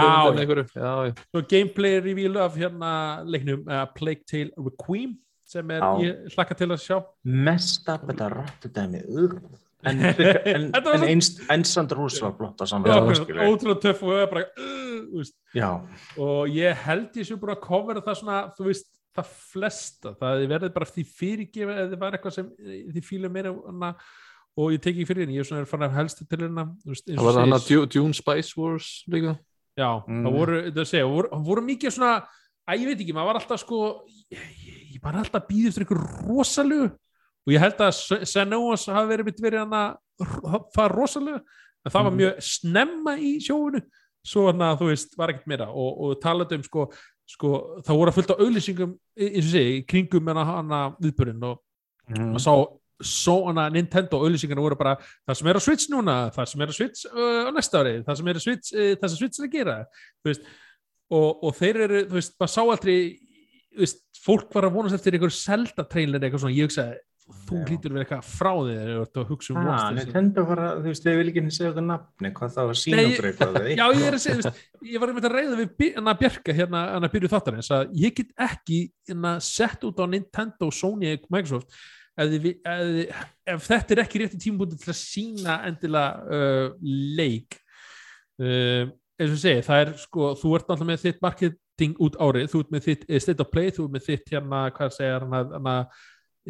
gameplay 1.48 1.98
reveal 2.00 2.36
af 2.38 2.54
hérna 2.54 3.24
leiknum 3.26 3.66
uh, 3.66 3.86
Plague 3.94 4.24
Tale 4.26 4.50
Requiem 4.56 5.16
sem 5.50 5.70
er, 5.70 5.80
Já. 5.80 5.98
ég 6.04 6.36
hlakka 6.36 6.54
til 6.54 6.70
að 6.70 6.84
sjá. 6.84 7.00
Mest 7.24 7.88
af 7.90 8.06
þetta 8.06 8.30
rattudæmi 8.36 9.02
ugh. 9.08 9.40
en, 9.82 9.98
en, 10.54 10.70
en 10.76 11.04
einst, 11.08 11.40
einsamt 11.50 11.92
rús 11.96 12.20
var 12.22 12.34
blott 12.36 12.60
að 12.60 12.84
hvernig, 12.84 13.38
ótrúlega 13.48 13.80
töff 13.80 14.02
og 14.04 14.12
er 14.20 14.26
bara 14.30 14.44
uh, 14.60 15.22
og 16.20 16.50
ég 16.52 16.76
held 16.84 17.16
ég 17.16 17.26
sem 17.26 17.40
bara 17.40 17.56
að 17.56 17.62
covera 17.64 18.02
það 18.04 18.18
svona, 18.20 18.40
þú 18.58 18.68
veist, 18.68 18.90
það 19.16 19.30
flesta 19.52 20.12
það 20.20 20.44
verður 20.50 20.72
bara 20.74 20.86
því 20.90 21.04
fyrirgefa 21.18 21.76
eða 21.76 21.90
það 21.94 22.02
var 22.04 22.16
eitthvað 22.18 22.34
sem 22.36 22.50
eh, 22.62 22.82
þið 22.94 23.06
fíla 23.08 23.30
meira 23.32 23.52
hana, 23.66 23.94
og 24.60 24.72
ég 24.74 24.80
teki 24.82 25.00
ekki 25.00 25.08
fyrir 25.08 25.24
henni, 25.26 25.36
ég 25.38 25.44
er 25.44 25.48
svona 25.50 25.66
fann 25.70 25.82
af 25.86 25.94
helstu 25.96 26.26
til 26.28 26.38
hérna 26.44 26.66
veist, 26.86 27.06
eins 27.08 27.18
Það 27.18 27.24
og 27.24 27.28
var 27.30 27.40
hann 27.42 27.56
að 27.56 27.88
Dune- 27.94 28.14
Spice 28.20 28.56
Wars 28.60 28.88
líka 29.10 29.36
já, 29.78 29.90
Mm. 30.06 30.24
það 30.26 30.32
voru, 30.38 30.58
það 30.74 30.86
segja, 30.90 31.06
voru, 31.08 31.28
voru 31.46 31.62
mikið 31.66 31.94
svona, 31.96 32.26
að 32.68 32.78
ég 32.82 32.86
veit 32.90 33.00
ekki, 33.04 33.14
maður 33.16 33.30
var 33.32 33.38
alltaf 33.40 33.60
sko, 33.62 33.78
ég, 34.30 34.38
ég, 34.66 34.80
ég 34.94 35.00
bara 35.02 35.22
alltaf 35.24 35.46
býði 35.48 35.68
eftir 35.70 35.84
einhver 35.86 36.02
rosalegu 36.28 36.90
og 36.90 37.54
ég 37.54 37.58
held 37.62 37.78
að 37.80 38.26
Senóas 38.28 38.84
hafi 38.90 39.08
verið 39.14 39.24
mitt 39.30 39.40
verið 39.40 39.64
hann 39.64 39.72
að 39.72 39.96
það 40.76 40.90
rosalega 40.94 41.40
en 41.40 41.90
það 41.94 42.02
var 42.04 42.10
Mhm. 42.10 42.18
mjög 42.20 42.42
snemma 42.42 43.14
í 43.18 43.30
sjóinu 43.40 43.80
svo 44.26 44.46
hann 44.50 44.60
að 44.60 44.78
þú 44.82 44.86
veist, 44.90 45.16
var 45.16 45.28
ekkert 45.32 45.46
meira 45.48 45.68
og, 45.72 46.00
og 46.04 46.20
talaðu 46.20 46.58
um 46.58 46.62
sko, 46.62 46.90
sko 47.30 47.54
það 47.86 47.98
voru 48.00 48.12
að 48.12 48.18
fylgta 48.18 48.36
auðlýsingum 48.40 48.92
eins 49.20 49.46
og 49.46 49.54
segi, 49.54 49.80
kringum 49.88 50.30
hana, 50.32 50.44
hana 50.48 50.80
viðburinn 51.00 51.46
og 51.46 51.58
mm. 52.10 52.30
maður 52.32 52.44
sá 52.44 52.54
svo 53.10 53.36
hana 53.46 53.68
Nintendo 53.72 54.20
auðlýsingarna 54.20 54.64
voru 54.64 54.78
bara 54.78 54.96
það 55.00 55.38
sem 55.38 55.50
er 55.50 55.60
á 55.60 55.62
Switch 55.64 55.92
núna, 55.92 56.16
það 56.34 56.50
sem 56.50 56.64
er 56.64 56.72
á 56.72 56.74
Switch 56.76 57.06
uh, 57.08 57.48
á 57.48 57.50
næsta 57.56 57.80
ári, 57.80 57.94
það 58.06 58.20
sem 58.20 58.30
er 58.32 58.40
á 58.40 58.42
Switch 58.44 58.74
uh, 58.74 58.90
það 59.00 59.12
sem 59.12 59.20
Switch 59.22 59.40
er 59.40 59.46
að 59.46 59.54
gera 59.54 59.76
veist, 60.26 60.48
og, 61.10 61.44
og 61.46 61.54
þeir 61.58 61.82
eru, 61.86 62.02
þú 62.10 62.18
veist, 62.18 62.34
maður 62.40 62.54
sá 62.54 62.62
aldrei 62.64 62.98
veist, 63.80 64.02
fólk 64.20 64.50
var 64.56 64.68
að 64.68 64.76
vonast 64.76 64.98
eftir 64.98 65.16
einhver 65.16 65.32
Zelda 65.34 65.86
trailer 65.88 66.20
eitthvað 66.20 66.44
svona, 66.44 66.58
ég 66.58 66.68
hugsaði 66.68 67.00
þú 67.48 67.60
hlýtur 67.66 67.94
verið 67.94 68.02
eitthvað 68.04 68.26
frá 68.30 68.50
þig 68.56 68.78
þegar 68.80 68.90
þú 68.96 69.04
ert 69.04 69.20
að 69.22 69.28
hugsa 69.30 69.52
um 69.54 69.68
Ah. 69.70 69.84
Nintendo 69.96 70.44
var 70.48 70.62
að, 70.64 70.80
þú 70.80 70.90
veist, 70.90 71.04
þau 71.06 71.16
vil 71.20 71.28
ekki 71.30 71.44
segja 71.56 71.70
okkur 71.70 71.86
nafni, 71.86 72.32
hvað 72.36 72.52
það 72.56 72.68
var 72.70 72.80
Nei, 72.94 73.04
okkur 73.10 73.28
eitthvað 73.30 73.58
eða 73.60 73.76
Já, 73.80 73.84
ég 74.00 74.04
er 74.10 74.16
að 74.18 74.22
segja, 74.24 74.36
þú 74.36 74.42
veist, 74.50 74.60
ég 74.90 75.00
var 75.04 75.12
einmitt 75.12 75.28
að 75.30 75.36
reyða 75.36 75.60
við 75.60 75.70
Bi- 75.80 75.92
hana 75.96 76.14
Bjarka 76.20 76.56
hérna, 76.60 76.82
hana 76.96 77.10
byrju 77.14 77.30
þáttarins 77.34 77.70
að 77.76 77.96
ég 78.02 78.14
get 78.20 78.34
ekki 78.48 78.80
hérna, 79.10 79.32
sett 79.44 79.88
út 79.88 80.02
á 80.02 80.06
Nintendo, 80.10 80.70
Sony, 80.74 81.14
Microsoft 81.30 81.70
ef, 82.20 82.26
þið, 82.34 82.38
vi- 82.44 82.56
ef, 82.74 83.24
ef 83.54 83.66
þetta 83.70 83.96
er 83.96 84.02
ekki 84.04 84.22
rétti 84.24 84.40
tímabúti 84.46 84.78
til 84.82 84.92
að 84.92 85.00
sína 85.00 85.58
endilega 85.70 86.38
uh, 86.38 86.68
leik. 87.16 87.56
Uh, 88.40 88.88
eins 89.20 89.34
og 89.34 89.40
segi, 89.42 89.64
það 89.66 89.82
er 89.84 89.90
sko, 90.00 90.30
þú 90.40 90.54
ert 90.56 90.68
náttúrulega 90.70 90.90
með 90.94 91.02
þitt 91.04 91.18
marketing 91.24 91.98
út 92.00 92.16
árið, 92.24 92.46
þú 92.52 92.62
ert 92.64 92.70
með 92.74 92.86
þitt 92.86 93.02
eh, 93.08 93.20
state 93.20 93.44
of 93.44 93.50
play, 93.52 93.68
þú 93.76 93.84
ert 93.86 93.94
með 93.96 94.06
þitt 94.08 94.32
hérna, 94.34 94.60
hvað 94.76 95.00
hana, 95.04 95.42
hana 95.56 95.74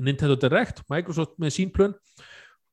Nintendo 0.04 0.36
Direct, 0.40 0.84
Microsoft 0.92 1.36
með 1.40 1.56
sín 1.56 1.72
plön. 1.74 1.96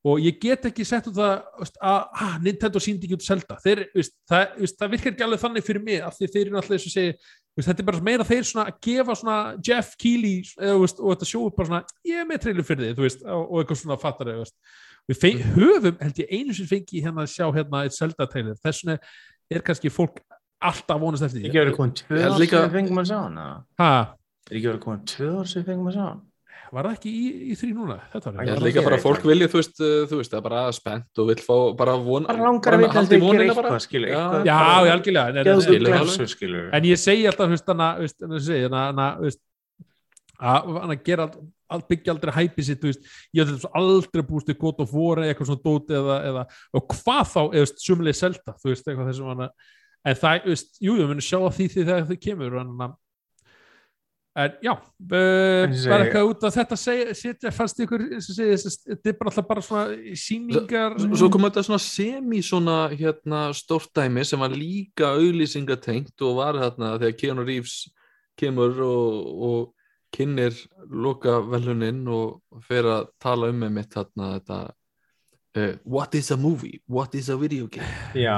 Og 0.06 0.22
ég 0.22 0.36
get 0.38 0.66
ekki 0.68 0.84
sett 0.86 1.08
út 1.10 1.16
það 1.16 1.66
að 1.82 1.98
ah, 2.22 2.36
Nintendo 2.42 2.80
síndi 2.80 3.08
ekki 3.08 3.18
út 3.18 3.26
Zelda. 3.26 3.56
Þeir, 3.64 3.82
veist, 3.96 4.14
það, 4.30 4.44
veist, 4.62 4.76
það 4.78 4.92
virkar 4.94 5.12
ekki 5.12 5.24
alveg 5.26 5.42
þannig 5.42 5.66
fyrir 5.66 5.84
mig 5.84 6.04
af 6.06 6.14
því 6.16 6.28
þeir 6.28 6.42
eru 6.44 6.54
náttúrulega 6.54 6.84
þess 6.84 6.90
að 6.90 6.94
segja 6.94 7.16
veist, 7.58 7.68
þetta 7.68 7.82
er 7.82 7.88
bara 7.88 8.04
meira 8.06 8.26
þeir 8.28 8.46
svona 8.46 8.66
að 8.70 8.78
gefa 8.86 9.16
svona 9.18 9.38
Jeff 9.68 9.96
Keighley 9.98 10.44
eða, 10.54 10.76
og 10.78 11.08
þetta 11.10 11.28
sjóu 11.32 11.48
bara 11.56 11.70
svona 11.72 11.82
ég 12.06 12.22
er 12.22 12.28
með 12.28 12.44
trailer 12.44 12.68
fyrir 12.68 12.94
þið 12.94 13.02
og, 13.08 13.42
og 13.42 13.58
eitthvað 13.58 13.80
svona 13.82 13.98
fattar 14.04 14.32
við 15.08 15.20
feng, 15.22 15.42
höfum 15.56 15.98
held 16.04 16.22
ég 16.22 16.32
einu 16.36 16.54
sem 16.54 16.68
fengi 16.68 17.02
hérna 17.02 17.24
að 17.24 17.34
sjá 17.34 17.46
hérna 17.48 17.82
eitt 17.86 17.96
Zelda 17.96 18.28
trailer. 18.28 18.58
Þess 18.60 18.84
vegna 18.84 18.98
er 19.50 19.64
kannski 19.64 19.92
fólk 19.92 20.22
alltaf 20.58 21.00
vonast 21.00 21.26
eftir 21.26 21.46
Ekki 21.46 21.54
því 21.54 21.62
verið 21.64 21.76
komin 21.78 21.94
tvö 21.98 22.22
ár 22.22 22.34
sem 22.36 22.58
við 22.60 22.74
fengum 22.76 23.02
að 23.02 23.10
sjá 23.10 23.18
hana. 23.18 23.46
Ha, 23.80 23.92
Er 24.48 24.56
ekki 24.58 24.68
verið 24.68 24.82
komin 24.84 25.06
tvö 25.08 25.30
ár 25.38 25.48
sem 25.48 25.62
við 25.62 25.70
fengum 25.72 25.90
að 25.90 25.96
sjá 25.98 26.04
hana 26.04 26.27
var 26.74 26.88
það 26.88 26.94
ekki 26.98 27.10
í, 27.10 27.26
í 27.52 27.54
þrý 27.58 27.70
núna? 27.76 27.96
Þetta 28.12 28.26
var 28.28 28.38
Ég 28.38 28.50
held 28.52 28.60
það 28.60 28.68
líka 28.68 28.84
bara 28.86 29.00
fólk 29.02 29.22
vilja, 29.28 29.48
þú 29.50 29.58
veist, 29.60 29.76
uh, 29.80 30.02
þú 30.10 30.16
veist, 30.20 30.30
það 30.32 30.40
er 30.40 30.46
bara 30.48 30.62
spennt 30.76 31.22
og 31.22 31.24
vill 31.30 31.42
fá 31.44 31.56
bara 31.82 31.94
von 32.06 32.24
Bara 32.28 32.44
langar 32.44 32.72
að 32.76 32.80
vita 32.84 32.98
að 33.02 33.08
vonina 33.24 33.54
bara. 33.56 33.66
eitthvað, 33.68 33.84
skilur 33.84 34.08
Já. 34.08 34.18
eitthvað. 34.18 34.42
Já, 34.48 34.58
algjörlega 34.94 35.26
en, 36.72 36.84
ég 36.88 36.98
segi 37.02 37.24
alltaf 37.28 37.46
að 40.38 40.98
gera 41.06 41.26
byggja 41.88 42.14
aldrei 42.14 42.32
hæpi 42.32 42.64
sitt 42.64 42.80
þú 42.80 42.92
veist, 42.92 43.08
ég 43.36 43.50
hef 43.50 43.66
aldrei 43.76 44.22
búist 44.24 44.48
í 44.48 44.56
gott 44.58 44.78
og 44.80 44.88
voru 44.92 45.26
eitthvað 45.26 45.50
svona 45.50 45.64
dóti 45.64 45.96
eða, 45.98 46.16
eða 46.30 46.44
og 46.78 46.86
hvað 46.94 47.24
þá, 47.32 47.40
eða 47.58 47.72
sumlega 47.74 48.16
selta 48.16 48.54
þú 48.62 48.70
veist, 48.72 48.86
eitthvað 48.88 49.10
þessum 49.10 49.32
hana 49.34 49.50
en 50.06 50.16
það, 50.22 50.40
þú 50.46 50.54
veist, 50.54 50.70
jú, 50.80 50.94
við 50.96 51.10
munum 51.10 51.26
sjá 51.28 51.38
að 51.40 51.56
því 51.58 51.68
því 51.74 51.84
þegar 51.84 52.08
þau 52.08 52.18
kemur 52.24 52.56
en, 52.62 52.72
hana, 52.72 52.88
en 54.36 54.52
já 54.62 54.72
uh, 54.72 55.64
var 55.90 56.02
eitthvað 56.04 56.28
út 56.30 56.44
að 56.46 56.56
þetta 56.58 56.76
setja 57.18 57.50
fannst 57.54 57.80
ykkur, 57.82 58.04
og 58.18 58.26
þetta 58.28 59.10
er 59.10 59.16
bara 59.18 59.30
alltaf 59.32 59.48
bara 59.48 59.62
svona 59.64 60.16
síningar 60.20 60.98
Svo- 61.00 61.16
Svo 61.22 61.30
kom 61.34 61.46
þetta 61.48 61.64
svona 61.66 61.80
semi 61.82 62.42
svona 62.42 62.76
hérna 62.92 63.40
stórt 63.56 63.90
dæmi 63.98 64.24
sem 64.28 64.38
var 64.40 64.50
líka 64.54 65.14
auðlýsingatengt 65.16 66.22
og 66.28 66.36
var 66.38 66.54
þarna 66.60 66.92
þegar 67.00 67.16
Keanu 67.22 67.46
Reeves 67.48 67.78
kemur 68.38 68.78
og, 68.84 69.42
og 69.48 69.74
kynir 70.14 70.54
loka 70.88 71.40
veluninn 71.44 72.04
og 72.08 72.38
fer 72.68 72.86
að 72.88 73.08
tala 73.20 73.50
um 73.50 73.58
með 73.64 73.74
mitt 73.80 73.90
þarna 73.96 74.28
þetta 74.38 74.60
uh, 75.58 75.74
What 75.84 76.14
is 76.14 76.30
a 76.30 76.36
movie? 76.36 76.80
What 76.86 77.14
is 77.18 77.28
a 77.28 77.36
video 77.36 77.66
game? 77.66 77.86
Já, 78.14 78.34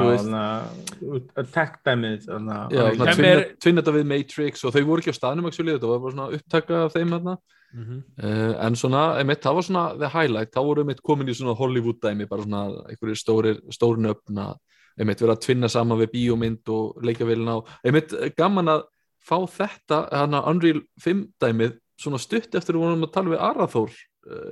tech-dæmið 1.53 2.27
þannig 2.27 2.75
Já, 2.75 2.83
að 2.83 2.97
svona 2.97 3.15
Sem 3.15 3.21
tvinna, 3.21 3.47
tvinna 3.65 3.83
þetta 3.83 3.95
við 3.97 4.07
Matrix 4.13 4.65
og 4.65 4.75
þau 4.77 4.83
voru 4.89 5.05
ekki 5.05 5.15
á 5.15 5.21
staðnum 5.21 5.51
actually, 5.51 5.75
þetta 5.77 5.91
var 5.91 6.03
bara 6.05 6.17
svona 6.17 6.39
upptaka 6.39 6.83
af 6.87 6.97
þeim 6.97 7.17
þarna 7.17 7.37
mm 7.37 7.85
-hmm. 7.85 8.01
Uh, 8.25 8.67
en 8.67 8.77
svona, 8.77 9.03
einmitt, 9.19 9.43
það 9.43 9.55
var 9.55 9.69
svona 9.69 9.85
the 9.99 10.09
highlight, 10.09 10.55
þá 10.55 10.61
voru 10.65 10.83
einmitt 10.85 11.03
komin 11.03 11.29
í 11.29 11.35
svona 11.35 11.57
Hollywood 11.59 12.01
dæmi, 12.03 12.29
bara 12.29 12.43
svona 12.43 12.65
einhverju 12.89 13.17
stórir 13.17 13.61
stórnöfn 13.71 14.39
að 14.39 14.57
einmitt 14.99 15.21
vera 15.21 15.33
að 15.33 15.45
tvinna 15.47 15.69
saman 15.69 15.99
við 15.99 16.13
bíómynd 16.15 16.69
og 16.69 17.03
leikavélina 17.03 17.57
og 17.57 17.69
einmitt 17.85 18.13
gaman 18.37 18.69
að 18.69 18.83
fá 19.21 19.39
þetta, 19.47 20.09
hana 20.13 20.43
Unreal 20.49 20.83
5 21.01 21.27
dæmið, 21.41 21.79
svona 22.01 22.19
stutt 22.19 22.55
eftir 22.55 22.75
að 22.75 22.81
við 22.81 22.87
vorum 22.87 23.05
að 23.05 23.13
tala 23.13 23.31
við 23.35 23.45
Arathor 23.45 23.91
uh, 23.91 24.10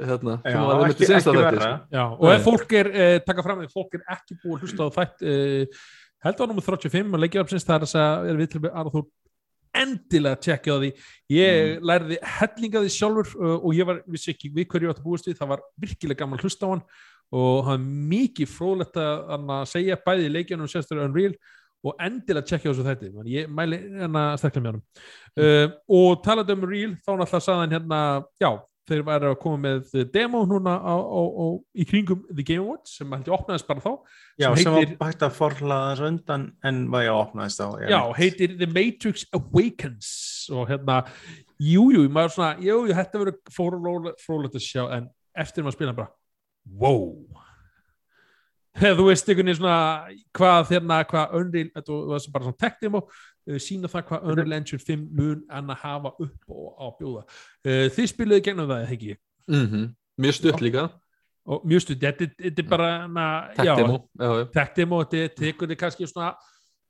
hérna, 0.09 0.39
Já, 0.43 0.51
sem 0.53 0.67
var 0.67 0.83
einmitt 0.83 1.03
í 1.03 1.09
þætti, 1.09 1.35
verra. 1.37 1.61
Sko. 1.61 1.97
Já, 1.99 2.05
og 2.09 2.29
ef 2.33 2.45
fólk 2.47 2.75
er, 2.79 2.91
eh, 2.95 3.19
taka 3.27 3.45
fram 3.45 3.63
því 3.63 3.71
fólk 3.73 3.97
er 3.99 4.05
ekki 4.17 4.39
búið 4.43 4.55
að 4.55 4.63
hlusta 4.65 4.89
á 4.89 4.89
þætt 4.97 5.25
eh, 5.29 5.83
held 6.25 6.41
á 6.41 6.45
nummer 6.49 6.65
35 6.67 7.15
að 7.15 7.25
leikja 7.25 7.45
uppsins 7.45 7.67
það 7.69 7.77
er 7.77 7.87
þess 7.87 7.99
að 8.03 8.31
er 8.31 8.41
við 8.41 8.51
til 8.55 8.63
að 8.69 8.93
þú 8.95 9.05
endilega 9.79 10.41
tjekkja 10.41 10.75
á 10.75 10.79
því. 10.81 10.89
Ég 11.37 11.85
lærði 11.85 12.19
hellinga 12.39 12.83
því 12.83 12.95
sjálfur 12.95 13.31
uh, 13.37 13.55
og 13.59 13.77
ég 13.77 13.89
var, 13.89 14.01
vissi 14.09 14.33
ekki 14.33 14.51
við 14.55 14.67
hverju 14.73 14.91
að 14.95 15.05
búast 15.05 15.29
við 15.29 15.39
það 15.39 15.53
var 15.53 15.63
virkilega 15.79 16.23
gaman 16.25 16.43
hlusta 16.43 16.67
á 16.67 16.73
hann. 16.73 16.83
Og 17.29 17.67
það 17.67 17.75
er 17.75 17.87
mikið 18.15 18.51
fróðlegt 18.55 18.99
að 19.05 19.51
segja 19.69 20.01
bæði 20.01 20.29
í 20.31 20.33
leikjanum 20.33 20.71
sérstöru 20.73 21.05
Unreal 21.05 21.35
og 21.87 22.01
endilega 22.03 22.49
tjekkja 22.49 22.73
þessu 22.73 22.87
þetta 22.87 23.11
Þannig 23.13 23.35
ég 23.35 23.51
mæli 23.55 23.79
hérna 24.01 24.23
sterklega 24.41 24.65
með 24.65 24.73
hann 24.73 24.81
uh, 25.45 25.77
og 25.99 26.23
talað 26.25 26.55
um 26.55 26.65
Unreal 26.67 26.95
þá 26.97 27.13
náttúrulega 27.13 27.45
sagði 27.45 27.61
hann 27.61 27.77
hérna 27.77 28.01
já, 28.41 28.51
þeir 28.89 29.03
væri 29.07 29.29
að 29.31 29.37
koma 29.43 29.59
með 29.65 29.93
demo 30.15 30.41
núna 30.49 30.75
á, 30.81 30.95
á, 30.97 31.21
á, 31.21 31.47
í 31.77 31.85
kringum 31.89 32.23
The 32.33 32.45
Game 32.49 32.65
Awards 32.65 32.97
sem 32.99 33.11
ég 33.17 33.29
opnaðist 33.37 33.69
bara 33.69 33.85
þá 33.85 33.93
Já, 34.39 34.49
Sem 34.55 34.63
sem 34.65 34.75
heitir- 34.79 34.97
var 34.99 35.09
bætt 35.09 35.25
að 35.27 35.37
forlaða 35.39 35.89
þessu 35.93 36.09
undan 36.13 36.47
en 36.65 36.81
ég 37.05 37.11
að 37.13 37.21
opnaðist 37.25 37.61
á. 37.61 37.69
já, 37.91 38.01
heitir 38.21 38.57
The 38.59 38.67
Matrix 38.71 39.27
Awakens 39.35 40.11
og 40.55 40.69
hérna, 40.71 41.01
jújú, 41.61 42.05
jú, 42.05 42.09
maður 42.09 42.35
svona 42.37 42.53
jújú, 42.63 42.87
jú, 42.89 42.95
þetta 42.95 43.23
verður 43.25 44.15
frólægt 44.23 44.55
að 44.61 44.67
sjá 44.69 44.85
en 44.97 45.11
eftir 45.37 45.63
maður 45.67 45.79
spila 45.79 45.97
bara 45.99 46.13
wow 46.79 47.13
þú 48.79 49.09
veist 49.09 49.27
einhvern 49.27 49.49
veginn 49.49 49.59
svona 49.59 49.79
hvað 50.39 50.69
hérna, 50.71 50.99
hvað 51.11 51.33
Unreal 51.35 51.71
þetta 51.75 51.97
var 52.13 52.27
bara 52.35 52.45
svona 52.47 52.59
tech 52.63 52.77
demo 52.83 53.01
sína 53.63 53.89
það 53.89 54.07
hvað 54.11 54.29
Unreal 54.33 54.57
Engine 54.59 54.85
5 54.85 55.07
mun 55.19 55.43
en 55.59 55.73
að 55.73 55.83
hafa 55.85 56.15
upp 56.27 56.53
og 56.53 56.69
á 56.77 56.87
bjóða. 56.99 57.25
Uh, 57.65 57.87
þið 57.97 58.11
spiluðu 58.13 58.45
gegnum 58.49 58.69
það, 58.69 58.85
eða 58.85 58.99
ekki 58.99 59.17
mm 59.49 59.89
mjög 60.19 60.35
stutt 60.35 60.63
líka. 60.65 60.89
Og 61.49 61.63
mjög 61.65 61.81
stuð, 61.81 62.03
þetta 62.03 62.49
er 62.61 62.69
bara 62.69 63.07
na, 63.09 63.27
tech 63.57 63.69
demo, 63.79 63.99
já, 64.19 64.27
já. 64.37 64.47
tech 64.53 64.73
demo, 64.77 64.99
þetta 65.05 65.35
tekur 65.39 65.71
þið 65.71 65.79
kannski 65.81 66.09
svona 66.11 66.33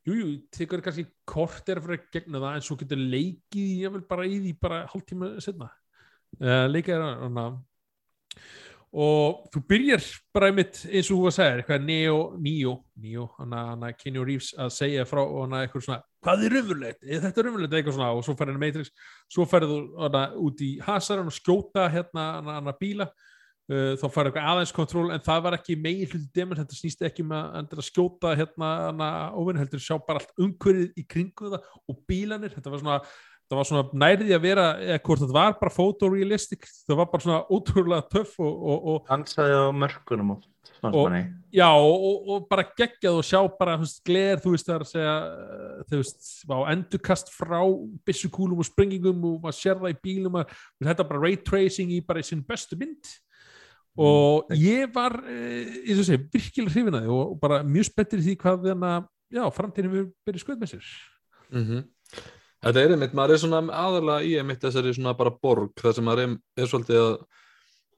jújú, 0.08 0.24
jú, 0.24 0.30
tekur 0.54 0.80
þið 0.80 0.86
kannski 0.86 1.04
kort 1.28 1.68
er 1.68 1.78
að 1.78 1.86
fyrir 1.86 2.00
að 2.00 2.08
gegna 2.16 2.42
það 2.42 2.56
en 2.56 2.64
svo 2.66 2.76
getur 2.80 3.02
leikið 3.14 3.84
ég 3.84 3.94
vil 3.94 4.04
bara 4.08 4.26
í 4.26 4.38
því 4.42 4.54
bara 4.62 4.80
hálftíma 4.90 5.30
setna 5.44 5.68
uh, 5.68 6.66
leikið 6.70 6.96
er 6.96 7.04
hana 7.06 7.46
og 8.92 9.48
þú 9.52 9.62
byrjar 9.68 10.04
bara 10.32 10.48
einmitt 10.48 10.78
eins 10.88 11.10
og 11.12 11.18
þú 11.18 11.28
að 11.28 11.34
segja 11.36 11.56
eitthvað 11.58 11.84
Neo, 11.84 12.18
Neo, 12.40 12.74
Neo 13.02 13.26
hana, 13.36 13.64
hana 13.72 13.90
Kenny 13.92 14.22
Reeves 14.22 14.54
að 14.56 14.72
segja 14.78 15.04
frá 15.08 15.20
og 15.24 15.42
hana 15.44 15.62
eitthvað 15.64 15.84
svona, 15.84 16.00
hvað 16.24 16.44
er 16.46 16.56
raunverulegt? 16.56 17.02
Er 17.04 17.24
þetta 17.26 17.44
raunverulegt? 17.44 17.76
Eitthvað 17.78 17.98
svona 17.98 18.10
og 18.16 18.24
svo 18.24 18.36
hann 18.40 18.60
Matrix 18.62 18.92
svo 19.28 19.48
færði 19.48 19.68
þú 19.74 20.22
út 20.48 20.62
í 20.64 20.70
hasaran 20.86 21.28
og 21.28 21.36
skjóta 21.36 21.88
hérna 21.92 22.28
hana, 22.38 22.56
hana 22.62 22.76
bíla 22.80 23.10
uh, 23.68 23.94
þá 24.00 24.04
færði 24.06 24.32
eitthvað 24.32 24.50
aðeins 24.52 24.74
kontról 24.76 25.06
en 25.14 25.24
það 25.24 25.46
var 25.46 25.58
ekki 25.58 25.78
megin 25.78 26.12
hluti 26.12 26.28
demon, 26.36 26.60
þetta 26.60 26.78
snýst 26.78 27.06
ekki 27.08 27.24
um 27.26 27.34
að, 27.38 27.78
skjóta 27.88 28.34
hérna 28.38 28.70
óvinni 29.36 29.62
heldur 29.62 29.82
sjá 29.82 29.96
bara 29.98 30.22
allt 30.22 30.36
umhverfið 30.44 31.00
í 31.00 31.08
kringu 31.08 31.54
það 31.54 31.74
og 31.88 31.98
bílanir, 32.08 32.54
þetta 32.56 32.74
var 32.74 32.84
svona 32.84 33.00
var 33.56 33.64
svona 33.64 33.96
nærið 33.96 34.34
að 34.36 34.44
vera 34.44 34.68
eða 34.76 35.00
hvort 35.06 35.22
þetta 35.22 35.36
var 35.36 35.54
bara 35.60 35.72
photorealistic 35.72 36.66
það 36.68 36.98
var 37.00 37.10
bara 37.12 37.24
svona 37.24 37.40
ótrúlega 37.48 38.04
töff 38.12 38.34
og, 38.44 38.54
og, 38.58 38.88
og 38.92 39.06
Hann 39.08 39.24
sagði 39.28 39.56
á 39.56 39.72
mörkunum 39.72 40.34
oft. 40.36 40.48
Og- 40.84 41.08
já, 41.50 41.66
og, 41.74 42.02
og, 42.06 42.28
og 42.28 42.44
bara 42.50 42.66
geggjað 42.76 43.16
og 43.18 43.24
sjá 43.26 43.40
bara, 43.58 43.78
veist, 43.80 44.02
gler, 44.06 44.38
þú 44.42 44.52
veist, 44.52 44.68
það 44.68 44.74
er 44.76 44.84
að 44.84 44.90
segja 44.92 45.14
uh, 45.24 45.78
þú 45.88 46.02
veist, 46.02 46.28
á 46.44 46.58
endurkast 46.74 47.32
frá 47.34 47.62
byssukúlum 48.06 48.60
og 48.62 48.68
springingum 48.68 49.24
og 49.32 49.40
maður 49.42 49.58
sér 49.58 49.80
það 49.80 49.96
í 49.96 49.98
bílum 50.04 50.38
að 50.38 50.52
þetta 50.84 51.06
er 51.06 51.08
bara 51.08 51.24
ray 51.24 51.40
tracing 51.48 51.96
í 51.96 52.02
bara 52.04 52.22
í 52.22 52.28
sinn 52.28 52.44
bestu 52.46 52.78
mynd 52.78 53.10
og 53.98 54.52
ég 54.54 54.90
var 54.94 55.16
ég 55.28 55.94
svo 55.94 56.06
segi, 56.06 56.24
virkilega 56.32 56.74
hrifin 56.74 56.98
að 56.98 57.06
því 57.06 57.14
og, 57.16 57.36
bara 57.42 57.60
mjög 57.66 57.88
spettir 57.90 58.22
því 58.24 58.36
hvað 58.42 58.68
þannig 58.68 58.90
að 58.94 59.08
já, 59.38 59.42
framtíðin 59.58 59.94
við 59.94 60.10
byrja 60.26 60.44
skoð 60.44 60.60
með 60.62 60.74
sér. 60.74 60.92
Mm 61.52 61.64
Þetta 62.58 62.82
er 62.82 62.92
einmitt, 62.94 63.12
maður 63.14 63.36
er 63.36 63.38
svona 63.38 63.60
aðalega 63.70 64.26
í 64.26 64.32
einmitt 64.40 64.64
þessari 64.64 64.90
svona 64.96 65.12
bara 65.14 65.30
borg 65.30 65.78
þar 65.78 65.92
sem 65.94 66.06
maður 66.08 66.22
er, 66.24 66.32
er 66.58 66.66
svolítið 66.66 66.98
að 66.98 67.12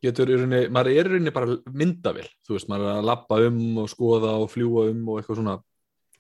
getur 0.05 0.33
í 0.33 0.37
rauninni, 0.37 0.69
maður 0.73 0.91
er 0.91 0.99
í 0.99 1.15
rauninni 1.15 1.33
bara 1.33 1.57
myndavill, 1.81 2.27
þú 2.45 2.57
veist, 2.57 2.69
maður 2.69 2.91
er 2.91 2.99
að 2.99 3.09
lappa 3.09 3.39
um 3.47 3.81
og 3.81 3.89
skoða 3.93 4.35
og 4.41 4.51
fljúa 4.53 4.87
um 4.91 5.09
og 5.09 5.21
eitthvað 5.21 5.41
svona. 5.41 5.57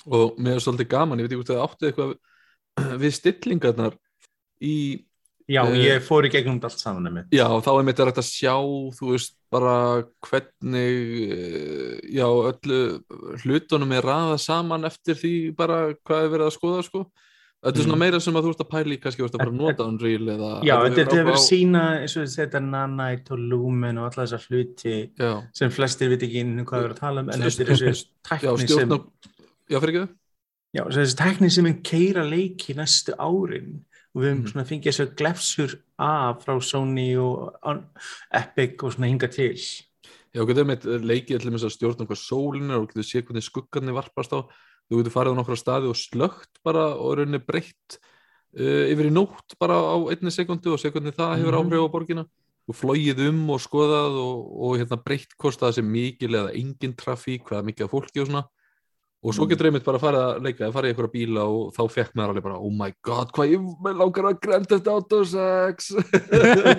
Og 0.08 0.40
mér 0.40 0.56
er 0.56 0.64
svolítið 0.64 0.88
gaman, 0.94 1.20
ég 1.20 1.28
veit 1.28 1.34
ekki 1.34 1.42
hvort 1.42 1.52
það 1.52 1.64
átti 1.66 1.90
eitthvað 1.90 2.96
við 3.02 3.16
stillingarnar 3.18 3.98
í, 4.64 4.76
Já, 5.50 5.64
Eh, 5.66 5.80
ég 5.82 6.02
fór 6.06 6.22
í 6.28 6.30
gegnum 6.30 6.60
allt 6.62 6.78
saman 6.78 7.10
með. 7.12 7.24
já, 7.34 7.46
þá 7.60 7.70
einmitt 7.80 7.98
er 7.98 8.10
þetta 8.12 8.22
að 8.22 8.30
sjá, 8.30 8.54
þú 8.94 9.08
veist, 9.10 9.32
bara 9.50 10.04
hvernig 10.22 11.30
eh, 11.34 11.96
já, 12.14 12.26
öllu 12.28 13.02
hlutunum 13.42 13.92
er 13.96 14.06
raðað 14.06 14.38
saman 14.44 14.84
eftir 14.86 15.14
því 15.18 15.32
bara 15.56 15.80
hvað 16.06 16.24
er 16.24 16.32
verið 16.36 16.46
að 16.50 16.56
skoða, 16.58 16.84
sko 16.86 17.10
Þetta 17.60 17.76
er 17.76 17.84
svona 17.84 17.96
Mm. 17.96 18.00
meira 18.00 18.20
sem 18.24 18.32
að 18.38 18.44
þú 18.46 18.50
ert 18.54 18.60
að 18.64 18.68
pæla 18.72 18.94
í 18.94 19.00
kannski 19.02 19.20
ert 19.22 19.34
að 19.36 19.42
bara 19.42 19.50
nota 19.52 19.84
Unreal 19.84 20.28
eða 20.32 20.50
Já, 20.64 20.76
þetta 20.80 21.12
hefur 21.12 21.26
verið 21.28 21.36
á- 21.36 21.48
sína 21.50 21.82
eins 22.00 22.14
og 22.16 22.24
þetta 22.32 22.60
Nanite 22.64 23.30
og 23.32 23.38
Lumen 23.50 23.98
og 24.00 24.06
alla 24.06 24.24
þessar 24.24 24.46
hluti 24.48 25.10
Já, 25.20 25.42
sem 25.52 25.68
flestir 25.70 26.08
veit 26.08 26.22
ekki 26.24 26.40
inn 26.40 26.58
um 26.58 26.64
hvað 26.64 26.78
við 26.80 26.84
erum 26.86 26.96
að 26.96 27.00
tala 27.04 27.20
um 27.20 27.28
en 27.28 27.40
þetta 27.44 27.60
er 27.60 27.68
þessi 27.74 28.06
já, 28.40 28.56
tækni 28.56 28.68
sem 28.70 28.88
Já, 29.68 29.76
fyrir 29.76 29.92
ekki 29.92 30.00
þau? 30.06 30.14
já, 30.72 30.82
þessi 30.88 31.16
tækni 31.20 31.50
sem 31.52 31.66
er 31.66 31.76
keira 31.84 32.24
leiki 32.24 32.74
næstu 32.80 33.12
árin 33.20 33.84
og 34.14 34.22
við 34.22 34.28
höfum 34.30 34.40
Mhm. 34.42 34.50
svona 34.52 34.66
fengið 34.66 34.90
þessu 34.90 35.14
glefsur 35.16 35.74
af 35.98 36.44
frá 36.44 36.56
Sony 36.62 37.16
og 37.16 37.54
Epic 38.32 38.82
og 38.82 38.92
svona 38.92 39.06
hinga 39.10 39.28
til 39.30 39.54
Já, 40.34 40.44
getur 40.46 40.64
með 40.64 40.84
leikið 41.02 41.40
til 41.42 41.50
þess 41.50 41.66
að 41.66 41.74
stjórna 41.74 42.06
hvað 42.06 42.20
sólin 42.22 42.70
er 42.70 42.78
og 42.78 42.88
getur 42.88 43.02
séð 43.02 43.24
hvernig 43.26 43.42
skuggarnir 43.46 43.94
varpast 43.94 44.30
á 44.30 44.46
þú 44.90 44.98
getur 45.02 45.14
farið 45.14 45.34
á 45.34 45.38
nokkra 45.40 45.56
staði 45.58 45.88
og 45.90 45.98
slögt 45.98 46.60
bara 46.64 46.94
og 46.94 47.18
rauninni 47.18 47.38
breytt 47.42 47.98
uh, 48.58 48.86
yfir 48.90 49.10
í 49.10 49.14
nótt 49.14 49.54
bara 49.58 49.74
á 49.74 49.96
einni 50.10 50.30
sekundu 50.30 50.72
og 50.72 50.78
hvernig 50.78 51.14
það 51.14 51.38
hefur 51.38 51.54
Mhm. 51.54 51.70
áhrif 51.70 51.82
á 51.82 51.90
borgina 51.90 52.24
og 52.68 52.74
flogið 52.76 53.28
um 53.28 53.50
og 53.50 53.58
skoðað 53.58 54.14
og, 54.22 54.38
og 54.62 54.78
hérna 54.78 55.02
breytt 55.02 55.34
hvort 55.38 55.58
það 55.58 55.74
sé 55.78 55.82
mikil 55.82 56.30
eða 56.30 56.54
engin 56.54 56.94
trafík, 56.94 57.42
hvað 57.42 57.64
mikið 57.66 57.84
af 57.84 57.90
fólki 57.90 58.20
og 58.22 58.26
svona 58.28 58.44
og 59.22 59.34
svo 59.36 59.44
Mm. 59.44 59.50
getur 59.52 59.66
einmitt 59.68 59.84
bara 59.84 59.98
að 59.98 60.00
fara 60.00 60.20
að 60.32 60.42
leika, 60.46 60.64
að 60.64 60.72
fara 60.72 60.88
í 60.88 60.92
einhverja 60.94 61.12
bíla 61.12 61.42
og 61.44 61.74
þá 61.76 61.82
fekk 61.92 62.14
maður 62.16 62.30
alveg 62.32 62.42
bara, 62.46 62.58
oh 62.58 62.70
my 62.72 62.90
god, 63.04 63.32
hvað 63.36 63.50
ég 63.52 63.60
langar 64.00 64.24
að 64.30 64.38
grænda 64.40 64.78
þetta 64.78 64.94
Auto 64.96 65.18
6 65.24 65.90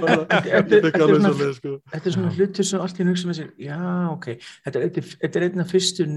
Bara- 0.02 0.26
Þetta- 0.26 0.72
Ég 0.72 0.82
fekk 0.82 0.82
þetta 0.82 0.98
er 0.98 1.04
alveg 1.06 1.22
svona- 1.22 1.34
svoleiðis, 1.36 1.60
sko. 1.62 1.74
Þetta 1.92 2.06
er 2.10 2.16
svona 2.16 2.32
hlutur 2.36 2.66
sem 2.66 2.82
allt 2.82 2.98
í 2.98 3.06
hugsa 3.12 3.28
með 3.30 3.38
sér 3.42 3.52
já, 3.62 3.78
ok, 4.12 4.26
þetta 4.66 4.76
er, 4.76 4.88
þetta 4.90 4.98
er, 4.98 5.12
þetta 5.22 5.36
er 5.42 5.46
einn 5.50 5.62
af 5.66 5.72
fyrstu 5.72 6.08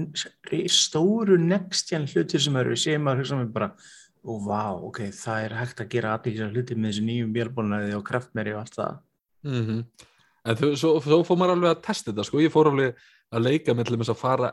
stóru 0.69 1.37
next-gen 1.37 2.07
hlutur 2.09 2.41
sem 2.41 2.55
eru 2.55 2.75
sem 2.75 3.01
maður 3.05 3.21
hugsa 3.21 3.39
með 3.43 3.53
bara 3.53 3.69
og 4.25 4.41
vá, 4.47 4.63
ok, 4.81 4.99
það 5.13 5.45
er 5.45 5.55
hægt 5.59 5.81
að 5.85 5.89
gera 5.93 6.17
aðeins 6.17 6.53
hluti 6.55 6.73
með 6.75 6.89
þessu 6.89 7.05
nýjum 7.05 7.33
bjálbólnaði 7.35 7.93
og 7.99 8.03
kraftmeri 8.07 8.55
og 8.55 8.63
allt 8.65 8.75
það 8.79 8.97
Mm 9.45 9.83
En 10.45 10.55
þú, 10.55 10.67
svo, 10.77 10.99
svo 11.01 11.23
fór 11.25 11.37
maður 11.37 11.55
alveg 11.55 11.71
að 11.75 11.81
testa 11.85 12.11
þetta 12.11 12.25
sko, 12.25 12.37
ég 12.41 12.51
fór 12.53 12.67
alveg 12.69 12.95
að 13.33 13.43
leika 13.45 13.73
með 13.73 13.85
til 13.89 13.97
þess 13.97 14.13
að 14.13 14.19
fara 14.21 14.49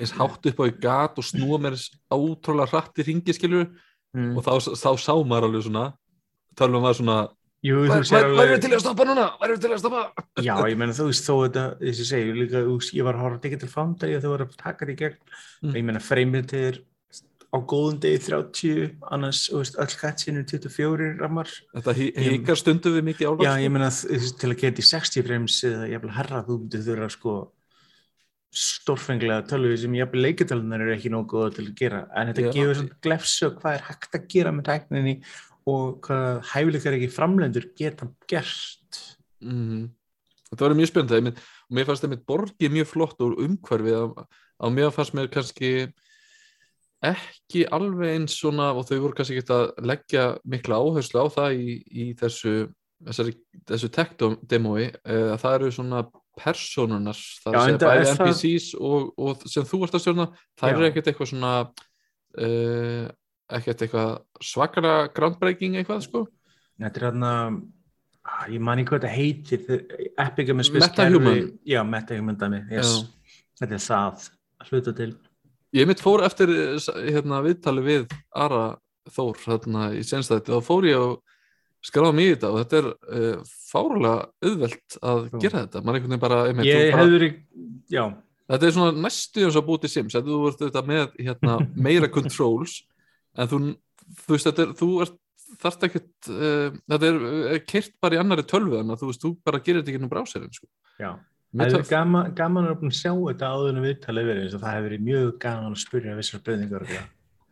eins 0.00 0.14
hátt 0.16 0.48
upp 0.50 0.62
á 0.62 0.64
í 0.68 0.74
gat 0.82 1.18
og 1.20 1.26
snúa 1.26 1.58
mér 1.62 1.76
átrúlega 2.12 2.70
hratt 2.72 2.98
í 3.02 3.06
ringi 3.06 3.34
skilur 3.36 3.68
mm. 4.16 4.32
og 4.36 4.44
þá, 4.46 4.72
þá 4.72 4.90
sá 4.96 5.12
maður 5.20 5.48
alveg 5.50 5.66
svona 5.68 5.86
tölum 6.58 6.84
maður 6.84 7.00
svona 7.02 7.20
Væri 7.62 8.48
við 8.50 8.62
til 8.64 8.72
að 8.74 8.80
stoppa 8.82 9.04
núna? 9.06 9.24
Væri 9.38 9.54
við 9.54 9.60
til 9.62 9.68
að 9.70 9.80
stoppa? 9.84 10.00
Já, 10.42 10.56
ég 10.66 10.78
meina 10.80 10.94
þú 10.96 11.04
veist 11.12 11.28
þó 11.28 11.34
þetta, 11.44 11.66
þess 11.78 12.00
að 12.02 12.08
segja, 12.08 12.32
líka, 12.34 12.62
ég 12.98 13.06
var 13.06 13.14
að 13.14 13.22
horfa 13.22 13.38
á 13.38 13.44
Digital 13.44 13.68
Foundry 13.70 14.16
og 14.16 14.24
þau 14.24 14.30
voru 14.32 14.46
að 14.48 14.56
taka 14.58 14.82
þetta 14.82 14.94
í 14.96 14.98
gegn 15.04 15.20
Mm. 15.62 15.76
ég 15.78 15.84
meina 15.86 16.00
freymið 16.02 16.52
er 16.58 16.80
á 17.54 17.58
góðum 17.62 18.00
degi 18.02 18.18
30, 18.24 18.96
annars, 19.14 19.44
veist, 19.52 19.76
öll 19.78 19.94
katsinu 20.00 20.42
24 20.42 21.12
rammar 21.20 21.46
Þetta 21.76 21.94
hí- 21.94 22.10
Ég- 22.16 22.32
híkar 22.40 22.58
stundu 22.58 22.90
við 22.96 23.04
mikið 23.12 23.28
álag 23.30 23.46
Já, 23.46 23.52
ég 23.62 23.70
meina 23.70 23.90
þú 23.94 24.10
veist, 24.10 24.38
til 24.40 24.50
að 24.50 24.58
geta 24.58 24.82
í 24.82 24.88
60 24.90 25.22
frames 25.22 25.60
eða 25.62 25.86
jafnvel 25.92 26.16
herra 26.18 26.42
þú 26.42 26.58
myndir 26.58 26.82
þurfa 26.82 27.10
sko 27.14 27.34
stórfenglega 28.52 29.46
tölvi 29.48 29.78
sem 29.80 29.94
jafnvel 29.96 30.26
leiketölunar 30.26 30.84
eru 30.84 30.92
ekki 30.96 31.12
nógu 31.12 31.30
góða 31.32 31.54
til 31.56 31.66
að 31.70 31.74
gera. 31.78 32.02
En 32.12 32.28
þetta 32.30 32.44
Já. 32.44 32.52
gefur 32.58 32.78
svona 32.80 33.00
glefsu 33.06 33.48
á 33.48 33.56
hvað 33.56 33.78
er 33.78 33.88
hægt 33.88 34.18
að 34.18 34.28
gera 34.34 34.52
með 34.52 34.68
tækninni 34.68 35.16
og 35.72 35.98
hvað 36.04 36.28
hæfileikar 36.52 36.98
ekki 36.98 37.10
framlendur 37.14 37.68
geta 37.78 38.10
gert. 38.28 39.02
Mm 39.40 39.90
Þetta 40.52 40.66
var 40.66 40.74
mjög 40.76 40.98
ég 41.00 41.24
mynd, 41.24 41.38
og 41.40 41.76
mér 41.76 41.86
fannst 41.88 42.04
það 42.04 42.18
borgið 42.28 42.72
mjög 42.74 42.88
flott 42.90 43.22
úr 43.24 43.38
umhverfið 43.40 43.94
að, 43.96 44.10
að 44.60 44.74
mér 44.76 44.90
fannst 44.92 45.14
mér 45.16 45.30
kannski 45.32 45.70
ekki 47.02 47.64
alveg 47.72 48.18
eins 48.18 48.36
svona 48.36 48.68
og 48.76 48.84
þau 48.84 48.98
voru 48.98 49.16
kannski 49.16 49.40
ekki 49.40 49.54
að 49.56 49.64
leggja 49.88 50.26
mikla 50.44 50.76
áherslu 50.84 51.24
á 51.24 51.26
það 51.32 51.56
í, 51.56 51.78
í 51.88 52.04
þessu 52.20 52.52
þessu 53.08 53.88
tech 53.90 54.12
demoi 54.46 54.92
að 55.02 55.38
það 55.42 55.56
eru 55.56 55.70
svona 55.74 56.02
personunar 56.38 57.18
það 57.18 57.56
Já, 57.56 57.60
er 57.62 57.72
enda 57.74 57.88
bæði 57.90 58.02
er 58.02 58.06
það- 58.08 58.28
NPCs 58.28 58.68
og, 58.80 59.08
og 59.18 59.42
sem 59.52 59.66
þú 59.68 59.82
ert 59.86 59.96
að 59.98 60.04
stjórna 60.04 60.26
það 60.58 60.68
Já. 60.70 60.74
eru 60.76 60.86
ekkert 60.88 61.10
eitthvað 61.12 61.30
svona 61.32 61.52
uh, 62.38 63.10
ekkert 63.58 63.84
eitthvað 63.86 64.12
svakalega 64.52 65.10
groundbreaking 65.16 65.76
eitthvað 65.80 66.06
sko 66.08 66.26
Þetta 66.82 66.98
er 66.98 67.04
hérna 67.06 67.32
ég 68.50 68.62
man 68.64 68.80
ekki 68.80 68.90
hvað 68.94 69.02
þetta 69.02 69.12
heitir 69.12 69.82
Epic 70.18 70.48
er 70.48 70.56
Metahuman. 70.56 71.42
Já, 71.68 71.82
Metahuman 71.86 72.38
dæmi 72.40 72.62
yes. 72.72 73.02
Þetta 73.60 73.76
er 73.76 73.84
það 73.84 74.24
að 74.62 74.70
hluta 74.70 74.94
til 74.96 75.10
Ég 75.72 75.88
mitt 75.88 76.02
fór 76.04 76.20
eftir 76.26 76.50
hérna, 76.52 77.42
viðtali 77.44 77.84
við 77.84 78.16
Ara 78.36 78.76
Þór 79.12 79.38
hérna, 79.48 79.88
í 79.98 80.02
senstætti, 80.06 80.52
þá 80.54 80.62
fór 80.62 80.84
ég 80.86 81.00
og 81.00 81.31
skráða 81.86 82.16
mig 82.16 82.28
í 82.28 82.34
þetta 82.34 82.50
og 82.50 82.58
þetta 82.60 82.78
er 82.78 82.88
uh, 82.90 83.54
fárulega 83.72 84.26
auðvelt 84.46 84.98
að 85.00 85.24
Já. 85.24 85.38
gera 85.44 85.62
þetta 85.64 85.82
maður 85.82 85.98
einhvern 85.98 86.12
veginn 86.12 86.24
bara, 86.26 86.42
einmitt, 86.50 86.68
bara 86.68 87.00
hefði 87.02 87.30
þetta 88.52 88.68
er 88.68 88.76
svona 88.76 89.06
næstu 89.06 89.46
eins 89.46 89.58
og 89.58 89.66
búið 89.66 89.84
til 89.84 89.92
Sims 89.96 90.16
þetta 90.16 90.30
þú 90.30 90.38
ert 90.50 90.62
þetta 90.66 90.84
með 90.92 91.18
hérna, 91.18 91.56
meira 91.88 92.12
controls 92.12 92.78
en 93.34 93.50
þú, 93.50 93.60
þú 94.22 94.36
veist 94.36 94.48
þetta 94.50 94.64
er, 94.66 94.72
þú 94.78 94.90
ert 95.06 95.18
þarft 95.62 95.86
ekkert 95.88 96.30
uh, 96.32 96.78
þetta 96.94 97.10
er 97.10 97.20
uh, 97.28 97.58
kyrt 97.68 97.94
bara 98.02 98.18
í 98.18 98.22
annari 98.22 98.46
tölvu 98.48 98.80
en 98.80 98.96
þú 98.96 99.10
veist, 99.10 99.26
þú 99.26 99.34
bara 99.44 99.62
gerir 99.62 99.82
þetta 99.82 99.94
ekki 99.94 100.04
nú 100.04 100.12
bráserinn 100.12 100.54
sko. 100.54 100.70
já. 101.02 101.12
Það 101.52 101.74
er 101.76 101.82
gaman, 101.84 102.30
gaman 102.32 102.66
að 102.70 102.84
sjá 102.96 103.10
þetta 103.12 103.48
áður 103.52 103.74
en 103.74 103.84
viðtalið 103.84 104.28
verið 104.30 104.44
eins 104.46 104.54
og 104.56 104.62
það 104.62 104.70
hefur 104.72 104.86
verið 104.86 105.02
mjög 105.04 105.32
gaman 105.42 105.74
að 105.74 105.82
spyrja 105.82 106.14
vissar. 106.16 106.40
Já. 106.88 107.02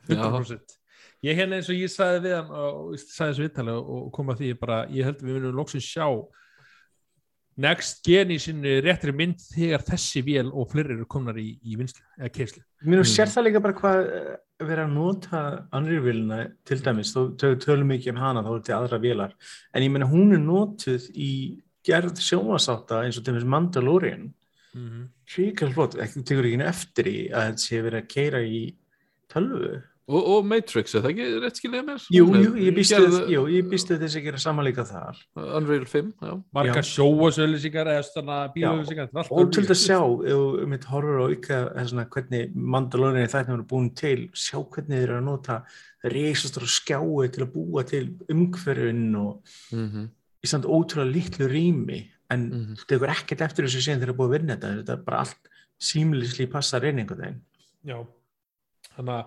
100% 0.09 0.80
ég 1.26 1.36
hérna 1.36 1.59
eins 1.59 1.70
og 1.70 1.78
ég 1.78 1.92
sagði 1.92 2.28
við 2.28 2.36
hann 2.38 2.51
og 2.51 2.98
sagði 2.98 3.30
þessu 3.30 3.47
viðtali 3.47 3.78
og 3.78 4.12
kom 4.16 4.32
að 4.32 4.42
því 4.42 4.52
bara, 4.60 4.82
ég 4.88 5.09
held 5.09 5.24
við 5.24 5.36
munum 5.36 5.59
loksins 5.60 5.88
sjá 5.88 6.06
next 7.60 8.05
gen 8.06 8.30
í 8.32 8.38
sinni 8.40 8.78
réttri 8.84 9.12
mynd 9.12 9.40
þegar 9.51 9.84
þessi 9.84 10.22
vél 10.24 10.48
og 10.48 10.70
fleiri 10.70 10.94
eru 10.94 11.06
komnar 11.10 11.36
í, 11.40 11.59
í 11.60 11.76
vinslu 11.76 12.05
eða 12.18 12.32
keislu 12.32 12.62
Mér 12.84 13.02
Mm. 13.02 13.10
sér 13.10 13.28
það 13.28 13.44
líka 13.44 13.60
bara 13.60 13.76
hvað 13.76 13.98
eh, 14.16 14.36
vera 14.64 14.84
að 14.86 14.94
nota 14.94 15.40
Unreal-vélina 15.76 16.38
til 16.64 16.78
dæmis, 16.84 17.12
þó 17.12 17.36
tölum 17.36 17.90
mikið 17.92 18.14
um 18.14 18.20
hana, 18.20 18.42
þá 18.44 18.51
er 18.51 18.60
þetta 18.60 18.78
aðra 18.78 19.01
vélar, 19.02 19.34
en 19.74 19.84
ég 19.84 19.92
meina 19.92 20.09
hún 20.09 20.32
er 20.36 20.40
notuð 20.40 21.09
í 21.12 21.32
gerð 21.86 22.20
sjómasátta 22.20 23.02
eins 23.05 23.18
og 23.18 23.24
til 23.24 23.34
dæmis 23.34 23.48
Mandalorian, 23.48 24.34
mm 24.74 24.88
-hmm. 24.88 25.06
ríkal 25.36 25.72
flott, 25.72 25.97
ekki 25.97 26.24
tekur 26.24 26.48
ekki 26.48 26.68
eftir 26.68 27.06
í 27.06 27.18
að 27.32 27.47
þetta 27.48 27.64
sé 27.64 27.82
verið 27.82 28.01
að 28.02 28.09
keira 28.14 28.40
í 28.40 28.76
tölvu. 29.28 29.82
Og, 30.11 30.27
og 30.35 30.45
Matrix, 30.51 30.95
er 30.99 31.05
það 31.05 31.11
ekki 31.12 31.27
rétt 31.45 31.59
skiljaði 31.61 31.87
mér? 31.87 32.05
Jú, 32.16 32.24
jú, 32.35 32.51
ég 32.66 32.74
býst 32.77 32.95
við, 32.97 33.07
Gerðu- 33.07 33.31
jú, 33.35 33.43
ég 33.55 33.69
býst 33.70 33.93
við 33.93 34.03
þess 34.05 34.19
að 34.20 34.24
gera 34.27 34.41
samanleika 34.43 34.85
þar. 34.89 35.20
Unreal 35.61 35.87
5, 35.87 36.12
já 36.20 36.32
margar 36.59 36.82
Já. 36.82 36.89
sjóasauðlýsingar 36.91 37.91
eða 37.95 38.05
svona 38.11 38.39
bílauðlýsingar 38.55 39.11
Ótrúld 39.31 39.70
að 39.74 39.81
sjá, 39.85 39.99
ef 40.01 40.37
þú 40.41 40.69
mitt 40.74 40.85
horfur 40.91 41.20
á 41.23 41.27
ykkar 41.37 42.09
hvernig 42.15 42.55
Mandalorian 42.55 43.31
þættin 43.31 43.55
eru 43.59 43.66
búin 43.70 43.91
til, 43.95 44.28
sjá 44.35 44.59
hvernig 44.66 44.97
þeir 44.99 45.09
eru 45.09 45.19
að 45.20 45.28
nota 45.31 45.61
reisastur 46.05 46.62
og 46.66 46.73
skjái 46.73 47.31
til 47.32 47.45
að 47.47 47.53
búa 47.55 47.85
til 47.87 48.07
umhverfin 48.32 49.15
og 49.16 49.43
mm 49.73 50.09
í 50.41 50.49
samt 50.49 50.65
ótrúlega 50.65 51.12
litlu 51.12 51.47
rými 51.53 51.99
en 52.31 52.45
Mhm. 52.51 52.77
þú 52.81 52.85
tekur 52.89 53.11
ekkert 53.12 53.43
eftir 53.45 53.65
þessu 53.66 53.82
síðan 53.85 53.99
þeir 54.01 54.09
eru 54.09 54.15
búið 54.16 54.28
að 54.31 54.35
vinna 54.39 54.55
þetta, 54.57 54.70
þetta 54.81 54.93
er 54.95 55.03
bara 55.05 55.19
allt 55.19 55.49
símlisli 55.78 56.47
passar 56.49 56.85
inn 56.89 56.97
einhvern 57.03 57.20
veginn. 57.20 57.41
já, 57.85 58.07
þannig 58.97 59.15
að 59.19 59.24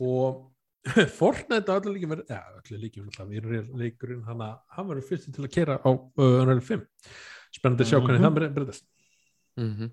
og 0.00 0.48
Fortnite 1.18 1.70
öllu 1.76 1.92
líkjum 1.94 2.10
verið, 2.16 2.30
ja, 2.32 2.40
öllu 2.58 2.78
líkjum 2.82 3.10
við 3.30 3.36
erum 3.44 3.76
leikurinn, 3.78 4.24
hann 4.26 4.40
að 4.42 4.56
hann 4.74 4.88
verður 4.88 5.06
fyrst 5.08 5.28
til 5.34 5.44
að 5.44 5.52
kera 5.54 5.76
á 5.78 5.90
uh, 5.90 6.40
Unreal 6.42 6.60
5 6.60 6.82
spennandi 7.54 7.84
að 7.84 7.90
sjá 7.92 7.98
hvernig 8.00 8.18
Mhm. 8.18 8.26
það 8.26 8.36
bre- 8.38 8.52
breytast 8.56 8.84
-hmm. 9.58 9.90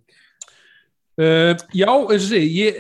Uh, 1.20 1.52
já, 1.76 1.90
eins 1.92 2.32
og 2.32 2.38
ég, 2.38 2.48
ég, 2.56 2.76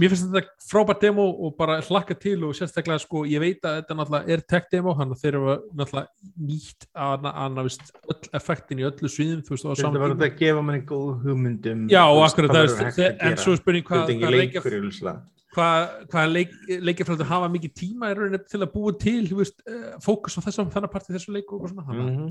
mér 0.00 0.12
finnst 0.12 0.26
þetta 0.28 0.42
frábært 0.68 1.00
demo 1.04 1.24
og 1.46 1.54
bara 1.58 1.76
hlakka 1.84 2.14
til 2.18 2.36
og 2.48 2.54
sérstaklega 2.56 3.00
sko, 3.02 3.22
ég 3.28 3.40
veit 3.42 3.64
að 3.68 3.78
þetta 3.82 3.96
náttúrulega 3.98 4.32
er 4.34 4.42
tech 4.52 4.68
demo, 4.72 4.94
hann 4.98 5.14
þeir 5.18 5.34
eru 5.38 5.54
náttúrulega 5.76 6.08
nýtt 6.48 6.86
að 6.96 7.60
veist, 7.62 7.92
öll 8.08 8.30
effektin 8.40 8.80
í 8.82 8.86
öllu 8.88 9.10
sviðum, 9.12 9.42
þú 9.46 9.54
veist, 9.54 9.64
á 9.64 9.70
Þetta 9.70 9.82
saman 9.82 10.00
var 10.00 10.08
tíma. 10.14 10.18
þetta 10.18 10.28
að 10.34 10.38
gefa 10.42 10.62
manni 10.68 10.82
góð 10.88 11.10
hugmyndum 11.26 11.84
Já, 11.92 12.04
veist, 12.08 12.32
akkurat, 12.32 12.54
það 12.54 12.62
er, 12.62 12.76
hægt 12.84 12.98
að 12.98 13.08
en 13.08 13.18
gera. 13.28 13.42
svo 13.44 13.52
er 13.56 13.60
spurning 13.62 13.84
hvað, 13.88 14.00
Þetta 14.00 14.12
er 14.12 14.18
hvað 14.18 14.28
ekki 14.28 14.38
leikja, 14.38 14.62
leikur 14.62 14.78
í 14.78 14.82
Úlsla. 14.88 15.14
hvað, 15.58 15.86
hvað 16.12 16.32
leik, 16.32 16.50
leikjafræður 16.88 17.30
hafa 17.32 17.48
mikið 17.58 17.72
tíma 17.82 18.10
í 18.12 18.18
rauninni 18.18 18.42
til 18.48 18.60
að 18.64 18.72
búa 18.74 18.92
til, 19.00 19.22
veist, 19.38 19.62
uh, 19.68 19.94
fókus 20.04 20.38
á 20.38 20.40
þessum, 20.48 20.68
þannig 20.74 20.92
part 20.92 21.08
í 21.08 21.16
þessu 21.16 21.32
leiku 21.36 21.58
og 21.62 21.68
svona, 21.72 21.86
að 21.88 22.02
Mhm. 22.04 22.28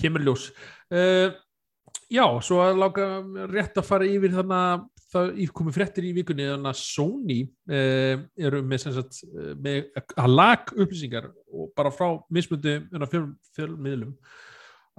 kemur 0.00 0.22
ljós 0.24 0.50
uh, 0.92 1.32
já, 2.12 2.24
svo 2.40 2.60
að 2.64 2.78
láka 2.80 3.06
rétt 3.52 3.76
að 3.76 3.84
fara 3.88 4.04
yfir 4.08 4.32
þannig 4.32 4.88
það 5.12 5.30
komu 5.54 5.72
fréttir 5.74 6.06
í 6.08 6.12
vikunni 6.16 6.48
þannig 6.48 6.70
að 6.70 6.80
Sony 6.80 7.38
uh, 7.44 8.24
eru 8.40 8.62
með, 8.66 8.84
sagt, 8.96 9.22
eh, 9.28 9.52
með 9.60 10.02
að 10.16 10.34
lag 10.34 10.72
upplýsingar 10.72 11.30
og 11.52 11.72
bara 11.76 11.92
frá 11.94 12.06
mismundu 12.32 12.78
fjölmiðlum 13.56 14.14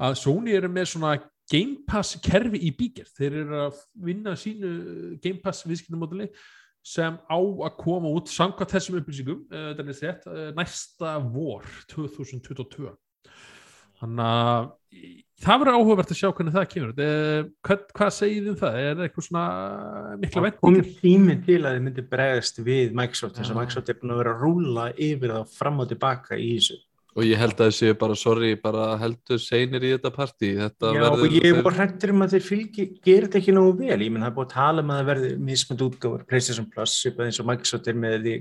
að 0.03 0.17
Sony 0.21 0.57
eru 0.57 0.71
með 0.73 0.91
svona 0.93 1.15
Game 1.51 1.83
Pass 1.87 2.17
kerfi 2.23 2.61
í 2.63 2.71
bíkjart 2.77 3.17
þeir 3.17 3.39
eru 3.43 3.63
að 3.65 3.79
vinna 4.05 4.35
sínu 4.39 4.73
Game 5.23 5.41
Pass 5.43 5.65
viðskiptumóduli 5.67 6.29
sem 6.83 7.15
á 7.31 7.39
að 7.39 7.75
koma 7.79 8.11
út 8.11 8.31
samkvæmt 8.31 8.75
þessum 8.75 8.99
upplýsingum 8.99 9.43
uh, 9.49 9.71
er 9.71 9.89
rétt, 9.89 10.27
uh, 10.27 10.49
næsta 10.57 11.17
vor 11.33 11.67
2022 11.91 12.91
þannig 14.01 14.25
að 14.27 14.71
það 15.43 15.59
verður 15.59 15.75
áhugavert 15.79 16.11
að 16.13 16.19
sjá 16.21 16.29
hvernig 16.31 16.53
það 16.55 16.67
kemur 16.71 16.93
hvað, 17.67 17.81
hvað 17.97 18.13
segið 18.15 18.39
þið 18.45 18.51
um 18.53 18.59
það? 18.61 18.77
er 18.83 18.93
það 18.95 19.03
eitthvað 19.07 19.25
svona 19.27 19.43
mikla 20.21 20.43
Það 20.45 20.55
kom 20.61 20.77
vendingar? 20.77 21.01
tími 21.03 21.35
til 21.47 21.59
að 21.67 21.75
þið 21.77 21.83
myndi 21.87 22.05
bregðast 22.13 22.61
við 22.63 22.95
Microsoft 23.01 23.37
þess 23.41 23.51
að. 23.51 23.59
Microsoft 23.59 23.91
er 23.93 23.99
búin 23.99 24.13
að 24.15 24.21
vera 24.23 24.33
að 24.37 24.43
rúla 24.47 24.85
yfir 25.09 25.33
það 25.35 25.53
fram 25.59 25.83
og 25.83 25.89
tilbaka 25.91 26.39
í 26.39 26.49
þessu. 26.57 26.79
og 27.13 27.27
ég 27.29 27.37
held 27.37 27.59
að 27.61 27.67
þessi 27.69 27.89
bara, 28.01 28.15
sorry, 28.17 28.55
bara 28.57 28.85
heldur 28.97 29.37
seinir 29.37 29.83
í 29.85 29.91
þetta 29.93 30.09
partí 30.15 30.47
þetta 30.57 30.93
Já, 30.95 31.01
verður 31.03 31.27
og 31.27 31.35
ég 31.37 31.59
var 31.67 31.75
hrættur 31.77 32.09
um 32.15 32.23
að 32.25 32.31
þeir 32.33 32.45
fylgi, 32.47 32.85
gerir 33.05 33.27
þetta 33.27 33.37
ekki 33.43 33.53
nógu 33.53 33.75
vel, 33.83 33.99
ég 34.01 34.09
menn 34.15 34.23
það 34.25 34.31
er 34.31 34.37
búin 34.39 34.47
að 34.47 34.55
tala 34.55 34.81
um 34.81 34.89
að 34.95 34.97
það 35.01 35.09
verði 35.11 35.29
mismund 35.51 35.83
útgáfur, 35.85 36.23
PlayStation 36.31 36.65
Plus, 36.73 36.95
eins 37.13 37.37
og 37.43 37.45
Microsoft 37.51 37.87
er 37.91 37.99
með 38.01 38.15
því 38.25 38.33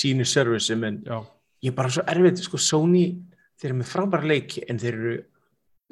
sínu 0.00 0.24
servicum, 0.24 0.86
en 0.88 0.96
Já, 1.04 1.18
ég 1.66 1.74
er 1.74 1.76
bara 1.82 1.92
svo 1.92 2.06
erfitt, 2.14 2.40
sko, 2.46 2.62
Sony, 2.64 3.04
þeir 3.60 3.68
eru 3.74 3.78
með 3.82 3.92
frábæra 3.92 4.30
leiki, 4.32 4.64
en 4.72 4.80
þeir 4.80 4.96
eru 5.02 5.14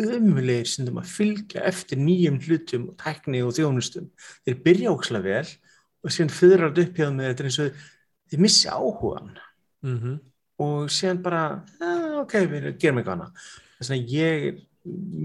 ömulegir 0.01 0.67
sem 0.71 0.87
þeim 0.89 1.01
að 1.03 1.11
fylgja 1.13 1.65
eftir 1.69 2.01
nýjum 2.01 2.39
hlutum 2.47 2.89
og 2.91 2.97
tækni 3.03 3.43
og 3.45 3.53
þjónustum. 3.59 4.09
Þeir 4.47 4.61
byrja 4.65 4.93
ókslega 4.95 5.25
vel 5.29 5.53
og 6.03 6.11
síðan 6.15 6.33
fyrirrað 6.35 6.83
upp 6.87 6.97
hjá 6.99 7.07
þeim 7.07 7.19
með 7.21 7.29
þetta 7.33 7.49
eins 7.49 7.59
og 7.63 7.81
þeir 8.33 8.45
missi 8.47 8.69
áhugan 8.73 9.33
mm 9.87 10.21
og 10.63 10.85
síðan 10.95 11.19
bara, 11.25 11.39
ah, 11.83 12.21
ok, 12.21 12.35
við 12.47 12.67
gerum 12.79 13.01
eitthvað 13.01 13.15
annað. 13.17 13.47
Þess 13.81 13.93
að 13.97 14.13
ég 14.15 14.45
er 14.47 14.59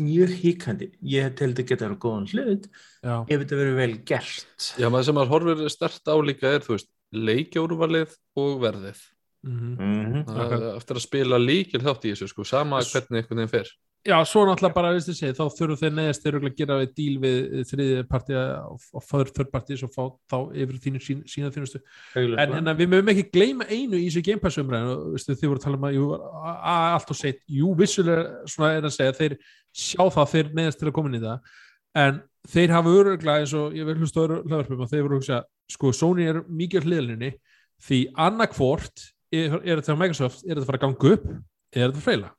mjög 0.08 0.32
híkandi, 0.40 0.88
ég 1.12 1.36
til 1.38 1.50
þetta 1.52 1.66
geta 1.70 1.86
verið 1.86 2.00
góðan 2.02 2.26
hlut 2.32 2.66
já, 2.72 3.14
ef 3.28 3.42
þetta 3.44 3.60
verið 3.60 3.76
vel 3.78 3.94
gert. 4.08 4.48
Já, 4.82 4.88
maður 4.90 5.06
sem 5.10 5.18
maður 5.20 5.34
horfir 5.36 5.70
stert 5.70 6.10
á 6.10 6.16
líka 6.26 6.50
er, 6.56 6.66
þú 6.66 6.74
veist, 6.74 6.90
leikjórvalið 7.14 8.16
og 8.44 8.58
verðið. 8.64 9.04
mm 9.46 9.76
Mm 9.78 10.24
Það 10.32 10.56
er 10.58 10.66
eftir 10.72 10.98
að 11.00 11.06
spila 11.06 11.38
líkil 11.44 11.84
þátt 11.86 12.08
í 12.08 12.16
þessu, 12.16 12.28
sko, 12.34 12.48
sama 12.48 12.82
S- 12.82 12.96
hvernig 12.96 13.22
einhvern 13.22 13.44
veginn 13.44 13.54
fer. 13.54 13.70
Já, 14.08 14.16
svo 14.26 14.46
náttúrulega 14.48 14.76
bara 14.76 14.94
þið 14.96 15.18
segið, 15.18 15.36
þá 15.38 15.58
þurfum 15.58 15.80
þeir 15.82 15.94
neðast 15.98 16.24
þeir 16.24 16.38
að 16.40 16.56
gera 16.58 16.78
við 16.80 16.94
díl 16.98 17.18
við 17.24 17.38
þriðið 17.70 18.00
partí 18.10 18.38
og 18.38 19.04
föður 19.04 19.32
þörrpartí 19.36 19.78
og 19.84 19.92
fá 19.94 20.04
þá 20.32 20.38
yfir 20.64 20.80
þínu 20.86 21.02
sín, 21.04 21.22
sína 21.28 21.52
þínustu 21.54 21.82
en 22.16 22.56
hérna, 22.56 22.76
við 22.78 22.92
mögum 22.94 23.12
ekki 23.14 23.26
gleyma 23.34 23.68
einu 23.68 24.00
í 24.00 24.08
þessu 24.08 24.24
Game 24.26 24.44
Pass 24.44 24.60
umræðinu, 24.62 24.96
og, 24.96 25.12
veistu, 25.18 25.36
þið 25.36 25.52
voru 25.52 25.60
að 25.60 25.66
tala 25.68 25.80
um 25.80 25.88
að 25.90 25.98
jú, 25.98 26.08
allt 26.72 27.14
og 27.14 27.20
seitt, 27.20 27.44
jú, 27.60 27.74
vissulega 27.78 28.24
svona 28.48 28.72
er 28.78 28.88
að 28.88 28.96
segja, 28.96 29.18
þeir 29.20 29.38
sjá 29.76 30.04
það 30.16 30.34
þeir 30.34 30.54
neðast 30.62 30.82
til 30.82 30.88
að 30.90 30.96
koma 30.96 31.12
inn 31.12 31.20
í 31.20 31.24
það. 31.26 31.54
En 31.98 32.24
þeir 32.48 32.74
hafa 32.78 32.96
öruglega 33.02 33.44
eins 33.44 33.54
og 33.58 33.76
ég 33.76 33.88
vil 33.88 34.00
hlusta 34.00 34.24
öðru 34.24 34.40
hlaðvarpum 34.46 34.84
og 34.86 34.92
þeir 34.92 35.04
voru 35.04 35.18
að 35.18 35.22
hugsa 35.22 35.44
sko, 35.72 35.92
Sony 35.96 36.28
er 36.32 36.44
mikið 36.48 36.88
hliðlinni 36.88 37.32
því 37.84 38.00
annarkvort 38.16 39.10
er, 39.36 39.60
er 39.62 39.82
þetta 39.82 40.00
Microsoft, 40.00 40.46
er 40.48 40.62
þetta 40.64 42.32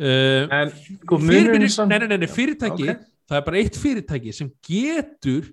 uh, 0.00 0.46
En 0.60 0.70
sko, 0.70 1.18
fyrir, 1.18 1.46
munurinn 1.48 1.68
samt- 1.72 1.90
nei, 1.90 1.98
nei, 2.06 2.16
nei, 2.18 2.28
fyrirtæki 2.28 2.88
Ok. 2.90 3.04
það 3.30 3.36
er 3.40 3.44
bara 3.48 3.56
eitt 3.62 3.76
fyrirtæki 3.80 4.32
sem 4.34 4.50
getur 4.68 5.50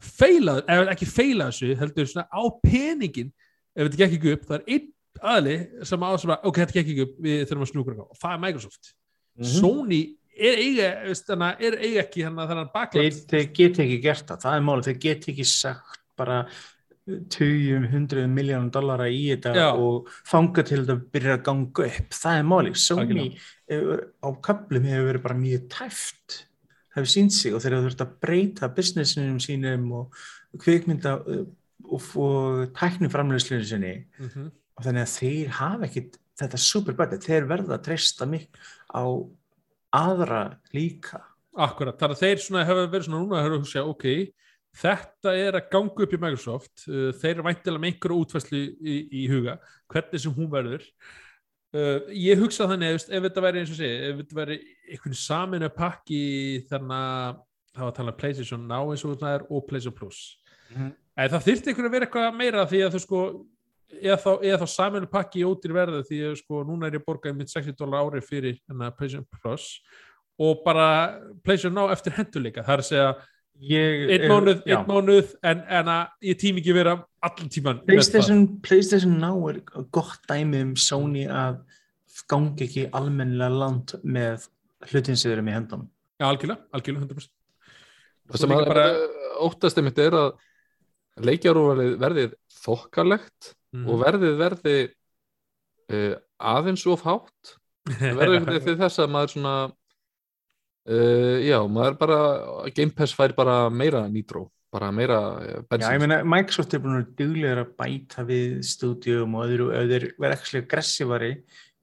feilað, 0.00 0.62
eða 0.68 0.92
ekki 0.94 1.08
feilað 1.08 1.50
þessu 1.52 1.74
heldur 1.80 2.08
svona 2.08 2.26
á 2.32 2.42
peningin 2.64 3.32
ef 3.76 3.86
þetta 3.88 4.00
gekk 4.00 4.16
ekki 4.18 4.32
upp, 4.36 4.46
það 4.48 4.56
er 4.60 4.64
einn 4.76 4.88
aðli 5.20 5.56
sem 5.84 6.00
á 6.06 6.10
sem 6.20 6.30
að, 6.32 6.44
ok, 6.48 6.56
þetta 6.62 6.76
gekk 6.78 6.88
ekki 6.94 7.04
upp 7.04 7.18
við 7.26 7.42
þurfum 7.50 7.66
að 7.66 7.70
snúka 7.74 7.96
og 8.06 8.16
það 8.22 8.32
er 8.36 8.42
Microsoft 8.46 8.92
Mhm. 9.40 9.46
Sony 9.60 10.00
er 10.40 10.56
eiga 10.58 10.88
veist, 11.06 11.28
hana, 11.30 11.52
er 11.60 11.76
eiga 11.78 12.02
ekki 12.02 12.24
hérna 12.24 12.46
þennan 12.48 12.66
þeir, 12.66 12.72
bakland 12.74 13.20
þeir 13.30 13.46
get 13.54 13.78
ekki 13.84 13.98
gert 14.02 14.26
það, 14.26 14.40
það 14.42 14.56
er 14.56 14.64
málið, 14.66 14.84
þeir 14.88 14.98
get 15.00 15.28
ekki 15.30 15.46
sagt 15.46 16.00
bara 16.18 16.38
20, 17.08 17.88
100 17.88 18.26
miljónum 18.30 18.68
dollara 18.70 19.08
í 19.10 19.22
þetta 19.32 19.54
Já. 19.56 19.70
og 19.72 20.10
þanga 20.28 20.64
til 20.68 20.82
þetta 20.82 20.96
byrja 21.14 21.38
að 21.38 21.42
ganga 21.48 21.86
upp, 21.88 22.14
það 22.14 22.38
er 22.38 22.46
málið. 22.50 22.76
Sony 22.82 23.26
hefur, 23.70 24.04
á 24.20 24.28
köplum 24.46 24.86
hefur 24.90 25.08
verið 25.10 25.26
bara 25.26 25.40
mjög 25.40 25.66
tæft 25.72 26.38
hefur 26.94 27.10
sínt 27.10 27.34
sig 27.34 27.54
og 27.54 27.62
þeir 27.62 27.76
hefur 27.76 27.88
þurft 27.88 28.04
að 28.04 28.14
breyta 28.24 28.70
businessinum 28.74 29.38
sínum 29.42 29.86
og 30.00 30.20
kvikmynda 30.60 31.16
uh, 31.20 31.44
og, 31.90 32.08
og 32.20 32.64
tækniframleyslinu 32.78 33.66
sinni. 33.66 33.94
Mm 34.18 34.28
-hmm. 34.28 34.50
og 34.76 34.84
þannig 34.84 35.06
að 35.06 35.14
þeir 35.18 35.48
hafa 35.60 35.86
ekkit 35.86 36.18
þetta 36.40 36.58
superbæti, 36.58 37.20
þeir 37.26 37.48
verða 37.48 37.76
að 37.76 37.84
treysta 37.84 38.26
mikið 38.26 38.70
á 38.96 39.04
aðra 39.90 40.42
líka. 40.72 41.24
Akkurat, 41.56 41.98
þannig 41.98 42.16
að 42.16 42.22
þeir 42.22 42.64
hefur 42.66 42.90
verið 42.90 43.04
svona 43.06 43.22
núna 43.22 43.38
að 43.38 43.44
höfðu 43.44 43.56
að 43.56 43.60
hugsa, 43.60 43.84
ok, 43.84 44.06
þetta 44.76 45.34
er 45.34 45.58
að 45.58 45.70
ganga 45.72 46.04
upp 46.04 46.14
í 46.14 46.20
Microsoft, 46.20 46.86
uh, 46.88 47.10
þeir 47.18 47.34
eru 47.36 47.46
væntilega 47.48 47.82
með 47.82 47.92
einhverju 47.92 48.22
útfæslu 48.24 48.62
í, 48.62 48.96
í 49.22 49.26
huga, 49.32 49.58
hvernig 49.90 50.22
sem 50.22 50.36
hún 50.36 50.50
verður. 50.52 50.86
Uh, 51.70 52.02
ég 52.16 52.40
hugsa 52.40 52.66
þannig 52.66 52.96
ef, 52.96 53.04
ef 53.14 53.22
þetta 53.28 53.42
væri 53.44 53.60
eins 53.60 53.70
og 53.70 53.78
sé 53.78 53.88
ef 54.08 54.16
þetta 54.18 54.36
væri 54.40 54.56
einhvern 54.90 55.14
saminu 55.14 55.68
pakki 55.70 56.24
þannig 56.66 56.96
að 56.96 57.36
það 57.70 57.84
var 57.84 57.92
að 57.92 57.98
tala 58.00 58.10
um 58.10 58.18
PlayStation 58.18 58.64
Now 58.66 58.90
eins 58.90 59.04
og 59.06 59.20
það 59.20 59.36
er 59.36 59.44
og 59.46 59.68
PlayStation 59.68 59.94
Plus. 59.94 60.18
Mhm. 60.70 60.90
en 61.20 61.30
það 61.30 61.46
þyrfti 61.46 61.70
einhvern 61.70 61.88
að 61.88 61.94
vera 61.94 62.06
eitthvað 62.08 62.36
meira 62.38 62.66
því 62.66 62.80
að 62.86 62.92
þú 62.94 63.00
sko 63.04 63.20
eða 63.90 64.18
þá, 64.22 64.30
eða 64.46 64.58
þá 64.60 64.66
saminu 64.74 65.10
pakki 65.10 65.40
í 65.40 65.46
ódýr 65.46 65.74
verðu 65.74 66.02
því 66.06 66.20
að 66.28 66.36
sko 66.40 66.62
núna 66.66 66.86
er 66.86 66.98
ég 66.98 67.06
borgaði 67.06 67.38
mitt 67.38 67.50
60 67.54 67.78
dólar 67.78 68.06
ári 68.06 68.22
fyrir 68.22 68.60
PlayStation 68.66 69.26
Plus 69.38 69.66
og 70.40 70.62
bara 70.66 70.88
PlayStation 71.44 71.74
Now 71.78 71.90
eftir 71.94 72.14
henduleika 72.18 72.66
það 72.66 72.74
er 72.76 72.84
að 72.84 72.90
segja 72.90 73.10
Ég, 73.60 74.06
einn 74.08 74.22
er- 74.24 74.30
mánuð, 74.30 74.62
já. 74.64 74.76
einn 74.78 74.86
mánuð 74.88 75.34
en, 75.44 75.58
en 75.68 75.88
að 75.92 76.06
ég 76.30 76.38
tími 76.40 76.62
ekki 76.62 76.72
vera 76.74 76.94
allan 77.22 77.50
tíman 77.52 77.82
PlayStation, 77.84 78.46
PlayStation 78.64 79.18
Now 79.20 79.48
er 79.50 79.58
gott 79.92 80.22
dæmi 80.30 80.62
um 80.64 80.74
Sony 80.80 81.26
að 81.28 81.58
gangi 82.30 82.64
ekki 82.66 82.86
almennilega 82.96 83.58
land 83.60 83.92
með 84.04 84.46
hlutin 84.90 85.16
sem 85.16 85.28
þeir 85.30 85.36
eru 85.38 85.44
með 85.50 85.58
hendum 85.58 85.82
Já, 86.20 86.26
algjörlega, 86.30 86.64
algjörlega 86.72 87.06
100% 87.10 87.28
Það 88.30 88.40
sem 88.44 88.54
að 88.56 88.66
bara- 88.70 89.08
óttast 89.44 89.78
einmitt 89.80 89.98
er 89.98 90.16
að 90.16 90.30
leikjarúvalið 91.20 91.96
verðið 92.00 92.34
þokkalegt 92.62 93.54
Mhm. 93.72 93.86
og 93.86 94.00
verðið 94.02 94.32
verði 94.40 94.76
uh, 95.94 96.14
aðeins 96.40 96.86
of 96.90 97.02
hátt 97.06 97.52
til 97.86 98.76
þess 98.80 98.98
að 98.98 99.12
maður 99.14 99.30
svona 99.36 99.52
uh, 100.90 101.36
já, 101.46 101.58
maður 101.70 101.98
bara 102.00 102.18
Game 102.76 102.94
Pass 102.96 103.14
fær 103.16 103.34
bara 103.38 103.58
meira 103.70 104.04
nýtró 104.10 104.48
bara 104.72 104.90
meira 104.94 105.18
uh, 105.38 105.44
Já, 105.50 105.62
bensín 105.70 105.96
ég 105.96 106.02
meina, 106.04 106.20
Microsoft 106.24 106.74
er 106.76 106.82
búin 106.84 107.00
að 107.00 107.12
duglega 107.18 107.64
að 107.64 107.72
bæta 107.80 108.24
við 108.28 108.60
stúdíum 108.70 109.34
og 109.38 109.46
öðru, 109.48 109.70
þeir 109.90 110.08
verða 110.20 110.38
ekki 110.40 110.60
aggressívari 110.64 111.32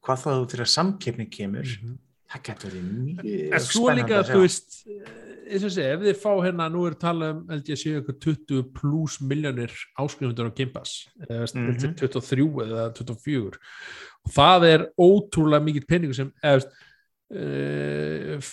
hvað 0.07 0.21
þá 0.23 0.29
þegar 0.53 0.69
samkeppni 0.77 1.25
kemur 1.33 1.67
Mhm. 1.77 1.97
það 2.27 2.43
getur 2.43 2.69
verið 2.71 2.85
mjög 2.91 3.53
En 3.55 3.59
svo 3.63 3.87
líka, 3.95 4.19
að 4.21 4.31
þú 4.33 4.39
veist 4.43 4.77
eins 5.47 5.63
og 5.63 5.71
sé, 5.71 5.83
ef 5.93 6.01
þið 6.03 6.17
fá 6.19 6.31
hérna 6.43 6.65
nú 6.71 6.81
er 6.89 6.95
talað 6.99 7.29
um, 7.37 7.43
held 7.47 7.69
ég 7.71 7.79
séu 7.79 8.01
ykkur 8.01 8.17
20 8.19 8.65
pluss 8.75 9.21
miljónir 9.23 9.71
áskrifundur 9.99 10.49
á 10.51 10.55
Game 10.55 10.73
Pass 10.75 11.05
eða 11.23 11.47
Mhm. 11.55 11.77
mm 11.77 11.95
23 11.95 12.65
eða 12.67 12.89
24 12.95 13.55
og 14.27 14.33
það 14.35 14.65
er 14.73 14.83
ótrúlega 14.99 15.63
mikill 15.63 15.87
peningur 15.87 16.15
sem 16.19 16.31
eða, 16.43 16.65
uh, 17.33 18.49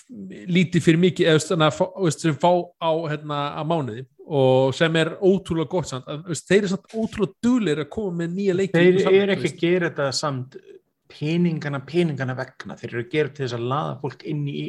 lítið 0.51 0.85
fyrir 0.85 1.03
mikið 1.05 1.31
eða, 1.33 1.45
þannig 1.51 1.71
að 1.71 1.79
fá- 1.79 2.19
sem 2.19 2.39
fá 2.41 2.51
á 2.83 2.91
hérna 3.13 3.41
að 3.61 3.71
mánuði 3.73 4.05
og 4.25 4.71
sem 4.77 4.97
er 4.97 5.13
ótrúlega 5.21 5.69
gott 5.75 5.91
samt, 5.91 6.07
að, 6.09 6.31
þeir 6.49 6.61
eru 6.63 6.71
samt 6.73 6.95
ótrúlega 6.97 7.45
duglir 7.45 7.83
að 7.85 7.91
koma 7.93 8.23
með 8.23 8.39
nýja 8.39 8.57
leiki 8.57 8.73
þeir 8.79 8.89
eru 8.89 9.05
þú 9.05 9.35
ekki 9.37 9.51
að 9.51 9.61
gera 9.67 9.91
þetta 9.91 10.09
samt 10.17 10.57
peningana, 11.15 11.81
peningana 11.87 12.37
vegna. 12.39 12.77
Þeir 12.79 12.91
eru 12.91 13.03
að 13.05 13.11
gera 13.13 13.33
til 13.33 13.45
þess 13.45 13.57
að 13.59 13.67
laða 13.73 13.97
fólk 14.03 14.25
inn 14.31 14.45
í 14.51 14.65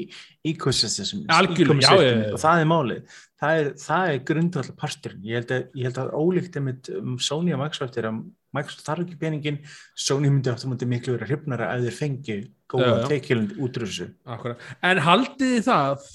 já. 1.82 2.34
og 2.34 2.42
það 2.44 2.62
er 2.62 2.70
málið. 2.72 3.20
Það 3.42 3.62
er, 3.62 3.70
er 4.00 4.20
grundvallar 4.30 4.80
parturinn 4.80 5.28
ég 5.28 5.40
held 5.40 5.54
að, 5.56 5.66
ég 5.76 5.90
held 5.90 6.02
að 6.04 6.14
ólíkt 6.20 6.60
einmitt 6.60 6.92
um 7.00 7.16
Sony 7.22 7.56
og 7.56 7.62
Microsoft 7.64 8.00
er 8.02 8.10
að 8.12 8.22
Microsoft 8.56 8.88
þarf 8.88 9.04
ekki 9.06 9.18
peningin 9.22 9.60
Sony 10.08 10.30
myndi 10.32 10.52
aftur 10.54 10.72
mútið 10.74 10.92
miklu 10.94 11.16
vera 11.18 11.28
hrifnara 11.30 11.72
ef 11.76 11.84
þeir 11.88 11.98
fengi 12.00 12.38
góða 12.72 13.08
teikilund 13.12 13.56
út 13.60 13.78
úr 13.82 13.86
þessu. 13.88 14.08
Akkurat. 14.38 14.64
En 14.84 15.02
haldið 15.06 15.52
þið 15.58 15.68
það 15.70 16.08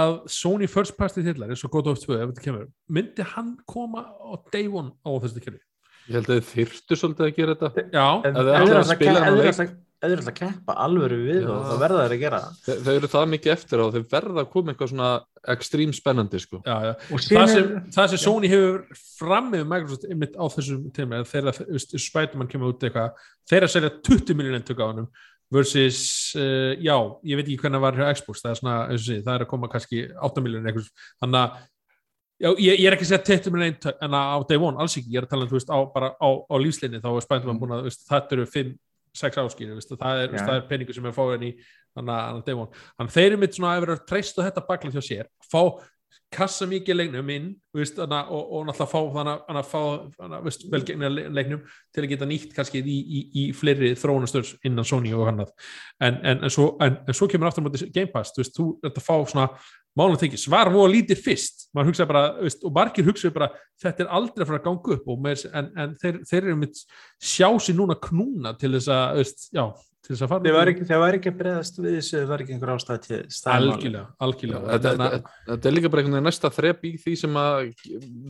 að 0.00 0.14
Sony 0.30 0.68
First 0.70 0.96
Party 1.00 1.24
titlar 1.24 1.50
eins 1.54 1.64
og 1.66 1.72
God 1.72 1.88
of 1.94 1.98
2 2.04 2.18
ef 2.20 2.30
þetta 2.34 2.44
kemur, 2.46 2.66
myndi 2.92 3.24
hann 3.34 3.54
koma 3.66 4.04
á 4.06 4.36
day 4.52 4.68
one 4.68 4.92
á 5.02 5.10
þessu 5.24 5.40
kjörni? 5.46 5.62
ég 6.10 6.16
held 6.18 6.30
að 6.30 6.40
þið 6.40 6.48
þyrftu 6.54 6.96
svolítið 6.98 7.26
að 7.26 7.36
gera 7.36 7.54
þetta. 7.60 7.82
Já, 7.94 8.06
ef 8.18 8.26
Ef 8.26 8.34
þeir 8.34 8.46
þið 8.46 8.56
eru 8.56 8.66
ætla 8.66 8.80
að 8.80 8.88
spila 8.90 9.20
þeir 9.24 9.36
leik- 9.40 9.76
ef 10.00 10.08
þeir 10.08 10.20
ætla 10.22 10.32
að 10.32 10.38
keppa 10.40 10.74
alvöru 10.84 11.16
við 11.26 11.40
Já. 11.42 11.48
og 11.52 11.64
það 11.68 11.80
verða 11.84 12.04
þeir 12.04 12.14
að 12.16 12.22
gera 12.22 12.38
það. 12.44 12.58
Þe 12.66 12.76
þeir 12.86 12.98
eru 13.00 13.10
það 13.14 13.26
mikið 13.34 13.52
eftir 13.54 13.82
á 13.82 13.86
þeir 13.94 14.04
verða 14.14 14.44
að 14.44 14.50
koma 14.54 14.72
eitthvað 14.72 14.92
svona 14.92 15.10
ekstrím 15.54 15.92
spennandi 15.96 16.40
sko 16.40 16.60
já, 16.64 16.76
já. 16.88 16.92
og 17.10 17.24
Það, 17.26 17.50
sem, 17.52 17.64
er- 17.64 17.82
það 17.96 18.12
sem 18.14 18.22
Sony 18.24 18.50
hefur 18.52 19.02
fram 19.20 19.50
með 19.52 19.66
Microsoft 19.72 20.06
einmitt 20.08 20.38
á 20.40 20.44
þessum 20.56 20.86
tíma 20.96 21.20
þegar 21.28 21.60
Spiderman 22.06 22.48
kemur 22.52 22.72
út 22.72 22.86
eitthvað 22.88 23.26
þeir 23.52 23.66
að 23.68 23.74
selja 23.76 23.92
20 24.08 24.38
miljónir 24.40 24.64
tök 24.68 24.80
á 24.80 24.88
hannum 24.88 25.10
versus, 25.50 26.00
uh, 26.38 26.76
já, 26.78 26.94
ég 27.26 27.36
veit 27.40 27.48
ekki 27.48 27.58
hvernig 27.58 27.80
það 27.80 27.84
var 27.88 27.96
hjá 27.98 28.14
Xbox, 28.20 28.40
það 28.44 28.52
er 28.52 28.58
svona, 28.60 28.74
eins 28.86 29.02
og 29.02 29.06
sé, 29.08 29.16
það 29.26 29.34
er 29.34 29.44
að 29.44 29.48
koma 29.50 29.70
kannski 29.72 30.02
8 30.14 30.44
miljónir 30.46 30.70
eitthvað, 30.70 30.90
þannig 31.20 31.40
að 31.44 31.60
Já, 32.40 32.48
ég, 32.56 32.78
ég 32.80 32.86
er 32.88 32.94
ekki 32.96 33.04
að 33.04 33.10
segja 33.10 33.24
20 33.36 33.52
miljónir 33.52 33.74
einn 33.84 34.06
en 34.06 34.14
á 34.16 34.40
day 34.48 34.56
one, 34.56 34.78
alls 34.80 34.94
ekki, 34.96 35.10
ég 35.12 35.20
er 35.20 35.26
að 35.26 35.32
tala 35.34 35.44
um, 35.44 35.50
þú 35.50 35.58
veist, 35.58 35.72
á, 35.74 35.78
bara 35.92 36.08
á, 36.16 36.28
á 36.48 36.54
lífslinni, 36.56 37.00
þá 37.02 37.10
er 37.10 37.24
Spiderman 37.26 37.58
búin 37.60 37.74
að, 37.76 37.82
þú 37.82 37.90
veist, 37.90 38.06
þetta 38.08 38.36
eru 38.38 38.46
5-6 39.16 39.40
áskýri, 39.44 39.78
það 39.90 40.24
er, 40.24 40.34
það 40.38 40.56
er 40.56 40.66
peningur 40.70 40.96
sem 40.96 41.08
er 41.08 41.16
fáin 41.16 41.46
í 41.46 41.54
day 41.96 42.54
one, 42.54 42.68
þannig 42.98 43.14
þeir 43.16 43.30
eru 43.30 43.40
mitt 43.42 43.56
svona 43.56 43.72
að 43.74 43.86
vera 43.86 43.96
að 43.98 44.04
treysta 44.10 44.46
þetta 44.46 44.66
bakla 44.68 44.92
hjá 44.94 45.02
sér, 45.02 45.32
fá 45.50 45.62
kassa 46.30 46.66
mikið 46.70 46.96
leiknum 46.96 47.30
inn 47.34 47.46
veist, 47.74 47.96
hana, 47.98 48.20
og, 48.30 48.52
og 48.54 48.66
náttúrulega 48.68 48.90
fá 48.90 49.00
þannig 49.16 49.60
að 49.60 49.70
fá 49.70 50.68
velgengna 50.74 51.10
leiknum 51.10 51.62
til 51.94 52.04
að 52.04 52.08
geta 52.12 52.28
nýtt 52.30 52.54
kannski 52.54 52.82
í, 52.82 52.96
í, 53.02 53.22
í 53.42 53.44
fleiri 53.56 53.92
þróunastörs 53.98 54.52
innan 54.66 54.86
Sony 54.86 55.10
og 55.14 55.26
hann 55.26 55.42
en, 55.42 55.50
en, 56.06 56.20
en, 56.22 56.44
en, 56.46 56.98
en 57.02 57.18
svo 57.18 57.28
kemur 57.30 57.50
aftur 57.50 57.66
móti 57.66 57.90
Game 57.90 58.12
Pass, 58.14 58.34
þú 58.34 58.44
veist, 58.44 58.54
þú 58.58 58.68
ert 58.86 59.02
að 59.02 59.06
fá 59.06 59.16
svona 59.32 59.48
málum 60.00 60.18
þykir, 60.20 60.40
svar 60.42 60.70
voru 60.72 60.92
lítið 60.94 61.20
fyrst. 61.26 61.66
Bara, 61.76 62.24
veist, 62.40 62.64
og 62.66 62.72
margir 62.74 63.06
hugsa 63.06 63.30
bara 63.34 63.50
þetta 63.80 64.02
er 64.06 64.10
aldrei 64.16 64.42
að 64.42 64.48
fara 64.50 64.58
að 64.58 64.66
ganga 64.66 64.96
upp 64.96 65.12
og 65.12 65.20
með, 65.22 65.44
en, 65.54 65.68
en 65.78 65.94
þeir, 66.00 66.18
þeir 66.26 66.40
eru 66.48 66.56
mitt 66.64 66.82
sjá 67.22 67.46
sér 67.62 67.78
núna 67.78 67.94
knúna 68.08 68.56
til 68.58 68.72
þess 68.74 68.90
að 68.90 69.20
veist, 69.20 69.46
já, 69.54 69.64
til 70.00 70.14
þess 70.16 70.24
að 70.24 70.32
fara 70.32 70.44
þeir 70.48 70.56
var 70.56 70.70
ekki, 70.72 70.86
þeir 70.88 71.00
var 71.04 71.16
ekki 71.18 71.30
að 71.30 71.38
breyðast 71.44 71.78
við 71.78 71.94
þessu, 71.98 72.16
það 72.16 72.30
var 72.32 72.42
ekki 72.44 72.54
einhver 72.56 72.72
ástæð 72.74 73.00
til 73.04 73.20
algjörlega, 73.54 74.04
algjörlega. 74.26 74.62
Þetta, 74.72 74.90
Þannig 74.90 75.06
að- 75.06 75.14
þetta, 75.14 75.34
þetta 75.52 75.70
er 75.70 75.76
líka 75.76 75.92
bara 75.92 76.02
einhvern 76.02 76.16
veginn 76.18 76.28
næsta 76.30 76.52
þrep 76.56 76.86
í 76.88 76.92
því 77.04 77.14
sem 77.22 77.38
að 77.44 77.72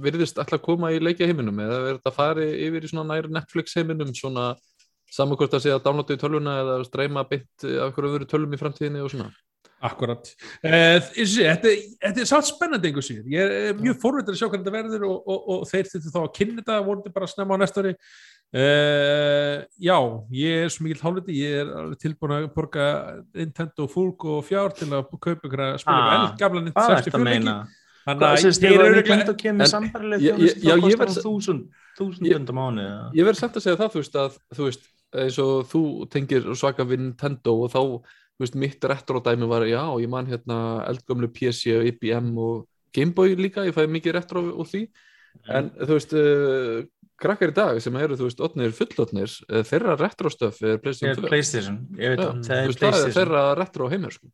virðist 0.05 0.43
alltaf 0.45 0.65
koma 0.67 0.91
í 0.93 1.01
leikja 1.01 1.31
heiminum 1.31 1.63
eða 1.65 1.79
er 1.81 2.01
þetta 2.01 2.15
fari 2.19 2.49
yfir 2.67 2.85
í 2.85 2.91
svona 2.93 3.09
næri 3.15 3.33
Netflix 3.33 3.79
heiminum 3.79 4.13
svona 4.19 4.51
saman 5.11 5.39
hvort 5.41 5.55
að 5.57 5.65
segja 5.65 5.79
að 5.81 5.87
downloada 5.87 6.15
í 6.15 6.21
tölvuna 6.21 6.59
eða 6.65 6.75
streyma 6.87 7.25
beint 7.31 7.65
af 7.67 7.95
hverju 7.97 8.13
öðru 8.19 8.29
tölvum 8.31 8.53
í 8.55 8.61
framtíðinni 8.61 9.01
og 9.03 9.11
svona 9.15 9.31
Akkurat. 9.81 10.29
Uh, 10.61 10.99
þetta, 11.17 11.71
er 12.13 12.29
satt 12.29 12.49
spennandi 12.51 12.91
einhver 12.91 13.05
síður. 13.07 13.31
Ég 13.33 13.55
er 13.71 13.79
mjög 13.81 13.97
fórveitur 14.03 14.35
að 14.35 14.41
sjá 14.43 14.49
hvernig 14.51 14.67
þetta 14.67 14.75
verður 14.77 15.07
og, 15.09 15.23
og, 15.25 15.47
og 15.55 15.63
þeir 15.71 15.89
þurftu 15.89 16.13
þá 16.13 16.21
að 16.21 16.35
kynna 16.37 16.59
þetta, 16.61 16.77
voru 16.85 17.01
þetta 17.01 17.15
bara 17.17 17.29
að 17.29 17.33
snemma 17.33 17.57
á 17.57 17.61
næsta 17.63 17.81
ári. 17.85 17.95
Uh, 18.51 19.63
já, 19.79 19.97
ég 20.35 20.65
er 20.67 20.71
svo 20.75 20.85
mikill 20.85 21.03
hálfviti, 21.05 21.37
ég 21.39 21.61
er 21.63 21.93
tilbúin 22.03 22.33
að 22.35 22.47
borga 22.57 22.87
Nintendo 23.39 23.87
fúlg 23.91 24.25
og 24.27 24.41
fjár 24.49 24.75
til 24.75 24.89
að 24.91 25.05
kaupa 25.17 25.47
ykkur 25.47 25.63
að 25.69 25.77
spila 25.85 26.01
Ah, 26.11 26.17
eldgafla 26.25 26.61
Hvað 26.61 26.67
Nintendo 26.67 26.97
er 26.97 27.05
þetta 27.05 27.15
64 27.15 27.21
að 27.21 27.29
leiki. 27.29 27.45
meina? 29.15 29.27
Þannig 29.31 29.63
að 29.63 29.71
sambarlega 29.71 30.21
ég- 30.25 30.41
ég- 30.41 30.57
þjónustu 30.57 30.67
já, 30.67 30.75
ég 30.75 30.83
kostar 30.83 31.01
verð- 31.05 31.15
það 31.15 31.27
þúsund 31.29 31.63
þúsund 32.01 32.27
Ég- 32.27 32.37
pund 32.41 32.51
á 32.51 32.55
mánu 32.59 32.87
Ég 33.21 33.25
verð 33.31 33.39
samt 33.39 33.55
að 33.57 33.65
segja 33.67 33.79
það, 33.81 33.93
þú 33.95 34.01
veist, 34.03 34.15
að 34.25 34.39
þú 34.57 34.65
veist, 34.67 34.83
eins 35.21 35.39
og 35.39 35.55
þú 35.71 35.83
tengir 36.11 36.43
svaka 36.59 36.85
við 36.91 36.99
Nintendo 37.05 37.55
og 37.65 37.71
þá, 37.71 37.81
veist, 38.45 38.59
mitt 38.59 38.85
retro 38.91 39.23
dæmi 39.25 39.49
var, 39.51 39.67
já, 39.69 39.83
ég 40.03 40.11
man 40.11 40.29
hérna 40.29 40.59
eldgömlu 40.91 41.31
PC 41.35 41.77
og 41.77 41.87
IBM 41.91 42.33
og 42.41 42.67
Gameboy 42.97 43.37
líka, 43.39 43.67
ég 43.69 43.77
fæði 43.77 43.95
mikið 43.97 44.17
retro 44.17 44.43
úr 44.51 44.69
því, 44.69 44.85
en 45.55 45.71
þú 45.79 45.97
veist, 45.99 46.17
uh, 46.19 46.81
krakkar 47.21 47.53
í 47.53 47.57
dag 47.57 47.81
sem 47.85 47.97
eru, 48.01 48.19
þú 48.19 48.29
veist, 48.29 48.45
otnir 48.45 48.77
fullotnir, 48.77 49.39
uh, 49.51 49.63
þeirra 49.67 49.97
retro 50.01 50.33
stöf 50.33 50.63
er 50.65 50.81
PlayStation 50.83 51.15
er 51.15 51.23
2. 51.23 51.31
Playstation, 51.31 51.81
ég 52.01 52.15
veit 52.15 52.23
það, 52.25 52.45
það 52.49 52.63
er 52.63 52.71
veist, 52.71 52.81
það 52.81 52.89
er 52.89 52.95
Playstation 52.95 53.19
þeirra 53.21 53.45
retro 53.61 53.91
heimur, 53.93 54.17
sko. 54.19 54.33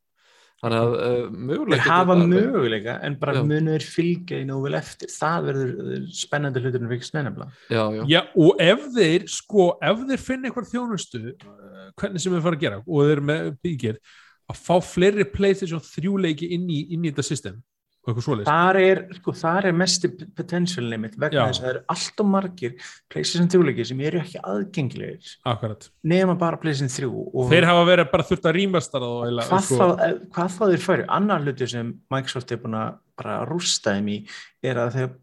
Þannig 0.56 0.78
að 0.80 0.94
uh, 0.96 1.16
mögulega... 1.36 1.66
Þeir 1.68 1.82
getur 1.82 1.92
hafa 1.92 2.14
möguleika 2.30 2.92
en 3.04 3.16
bara 3.20 3.42
munur 3.44 3.84
fylgja 3.84 4.38
í 4.40 4.46
nógu 4.48 4.70
vel 4.70 4.78
eftir 4.78 5.10
það 5.12 5.48
verður 5.50 6.06
spennandi 6.16 6.62
hluturinn 6.62 6.88
fyrir 6.94 7.08
snennefla 7.10 7.48
Já, 7.68 7.82
já. 7.92 8.00
Já, 8.08 8.20
og 8.40 8.62
ef 8.64 8.86
þeir, 8.94 9.26
sko, 9.34 9.66
ef 9.84 10.00
þeir 10.08 10.22
finna 10.24 10.48
eitthvað 10.48 10.70
þjónustu, 10.70 11.22
hvernig 11.94 12.22
sem 12.22 12.34
þeir 12.34 12.44
fara 12.48 12.58
að 12.58 12.66
gera 12.66 12.82
og 12.82 13.00
þeir 13.04 13.14
eru 13.16 13.26
með 13.30 13.48
byggir, 13.66 14.02
að 14.46 14.60
fá 14.66 14.74
fleiri 14.84 15.26
PlayStation 15.32 15.82
3 15.82 16.18
leiki 16.26 16.52
inn 16.56 16.68
í, 16.70 16.82
inn 16.94 17.06
í 17.06 17.10
þetta 17.12 17.26
system 17.26 17.62
og 18.06 18.12
eitthvað 18.12 18.26
svoleiðis. 18.26 18.46
þar 18.46 18.78
er, 18.78 19.00
sko, 19.18 19.32
þar 19.34 19.66
er 19.66 19.74
mesti 19.74 20.10
potential 20.38 20.84
limit 20.86 21.16
vegna 21.18 21.40
Já. 21.40 21.46
þess 21.50 21.58
að 21.58 21.64
það 21.64 21.72
eru 21.72 21.80
allt 21.96 22.22
og 22.22 22.28
margir 22.30 22.76
Playstation 23.10 23.50
2 23.50 23.62
leikir 23.66 23.88
sem 23.88 24.02
eru 24.06 24.20
ekki 24.22 24.42
aðgengilegir 24.52 25.32
Akkurat. 25.50 25.88
nema 26.06 26.36
bara 26.38 26.60
Playstation 26.62 26.92
3 26.92 27.10
og 27.10 27.50
Þeir 27.50 27.66
hafa 27.66 27.84
verið 27.90 28.10
bara 28.12 28.28
þurft 28.30 28.46
að 28.46 28.56
rýmast 28.60 28.94
það 28.94 29.08
og 29.08 29.18
eiginlega, 29.26 29.50
hvað, 29.50 29.66
sko, 29.72 29.90
eh, 30.06 30.16
hvað 30.36 30.54
þá 30.54 30.62
þeir 30.70 30.84
færi 30.86 31.08
annar 31.18 31.42
hluti 31.42 31.70
sem 31.74 31.92
Microsoft 32.14 32.54
er 32.54 32.62
búin 32.62 32.78
að 32.78 33.46
rústa 33.50 33.96
þeim 33.96 34.12
í 34.12 34.18
er 34.62 34.82
að 34.84 34.98
þeir 35.00 35.14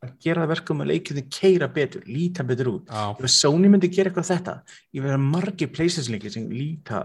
að 0.00 0.12
gera 0.24 0.44
það 0.44 0.52
verkum 0.54 0.80
að 0.84 0.90
leikinu 0.94 1.22
keira 1.28 1.68
betur, 1.68 2.04
líta 2.08 2.44
betur 2.48 2.70
út 2.72 2.88
Já, 2.88 3.02
ef 3.20 3.32
Sony 3.34 3.68
myndi 3.68 3.90
gera 3.92 4.08
eitthvað 4.10 4.30
þetta 4.30 4.54
ég 4.96 5.04
verða 5.04 5.18
margir 5.24 5.72
Playstation 5.74 6.16
leikir 6.16 6.32
sem 6.32 6.46
líta 6.52 7.02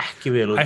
ekki 0.00 0.32
vel 0.34 0.52
út 0.54 0.60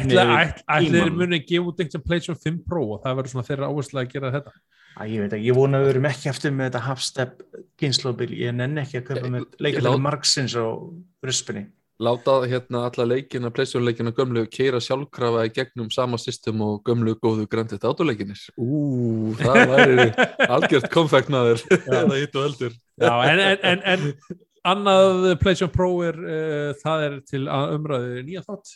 tímann. 0.98 1.16
muni 1.18 1.39
að 1.40 1.47
gefa 1.48 1.70
út 1.70 1.81
einhvern 1.85 2.05
PlayStation 2.09 2.40
5 2.43 2.59
Pro 2.68 2.82
og 2.97 3.05
það 3.05 3.16
verður 3.20 3.32
svona 3.35 3.47
þeirra 3.48 3.68
áherslu 3.70 4.01
að 4.02 4.10
gera 4.12 4.32
þetta. 4.35 4.52
Æ, 4.94 5.02
ég 5.10 5.22
veit 5.24 5.32
ekki, 5.35 5.47
ég 5.48 5.56
vona 5.56 5.78
að 5.78 5.86
við 5.86 5.93
erum 5.94 6.05
ekki 6.10 6.28
eftir 6.31 6.52
með 6.55 6.68
þetta 6.68 6.82
half-step 6.85 7.40
kynnslóbil, 7.82 8.28
ég 8.39 8.55
nenni 8.55 8.82
ekki 8.85 9.01
að 9.01 9.24
með 9.24 9.47
leikir 9.59 9.81
ég 9.81 9.81
fyrir 9.81 9.89
lát- 9.89 10.05
margsins 10.05 10.55
og 10.60 10.85
ruspinni 11.24 11.64
láta 12.02 12.40
hérna 12.50 12.84
alla 12.88 13.04
leikina, 13.06 13.50
pleysjónleikina 13.54 14.10
gömlu 14.16 14.46
keira 14.50 14.80
sjálfkrafa 14.82 15.44
í 15.46 15.52
gegnum 15.54 15.90
sama 15.94 16.18
system 16.18 16.62
og 16.66 16.80
gömlu 16.88 17.14
góðu 17.22 17.46
grandið 17.50 17.86
átuleikinir 17.86 18.40
Ú, 18.58 19.34
það 19.38 19.60
væri 19.74 20.08
algjört 20.56 20.90
konfektnaður 20.94 21.62
eða 21.84 22.18
hitt 22.22 22.34
og 22.40 22.48
eldur 22.48 22.74
Já, 22.98 23.14
en, 23.30 23.40
en, 23.44 23.62
en, 23.62 23.80
en 23.94 24.40
annað 24.64 25.34
PlayStation 25.42 25.68
Pro 25.74 25.88
er 26.06 26.16
uh, 26.18 26.68
það 26.80 27.02
er 27.06 27.16
til 27.28 27.40
að 27.52 27.72
umræðu 27.76 28.22
nýja 28.24 28.40
þátt. 28.46 28.70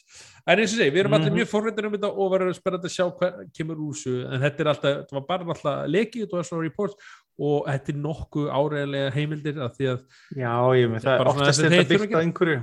En 0.45 0.61
eins 0.61 0.75
og 0.75 0.81
segi, 0.83 0.93
við 0.93 1.01
erum 1.05 1.15
allir 1.17 1.31
Mhm. 1.33 1.39
mjög 1.39 1.49
forveitin 1.49 1.87
um 1.89 1.95
þetta 1.95 2.11
og 2.13 2.33
verðum 2.35 2.57
spennandi 2.59 2.91
að 2.91 2.93
sjá 2.93 3.07
hvað 3.17 3.39
kemur 3.57 3.81
úr 3.87 3.95
þessu. 3.97 4.13
En 4.29 4.43
þetta 4.43 4.61
er 4.67 4.71
alltaf, 4.75 4.99
þetta 4.99 5.17
var 5.17 5.25
bara 5.31 5.47
alltaf 5.55 5.79
lekið, 5.89 6.27
þetta 6.27 6.37
var 6.37 6.49
svona 6.51 6.67
reports 6.67 7.15
og 7.39 7.71
þetta 7.71 7.95
er 7.95 7.99
nokkuð 8.05 8.51
áreiðlega 8.59 9.15
heimildir 9.17 9.63
að 9.65 9.79
því 9.79 9.89
að 9.95 10.05
Já, 10.43 10.53
ég 10.83 10.93
með 10.93 11.07
það 11.09 11.33
oftast 11.33 11.65
er 11.65 11.77
þetta 11.79 11.99
byggt 12.03 12.19
á 12.19 12.21
einhverju 12.21 12.59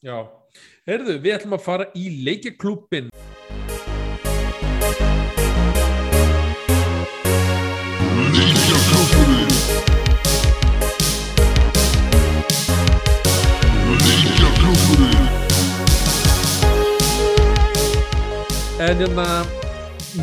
Já, 0.00 0.14
heyrðu, 0.88 1.18
við 1.20 1.34
ætlum 1.34 1.58
að 1.58 1.60
fara 1.60 1.86
í 1.92 2.06
leikjaklúbin 2.24 3.10
En 18.80 18.96
hérna 19.04 19.28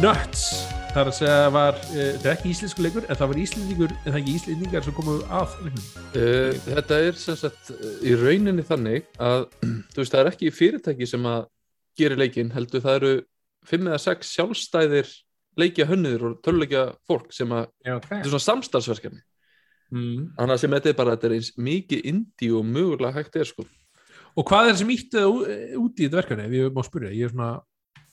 Nuts 0.01 0.66
Það 0.97 1.03
er 1.03 1.09
að 1.11 1.15
segja 1.19 1.49
var, 1.53 1.75
uh, 1.77 1.97
þetta 2.17 2.25
er 2.25 2.31
ekki 2.31 2.49
íslensku 2.49 2.81
leikur 2.81 3.03
en 3.05 3.17
það 3.19 3.27
var 3.29 3.39
íslendingur, 3.43 3.91
en 3.93 4.05
það 4.07 4.15
er 4.15 4.21
ekki 4.23 4.31
íslendingar 4.39 4.85
sem 4.87 4.95
komu 4.97 5.13
að 5.37 5.51
leiknum. 5.67 5.83
Uh, 6.09 6.55
þetta 6.63 6.97
er 7.05 7.19
sem 7.21 7.37
sagt 7.37 7.69
uh, 7.75 7.91
í 8.01 8.15
rauninni 8.17 8.65
þannig 8.65 9.05
að 9.27 9.45
þú 9.93 10.01
veist 10.01 10.15
það 10.15 10.21
er 10.23 10.29
ekki 10.31 10.49
fyrirtæki 10.57 11.09
sem 11.11 11.29
að 11.29 11.45
gera 12.01 12.17
leikinn 12.17 12.49
heldur 12.55 12.81
það 12.87 12.97
eru 13.01 13.11
fimm 13.69 13.91
eða 13.91 14.01
sex 14.07 14.33
sjálfstæðir 14.39 15.13
leikja 15.61 15.87
hönniður 15.91 16.25
og 16.31 16.41
töluleikja 16.49 16.83
fólk 17.05 17.29
sem 17.37 17.53
að 17.53 17.69
Já, 17.85 17.93
ok. 17.99 18.09
þetta 18.09 18.23
er 18.23 18.33
svona 18.33 18.47
samstarfsverkefni. 18.47 19.23
Mm. 19.93 20.25
annars 20.41 20.65
sem 20.65 20.73
þetta 20.79 20.95
er 20.95 20.97
bara 20.97 21.13
þetta 21.13 21.29
er 21.29 21.37
eins 21.37 21.53
mikið 21.61 22.09
indi 22.09 22.49
og 22.57 22.65
mögulega 22.73 23.21
hægt 23.21 23.37
er 23.37 23.45
sko. 23.53 23.69
Og 24.33 24.49
hvað 24.49 24.65
er 24.65 24.73
það 24.73 24.81
sem 24.81 24.97
ítti 24.97 25.21
það 25.21 25.29
ú- 25.29 25.81
út 25.85 26.01
í 26.01 26.07
þetta 26.09 26.23
verkefni 26.23 26.49
ef 26.49 26.57
ég 26.57 26.73
má 26.73 26.81
spyrja, 26.89 27.13
ég 27.13 27.29
er 27.29 27.37
svona 27.37 27.53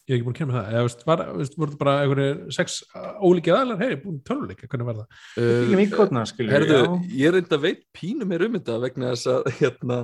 ég 0.05 0.13
er 0.13 0.19
ekki 0.19 0.27
búin 0.27 0.35
að 0.35 0.39
kemja 0.43 0.55
það, 0.59 0.67
eða 0.75 0.85
veist, 0.87 1.03
var, 1.09 1.21
veist, 1.39 1.55
voru 1.57 1.73
þetta 1.73 1.81
bara 1.81 1.95
einhverju 2.05 2.53
sex 2.53 2.75
ólíkið 3.25 3.57
aðlar, 3.57 3.79
hei, 3.81 3.95
búin 4.03 4.19
töluleika, 4.29 4.69
hvernig 4.69 4.89
var 4.91 4.99
það? 5.01 5.21
Uh, 5.41 5.75
mikið 5.79 5.95
kotna, 5.97 6.25
skilur 6.29 6.53
Herðu, 6.55 6.81
ég 7.17 7.35
reynda 7.35 7.59
veit 7.63 7.85
pínu 7.97 8.29
mér 8.29 8.45
um 8.49 8.59
þetta 8.59 8.77
vegna 8.83 9.13
þess 9.15 9.31
að 9.33 9.49
hérna, 9.61 9.99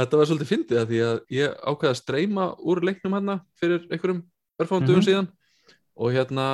þetta 0.00 0.20
var 0.20 0.28
svolítið 0.28 0.50
fyndið 0.52 0.80
að 0.82 0.92
því 0.92 1.00
að 1.06 1.22
ég 1.38 1.54
ákveði 1.72 1.92
að 1.94 2.00
streyma 2.02 2.48
úr 2.60 2.82
leiknum 2.88 3.16
hérna 3.16 3.38
fyrir 3.60 3.86
einhverjum 3.88 4.20
örfáum 4.62 4.84
dögum 4.86 5.00
Mhm. 5.00 5.06
síðan. 5.08 5.30
Og 5.96 6.12
hérna 6.12 6.46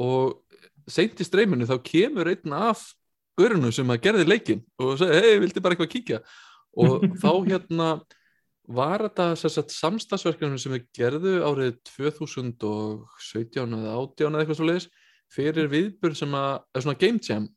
og 0.00 0.40
seint 0.88 1.20
í 1.20 1.24
streyminu 1.24 1.66
þá 1.68 1.76
kemur 1.84 2.28
einn 2.28 2.52
af 2.52 2.84
görunum 3.40 3.72
sem 3.72 3.88
að 3.88 4.00
gerði 4.04 4.28
leikin 4.28 4.60
og 4.78 4.98
segi, 5.00 5.20
hei, 5.24 5.38
vildi 5.40 5.60
bara 5.64 5.74
eitthvað 5.74 5.92
kíkja? 5.96 6.20
Og 6.76 7.00
þá 7.22 7.30
hérna 7.48 7.88
var 8.68 9.02
þetta 9.08 9.26
samstagsverkefni 9.74 10.58
sem 10.60 10.72
við 10.72 10.86
gerðu 10.96 11.34
árið 11.44 11.74
2017 11.84 13.74
eða 13.78 13.96
18 13.98 14.30
eða 14.30 14.40
eitthvað 14.44 14.58
svo 14.60 14.68
leiðis 14.68 14.86
fyrir 15.34 15.68
viðbjörn 15.72 16.16
sem 16.18 16.34
að, 16.38 16.54
er 16.74 16.84
svona 16.84 16.98
game 17.00 17.20
jam 17.24 17.48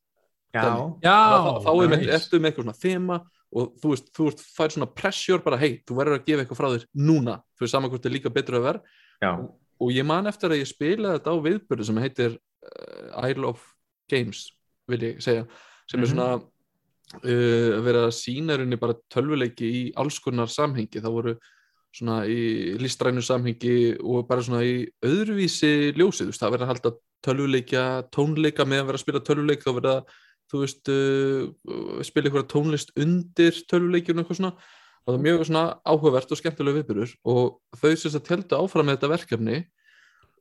Já, 0.55 0.63
Já, 1.03 1.13
þá, 1.13 1.49
þá 1.67 1.71
er 1.83 1.89
með, 1.91 2.03
ertu 2.17 2.39
með 2.39 2.49
eitthvað 2.49 2.65
svona 2.65 2.81
þema 2.81 3.17
og 3.57 3.73
þú 3.81 3.91
veist, 3.93 4.07
þú 4.15 4.25
veist, 4.27 4.41
fær 4.57 4.73
svona 4.73 4.87
pressure 4.97 5.43
bara, 5.43 5.59
hei, 5.61 5.77
þú 5.87 5.97
verður 5.99 6.17
að 6.17 6.25
gefa 6.27 6.43
eitthvað 6.43 6.59
frá 6.61 6.67
þér 6.73 6.85
núna 7.07 7.35
fyrir 7.59 7.71
saman 7.71 7.91
hvort 7.91 8.07
er 8.07 8.13
líka 8.15 8.31
betur 8.33 8.57
að 8.59 8.65
vera 8.67 8.81
já, 9.21 9.31
og 9.83 9.91
ég 9.93 10.07
man 10.07 10.27
eftir 10.31 10.51
að 10.55 10.61
ég 10.63 10.69
spilaði 10.71 11.19
þetta 11.19 11.35
á 11.35 11.37
viðbörðu 11.45 11.87
sem 11.91 11.99
heitir 12.01 12.37
uh, 12.39 13.27
Isle 13.29 13.51
of 13.51 13.63
Games 14.11 14.45
vil 14.89 15.01
ég 15.03 15.21
segja, 15.23 15.45
sem 15.91 15.99
er 16.01 16.07
Mhm. 16.07 16.11
svona 16.15 16.29
að 17.15 17.83
vera 17.85 18.07
að 18.07 18.15
sína 18.17 18.57
rauninni 18.57 18.79
bara 18.81 18.97
tölvuleiki 19.13 19.67
í 19.67 19.83
alls 19.99 20.19
konar 20.23 20.51
samhengi, 20.51 20.99
það 20.99 21.15
voru 21.15 21.35
svona 21.95 22.21
í 22.29 22.75
listrænu 22.81 23.23
samhengi 23.23 23.75
og 24.03 24.27
bara 24.27 24.43
svona 24.43 24.63
í 24.67 24.85
öðruvísi 25.05 25.93
ljósið, 25.97 26.27
þú 26.27 26.31
veist, 26.33 26.41
það 26.43 26.55
verður 26.55 26.65
að 26.65 26.73
halda 26.73 26.93
tölvuleikja, 27.25 27.83
tónleika 28.13 28.65
með 28.67 28.83
að 28.83 28.89
vera 28.89 28.99
að 28.99 29.05
spila 29.05 29.23
tölvuleik, 29.25 29.63
þá 29.63 29.71
verður 29.71 29.93
að 29.93 30.17
þú 30.51 30.63
veist, 30.63 30.91
uh, 30.91 32.03
spila 32.07 32.29
einhverja 32.29 32.51
tónlist 32.51 32.93
undir 32.99 33.63
tölvuleikjun 33.71 34.21
eitthvað 34.21 34.41
svona. 34.41 34.53
Og 35.07 35.13
það 35.13 35.17
er 35.17 35.23
mjög 35.23 35.41
svona 35.47 35.65
áhugavert 35.87 36.31
og 36.31 36.39
skemmtilega 36.41 36.81
viðbyrður 36.81 37.11
og 37.31 37.43
þau 37.79 37.91
sem 37.95 38.11
sagt 38.11 38.31
heldur 38.31 38.63
áfram 38.65 38.89
með 38.89 38.97
þetta 38.97 39.09
verkefni 39.13 39.59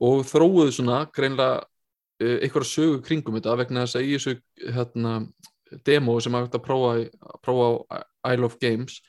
og 0.03 0.25
þróuðu 0.27 0.73
svona 0.75 1.05
greinlega 1.15 1.61
uh, 1.63 2.39
einhverja 2.43 2.71
sögu 2.73 2.97
kringum 3.07 3.39
þetta 3.39 3.55
vegna 3.61 3.85
þess 3.85 4.01
að 4.01 4.09
í 4.09 4.17
þessu 4.17 4.35
hérna, 4.75 5.13
demo 5.85 6.17
sem 6.21 6.35
að 6.35 6.47
hægt 6.47 6.59
að 6.59 6.65
prófa, 6.67 6.95
að 7.05 7.39
prófa 7.45 7.69
á 7.93 8.33
Isle 8.33 8.49
of 8.49 8.59
Games 8.63 9.01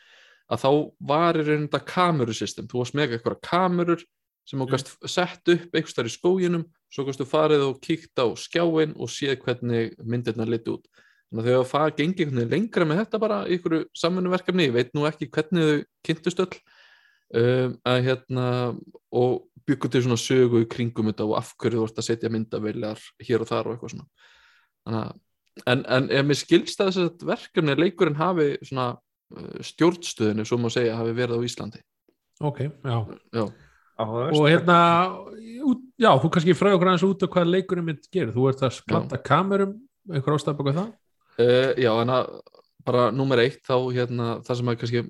að 0.47 0.63
þá 0.63 0.69
var 1.09 1.37
í 1.37 1.43
rauninni 1.43 1.67
þetta 1.67 1.87
kamerusystem, 1.91 2.67
þú 2.67 2.81
varst 2.81 2.95
með 2.95 3.17
eitthvað 3.17 3.41
kamerur 3.43 4.03
sem 4.47 4.59
þú 4.59 4.65
Mm. 4.65 4.71
gast 4.71 4.93
sett 5.11 5.49
upp 5.51 5.75
einhvers 5.75 5.95
þar 5.95 6.07
í 6.07 6.13
skóginum, 6.13 6.65
svo 6.89 7.03
gastu 7.03 7.25
farið 7.27 7.65
og 7.67 7.81
kíkt 7.81 8.15
á 8.15 8.31
skjáin 8.39 8.95
og 8.95 9.11
séð 9.11 9.41
hvernig 9.43 9.97
myndirna 9.99 10.47
liti 10.47 10.71
út. 10.71 10.85
Þannig 11.27 11.43
að 11.43 11.47
þau 11.47 11.57
hafa 11.57 11.71
farið 11.73 11.97
gengið 11.97 12.21
einhvern 12.21 12.37
veginn 12.39 12.53
lengra 12.55 12.85
með 12.87 12.99
þetta 13.01 13.19
bara 13.19 13.39
í 13.43 13.57
einhverju 13.57 13.85
samfunnuverkefni, 13.91 14.67
ég 14.69 14.73
veit 14.73 14.93
nú 14.95 15.03
ekki 15.03 15.27
hvernig 15.27 15.67
þau 15.67 15.83
kynntust 16.07 16.39
öll 16.39 16.55
um, 17.35 17.77
að 17.83 18.03
hérna 18.07 18.45
og 19.11 19.49
byggur 19.67 19.91
til 19.91 20.03
svona 20.05 20.15
sögu 20.15 20.63
í 20.63 20.69
kringum 20.71 21.11
þetta 21.11 21.27
og 21.27 21.37
af 21.41 21.51
hverju 21.59 21.81
þú 21.81 21.89
ert 21.89 21.99
að 21.99 22.07
setja 22.07 22.31
myndaviljar 22.31 23.03
hér 23.19 23.43
og 23.43 23.49
þar 23.51 23.67
og 23.67 23.75
eitthvað 23.75 23.93
svona. 23.97 24.07
Þannig 24.87 25.01
að 25.03 25.19
En, 25.65 25.83
en 25.87 26.09
ef 26.11 26.25
mér 26.25 26.37
skilst 26.39 26.81
að 26.81 26.91
þess 26.91 27.03
að 27.03 27.25
verkefni 27.31 27.75
leikurinn 27.79 28.15
hafi 28.19 28.49
svona 28.67 28.87
uh, 29.35 29.57
stjórnstöðinu, 29.63 30.45
svo 30.47 30.57
má 30.61 30.69
segja, 30.73 30.97
hafi 30.99 31.15
verið 31.17 31.39
á 31.39 31.47
Íslandi. 31.47 31.81
Ok, 32.45 32.59
já. 32.67 32.97
Já. 33.33 33.45
og 34.37 34.45
hérna, 34.45 34.77
út, 35.65 35.79
já, 35.97 36.11
þú 36.21 36.29
kannski 36.35 36.53
fræði 36.53 36.77
okkur 36.77 36.91
aðeins 36.91 37.05
út 37.07 37.23
af 37.25 37.31
hvað 37.33 37.49
leikurinn 37.55 37.87
mitt 37.87 38.05
gerir. 38.13 38.29
Þú 38.35 38.49
ert 38.51 38.61
að 38.67 38.81
planta 38.85 39.17
kamerum 39.25 39.71
einhver 40.13 40.35
ástæð 40.37 40.59
baka 40.59 40.73
það? 40.77 40.91
Uh, 41.37 41.71
já, 41.81 41.91
en 42.03 42.11
að 42.13 42.29
bara 42.87 43.07
nummer 43.11 43.41
eitt 43.41 43.63
þá 43.67 43.75
hérna, 43.91 44.27
það 44.45 44.59
sem 44.61 44.69
að 44.71 44.77
kannski 44.83 45.01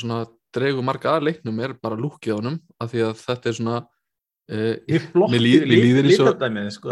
svona 0.00 0.22
dregur 0.56 0.84
marga 0.84 1.12
að 1.18 1.28
leiknum 1.28 1.60
er 1.64 1.74
bara 1.80 1.96
lúkið 2.00 2.32
á 2.34 2.36
honum, 2.40 2.56
af 2.80 2.90
því 2.92 3.04
að 3.06 3.20
þetta 3.20 3.48
er 3.52 3.56
svona 3.60 3.76
uh, 3.78 4.74
Mér 4.88 5.06
flott, 5.12 5.30
Mér 5.32 5.44
líð- 5.44 5.66
mér 5.68 5.84
líður 5.84 6.08
eins 6.08 6.18
og- 6.24 6.26
sko. 6.72 6.90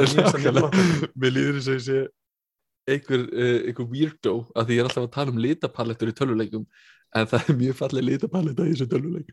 Mér 1.17 1.35
líður 1.35 1.59
eins 1.59 1.69
og 1.73 1.77
ég 1.81 1.85
sé 1.89 1.99
einhver, 2.89 3.27
uh, 3.28 3.59
einhver 3.69 3.89
weirdo 3.90 4.35
að 4.55 4.69
því 4.70 4.78
ég 4.78 4.82
er 4.82 4.89
alltaf 4.89 5.09
að 5.09 5.15
tala 5.16 5.35
um 5.35 5.43
litapalettur 5.44 6.12
í 6.12 6.16
tölvuleikum 6.16 6.66
en 7.16 7.27
það 7.31 7.48
er 7.48 7.59
mjög 7.59 7.78
fallið 7.81 8.07
litapaletta 8.07 8.66
í 8.66 8.74
þessu 8.74 8.86
tölvuleik. 8.90 9.32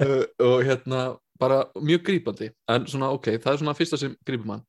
Uh, 0.00 0.22
og 0.48 0.64
hérna 0.64 1.02
bara 1.40 1.64
mjög 1.76 2.06
grípandi 2.06 2.50
en 2.70 2.88
svona 2.88 3.10
ok, 3.14 3.34
það 3.42 3.52
er 3.52 3.62
svona 3.62 3.76
fyrsta 3.76 4.00
sem 4.00 4.14
grípum 4.26 4.54
hann 4.54 4.64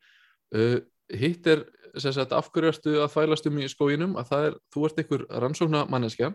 uh, 0.55 0.79
hitt 1.13 1.47
er 1.47 1.65
sagt 1.95 2.33
af 2.35 2.49
hverju 2.51 2.73
ertu 2.73 2.95
að 2.99 3.11
þvælast 3.13 3.45
um 3.47 3.59
í 3.61 3.69
skóginum? 3.71 4.15
Að 4.19 4.31
það 4.31 4.47
er, 4.49 4.57
þú 4.73 4.87
ert 4.87 4.97
einhver 4.99 5.27
rannsókna 5.43 5.83
manneskja 5.91 6.31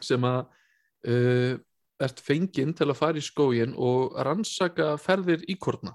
sem 0.00 0.24
að 0.24 0.38
uh, 1.10 1.58
ert 2.00 2.22
fenginn 2.24 2.72
til 2.76 2.88
að 2.88 2.96
fara 2.96 3.20
í 3.20 3.24
skógin 3.24 3.74
og 3.76 4.16
rannsaka 4.24 4.94
ferðir 5.00 5.44
íkorna 5.52 5.92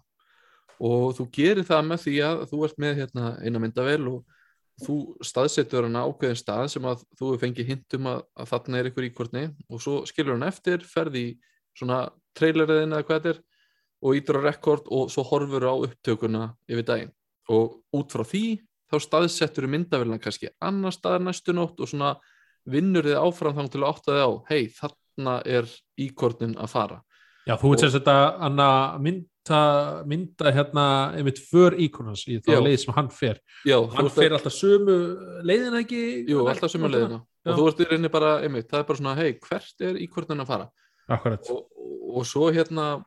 og 0.75 1.15
þú 1.17 1.25
gerir 1.33 1.65
það 1.65 1.85
með 1.89 2.01
því 2.03 2.15
að 2.27 2.41
þú 2.51 2.61
ert 2.67 2.79
með 2.83 2.97
hérna, 2.99 3.29
eina 3.41 3.61
myndavel 3.63 4.01
og 4.11 4.34
þú 4.83 4.97
staðsetur 5.23 5.87
hana 5.87 6.03
ákveðin 6.09 6.39
stað 6.39 6.67
sem 6.73 6.85
að 6.87 7.03
þú 7.15 7.29
hefur 7.29 7.41
fengið 7.45 7.69
hintum 7.71 8.09
að, 8.11 8.23
að 8.35 8.49
þarna 8.51 8.79
er 8.79 8.89
ykkur 8.89 9.07
íkorni 9.07 9.43
og 9.69 9.83
svo 9.83 9.97
skilur 10.09 10.35
hann 10.35 10.47
eftir, 10.49 10.83
ferði 10.83 11.21
í 11.29 11.33
svona 11.75 12.01
traileriðin 12.35 12.95
eða 12.95 13.07
hvað 13.07 13.21
þetta 13.21 13.33
er 13.35 13.43
og 14.05 14.19
ítur 14.19 14.39
á 14.43 14.45
rekord 14.45 14.89
og 14.93 15.11
svo 15.13 15.23
horfur 15.25 15.65
á 15.65 15.73
upptökuna 15.73 16.49
yfir 16.69 16.87
daginn. 16.87 17.13
Og 17.49 17.79
út 17.95 18.11
frá 18.11 18.25
því 18.27 18.45
þá 18.91 18.97
staðsettur 19.01 19.69
myndavelina 19.71 20.19
kannski 20.21 20.51
annar 20.63 20.93
staðar 20.93 21.23
næstu 21.25 21.55
nótt 21.55 21.79
og 21.81 21.89
svona 21.89 22.15
vinnur 22.69 23.05
þið 23.05 23.21
áfram 23.21 23.55
þá 23.57 23.71
til 23.71 23.81
að 23.83 23.89
átta 23.91 24.11
þið 24.11 24.23
á 24.25 24.31
hei 24.49 24.61
þarna 24.75 25.35
er 25.57 25.69
íkornin 26.01 26.57
að 26.59 26.71
fara. 26.73 26.99
Já, 27.45 27.55
þú 27.61 27.71
veit 27.71 27.83
sem 27.83 27.93
þetta 27.93 28.17
Anna 28.45 28.69
mynda, 29.45 30.03
mynda 30.05 30.51
hérna 30.51 31.13
einmitt 31.15 31.39
för 31.39 31.75
íkonans 31.77 32.25
í 32.27 32.39
þá 32.41 32.61
leið 32.61 32.79
sem 32.79 32.93
hann 32.93 33.09
fer. 33.09 33.39
Já, 33.65 33.77
hann 33.89 34.05
ert 34.05 34.11
að- 34.11 34.15
fer 34.15 34.31
alltaf 34.31 34.53
sömu 34.53 35.43
leiðina 35.43 35.83
ekki? 35.83 36.27
Jú, 36.27 36.47
alltaf 36.47 36.71
sömu 36.71 36.89
leiðina. 36.89 37.21
Já. 37.45 37.51
og 37.51 37.57
þú 37.59 37.67
ert 37.67 37.79
í 37.79 37.85
rauninni 37.85 38.11
bara, 38.11 38.41
einmitt, 38.41 38.69
það 38.69 38.79
er 38.79 38.83
bara 38.83 38.97
svona 38.97 39.15
hei, 39.15 39.33
hvert 39.33 39.81
er 39.81 39.93
íkornin 40.01 40.41
að 40.41 40.47
fara? 40.47 40.69
Akkurat, 41.07 41.49
og, 41.51 41.67
og, 42.15 42.25
svo 42.25 42.51
hérna 42.51 43.05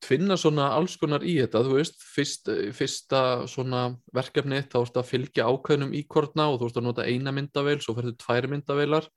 tvinna 0.00 0.36
svona 0.36 0.70
alls 0.76 0.96
konar 0.96 1.22
í 1.22 1.40
þetta 1.42 1.64
þú 1.66 1.74
veist, 1.74 1.98
fyrst, 1.98 2.46
fyrsta 2.72 3.48
svona 3.48 3.98
verkefni 4.14 4.62
þá 4.62 4.84
ertu 4.84 5.00
að 5.00 5.10
fylgja 5.10 5.48
ákveðnum 5.50 5.90
íkorna 5.92 6.52
og 6.52 6.60
þú 6.60 6.68
ert 6.68 6.76
að 6.76 6.86
nota 6.86 7.02
eina 7.02 7.32
myndavél, 7.32 7.82
svo 7.82 7.96
ferðu 7.96 8.14
tvær 8.14 8.46
myndavélar 8.46 9.08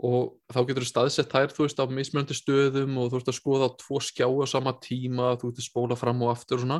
og 0.00 0.36
þá 0.48 0.60
getur 0.64 0.84
þú 0.84 0.88
staðsett 0.88 1.32
þær 1.34 1.52
þú 1.52 1.64
veist 1.66 1.80
á 1.82 1.84
mismunandi 1.92 2.36
stöðum 2.36 2.96
og 3.02 3.10
þú 3.10 3.18
veist 3.18 3.30
að 3.32 3.36
skoða 3.36 3.68
á 3.68 3.76
tvo 3.82 4.00
skjá 4.00 4.26
á 4.26 4.44
sama 4.48 4.72
tíma 4.80 5.34
þú 5.40 5.50
veist 5.50 5.60
að 5.60 5.66
spóla 5.66 5.98
fram 5.98 6.22
og 6.24 6.32
aftur 6.32 6.56
og 6.56 6.64
svona. 6.64 6.78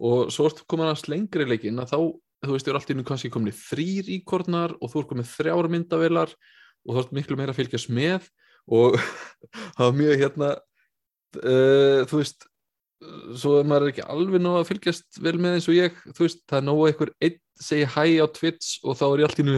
Og 0.00 0.32
svo 0.34 0.48
ertu 0.48 0.66
komin 0.66 0.90
að 0.90 1.06
lengri 1.12 1.46
leikinn 1.46 1.78
að 1.82 1.92
þá, 1.92 1.98
þú 2.46 2.56
veist, 2.56 2.66
þú 2.66 2.72
er 2.72 2.78
allt 2.80 2.90
í 2.90 2.96
nú 2.96 3.06
kannski 3.06 3.30
komin 3.30 3.54
þrýr 3.54 4.10
íkornar 4.16 4.74
og 4.80 4.90
þú 4.90 5.02
er 5.02 5.08
komin 5.12 5.30
þrjár 5.30 5.70
myndavelar 5.70 6.34
og 6.34 6.94
þú 6.94 7.02
ert 7.04 7.14
miklu 7.14 7.38
meira 7.38 7.54
að 7.54 7.60
fylgjast 7.60 7.92
með 7.92 8.26
og 8.70 8.98
það 9.76 9.84
var 9.84 9.98
mjög 10.00 10.24
hérna 10.24 10.50
uh, 11.44 12.00
þú 12.10 12.22
veist 12.22 12.49
svo 13.40 13.56
er 13.58 13.68
maður 13.68 13.90
ekki 13.90 14.04
alveg 14.12 14.42
nóg 14.42 14.58
að 14.60 14.68
fylgjast 14.68 15.20
vel 15.24 15.36
með 15.40 15.56
eins 15.56 15.68
og 15.70 15.76
ég, 15.76 15.96
þú 16.12 16.26
veist, 16.26 16.42
það 16.50 16.58
er 16.58 16.66
nóg 16.66 16.80
að 16.80 16.90
einhver 16.90 17.12
einn 17.26 17.38
segi 17.60 17.88
hæ 17.94 18.04
á 18.20 18.26
Twitch 18.36 18.84
og 18.84 18.96
þá 18.96 19.04
er 19.08 19.22
ég 19.22 19.28
allt 19.28 19.40
í 19.40 19.46
nú 19.46 19.56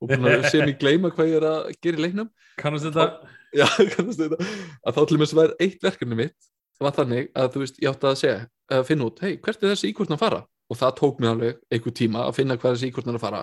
og 0.00 0.08
búin 0.10 0.28
að 0.30 0.48
sé 0.50 0.62
mér 0.62 0.78
gleyma 0.80 1.12
hvað 1.14 1.30
ég 1.30 1.38
er 1.40 1.46
að 1.50 1.68
gera 1.82 2.00
í 2.00 2.04
leiknum. 2.04 2.30
Kannast 2.58 2.88
þetta 2.88 3.06
já, 3.54 3.66
kannast 3.94 4.22
þetta 4.22 4.38
að 4.40 4.98
þá 4.98 5.00
til 5.02 5.16
og 5.16 5.22
með 5.22 5.30
sem 5.30 5.40
var 5.40 5.54
eitt 5.62 5.86
verkefni 5.86 6.18
mitt 6.18 6.50
það 6.74 6.86
var 6.88 6.96
þannig 6.98 7.30
að 7.38 7.50
þú 7.54 7.62
veist, 7.62 7.78
ég 7.82 7.90
átti 7.90 8.08
að 8.10 8.18
segja 8.20 8.38
að 8.74 8.86
finna 8.88 9.08
út, 9.08 9.22
hei, 9.22 9.36
hvert 9.38 9.62
er 9.62 9.72
þessi 9.72 9.90
íkvörn 9.92 10.16
að 10.16 10.22
fara? 10.24 10.40
Og 10.72 10.78
það 10.80 10.94
tók 10.98 11.20
mér 11.20 11.34
alveg 11.34 11.60
einhver 11.70 11.94
tíma 11.94 12.24
að 12.24 12.36
finna 12.38 12.56
hvað 12.58 12.76
þessi 12.76 12.90
íkvörn 12.90 13.12
er 13.12 13.18
að 13.18 13.24
fara. 13.24 13.42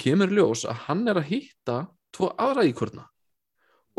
Kemur 0.00 0.34
ljós 0.34 0.64
að 0.68 0.82
hann 0.86 1.04
er 1.08 1.20
að 1.20 1.28
hitta 1.30 1.76
tvo 2.14 2.32
aðra 2.40 2.66
íkvörna 2.68 3.06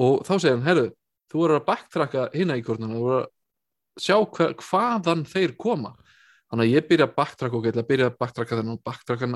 og 0.02 0.26
þá 0.28 0.34
segir 0.36 0.56
hann, 0.56 0.66
herru, 0.66 0.88
þú 1.32 1.46
er 1.46 1.56
að 1.56 1.66
backtracka 1.68 2.28
hinna 2.36 2.58
íkvörnuna, 2.60 2.98
þú 2.98 3.10
er 3.10 3.18
að 3.22 3.30
sjá 4.00 4.18
hver, 4.22 4.56
hvaðan 4.62 5.26
þeir 5.30 5.56
koma. 5.60 5.96
Þannig 6.52 6.68
að 6.68 6.76
ég 6.76 6.88
byrja 6.90 7.08
að 7.08 7.16
backtracka 7.16 7.58
og 7.58 7.66
geta 7.66 7.88
byrja 7.88 8.10
að 8.12 8.18
backtracka 8.20 8.58
þennan 8.60 8.78
og 8.78 8.84
backtracka 8.88 9.30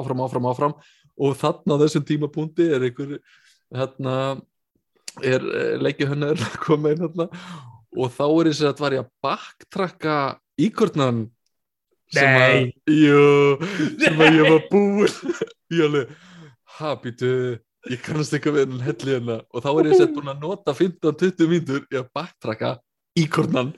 áfram, 0.00 0.24
áfram, 0.24 0.48
áfram. 0.48 0.74
Og 1.20 1.36
þarna 1.38 1.76
á 1.76 1.82
þessum 1.84 2.06
tímapunkti 2.08 2.68
er 2.72 2.86
einhver 2.88 3.18
hérna 3.74 4.16
er 5.22 5.44
leikihönnar 5.78 6.40
að 6.40 6.56
koma 6.64 6.90
inn 6.90 7.04
hérna 7.04 7.28
og 7.94 8.10
þá 8.10 8.24
er 8.26 8.48
þess 8.50 8.64
að 8.66 8.80
var 8.82 8.96
ég 8.96 9.04
að 9.04 9.12
backtracka 9.22 10.16
íkortnan 10.64 11.20
sem 12.14 12.38
að, 12.38 12.56
jú, 12.90 13.20
sem 14.02 14.18
að 14.22 14.38
ég 14.38 14.50
var 14.50 14.66
búinn. 14.70 15.38
Ég 15.74 15.86
alveg, 15.86 16.10
ha, 16.78 16.94
býtu 17.02 17.30
ég 17.90 18.02
kannast 18.04 18.34
eitthvað 18.34 18.58
við 18.58 18.66
hennan 18.66 18.84
helli 18.84 19.14
hérna. 19.14 19.38
Og 19.50 19.64
þá 19.64 19.70
er 19.72 19.88
ég 19.90 19.96
sett 20.00 20.12
búinn 20.14 20.32
að 20.32 20.44
nota 20.44 20.74
15-20 20.76 21.50
mínútur 21.50 21.86
í 21.88 22.00
að 22.00 22.10
backtracka 22.14 22.74
íkortnan 23.18 23.72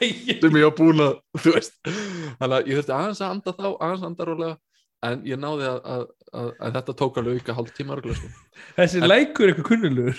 sem 0.00 0.56
ég 0.58 0.64
var 0.64 0.76
búinn 0.78 1.02
að, 1.04 1.18
þannig 1.40 2.54
að 2.56 2.70
ég 2.70 2.78
þurfti 2.78 2.94
aðeins 2.96 3.20
að 3.20 3.34
anda 3.34 3.54
þá 3.56 3.66
aðeins 3.68 4.04
að 4.04 4.08
anda 4.08 4.28
rólega 4.28 4.56
en 5.04 5.24
ég 5.28 5.40
náði 5.40 5.66
að, 5.68 5.80
að, 5.84 6.04
að, 6.32 6.46
að 6.58 6.78
þetta 6.78 6.94
tók 7.00 7.18
alveg 7.20 7.42
auka 7.42 7.56
hálf 7.58 7.74
tíma 7.76 7.98
sko. 8.00 8.30
þessi 8.78 9.02
leikur 9.04 9.44
er 9.44 9.52
eitthvað 9.52 9.68
kunnulegur. 9.68 10.16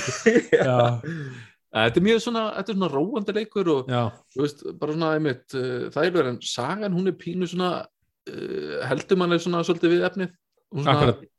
Já, 0.58 0.78
þetta 1.78 2.00
er 2.00 2.06
mjög 2.08 2.24
svona, 2.24 2.44
þetta 2.56 2.74
er 2.74 2.78
svona 2.80 2.90
róandi 2.94 3.36
leikur 3.36 3.72
og 3.74 3.92
veist, 4.34 4.66
bara 4.80 4.96
svona 4.96 5.12
einmitt, 5.16 5.46
uh, 5.54 5.86
er 6.02 6.14
verið 6.16 6.32
en 6.32 6.42
sagan 6.42 6.96
hún 6.96 7.12
er 7.12 7.18
pínu 7.20 7.48
svona 7.50 7.72
uh, 7.84 8.78
heldur 8.90 9.20
mann 9.20 9.36
er 9.36 9.42
svona 9.44 9.62
svolítið 9.66 9.94
við 9.94 10.08
efnið. 10.10 10.34
Hún 10.74 10.88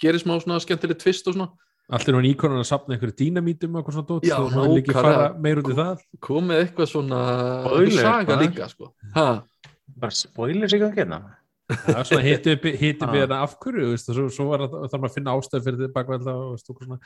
gerir 0.01 0.21
smá 0.23 0.37
svona 0.39 0.61
skemmtileg 0.63 0.97
tvist 1.03 1.27
og 1.29 1.35
svona 1.35 1.51
allir 1.89 2.15
hann 2.19 2.27
íkonan 2.29 2.61
að 2.61 2.67
sapna 2.69 2.95
einhverju 2.95 3.15
dínamítum 3.23 3.75
og 3.75 3.81
eitthvað 3.81 3.97
svona 3.97 4.09
dót 4.11 4.27
Já, 4.29 4.35
og 4.37 4.51
hann 4.53 4.69
nákvæmlega. 4.75 4.93
fara 5.01 5.33
meir 5.41 5.61
út 5.63 5.69
í 5.73 5.77
það 5.79 6.03
komið 6.27 6.63
eitthvað 6.63 6.91
svona 6.93 7.19
saga 7.97 8.39
líka 8.43 8.69
sko 8.71 8.93
ha, 9.15 9.27
Bara 9.99 10.11
spoilers 10.15 10.73
í 10.73 10.79
gangi 10.79 10.95
hérna. 11.01 11.17
það 11.69 11.97
er 11.99 12.05
svona 12.09 12.23
hitti 12.25 12.53
upp, 12.55 12.63
hitti 12.81 13.03
upp 13.05 13.09
Ah. 13.09 13.15
í 13.17 13.19
þetta 13.23 13.39
af 13.45 13.55
hverju 13.61 13.81
þú 13.85 13.89
veist, 13.93 14.07
og 14.09 14.15
svo, 14.15 14.27
svo 14.33 14.45
var 14.49 14.59
það, 14.63 14.85
þarf 14.89 15.01
maður 15.01 15.09
að 15.09 15.17
finna 15.17 15.33
ástæð 15.37 15.65
fyrir 15.65 15.79
þetta 15.83 15.95
bakvæða 15.97 16.33
og, 16.33 16.53
og, 16.53 16.77
svona. 16.79 16.97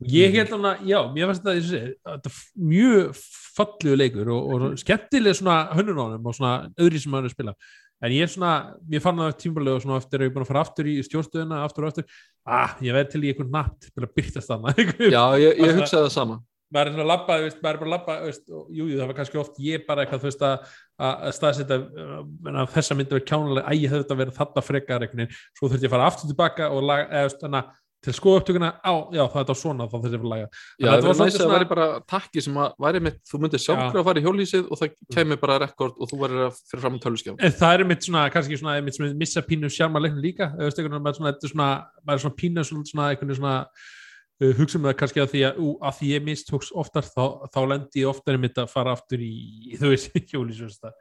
og 0.00 0.06
ég 0.16 0.34
held 0.34 0.50
hann 0.56 0.66
að, 0.72 0.82
já, 0.90 0.98
mér 1.14 1.30
finnst 1.30 1.46
þetta 1.46 2.32
er 2.32 2.40
mjög 2.72 3.22
fallegu 3.56 3.96
leikur 3.96 4.28
og, 4.34 4.50
og 4.56 4.66
skemmtileg 4.82 5.38
svona 5.38 5.56
hönnun 5.76 6.00
á 6.00 6.04
honum 6.04 6.26
og 6.32 6.36
svona 6.36 6.52
öðri 6.76 7.00
sem 7.00 7.12
hann 7.16 7.24
er 7.24 7.30
að 7.30 7.36
spila 7.36 7.54
en 8.00 8.14
ég 8.14 8.24
er 8.24 8.32
svona, 8.32 8.52
ég 8.92 9.02
fann 9.04 9.20
það 9.20 9.32
tímbalega 9.42 9.78
og 9.80 9.84
svona 9.84 9.98
eftir 10.00 10.20
að 10.20 10.26
ég 10.26 10.30
er 10.30 10.36
búin 10.36 10.44
að 10.46 10.52
fara 10.52 10.62
aftur 10.66 10.90
í 10.90 10.94
stjórnstöðuna 11.06 11.64
aftur 11.66 11.86
og 11.86 11.90
aftur, 11.92 12.20
ah, 12.48 12.76
ég 12.84 12.96
verði 12.96 13.14
til 13.14 13.24
í 13.24 13.32
einhvern 13.32 13.52
natt 13.54 13.90
til 13.90 14.04
að 14.06 14.14
byrtast 14.16 14.52
þarna. 14.52 14.74
Já, 15.16 15.24
ég, 15.42 15.60
ég 15.60 15.80
hugsaði 15.80 16.06
það 16.06 16.14
sama. 16.16 16.38
Maður 16.70 16.86
er 16.86 16.94
svona 16.94 17.02
að 17.02 17.10
labba, 17.10 17.36
maður 17.40 17.50
er 17.50 17.62
bara 17.64 17.88
að 17.88 17.92
labba 17.96 18.16
veist, 18.22 18.44
og, 18.54 18.66
jú, 18.70 18.84
það 18.92 19.08
var 19.08 19.16
kannski 19.18 19.38
oft 19.40 19.56
ég 19.64 19.86
bara 19.88 20.04
eitthvað 20.04 20.20
þú 20.22 20.28
veist 20.28 20.44
að, 20.46 20.68
að 21.02 21.24
að 21.26 21.34
staðsetja 21.34 21.78
uh, 21.80 22.60
þessa 22.76 22.96
myndi 22.96 23.16
verið 23.16 23.26
kjánulega, 23.26 23.64
æ, 23.66 23.72
ég 23.74 23.90
hefði 23.90 24.04
þetta 24.04 24.18
verið 24.20 24.36
þarna 24.38 24.62
frekar 24.68 25.06
svo 25.08 25.66
þurfti 25.66 25.80
ég 25.82 25.90
að 25.90 25.94
fara 25.96 26.06
aftur 26.12 26.30
tilbaka 26.30 26.68
og 26.70 26.86
laga, 26.86 27.08
eða 27.10 27.32
þannig 27.42 27.72
til 28.00 28.14
skoða 28.16 28.40
upptökuna 28.40 28.70
á, 28.80 28.92
já, 29.12 29.20
það 29.28 29.34
er 29.36 29.44
þetta 29.44 29.54
svona, 29.60 29.86
þá 29.90 29.96
þurfti 29.96 30.16
ég 30.16 30.22
að 30.22 30.30
laga. 30.32 30.46
Já, 30.80 30.88
það 30.88 31.06
var 31.06 31.18
næst 31.20 31.36
að 31.36 31.42
það 31.42 31.52
væri 31.54 31.68
bara 31.70 31.86
takki 32.08 32.44
sem 32.46 32.56
að 32.56 32.68
væri 32.84 33.02
mitt, 33.04 33.18
þú 33.28 33.40
myndir 33.42 33.60
sjálflega 33.60 34.00
að 34.00 34.08
fara 34.08 34.20
í 34.20 34.24
hjólísið 34.24 34.64
og 34.64 34.80
það 34.80 34.88
kemur 35.16 35.40
bara 35.42 35.58
rekord 35.60 35.94
og 36.00 36.06
þú 36.08 36.16
verður 36.22 36.46
að 36.46 36.60
fyrir 36.70 36.84
fram 36.86 36.96
í 36.96 37.02
töluskjá 37.04 37.34
en 37.36 37.56
það 37.60 37.72
er 37.76 37.84
mitt 37.90 38.08
svona, 38.08 38.22
kannski 38.32 38.60
svona, 38.60 38.78
mitt 38.86 38.96
svona 38.96 39.20
missa 39.20 39.44
pínu 39.44 39.68
sjarma 39.74 40.00
leiknum 40.00 40.24
líka, 40.24 40.48
eða 40.56 40.70
veist, 40.70 40.80
veginn 40.80 40.96
maður 40.96 41.18
svona, 41.20 41.34
þetta 41.34 41.46
er 41.50 41.54
svona, 41.54 41.70
maður 42.00 42.16
er 42.16 42.24
svona 42.24 42.38
pínu 42.40 42.64
svona, 42.70 43.10
veginn 43.12 43.36
svona 43.36 43.56
uh, 44.40 44.52
hugsa 44.56 44.80
um 44.80 44.88
það 44.88 44.98
kannski 45.04 45.20
að 45.20 45.32
því 45.34 45.44
að, 45.50 45.60
ú, 45.60 45.76
að 45.84 45.96
því 46.00 46.12
ég 46.14 46.26
mistóks 46.30 46.72
oftar 46.72 47.04
þá, 47.04 47.24
þá 47.52 47.60
lendi 47.74 48.00
ég 48.00 48.08
oftar 48.14 48.40
mitt 48.40 48.56
að 48.60 48.72
fara 48.72 48.96
aftur 48.96 49.20
í, 49.20 49.76
þú 49.76 49.92
veist, 49.92 50.16
hjólisjósta 50.32 50.96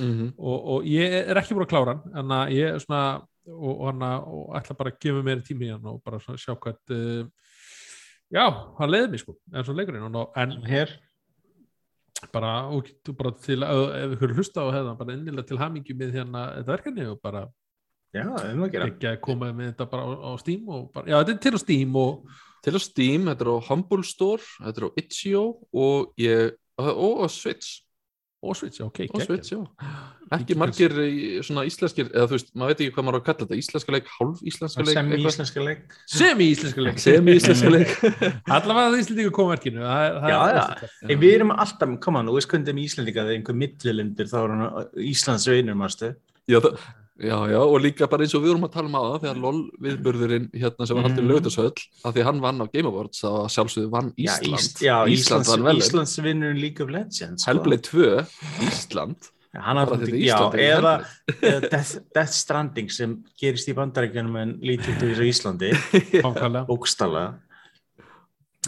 að 0.00 0.06
eins 0.06 0.22
og 0.22 0.24
mm 0.24 0.32
og, 0.38 0.70
og 0.74 0.88
ég 0.88 1.18
er 1.20 1.40
ekki 1.40 1.56
búin 1.56 1.66
að 1.66 1.72
klára 1.74 1.96
hann 1.96 2.22
en 2.22 2.34
að 2.38 2.54
ég 2.56 2.74
er 2.74 2.82
svona 2.82 3.02
og, 3.50 3.70
og, 3.80 3.84
hana, 3.90 4.10
og 4.24 4.56
ætla 4.58 4.76
bara 4.78 4.92
að 4.92 4.98
gefa 5.02 5.22
mér 5.26 5.44
tími 5.44 5.70
hann 5.72 5.86
og 5.90 6.00
bara 6.04 6.20
sjá 6.20 6.54
hvað 6.54 6.94
uh, 6.94 7.22
já, 8.30 8.44
hann 8.78 8.92
leiði 8.92 9.12
mig 9.14 9.22
sko 9.22 9.36
en 9.52 9.64
svo 9.66 9.76
leikurinn 9.76 10.20
og, 10.20 10.36
en 10.38 10.58
Hér. 10.66 10.92
bara, 12.32 12.52
og, 12.68 12.90
bara 13.16 13.32
til 13.40 13.64
ef 13.64 14.14
ykkur 14.16 14.36
hlusta 14.36 14.66
á 14.66 14.68
hefða, 14.74 14.98
bara 14.98 15.16
innilega 15.16 15.48
til 15.48 15.60
hamingju 15.60 15.96
með 15.96 16.14
hérna 16.20 16.46
þetta 16.58 16.76
verkefni 16.76 17.08
og 17.10 17.18
bara 17.22 17.48
Já, 18.10 18.24
að 18.26 18.64
gera. 18.72 18.86
ekki 18.90 19.06
að 19.06 19.20
koma 19.22 19.52
með 19.54 19.68
þetta 19.70 19.84
bara 19.86 20.02
á, 20.02 20.10
á 20.26 20.30
Steam 20.42 20.64
og 20.66 20.88
bara, 20.94 21.06
já, 21.06 21.20
þetta 21.20 21.36
er 21.36 21.44
til 21.44 21.54
á 21.54 21.60
Steam 21.62 21.92
og 22.00 22.32
til 22.60 22.72
á 22.74 22.80
Steam, 22.82 23.28
þetta 23.30 23.46
er 23.46 23.50
á 23.54 23.66
Humble 23.68 24.06
Store 24.06 24.42
þetta 24.56 24.82
er 24.82 24.86
á 24.86 24.90
Itch.io 24.98 25.44
og 25.70 26.10
ég 26.18 26.56
og 26.80 27.22
á 27.22 27.26
Switch 27.30 27.84
og 28.42 28.54
Switch, 28.56 28.80
ok, 28.80 28.98
og. 29.12 29.20
Switch, 29.26 29.52
ekki 30.32 30.54
margir 30.56 30.94
í 31.02 31.40
svona 31.44 31.64
íslenskir 31.68 32.06
eða 32.14 32.28
þú 32.30 32.36
veist, 32.36 32.52
maður 32.56 32.70
veit 32.70 32.80
ekki 32.86 32.94
hvað 32.94 33.04
maður 33.08 33.18
á 33.18 33.20
að 33.20 33.24
kalla 33.26 33.40
þetta 33.44 33.58
íslenska 33.60 33.94
leik, 33.96 34.06
hálf 34.16 34.40
íslenska 34.46 34.84
leik 34.86 34.94
Sem 34.94 35.10
eitthvað. 35.10 35.32
íslenska 35.32 35.64
leik. 35.66 35.82
semi-íslenska 36.14 36.84
leik 36.86 37.02
sem 37.04 37.30
íslenska 37.34 37.72
leik 37.74 37.92
allavega 38.56 38.86
það 38.94 39.02
Íslandíku 39.02 39.34
koma 39.36 39.56
verkinu 39.56 39.82
það, 39.84 40.04
er- 40.06 40.16
það 40.22 40.32
Já, 40.32 40.40
já. 40.54 40.90
Hey, 41.10 41.18
við 41.24 41.34
erum 41.40 41.52
alltaf, 41.56 41.94
koma 42.06 42.22
nú, 42.24 42.36
við 42.38 42.46
skundum 42.46 42.80
Íslandika 42.84 43.26
þegar 43.26 43.36
einhver 43.40 43.58
millilindir 43.64 44.30
þá 44.32 44.38
er 44.44 44.54
hann 44.54 44.66
Íslands 45.10 45.48
vinur, 45.50 45.78
mástu. 45.82 46.14
já, 46.48 46.60
það, 46.64 46.78
já, 47.20 47.36
já, 47.52 47.60
og 47.60 47.80
líka 47.84 48.08
bara 48.10 48.24
eins 48.26 48.34
og 48.36 48.44
við 48.44 48.54
vorum 48.54 48.66
að 48.68 48.72
tala 48.76 48.90
um 48.90 48.96
aða 49.00 49.18
þegar 49.24 49.40
LOL 49.44 49.58
viðburðurinn 49.86 50.46
hérna 50.54 50.86
sem 50.88 50.98
var 50.98 51.08
haldið 51.08 51.24
mm. 51.24 51.32
lögutarsöll 51.32 51.82
af 52.04 52.14
því 52.16 52.24
hann 52.28 52.40
vann 52.44 52.64
á 52.64 52.66
Game 52.72 52.88
Awards 52.90 53.24
þá 53.24 53.30
sjálfsögðu 53.56 53.90
vann 53.92 54.12
Já, 54.16 54.32
Ísland 54.38 54.60
Ís, 54.60 54.70
já, 54.84 54.96
Ísland 55.16 55.50
velun 55.50 55.82
Íslands 55.82 56.16
vinur 56.24 56.56
League 56.56 56.84
of 56.84 56.94
Legends. 56.94 57.44
sko. 57.44 57.50
Hellblade 57.50 57.84
2, 57.90 58.24
Ísland 58.68 59.30
Já, 59.50 59.62
þetta 59.66 60.10
já, 60.14 60.18
Ísland 60.22 60.54
er 60.54 60.76
eða, 60.76 60.94
eða 61.42 61.60
Death, 61.66 61.92
Death 62.14 62.34
Stranding 62.38 62.92
sem 62.94 63.16
gerist 63.40 63.66
í 63.66 63.74
bandaríkjunum 63.74 64.36
en 64.38 64.52
lítið 64.62 65.00
út 65.10 65.22
í 65.24 65.30
Íslandi, 65.32 65.70
Nákvæmlega. 66.24 66.62
bókstala. 66.68 67.24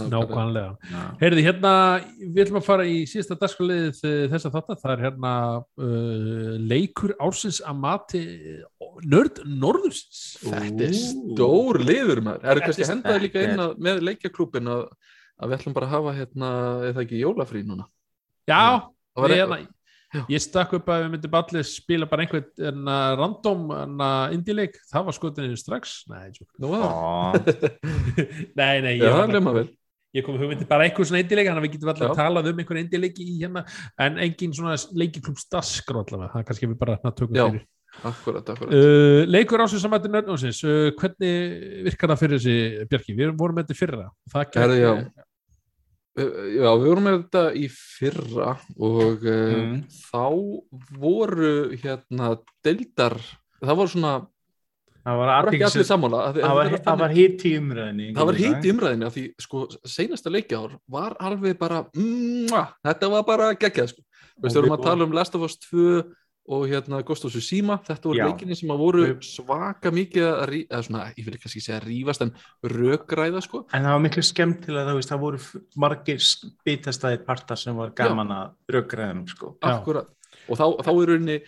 Nákvæmlega 0.01 0.71
Já. 0.89 1.01
Heyrði, 1.21 1.43
hérna, 1.45 1.73
við 2.23 2.39
ætlum 2.47 2.59
að 2.63 2.65
fara 2.65 2.85
í 2.89 3.03
síðasta 3.11 3.37
dagskulegið 3.43 3.99
þess 4.33 4.47
að 4.49 4.55
þetta, 4.57 4.77
það 4.81 4.93
er 4.95 5.03
hérna 5.05 5.33
uh, 5.61 6.55
leikur 6.73 7.13
ársins 7.21 7.59
að 7.69 7.83
mati 7.83 8.23
nörd 9.13 9.43
norðursins. 9.45 10.23
Þetta 10.47 10.87
er 10.89 10.97
stór 10.97 11.81
liður 11.85 12.23
maður. 12.25 12.41
Það 12.41 12.55
eru 12.55 12.63
Þetta 12.63 12.71
kannski 12.71 12.87
er- 12.87 12.93
hendaði 12.95 13.25
líka 13.27 13.45
inn 13.51 13.63
að, 13.67 13.75
með 13.89 14.01
leikjaklúbin 14.09 14.73
að, 14.73 14.83
að 15.37 15.53
við 15.53 15.59
ætlum 15.59 15.77
bara 15.77 15.91
að 15.91 15.95
hafa 15.99 16.17
hérna, 16.23 16.51
eða 16.89 17.05
ekki 17.05 17.21
jólafrí 17.23 17.63
núna. 17.69 17.87
Já, 18.49 18.65
Það 19.13 19.23
var 19.27 19.35
við, 19.35 19.43
eitthvað- 19.43 19.61
hérna, 19.61 20.25
ég 20.33 20.43
stakk 20.45 20.73
upp 20.77 20.89
að 20.93 21.05
við 21.05 21.13
myndum 21.15 21.37
allir 21.43 21.69
spila 21.69 22.09
bara 22.09 22.25
einhvern 22.25 22.49
hérna, 22.65 22.97
random 23.21 23.63
hérna, 23.77 24.11
indie-leik, 24.39 24.81
það 24.89 25.07
var 25.11 25.19
skotinni 25.21 25.61
strax. 25.61 25.95
Nei, 26.09 26.33
var 26.65 26.83
það. 26.89 27.55
Nei, 28.61 28.75
nei, 28.85 28.97
Já, 28.97 29.09
ég, 29.13 29.37
það 29.37 29.55
vel. 29.61 29.69
Ég 30.15 30.25
kom 30.27 30.37
hugmyndi 30.41 30.67
bara 30.69 30.85
einhvern 30.89 31.09
svona 31.09 31.23
indie-leik, 31.25 31.49
þannig 31.49 31.63
að 31.63 31.67
við 31.69 31.75
getum 31.77 31.93
Já. 31.93 32.09
að 32.11 32.17
tala 32.19 32.43
um 32.51 32.59
einhvern 32.63 32.83
indie-leiki 32.85 33.25
í 33.25 33.37
hérna, 33.43 33.63
en 33.99 34.19
engin 34.19 34.53
svona 34.57 34.75
leikiklúms 35.03 35.47
dasgró 35.53 36.03
allavega, 36.05 36.33
það 36.35 36.43
er 36.43 36.49
kannski 36.51 36.69
við 36.73 36.79
bara 36.83 36.97
hérna, 36.99 37.15
tökum 37.17 37.39
Já. 37.41 37.47
fyrir. 37.51 37.67
Akkurat, 38.09 38.47
akkurat. 38.49 38.73
Uh, 38.73 39.27
leikur 39.29 39.61
ásins 39.61 39.83
að 39.85 39.91
mæti 39.93 40.09
nörnásins 40.09 40.63
uh, 40.65 40.87
hvernig 40.97 41.85
virkar 41.85 42.09
það 42.15 42.21
fyrir 42.23 42.39
þessi 42.41 42.87
Bjarki, 42.89 43.17
við 43.19 43.35
vorum 43.37 43.59
með 43.59 43.67
þetta 43.67 43.77
í 43.77 43.81
fyrra 43.83 44.07
það 44.33 44.47
gekk- 44.47 44.63
Herðu, 44.63 44.79
já. 44.81 44.95
Já, 46.13 46.69
við 46.77 46.87
vorum 46.91 47.07
með 47.09 47.15
þetta 47.23 47.43
í 47.57 47.67
fyrra 47.73 48.51
og 48.85 49.23
uh, 49.25 49.53
Mm. 49.53 49.77
þá 50.13 50.25
voru 51.01 51.53
hérna 51.81 52.35
deildar 52.65 53.15
það 53.63 53.79
var 53.81 53.89
svona, 53.93 54.11
það 55.03 55.19
var 55.19 55.33
var 56.59 56.71
var, 57.03 57.15
hitt 57.17 57.45
í 57.49 57.53
umræðinni 57.59 58.09
það 58.17 58.31
var 58.31 58.41
hitt 58.41 58.67
í 58.67 58.73
umræðinu 58.73 59.09
af 59.09 59.17
því 59.17 59.25
sko 59.43 59.67
seinasta 59.83 60.33
leikjár 60.33 60.77
var 60.91 61.17
alveg 61.19 61.59
bara 61.61 61.85
mwah, 61.97 62.75
þetta 62.87 63.13
var 63.17 63.29
bara 63.29 63.53
geggjað 63.59 63.95
sko. 63.95 64.05
Þú 64.33 64.47
veist, 64.47 64.57
við 64.57 64.61
erum 64.63 64.75
að 64.77 64.85
tala 64.87 65.07
um 65.07 65.17
Last 65.17 65.35
of 65.37 65.43
Us 65.47 65.59
2 65.69 66.03
og 66.53 66.65
hérna 66.67 67.03
Ghost 67.07 67.27
of 67.27 67.31
Tsushima 67.31 67.77
þetta 67.87 68.09
voru 68.09 68.19
Já. 68.19 68.25
leikinni 68.27 68.57
sem 68.59 68.71
að 68.75 68.81
voru 68.83 69.05
svaka 69.23 69.93
mikið 69.95 70.25
að 70.27 70.55
eða 70.59 70.81
svona, 70.87 71.03
ég 71.15 71.27
vil 71.29 71.39
kannski 71.39 71.63
segja 71.63 71.83
rífast 71.85 72.25
en 72.25 72.33
rökræða 72.67 73.43
sko 73.45 73.63
En 73.71 73.87
það 73.87 73.95
var 73.95 74.03
miklu 74.07 74.25
skemmtilega 74.27 74.89
það, 74.89 74.99
veist, 74.99 75.13
það 75.13 75.23
voru 75.23 75.43
margir 75.85 76.25
bitastæðir 76.67 77.23
partar 77.29 77.61
sem 77.61 77.79
var 77.79 77.95
gaman 77.95 78.35
að 78.35 78.75
röggræðum 78.75 79.23
sko. 79.31 79.55
Já. 79.61 79.77
Akkurat. 79.77 80.11
og 80.49 80.59
þá, 80.59 80.67
þá 80.83 80.91
er 80.93 81.13
rauninni 81.13 81.39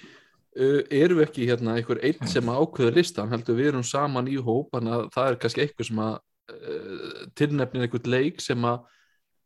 uh, 0.61 0.81
erum 0.89 1.21
við 1.21 1.29
ekki 1.29 1.49
hérna 1.51 1.77
einhver 1.79 2.03
einn 2.07 2.31
sem 2.31 2.51
ákveður 2.51 2.99
listan, 3.01 3.33
heldur 3.33 3.59
við 3.59 3.73
erum 3.73 3.87
saman 3.87 4.31
í 4.31 4.39
hóp 4.39 4.75
þannig 4.75 4.97
að 4.99 5.07
það 5.17 5.31
er 5.31 5.39
kannski 5.45 5.65
eitthvað 5.65 5.91
sem 5.91 6.03
að 6.07 6.17
uh, 6.55 7.23
tilnefnir 7.41 7.87
einhvern 7.87 8.13
leik 8.17 8.43
sem 8.45 8.67
að 8.71 8.81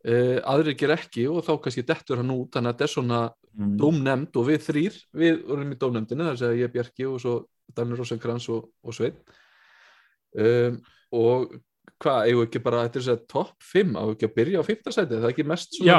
uh, 0.08 0.38
aðrir 0.54 0.78
ger 0.78 0.96
ekki 0.98 1.28
og 1.30 1.44
þá 1.46 1.52
kannski 1.64 1.86
dettur 1.86 2.22
hann 2.22 2.34
út 2.36 2.54
þannig 2.54 2.72
að 2.72 2.78
þetta 2.78 2.88
er 2.88 2.96
svona 2.96 3.22
Mm. 3.58 3.74
dómnefnd 3.74 4.36
og 4.38 4.44
við 4.46 4.60
þrýr, 4.68 4.96
við 5.18 5.38
vorum 5.48 5.72
í 5.74 5.76
dómnefndinu 5.80 6.26
þar 6.28 6.36
segja 6.38 6.60
ég 6.62 6.70
Bjarki 6.70 7.06
og 7.08 7.16
svo 7.22 7.32
Danir 7.74 7.98
Rosenkrantz 7.98 8.46
og, 8.54 8.68
og 8.86 8.94
Svein 8.94 9.16
um, 10.38 10.76
og 11.18 11.56
hvað, 11.98 12.28
eigum 12.28 12.44
við 12.44 12.46
ekki 12.46 12.62
bara 12.62 12.84
þetta 12.84 13.00
er 13.00 13.02
þess 13.02 13.14
að 13.16 13.24
topp 13.32 13.66
5, 13.72 13.96
á 13.98 14.02
ekki 14.04 14.28
að 14.28 14.36
byrja 14.36 14.62
á 14.62 14.68
5. 14.68 14.92
sæti, 14.94 15.08
það 15.16 15.26
er 15.26 15.32
ekki 15.32 15.46
mest 15.50 15.74
svona 15.74 15.96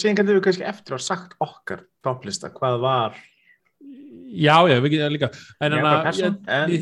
Síðan 0.00 0.40
kannski 0.46 0.66
eftir 0.70 0.96
að 0.96 1.04
sagt 1.10 1.36
okkar 1.44 1.84
topplista 2.06 2.52
hvað 2.56 2.80
var 2.86 3.20
Já, 4.34 4.56
já, 4.70 4.76
við 4.82 4.94
getum 4.94 5.04
það 5.06 5.14
líka. 5.14 5.28
En 5.60 5.74
hérna, 5.76 5.90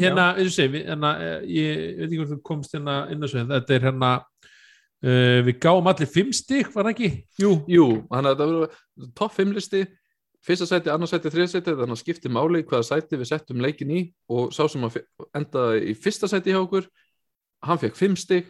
hérna, 0.02 0.26
eins 0.40 0.58
og 0.58 0.72
við- 0.74 0.86
hérna 0.88 1.10
eh, 1.20 1.40
ég 1.52 1.80
veit 1.98 2.06
ekki 2.08 2.20
hvort 2.22 2.32
þú 2.34 2.38
komst 2.50 2.76
hérna 2.76 2.96
inn 3.12 3.20
þessu 3.24 3.40
en 3.42 3.50
þetta 3.52 3.74
er 3.76 3.86
hérna 3.88 4.12
uh, 4.20 5.40
við 5.48 5.58
gáum 5.62 5.90
allir 5.92 6.10
fimm 6.10 6.32
stík, 6.36 6.70
var 6.74 6.88
það 6.88 6.94
ekki? 6.94 7.10
Jú, 7.42 7.50
Jú, 7.70 7.88
þannig 8.12 8.30
að 8.32 8.40
það 8.42 8.54
verður 8.54 9.12
topp 9.18 9.36
5 9.40 9.52
listi. 9.58 9.82
Fyrsta 10.42 10.66
sæti, 10.66 10.90
annars 10.90 11.12
sæti, 11.14 11.30
þriða 11.30 11.50
sæti 11.52 11.76
þannig 11.78 11.94
að 11.94 12.00
skipti 12.00 12.30
máli 12.34 12.64
hvaða 12.66 12.86
sæti 12.88 13.18
við 13.20 13.28
settum 13.30 13.60
leikin 13.62 13.92
í. 13.94 14.00
Og 14.34 14.50
sá 14.54 14.64
sem 14.66 14.82
að 14.88 14.96
endaði 15.38 15.84
í 15.92 15.94
fyrsta 15.94 16.26
sæti 16.30 16.50
hjá 16.50 16.58
okkur 16.64 16.88
hann 17.62 17.78
fekk 17.78 17.94
5 18.00 18.16
stig 18.18 18.48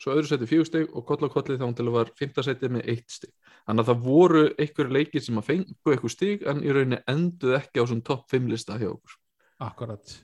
svo 0.00 0.14
öðru 0.16 0.30
sæti 0.30 0.48
4 0.48 0.64
stig 0.70 0.86
og 0.96 1.04
koll 1.06 1.20
á 1.20 1.28
kolli 1.28 1.58
þá 1.60 1.66
hann 1.66 1.76
til 1.76 1.84
að 1.90 1.96
var 1.98 2.08
5. 2.16 2.40
sæti 2.48 2.70
með 2.72 2.88
1 2.94 3.02
stig 3.12 3.30
þannig 3.64 3.82
að 3.82 3.90
það 3.90 4.04
voru 4.04 4.44
einhverju 4.60 4.96
leikir 4.98 5.24
sem 5.24 5.40
að 5.40 5.48
fengu 5.50 5.94
einhver 5.94 6.12
stig 6.12 6.46
en 6.50 6.62
í 6.62 6.72
rauninni 6.72 7.00
enduð 7.10 7.58
ekki 7.58 7.80
á 7.80 7.84
svona 7.88 8.06
topp 8.06 8.30
5 8.32 8.48
lista 8.52 8.78
hjá 8.80 8.90
okkur. 8.92 9.18
Akkurat. 9.64 10.16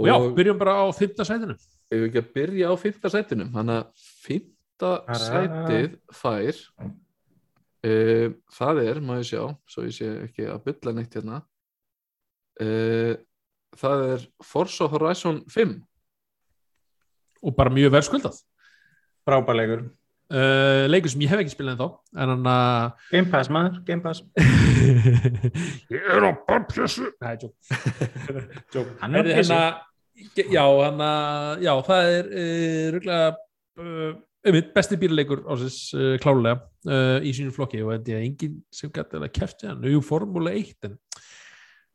Og 0.00 0.08
já, 0.08 0.16
byrjum 0.36 0.58
bara 0.60 0.80
á 0.80 0.86
fimmta 0.96 1.26
sætinu. 1.28 1.56
ef 1.90 1.98
við 1.98 2.06
ekki 2.06 2.20
að 2.22 2.32
byrja 2.36 2.70
á 2.70 2.74
5. 2.78 3.06
sætinum 3.12 3.52
þannig 3.54 3.78
að 3.80 4.02
5. 4.24 4.44
sætið 5.20 5.96
fær 6.14 6.60
uh, 6.80 8.28
það 8.56 8.82
er, 8.84 9.00
má 9.04 9.16
ég 9.18 9.26
sjá 9.28 9.42
svo 9.68 9.86
ég 9.88 9.96
sé 9.96 10.10
ekki 10.28 10.46
að 10.48 10.62
bylla 10.68 10.94
neitt 10.96 11.16
hérna 11.18 11.40
uh, 12.62 13.14
það 13.80 14.06
er 14.14 14.26
Forza 14.46 14.88
Horizon 14.92 15.42
5 15.50 15.76
og 17.40 17.56
bara 17.56 17.74
mjög 17.74 17.94
verðskuldað 17.96 18.40
frábælegur 19.26 19.88
uh, 20.30 20.86
leikur 20.90 21.12
sem 21.12 21.24
ég 21.24 21.32
hef 21.32 21.42
ekki 21.42 21.54
spilað 21.54 21.74
en 21.74 21.82
þá 21.82 22.22
en 22.22 22.32
hann 22.34 22.48
að 22.52 23.04
Game 23.10 23.30
Pass 23.32 23.52
maður, 23.52 23.76
Game 23.86 24.04
Pass. 24.04 24.24
Ég 25.94 26.08
er 26.16 26.26
á 26.26 26.30
barnpressu 26.46 27.10
Nei, 27.20 27.36
Tjók. 27.40 28.90
Hann 29.02 29.18
er 29.18 29.30
hérna, 29.34 29.60
já, 30.36 30.64
hann 30.64 31.04
að 31.04 31.62
já, 31.66 31.72
það 31.86 32.10
er 32.14 32.30
uh, 32.30 32.88
rúglega 32.96 33.30
uh, 33.80 34.10
um 34.50 34.58
besti 34.74 34.98
bíluleikur 35.00 35.44
ásins 35.52 35.78
uh, 35.96 36.14
klálega 36.22 36.62
uh, 36.88 37.18
í 37.24 37.32
sínu 37.36 37.52
flokki 37.54 37.82
og 37.84 37.92
þetta 37.94 38.16
er 38.16 38.24
enginn 38.24 38.60
sem 38.74 38.92
gæti 38.92 39.20
að 39.20 39.30
kæfti 39.36 39.68
hann, 39.68 39.84
jú, 39.84 40.00
formúla 40.04 40.54
1 40.56 40.88
en 40.88 40.94
það 40.94 40.96
er 40.96 40.96
nú 40.96 40.96
svona 40.96 41.08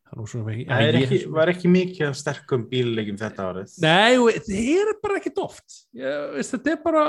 ekki, 0.06 0.66
Það 0.70 0.84
er 0.86 0.98
ekki, 1.00 1.18
var 1.34 1.50
ekki 1.52 1.70
mikið 1.74 2.12
sterkum 2.16 2.66
bílleikum 2.70 3.18
þetta 3.20 3.48
árið? 3.50 3.74
Nei, 3.84 4.16
það 4.46 4.70
er 4.76 4.92
bara 5.02 5.18
ekkert 5.20 5.42
oft. 5.44 5.78
Ég, 5.98 6.22
veist, 6.36 6.54
þetta 6.54 6.72
er 6.76 6.80
bara 6.86 7.04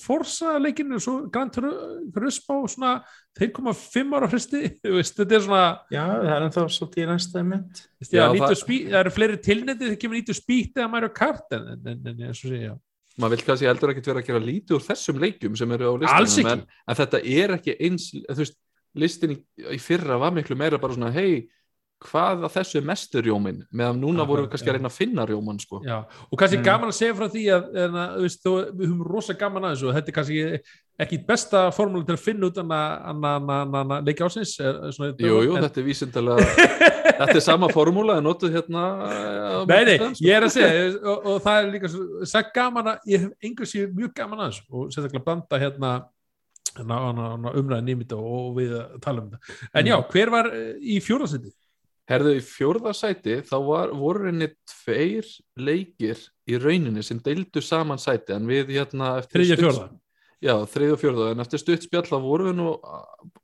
forsa 0.00 0.54
leikinu 0.62 0.96
og 0.98 1.04
svo 1.04 1.14
Gran 1.34 1.52
Turismo 1.52 2.58
svona 2.72 2.94
3,5 3.38 4.16
ára 4.18 4.30
fristi 4.32 4.64
veist, 4.96 5.18
þetta 5.20 5.38
er 5.38 5.44
svona 5.44 5.62
Já, 5.92 6.02
það 6.08 6.32
er 6.34 6.46
ennþá 6.48 6.66
svolítið 6.78 7.04
í 7.04 7.08
næsta 7.12 7.44
mynd. 7.52 7.82
Veist, 8.00 8.12
já, 8.16 8.22
Já, 8.22 8.26
það, 8.32 8.44
það- 8.46 8.60
spí, 8.64 8.80
það 8.88 9.00
eru 9.04 9.14
fleiri 9.18 9.40
tilnefndi 9.48 9.88
þegar 9.90 10.02
kemur 10.04 10.20
nýttu 10.20 10.38
spýti 10.40 10.84
að 10.84 10.98
er 11.02 11.08
kart 11.20 11.58
en, 11.58 11.68
en, 11.76 11.82
en, 11.94 12.06
en 12.14 12.24
eins 12.30 12.42
og 12.42 12.54
segja. 12.54 12.76
Maður 13.18 13.34
vil 13.34 13.44
kannski 13.48 13.66
heldur 13.66 13.90
ekki 13.92 14.06
vera 14.06 14.20
að 14.22 14.28
gera 14.30 14.40
lítið 14.42 14.76
úr 14.76 14.82
þessum 14.86 15.16
leikjum 15.18 15.56
sem 15.58 15.72
eru 15.74 15.88
á 15.90 15.94
listanum 15.98 16.50
ekki. 16.54 16.66
en, 16.86 16.98
þetta 17.00 17.20
er 17.26 17.54
ekki 17.56 17.74
eins 17.88 18.04
veist, 18.38 18.58
listin 18.98 19.34
í, 19.34 19.38
í 19.74 19.78
fyrra 19.82 20.18
var 20.22 20.34
miklu 20.36 20.56
meira 20.58 20.78
bara 20.78 20.94
svona 20.94 21.10
hei, 21.14 21.48
hvað 21.98 22.44
að 22.46 22.52
þessu 22.54 22.78
er 22.78 22.84
mestur 22.86 23.24
rjómin 23.26 23.62
meðan 23.74 23.96
núna 24.02 24.22
Akkurat, 24.22 24.28
vorum 24.30 24.44
við 24.46 24.50
kannski 24.52 24.68
já. 24.68 24.72
að 24.72 24.76
reyna 24.78 24.90
að 24.92 24.98
finna 24.98 25.24
rjóman 25.26 25.58
sko. 25.62 25.80
Og 26.30 26.38
kannski 26.38 26.58
Mm. 26.58 26.64
gaman 26.68 26.88
að 26.92 26.98
segja 26.98 27.14
frá 27.18 27.26
því 27.32 27.44
að, 27.56 27.64
en, 27.84 27.96
að 28.02 28.12
þú 28.18 28.26
veist, 28.28 28.42
þó, 28.44 28.50
við 28.78 28.84
höfum 28.86 29.06
rosa 29.08 29.34
gaman 29.34 29.64
að 29.66 29.74
þessu 29.74 29.88
og 29.88 29.96
þetta 29.98 30.12
er 30.12 30.16
kannski 30.18 30.44
ekki 30.98 31.18
besta 31.26 31.60
formúla 31.74 32.06
til 32.06 32.14
að 32.16 32.22
finna 32.22 32.48
út 32.48 32.58
að 32.58 34.04
leikja 34.06 34.26
ásins 34.26 34.54
er, 34.60 34.78
er 34.88 34.94
svona, 34.94 35.12
jú, 35.18 35.36
jú, 35.46 35.56
en, 35.56 35.62
þetta 35.66 35.80
er 35.82 35.86
vísindalega 35.86 36.46
þetta 37.18 37.36
er 37.38 37.44
sama 37.44 37.68
formúla 37.70 38.16
en 38.18 38.26
notuð 38.26 38.54
hérna 38.56 38.82
á 38.98 39.58
Nei, 39.68 39.84
nei, 39.86 39.96
sko. 39.98 40.10
ég 40.26 40.34
er 40.38 40.46
að 40.46 40.54
segja 40.54 40.86
og, 41.02 41.28
og 41.32 41.40
það 41.44 41.58
er 41.60 41.70
líka 41.74 41.90
svo, 41.92 42.42
gaman 42.54 42.92
að 42.94 43.12
ég 43.12 43.24
hef 43.26 43.46
einhvers 43.46 43.74
ég 43.78 43.94
mjög 43.94 44.14
gaman 44.18 44.42
að 44.44 44.50
þessu 44.52 44.66
og 44.74 44.90
sérstaklega 44.94 45.24
blanda 45.28 45.60
hérna, 45.62 45.92
hérna, 46.78 46.98
hérna, 47.06 47.28
hérna 47.36 47.54
umræðin 47.62 47.92
í 47.94 47.96
mitt 48.02 48.12
og, 48.18 48.50
við 48.58 48.74
að 48.80 48.98
tala 49.06 49.22
um 49.22 49.30
þetta 49.34 49.70
en 49.80 49.90
já, 49.92 49.96
hver 50.12 50.34
var 50.34 50.50
eh, 50.54 50.68
í 50.82 50.98
fjórasetti? 51.04 51.54
Herðu, 52.08 52.34
í 52.38 52.44
fjórða 52.44 52.94
sæti 52.96 53.40
þá 53.44 53.56
var, 53.66 53.90
voru 53.92 54.30
henni 54.30 54.48
tveir 54.70 55.26
leikir 55.60 56.20
í 56.48 56.56
rauninni 56.56 57.02
sem 57.04 57.18
deildu 57.20 57.60
saman 57.64 58.00
sæti 58.00 58.32
en 58.32 58.48
við 58.48 58.72
hérna 58.78 59.18
eftir 59.20 59.42
Þriðja 59.42 59.58
fjórða. 59.60 59.88
Já, 60.38 60.54
þriðja 60.70 60.94
og 60.94 61.00
fjórða 61.02 61.26
en 61.34 61.42
eftir 61.44 61.60
stutt 61.60 61.84
spjall 61.84 62.06
þá 62.08 62.16
voru 62.24 62.48
við 62.48 62.56
nú 62.60 62.70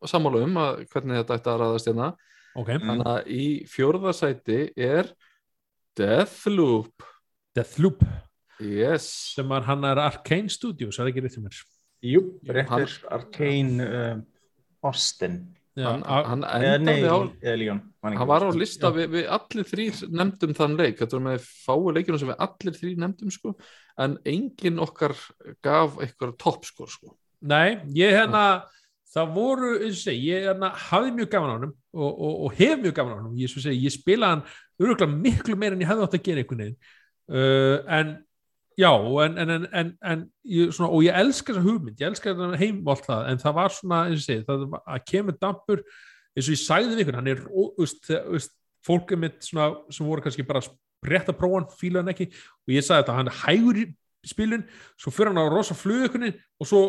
sammála 0.09 0.45
um 0.47 0.61
að 0.62 0.85
hvernig 0.95 1.20
þetta 1.20 1.39
ætti 1.39 1.53
að 1.53 1.61
ræðast 1.61 1.91
hérna. 1.91 2.09
Ok, 2.55 2.70
Þannig 2.70 3.11
að 3.11 3.32
í 3.35 3.47
fjórða 3.69 4.15
sæti 4.15 4.59
er 4.78 5.11
Deathloop. 5.99 7.05
Deathloop. 7.55 8.05
Yes. 8.62 9.11
Sem 9.35 9.51
var 9.51 9.66
hann 9.69 9.85
er 9.86 10.01
Arcane 10.01 10.49
Studios, 10.49 10.97
er 10.97 11.05
það 11.05 11.12
ekki 11.12 11.27
rétt 11.27 11.39
um 11.41 11.49
mér? 11.51 11.61
Jú, 12.05 12.23
réttir 12.49 12.97
Arcane 13.12 13.91
uh, 13.91 14.16
Austin 14.86 15.43
já, 15.75 15.89
Hann, 15.89 16.05
hann 16.07 16.45
nei, 16.45 16.69
endaði 16.75 17.11
á 17.11 17.19
Hann 18.05 18.29
var 18.29 18.45
á 18.45 18.51
lista, 18.55 18.91
við, 18.95 19.09
við 19.15 19.31
allir 19.33 19.69
þrýr 19.71 20.03
nefndum 20.13 20.55
þann 20.57 20.77
leik, 20.79 20.99
þetta 21.01 21.17
var 21.17 21.27
með 21.31 21.49
fáu 21.65 21.93
leikinu 21.97 22.21
sem 22.21 22.31
við 22.31 22.43
allir 22.47 22.79
þrýr 22.79 23.01
nefndum 23.01 23.33
sko, 23.33 23.55
en 24.05 24.19
enginn 24.29 24.83
okkar 24.85 25.17
gaf 25.65 25.97
eitthvað 26.05 26.37
toppskor 26.43 26.93
sko. 26.93 27.15
nei, 27.41 27.81
ég 27.97 28.13
hérna 28.13 28.45
það 29.15 29.33
voru, 29.37 29.71
segi, 29.95 30.29
ég 30.33 30.49
hérna 30.49 30.71
hafði 30.89 31.15
mjög 31.19 31.31
gaman 31.33 31.51
á 31.51 31.55
honum 31.55 31.73
og, 31.95 32.11
og, 32.11 32.37
og 32.47 32.57
hef 32.59 32.77
mjög 32.83 32.95
gaman 32.99 33.15
á 33.15 33.19
honum. 33.21 33.35
Ég, 33.39 33.57
ég 33.79 33.95
spila 33.95 34.33
hann 34.33 34.45
öruglega 34.81 35.11
miklu 35.13 35.59
meira 35.59 35.77
en 35.77 35.85
ég 35.85 35.91
hefði 35.91 36.07
átt 36.07 36.17
að 36.19 36.25
gera 36.27 36.43
einhvern 36.43 36.63
veginn. 36.65 36.79
Uh, 37.31 37.77
en 37.99 38.15
já, 38.79 38.91
en, 39.25 39.39
en, 39.39 39.67
en, 39.73 39.91
en, 40.03 40.25
ég, 40.51 40.73
svona, 40.75 40.91
og 40.91 41.05
ég 41.07 41.15
elska 41.21 41.53
þessa 41.55 41.63
hugmynd, 41.67 42.01
ég 42.01 42.09
elska 42.11 42.33
þetta 42.35 42.59
heim 42.61 42.81
og 42.85 42.95
allt 42.97 43.07
það, 43.07 43.29
en 43.31 43.39
það 43.45 43.55
var 43.61 43.75
svona, 43.77 44.01
eins 44.09 44.21
og 44.23 44.27
segi 44.27 44.45
það 44.49 44.65
var- 44.73 44.83
að 44.97 45.05
kemur 45.13 45.39
dampur, 45.41 45.83
eins 46.35 46.49
og 46.49 46.55
ég 46.57 46.63
sagði 46.65 47.05
við 47.07 47.15
hann 47.21 47.31
er, 47.31 47.43
ó- 47.47 47.73
þú 47.77 47.85
veist, 47.85 48.01
þegar- 48.09 48.25
þú 48.27 48.39
veist, 48.39 48.55
fólk 48.85 49.13
er 49.13 49.17
mitt 49.23 49.39
svona, 49.47 49.69
sem 49.91 50.07
voru 50.07 50.21
kannski 50.25 50.47
bara 50.47 50.61
rétt 51.07 51.29
að 51.31 51.39
prófa 51.39 51.61
hann, 51.61 51.71
fíla 51.79 52.03
hann 52.03 52.13
ekki 52.13 52.27
og 52.33 52.75
ég 52.75 52.85
sagði 52.85 53.05
þetta, 53.05 53.15
hann 53.21 53.29
er 53.29 53.41
hægur 53.45 53.79
í 53.81 53.87
spilun 54.25 54.65
svo 55.01 55.13
fyrir 55.13 55.33
hann 55.33 55.41
á 55.41 55.47
rosa 55.53 55.75
flugukunni 55.77 56.33
og 56.61 56.67
svo 56.69 56.83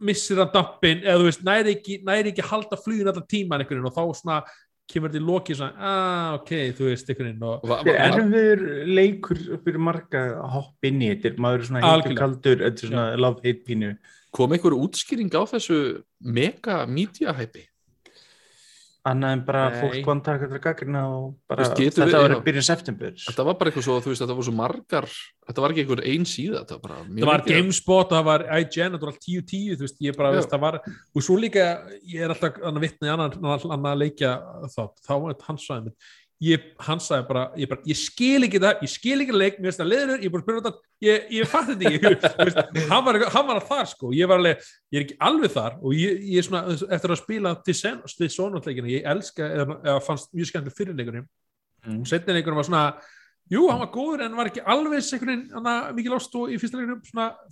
missir 0.00 0.36
hann 0.40 0.50
dampin 0.52 1.02
eða 1.04 1.18
þú 1.20 1.26
veist, 1.28 1.42
næri 1.44 1.74
ekki, 1.76 1.98
næri 2.04 2.32
ekki 2.32 2.44
halda 2.48 2.76
flugin 2.80 3.08
allar 3.08 3.26
tíman 3.28 3.60
einhvern 3.62 3.82
veginn 3.82 3.90
og 3.90 3.96
þá 3.96 4.04
svona 4.20 4.42
kemur 4.90 5.12
þetta 5.12 5.22
í 5.22 5.26
loki 5.26 5.56
svona, 5.56 5.72
ah, 5.78 6.30
ok, 6.38 6.52
þú 6.78 6.88
veist 6.88 7.10
einhvern 7.12 7.30
veginn 7.30 7.72
Þetta 7.72 7.92
er 7.92 8.16
erfiður 8.18 8.64
leikur 8.98 9.42
fyrir 9.64 9.82
marga 9.88 10.24
að 10.42 10.48
hoppa 10.56 10.90
inn 10.90 11.02
í 11.02 11.10
þetta? 11.12 11.34
Maður 11.42 11.60
er 11.62 11.68
svona 11.70 11.84
heitur 11.86 12.16
kaldur 12.18 12.64
þetta 12.64 12.86
er 12.86 12.92
svona 12.92 13.06
love 13.20 13.44
hate 13.46 13.66
pínu? 13.68 13.92
Kom 14.32 14.54
einhver 14.56 14.76
útskýring 14.76 15.32
á 15.32 15.42
þessu 15.48 15.78
mega 16.24 16.82
media 16.88 17.34
hæpi 17.36 17.66
annað 19.08 19.32
en 19.34 19.40
bara 19.46 19.62
Nei. 19.72 19.78
fólk 19.82 20.06
vann 20.06 20.20
taka 20.22 20.46
til 20.46 20.54
að 20.58 20.62
gagrina 20.62 21.00
og 21.10 21.32
bara 21.50 21.64
veist, 21.64 21.96
þetta 21.96 22.20
var 22.22 22.34
byrjun 22.46 22.66
september. 22.66 23.14
Þetta 23.18 23.46
var 23.48 23.56
bara 23.58 23.70
eitthvað 23.72 23.86
svo, 23.88 23.96
þú 24.04 24.12
veist, 24.12 24.22
þetta 24.22 24.36
voru 24.38 24.46
svo 24.46 24.54
margar 24.54 25.08
þetta 25.10 25.64
var 25.64 25.74
ekki 25.74 25.82
einhver 25.82 26.02
ein 26.06 26.26
síða 26.28 26.60
þetta 26.62 26.76
var, 26.76 26.82
bara 26.84 26.98
mjög 27.08 27.24
það 27.24 27.30
var 27.32 27.42
mikið- 27.42 27.56
GameSpot, 27.58 28.12
það 28.14 28.24
var 28.28 28.44
IGN, 28.60 28.94
það 28.94 29.00
var 29.02 29.10
allt 29.12 29.26
10-10, 29.26 29.74
þú 29.74 29.86
veist, 29.86 29.98
ég 30.06 30.16
bara, 30.16 30.32
veist, 30.36 30.50
það 30.54 30.62
var 30.62 30.78
og 30.86 31.26
svo 31.26 31.38
líka, 31.42 31.66
ég 32.06 32.22
er 32.22 32.30
alltaf 32.36 32.62
annar 32.62 32.84
vittni 32.86 33.10
annar, 33.10 33.34
annar, 33.42 33.96
leikja 33.98 34.36
þá, 34.70 34.82
þá 35.02 35.12
var 35.18 35.34
þetta 35.34 35.48
hans 35.50 35.66
svæðum 35.66 35.92
ég, 36.42 36.64
hann 36.82 37.02
sagði 37.02 37.28
bara 37.28 37.44
ég, 37.60 37.70
bara, 37.70 37.84
ég 37.86 37.98
skil 37.98 38.46
ekki 38.46 38.60
það, 38.62 38.80
ég 38.82 38.92
skil 38.92 39.18
ekki 39.24 39.36
leik 39.36 39.60
mér 39.60 39.70
finnst 39.70 39.82
það 39.82 39.92
leður, 39.92 40.24
ég 40.26 40.32
spila 40.44 40.62
þetta 40.64 40.72
ég, 41.06 41.28
ég 41.36 41.50
fatt 41.52 41.68
þetta 41.70 41.92
ekki, 41.92 42.86
hann 42.92 43.04
var, 43.06 43.20
hann 43.36 43.46
var 43.52 43.62
þar 43.68 43.92
sko, 43.92 44.10
ég 44.16 44.30
var 44.30 44.42
alveg, 44.42 44.66
ég 44.90 45.00
er 45.00 45.06
ekki 45.06 45.20
alveg 45.28 45.54
þar 45.54 45.78
og 45.78 45.94
ég, 45.98 46.24
ég 46.32 46.42
er 46.42 46.48
svona, 46.48 46.78
eftir 46.98 47.14
að 47.14 47.22
spila 47.22 47.54
til 47.62 48.30
sonatleikina, 48.34 48.90
ég 48.90 49.06
elska 49.14 49.46
eða, 49.46 49.78
eða 49.84 50.02
fannst 50.08 50.34
mjög 50.34 50.50
skemmtileg 50.50 50.78
fyrirleikunum 50.80 51.30
Mm. 51.82 52.00
og 52.00 52.06
setni 52.06 52.36
leikunum 52.36 52.60
var 52.60 52.66
svona 52.68 52.82
jú, 53.50 53.64
hann 53.66 53.80
var 53.82 53.90
góður 53.90 54.20
en 54.22 54.36
var 54.38 54.50
ekki 54.50 54.62
alveg 54.70 55.02
mikið 55.96 56.12
lást 56.14 56.36
og 56.38 56.52
í 56.52 56.58
fyrsta 56.62 56.78
leikunum 56.78 57.00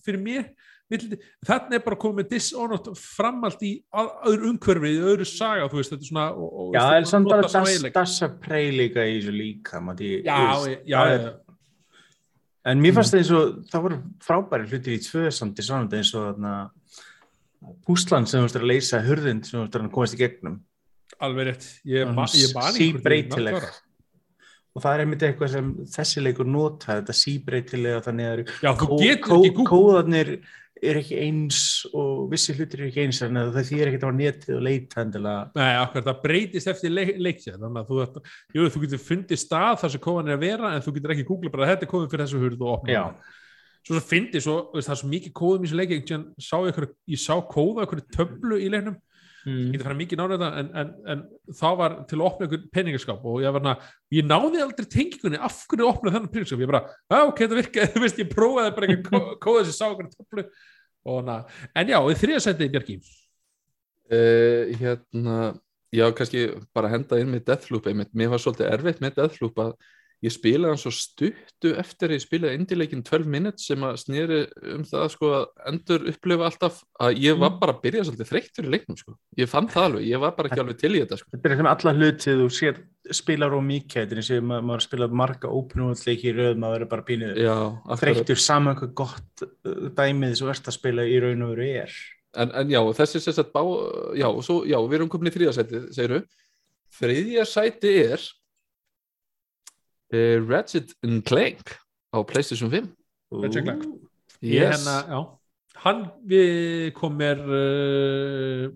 fyrir 0.04 0.20
mér, 0.22 0.44
þarna 0.90 1.76
er 1.78 1.82
bara 1.84 1.96
komið 1.96 2.30
Dishonored 2.32 2.88
framalt 2.98 3.60
í 3.62 3.72
að- 3.94 4.10
öðru 4.32 4.48
umhverfið, 4.54 4.96
í 4.96 5.04
öðru 5.12 5.26
saga 5.28 5.68
þú 5.70 5.78
veist, 5.80 5.92
þetta 5.92 6.02
er 6.02 6.10
svona 6.10 6.24
og, 6.34 6.48
og, 6.50 6.72
Já, 6.74 6.82
en 6.96 7.06
samt 7.06 7.30
eiginleika. 7.30 7.92
dassa 8.00 8.28
prey 8.42 8.70
líka 8.74 9.04
í 9.06 9.20
þessu 9.20 9.36
líka 9.36 9.80
Matti, 9.84 10.10
já, 10.24 10.40
veist, 10.64 10.82
já, 10.86 10.98
já, 10.98 11.04
er-. 11.14 11.30
En 12.70 12.82
mér 12.82 12.92
fannst 12.92 13.14
það 13.14 13.22
eins 13.22 13.30
og 13.32 13.52
það 13.70 13.84
voru 13.86 14.00
frábæri 14.20 14.66
hlutir 14.68 14.96
í 14.98 15.00
tvö 15.00 15.30
samt 15.32 15.62
svona 15.64 15.88
eins 15.96 16.10
og 16.14 16.26
þarna 16.34 16.70
púslan 17.86 18.26
sem 18.28 18.40
þú 18.40 18.46
veist 18.48 18.56
er 18.58 18.64
að 18.66 18.70
leysa 18.72 19.00
hurðind 19.04 19.46
sem 19.46 19.56
þú 19.58 19.62
veist 19.64 19.78
er 19.78 19.86
að 19.86 19.94
komast 19.94 20.16
í 20.16 20.20
gegnum 20.20 20.58
alveg 21.20 21.50
rétt 21.50 21.66
ég, 21.84 22.08
ég 22.08 22.74
síbreytileg. 22.76 23.64
og 24.74 24.82
það 24.84 24.92
er 24.94 25.02
einmitt 25.04 25.24
eitthvað 25.26 25.52
sem 25.54 25.70
þessi 25.96 26.22
leikur 26.24 26.48
nota 26.48 27.00
þetta 27.00 27.16
síbreytilega 27.16 28.02
þannig 28.06 28.30
að 28.30 28.42
já, 28.64 28.70
er 30.82 30.98
ekki 31.00 31.16
eins 31.20 31.58
og 31.92 32.30
vissi 32.30 32.54
hlutir 32.56 32.80
er 32.80 32.88
ekki 32.88 33.02
eins 33.04 33.18
þannig 33.20 33.42
að 33.48 33.56
það 33.58 33.66
þýr 33.70 33.90
ekki 33.90 34.00
á 34.00 34.10
netið 34.20 34.54
og 34.56 34.62
leita 34.64 35.02
endilega. 35.04 35.42
Nei, 35.58 35.72
akkur, 35.80 36.04
það 36.06 36.22
breytist 36.24 36.70
eftir 36.72 36.94
leik, 36.94 37.12
leiksið 37.20 37.58
þannig 37.58 37.82
að 37.82 37.90
þú, 37.90 37.98
ætti- 38.06 38.22
jú, 38.56 38.68
þú 38.70 38.82
getur 38.86 39.02
fundið 39.04 39.42
stað 39.44 39.76
þar 39.82 39.94
sem 39.94 40.04
kóðan 40.06 40.30
er 40.32 40.38
að 40.38 40.46
vera 40.46 40.72
en 40.76 40.86
þú 40.86 40.94
getur 40.96 41.14
ekki 41.16 41.28
googla 41.28 41.52
bara 41.52 41.68
þetta 41.72 41.86
er 41.86 41.92
kóðin 41.92 42.10
fyrir 42.14 42.24
þessu 42.26 42.42
hurð 42.44 42.64
og 42.64 42.72
opna 42.78 42.94
svo 43.80 43.96
svo 44.44 44.56
veist, 44.74 44.88
það 44.88 44.94
er 44.94 45.00
svo 45.00 45.08
mikið 45.08 45.32
kóðum 45.40 45.62
í 45.64 45.68
þessu 45.70 45.78
einhvern 45.80 46.02
veginn 46.04 46.26
sá 46.36 46.56
ég 47.08 47.20
sá 47.20 47.34
kóða 47.48 47.86
ykkur 47.86 48.02
töflu 48.12 48.58
í 48.60 48.68
leiknum 48.72 48.98
ég 49.44 49.52
mm. 49.52 49.70
geti 49.74 49.86
fara 49.86 49.98
mikið 50.00 50.20
náður 50.20 50.34
þetta 50.36 50.50
en, 50.62 50.72
en, 50.82 50.90
en 51.14 51.54
þá 51.60 51.68
var 51.80 51.96
til 52.10 52.18
að 52.18 52.26
opna 52.26 52.48
ykkur 52.48 52.66
peningaskap 52.76 53.24
og 53.30 53.38
ég 53.44 53.56
var 53.56 53.64
na, 53.64 53.76
ég 54.16 54.26
náði 54.26 54.64
aldrei 54.64 54.90
tengingunni 54.96 55.40
af 55.40 55.62
hverju 55.70 55.88
opna 55.88 56.12
þennan 56.12 56.32
peningaskap, 56.34 56.64
ég 56.64 56.72
bara, 56.72 56.82
já 57.08 57.22
ok, 57.22 57.40
þetta 57.44 57.60
virkaði 57.62 57.90
þú 57.94 58.04
veist, 58.04 58.20
ég 58.20 58.34
prófaði 58.34 58.76
bara 58.76 58.90
eitthvað 58.90 59.24
kó- 59.24 59.40
kóða 59.46 59.64
sem 59.68 59.78
sá 59.78 59.88
ykkur 59.88 60.12
töflu 60.18 60.46
en 61.10 61.94
já, 61.94 61.98
í 62.00 62.20
þriða 62.20 62.44
setið 62.44 62.72
Bjarki, 62.76 63.00
Uh, 64.10 64.72
hérna, 64.74 65.54
já, 65.94 66.08
kannski 66.18 66.48
bara 66.74 66.88
henda 66.90 67.20
inn 67.22 67.28
með 67.30 67.44
Deathloop 67.46 67.84
einmitt. 67.86 68.10
Mér 68.10 68.32
var 68.32 68.40
svolítið 68.42 68.66
erfitt 68.74 68.98
með 68.98 69.20
Deathloop 69.20 69.60
að 69.62 69.68
ég 70.20 70.32
spilaði 70.34 70.74
hann 70.74 70.80
svo 70.80 70.92
stuttu 70.92 71.72
eftir 71.80 72.10
að 72.10 72.18
ég 72.18 72.24
spilaði 72.24 72.58
indileikin 72.60 73.04
12 73.06 73.30
minutes 73.30 73.66
sem 73.70 73.84
að 73.86 73.98
snýri 74.02 74.40
um 74.74 74.84
það 74.88 75.06
sko 75.14 75.30
að 75.38 75.46
endur 75.70 76.06
upplifa 76.12 76.48
alltaf 76.50 76.82
að 77.00 77.22
ég 77.24 77.40
var 77.40 77.56
bara 77.62 77.74
að 77.76 77.82
byrja 77.86 78.04
svolítið 78.08 78.30
þreyttur 78.30 78.68
í 78.68 78.72
leiknum 78.74 79.00
sko. 79.00 79.16
Ég 79.40 79.50
fann 79.50 79.70
það 79.72 79.88
alveg, 79.88 80.06
ég 80.10 80.22
var 80.24 80.36
bara 80.36 80.50
ekki 80.50 80.62
alveg 80.64 80.80
til 80.82 80.92
í 80.92 81.02
þetta 81.02 81.20
sko. 81.20 81.32
Þetta 81.34 81.50
er 81.50 81.60
sem 81.62 81.70
alla 81.72 81.96
hlutið 81.96 82.42
þú 82.42 82.48
sér 82.58 82.80
spilar 83.16 83.56
og 83.56 83.66
mikið, 83.66 84.04
þetta 84.04 84.16
er 84.20 84.22
og 84.22 84.48
maður, 84.68 84.86
spilar 84.86 85.18
marga 85.22 85.50
open 85.56 85.86
world 85.86 86.06
leiki 86.06 86.30
í 86.30 86.36
röð, 86.36 86.60
maður 86.60 86.84
er 86.84 86.90
bara 86.92 87.06
akkurat. 87.40 88.02
þreyttur 88.04 88.42
saman 88.44 88.76
hvað 88.78 88.92
gott 89.00 89.44
uh, 89.48 89.88
dæmið 89.96 90.36
verðst 90.44 90.68
að 90.68 90.76
spila 90.76 91.08
í 91.08 91.16
raun 91.24 91.46
og 91.46 91.54
veru 91.56 91.70
er 91.80 92.00
En, 92.38 92.52
en 92.54 92.68
já, 92.70 92.78
þessi 92.94 93.42
bá, 93.50 93.62
já, 94.14 94.28
og 94.28 94.44
svo, 94.46 94.60
já, 94.68 94.76
við 94.86 95.00
erum 95.00 95.08
komin 95.10 95.30
í 95.30 95.34
þriðja 95.34 95.54
sæti, 95.56 95.80
segiru. 95.96 96.20
Þriðja 97.00 97.46
sæti 97.48 97.94
er 98.04 98.26
uh, 100.12 100.36
Ratchet 100.48 100.94
and 101.06 101.24
Clank 101.24 101.76
á 102.14 102.18
PlayStation 102.26 102.70
5. 102.70 102.88
Ratchet 103.32 103.62
and 103.62 103.66
Clank. 103.66 104.00
Yes. 104.40 104.86
já 104.86 105.20
hann 105.80 106.04
við 106.28 106.92
kom 106.96 107.16
mér 107.16 107.40
uh, 107.40 108.68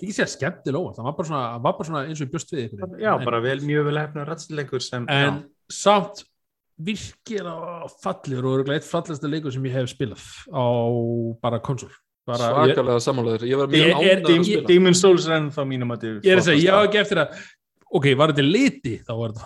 ekki 0.00 0.14
segja 0.16 0.28
skemmtilega 0.32 0.80
óvart, 0.80 1.00
hann 1.00 1.08
var 1.10 1.16
bara 1.18 1.28
svona, 1.28 1.44
var 1.60 1.76
bara 1.76 1.88
svona 1.88 2.02
eins 2.08 2.22
og 2.24 2.30
bjöst 2.32 2.54
við 2.54 2.66
ykkur 2.68 3.00
Já, 3.02 3.12
bara 3.20 3.40
vel, 3.44 3.58
mjög 3.68 3.88
vel 3.90 4.00
hefna 4.00 4.26
rætsleikur 4.28 4.84
sem 4.84 5.08
en 5.12 5.42
samt 5.70 6.22
virkilega 6.80 7.88
fallir 8.00 8.40
og 8.46 8.54
örugglega 8.54 8.80
eitt 8.80 8.88
fallegasta 8.88 9.28
leikur 9.28 9.52
sem 9.52 9.66
ég 9.68 9.76
hef 9.76 9.90
spilað 9.92 10.24
á 10.48 10.64
bara 11.42 11.60
ég, 12.30 12.76
Svakalega 12.76 13.00
sammálaður. 13.02 13.44
Ég 13.48 13.58
var 13.58 13.70
mjög 13.72 13.88
ánægður 13.96 14.20
að 14.20 14.34
ég- 14.36 14.44
spila. 14.46 14.66
Demon 14.68 14.94
Souls 14.94 15.24
er 15.26 15.36
ennþá 15.40 15.64
mínum 15.66 15.90
að 15.90 16.04
ég 16.22 16.30
er 16.30 16.40
að 16.40 16.46
segja, 16.46 16.62
ég 16.62 16.76
á 16.76 16.80
ekki 16.86 17.00
eftir 17.00 17.20
að 17.24 17.40
ok, 17.98 18.06
var 18.18 18.32
þetta 18.32 18.44
liti, 18.46 18.94
þá 19.06 19.12
var 19.18 19.32
þetta 19.34 19.44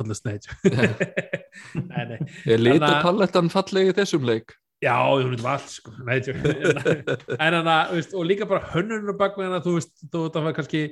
nei, 1.90 2.04
nei, 2.10 2.18
Er 2.44 2.60
lita 2.60 2.76
Þannig 2.76 2.90
að- 2.90 3.02
palettan 3.08 3.50
fallegi 3.52 3.92
í 3.94 3.96
þessum 4.00 4.28
leik? 4.28 4.54
já, 4.84 4.96
ég 5.16 5.30
veit 5.32 5.44
allt 5.48 5.70
sko, 5.72 5.92
en 6.04 7.54
hann 7.56 7.70
að, 7.72 7.94
og 8.18 8.26
líka 8.28 8.44
bara 8.50 8.66
hönnunum 8.74 9.16
bak 9.16 9.38
með 9.38 9.46
hann 9.48 9.58
að 9.60 9.68
þú 9.68 9.74
veist, 9.78 9.94
þú 10.12 10.24
veist, 10.26 10.34
það 10.34 10.44
var 10.48 10.56
kannski 10.58 10.82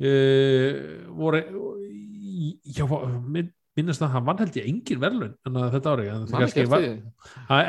uh, 0.00 0.74
voru 1.14 1.42
já, 2.74 2.84
minn, 3.28 3.50
minnast 3.78 4.02
að 4.02 4.14
hann 4.16 4.26
vann 4.26 4.40
held 4.42 4.58
ég 4.58 4.66
engin 4.72 5.02
verðlun 5.02 5.34
en 5.46 5.58
þetta 5.76 5.94
ári, 5.94 6.08
en 6.10 6.24
það 6.26 6.34
Man 6.34 6.44
kannski 6.44 6.64
ekki 6.64 6.72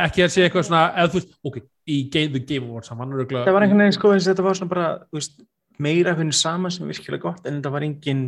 ekki 0.07 0.26
að 0.26 0.34
sé 0.34 0.45
eitthvað 0.48 0.68
svona, 0.72 0.84
eða 0.98 1.11
þú 1.14 1.19
veist, 1.19 1.35
ok, 1.52 1.60
í 1.91 1.98
Game, 2.15 2.34
The 2.35 2.43
Game 2.48 2.69
Awards, 2.72 2.89
Það 2.91 3.56
var 3.57 3.65
einhvern 3.68 3.84
veginn 3.85 3.98
sko 3.99 4.14
þetta 4.18 4.48
var 4.48 4.60
svona 4.60 4.73
bara 4.73 4.88
þú 5.11 5.19
veist, 5.19 5.43
meira 5.81 6.15
fyrir 6.18 6.38
saman 6.41 6.73
sem 6.73 6.89
virkilega 6.89 7.27
gott 7.27 7.45
en 7.45 7.60
þetta 7.60 7.73
var 7.76 7.85
engin 7.85 8.26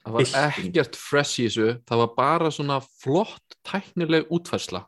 Það 0.00 0.14
var 0.16 0.30
ekkert 0.48 0.96
fresh 0.96 1.42
í 1.42 1.48
þessu, 1.48 1.72
það 1.88 2.00
var 2.00 2.12
bara 2.16 2.52
svona 2.54 2.78
flott 3.02 3.56
tæknileg 3.68 4.30
útfærsla. 4.32 4.86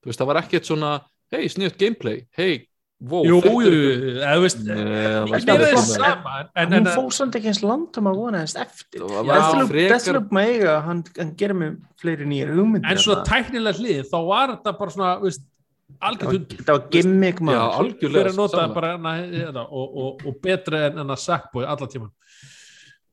Þú 0.00 0.10
veist, 0.10 0.20
það 0.22 0.30
var 0.30 0.40
ekkert 0.40 0.70
svona, 0.70 0.92
hei, 1.34 1.42
sniðt 1.52 1.76
gameplay, 1.80 2.22
hei, 2.38 2.64
wow, 3.04 3.26
jú, 3.28 3.40
þetta 3.44 3.52
jú, 3.52 3.74
jú, 3.74 4.10
eða 4.14 4.34
þú 4.38 4.44
veist 4.46 4.62
Nei, 4.64 5.40
það 5.44 5.52
er 5.54 5.64
það 5.66 5.88
sama 5.90 6.34
en, 6.62 6.76
hún 6.78 6.90
fór 6.94 7.16
samt 7.18 7.38
ekki 7.38 7.50
eins 7.52 7.62
landum 7.64 8.08
að 8.08 8.20
vona 8.22 8.44
þess 8.44 8.60
eftir. 8.64 9.04
Það 9.04 9.74
Deathloop 9.74 10.32
með 10.38 10.52
eiga, 10.54 10.76
hann, 10.88 11.02
hann 11.20 11.34
gerir 11.40 11.60
mig 11.60 11.74
fleiri 12.00 12.28
nýjar 12.30 12.54
hugmyndir 12.56 12.94
en 12.94 13.02
svona 13.04 13.20
þarna. 13.20 13.44
tæknilega 13.44 13.82
hlið 13.82 14.08
þá 14.12 14.18
var 14.30 14.54
þetta 14.56 14.74
bara 14.80 14.96
svona, 14.96 15.12
þú 15.20 15.28
veist 15.28 15.46
algjörð 16.04 16.32
hund 16.38 16.56
þetta 16.56 16.78
var 16.78 16.86
gimmick 16.96 17.40
Já, 17.40 17.44
maður 17.44 17.78
algjörlega. 17.82 18.14
fyrir 18.16 18.32
að 18.32 18.40
nota 18.40 18.66
bara 18.72 18.94
hérna, 18.96 19.64
og, 19.68 19.98
og, 20.04 20.24
og 20.24 20.38
betra 20.44 20.86
en 20.88 21.04
að 21.04 21.20
Sackboy 21.20 21.68
alla 21.68 21.88
tíman 21.92 22.12
Eh, 22.14 22.23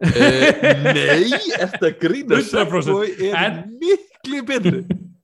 Nei, 0.02 1.30
þetta 1.30 1.92
grína 2.02 2.40
100%. 2.42 2.50
Sackboy 2.52 3.12
er 3.30 3.36
En- 3.42 3.62
miklu 3.82 4.42
betri. 4.48 4.82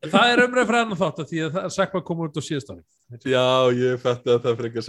það 0.08 0.32
er 0.34 0.42
umræð 0.46 0.68
fyrir 0.70 0.80
hann 0.84 0.98
þátt 1.00 1.22
af 1.24 1.30
því 1.32 1.40
að 1.48 1.52
það- 1.58 1.72
Sackboy 1.78 2.04
kom 2.08 2.20
út 2.28 2.38
á 2.38 2.42
síðast 2.46 2.70
ári. 2.74 2.84
Já, 3.24 3.46
ég 3.74 4.02
fætti 4.04 4.34
að 4.34 4.42
það 4.44 4.58
frekar 4.60 4.84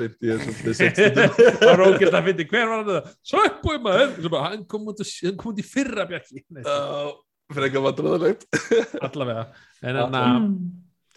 er 0.68 0.74
seint 0.74 0.98
það 0.98 1.64
var 1.70 1.84
ógæst 1.86 2.16
að 2.18 2.26
finna 2.28 2.46
hver 2.52 2.66
var 2.68 2.76
hann 2.82 2.90
það? 2.92 3.12
Sackboy 3.32 3.78
maður. 3.86 4.40
Hann 4.44 4.64
kom 4.66 4.90
út, 4.92 5.00
á- 5.00 5.06
hann 5.22 5.36
kom 5.38 5.52
út 5.54 5.62
í 5.62 5.66
fyrra 5.66 6.04
bjarki. 6.10 6.42
Nei, 6.50 6.62
Já, 6.66 7.12
frekar 7.54 7.84
vandræðalegt. 7.86 8.44
allavega. 9.08 9.46
En 9.82 10.00
hann 10.02 10.18
að 10.18 10.50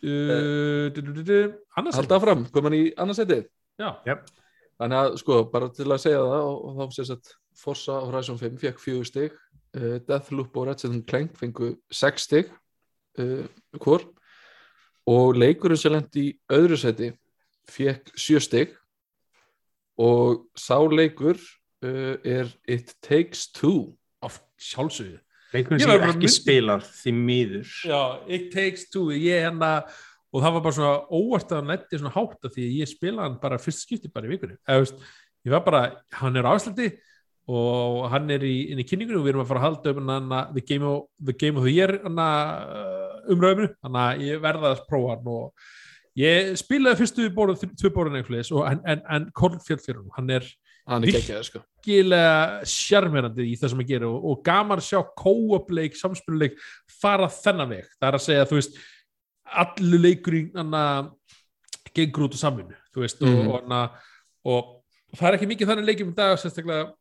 uh, 0.01 0.89
du- 0.93 1.01
du- 1.01 1.13
du- 1.19 1.23
du- 1.23 1.53
annars 1.77 1.95
Halda 1.99 2.19
fram, 2.23 2.45
kom 2.53 2.63
hann 2.69 2.73
í 2.79 2.85
annarsætið. 2.95 3.43
já, 3.81 3.91
Þannig 4.81 4.97
að 4.97 5.15
sko, 5.21 5.35
bara 5.51 5.69
til 5.69 5.85
að 5.93 5.99
segja 6.01 6.21
það 6.25 6.43
og, 6.47 6.61
og 6.65 6.77
þá 6.79 6.95
sést 6.97 7.13
að 7.13 7.33
Forza 7.61 7.97
Horizon 8.01 8.39
5 8.39 8.55
fekk 8.63 8.79
fjögur 8.81 9.05
stig 9.05 9.35
uh, 9.77 9.97
Deathloop 10.07 10.57
og 10.57 10.67
Ratchet 10.71 10.95
Clank 11.09 11.35
fengu 11.37 11.75
sex 11.93 12.25
stig 12.25 12.49
uh, 13.21 13.45
hvor. 13.77 14.07
Og 15.09 15.35
leikurinn 15.37 15.77
sem 15.77 15.93
lendi 15.93 16.27
í 16.31 16.35
öðru 16.53 16.79
seti 16.81 17.11
fekk 17.69 18.09
sjö 18.17 18.41
stig. 18.41 18.73
Og 20.01 20.47
sá 20.57 20.79
leikur 20.89 21.37
uh, 21.37 22.15
er 22.25 22.49
It 22.65 22.95
Takes 23.05 23.51
Two. 23.53 23.91
Af 24.21 24.39
sjálfsögðu. 24.57 25.19
Leikurinn 25.51 25.81
sem 25.83 25.93
ekki 25.93 26.23
mynd- 26.25 26.33
spilar 26.33 26.85
því 26.85 27.13
miður. 27.17 27.71
Já, 27.85 28.01
It 28.29 28.49
Takes 28.53 28.89
Two. 28.89 29.11
Ég 29.13 29.45
hérna, 29.45 29.81
og 30.31 30.43
það 30.43 30.55
var 30.55 30.63
bara 30.65 30.77
svona 30.77 30.97
óvart 31.11 31.51
að 31.51 31.59
hann 31.59 31.71
nætti 31.73 31.99
svona 31.99 32.13
hátt 32.15 32.47
af 32.47 32.53
því 32.55 32.67
að 32.67 32.77
ég 32.79 32.91
spila 32.91 33.25
hann 33.25 33.39
bara 33.41 33.59
fyrst 33.61 33.85
skipti 33.85 34.11
bara 34.11 34.29
í 34.29 34.37
veist, 34.37 35.01
ég 35.45 35.55
var 35.55 35.65
bara, 35.65 35.81
hann 36.21 36.39
er 36.39 36.47
á 36.47 36.53
Íslandi 36.55 36.87
og 37.51 38.07
hann 38.13 38.31
er 38.31 38.45
í, 38.45 38.55
inn 38.71 38.79
í 38.79 38.87
kynningunni 38.87 39.19
og 39.19 39.25
við 39.25 39.33
erum 39.33 39.43
að 39.43 39.51
fara 39.51 39.61
að 39.61 39.67
halda 39.67 39.93
um 39.97 40.11
hann 40.13 40.55
the 40.55 40.63
game 40.63 40.87
of 40.87 41.07
the, 41.19 41.33
game 41.33 41.59
of 41.59 41.67
the 41.67 41.73
year 41.73 41.97
umröðuminu, 42.01 43.73
þannig 43.81 44.01
að 44.05 44.25
ég 44.27 44.43
verða 44.43 44.73
að 44.75 44.83
prófa 44.87 45.15
hann 45.17 45.31
og 45.31 45.69
ég 46.21 46.55
spilaði 46.59 47.01
fyrstu 47.01 47.29
tvö 47.81 47.93
bórun 47.95 48.19
en, 48.19 48.83
en, 48.85 49.03
en 49.09 49.31
Colin 49.35 49.63
Fjell 49.65 49.81
fyrir 49.81 49.99
hann, 50.01 50.13
hann 50.15 50.35
er 50.37 50.47
hann 50.89 51.05
er 51.05 51.43
sko. 51.45 51.61
virkilega 51.61 52.65
sjarmerandi 52.67 53.45
í 53.51 53.57
það 53.59 53.73
sem 53.73 53.83
að 53.83 53.91
gera 53.93 54.09
og, 54.09 54.25
og 54.31 54.41
gaman 54.45 54.81
að 54.81 54.87
sjá 54.87 55.01
kóapleik, 55.17 55.97
samspiluleik 55.97 56.57
fara 57.01 57.29
þennan 57.31 57.71
veg, 57.71 57.91
það 57.97 58.09
er 58.09 58.17
að 58.17 58.25
segja 58.25 58.47
þú 58.49 58.59
veist, 58.59 58.81
allu 59.63 59.97
leikurinn 60.01 60.51
anna, 60.55 61.11
gengur 61.95 62.27
út 62.29 62.35
á 62.35 62.39
samvinnu 62.45 62.75
þú 62.95 63.03
veist, 63.03 63.21
Mhm. 63.21 63.47
og, 63.47 63.53
og, 63.53 63.63
anna, 63.63 63.81
og 64.45 65.17
það 65.17 65.27
er 65.29 65.37
ekki 65.37 65.47
mikið 65.51 65.67
þannig 65.71 65.85
leikjum 65.89 66.11
í 66.11 66.15
dag 66.15 66.37
sérstaklega 66.39 66.91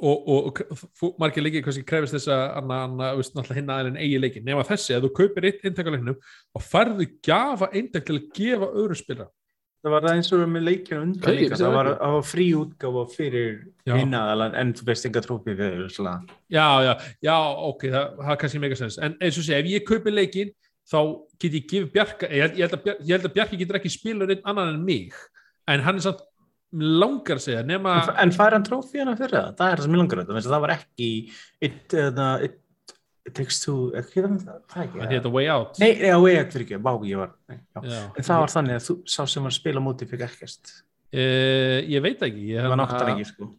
og, 0.00 0.28
og, 0.28 0.60
margir 1.20 1.42
leikir 1.44 1.62
kannski 1.64 1.84
krefist 1.84 2.14
þess 2.16 2.28
að 2.32 2.56
hinna 3.58 3.76
aðeins 3.80 4.00
eigi 4.00 4.18
leikin 4.20 4.44
nema 4.44 4.64
þessi, 4.64 4.94
að 4.96 5.04
þú 5.06 5.12
kaupir 5.18 5.44
eitt 5.50 5.64
eintækuleiknum 5.68 6.16
og 6.56 6.62
færðu 6.64 7.06
gjafa 7.24 7.68
eintæk 7.72 8.06
til 8.08 8.16
að 8.18 8.28
gefa 8.38 8.68
öðru 8.72 8.96
spila 8.96 9.28
Það 9.82 9.90
var 9.90 10.04
eins 10.12 10.28
og 10.30 10.44
með 10.46 10.62
leikinu 10.62 11.00
undan 11.02 11.26
Hey, 11.26 11.40
líka, 11.42 11.56
það 11.58 11.72
var, 11.74 11.88
var 12.14 12.22
frí 12.22 12.44
útgáfa 12.54 13.02
fyrir 13.10 13.48
Já. 13.84 13.96
einaðalan 13.98 14.54
en 14.54 14.72
þú 14.78 14.84
veist 14.86 15.06
enga 15.08 15.22
svona. 15.90 16.12
já, 16.48 16.66
já, 16.86 16.92
já, 17.26 17.34
ok, 17.66 17.82
það, 17.90 18.04
það 18.20 18.30
er 18.30 18.36
kannski 18.44 18.60
mega 18.62 18.76
sens 18.78 18.98
en 19.02 19.16
eins 19.20 19.38
og 19.38 19.44
sé, 19.48 19.58
ef 19.58 19.66
ég 19.66 19.82
kaupi 19.84 20.14
leikin 20.14 20.52
þá 20.88 20.98
get 21.40 21.56
ég 21.58 21.68
gefið 21.70 21.92
Bjarka 21.94 22.28
ég, 22.30 22.58
ég, 22.58 22.66
held 22.66 22.76
að 22.78 22.90
ég 22.92 23.14
held 23.16 23.28
að 23.28 23.34
Bjarki 23.36 23.60
getur 23.60 23.78
ekki 23.78 23.92
spila 23.92 24.28
einn 24.28 24.44
annan 24.44 24.74
en 24.74 24.84
mig 24.86 25.16
en 25.70 25.84
hann 25.84 26.00
er 26.00 26.06
samt 26.06 26.24
langar 26.72 27.38
að 27.38 27.44
segja 27.46 27.62
nema 27.68 27.98
En, 28.00 28.10
en 28.24 28.34
fær 28.34 28.56
hann 28.56 28.66
trófi 28.66 29.02
hana 29.02 29.14
fyrir 29.18 29.36
það? 29.36 29.54
Það 29.58 29.72
er 29.72 29.80
það 29.80 29.86
sem 29.86 29.94
ég 29.94 30.02
langar 30.02 30.22
þetta, 30.22 30.44
það 30.48 30.64
var 30.64 30.74
ekki 30.76 31.08
it, 31.68 31.96
uh, 31.98 32.46
it, 32.48 32.94
it 33.28 33.34
takes 33.36 33.60
two, 33.64 33.90
ekki 33.98 34.24
það, 34.24 34.38
það 34.72 34.86
er 34.86 34.94
hann 35.02 35.12
heita 35.12 35.34
Way 35.34 35.50
Out. 35.52 35.82
Nei, 35.82 35.90
já, 36.00 36.16
ég 36.32 36.54
fyrir 36.54 36.66
ekki, 36.66 36.80
vá, 36.82 36.94
ég 37.08 37.20
var 37.20 37.34
nei. 37.52 37.60
En 37.76 38.24
það 38.24 38.40
var 38.44 38.54
þannig 38.56 38.78
að 38.78 38.86
þú, 38.88 38.96
sá 39.04 39.20
sem 39.26 39.44
var 39.44 39.52
að 39.52 39.58
spila 39.58 39.84
móti 39.84 40.08
fikk 40.08 40.24
ekkert. 40.30 40.72
Uh, 41.12 41.78
ég 41.92 42.00
veit 42.00 42.24
ekki 42.24 42.54
ég, 42.54 42.62
Það 42.64 42.72
var 42.72 42.80
náttar 42.80 43.12
ekki, 43.12 43.28
sko 43.28 43.50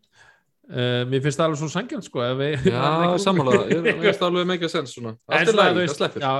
uh, 0.70 1.02
mér 1.10 1.24
finnst 1.26 1.40
það 1.40 1.46
alveg 1.48 1.62
svona 1.62 1.74
sangjant 1.74 2.08
sko 2.08 2.24
Já, 2.68 2.84
sammála, 3.26 3.58
ég 3.72 3.90
ég 3.90 4.00
veist 4.06 4.24
alveg 4.28 4.48
mega 4.54 4.70
sens 4.72 4.96
svona. 4.96 5.16
Allt 5.28 5.52
er 5.52 5.60
læg, 5.60 5.82
það 5.82 5.96
sleppir. 5.98 6.24
já, 6.24 6.34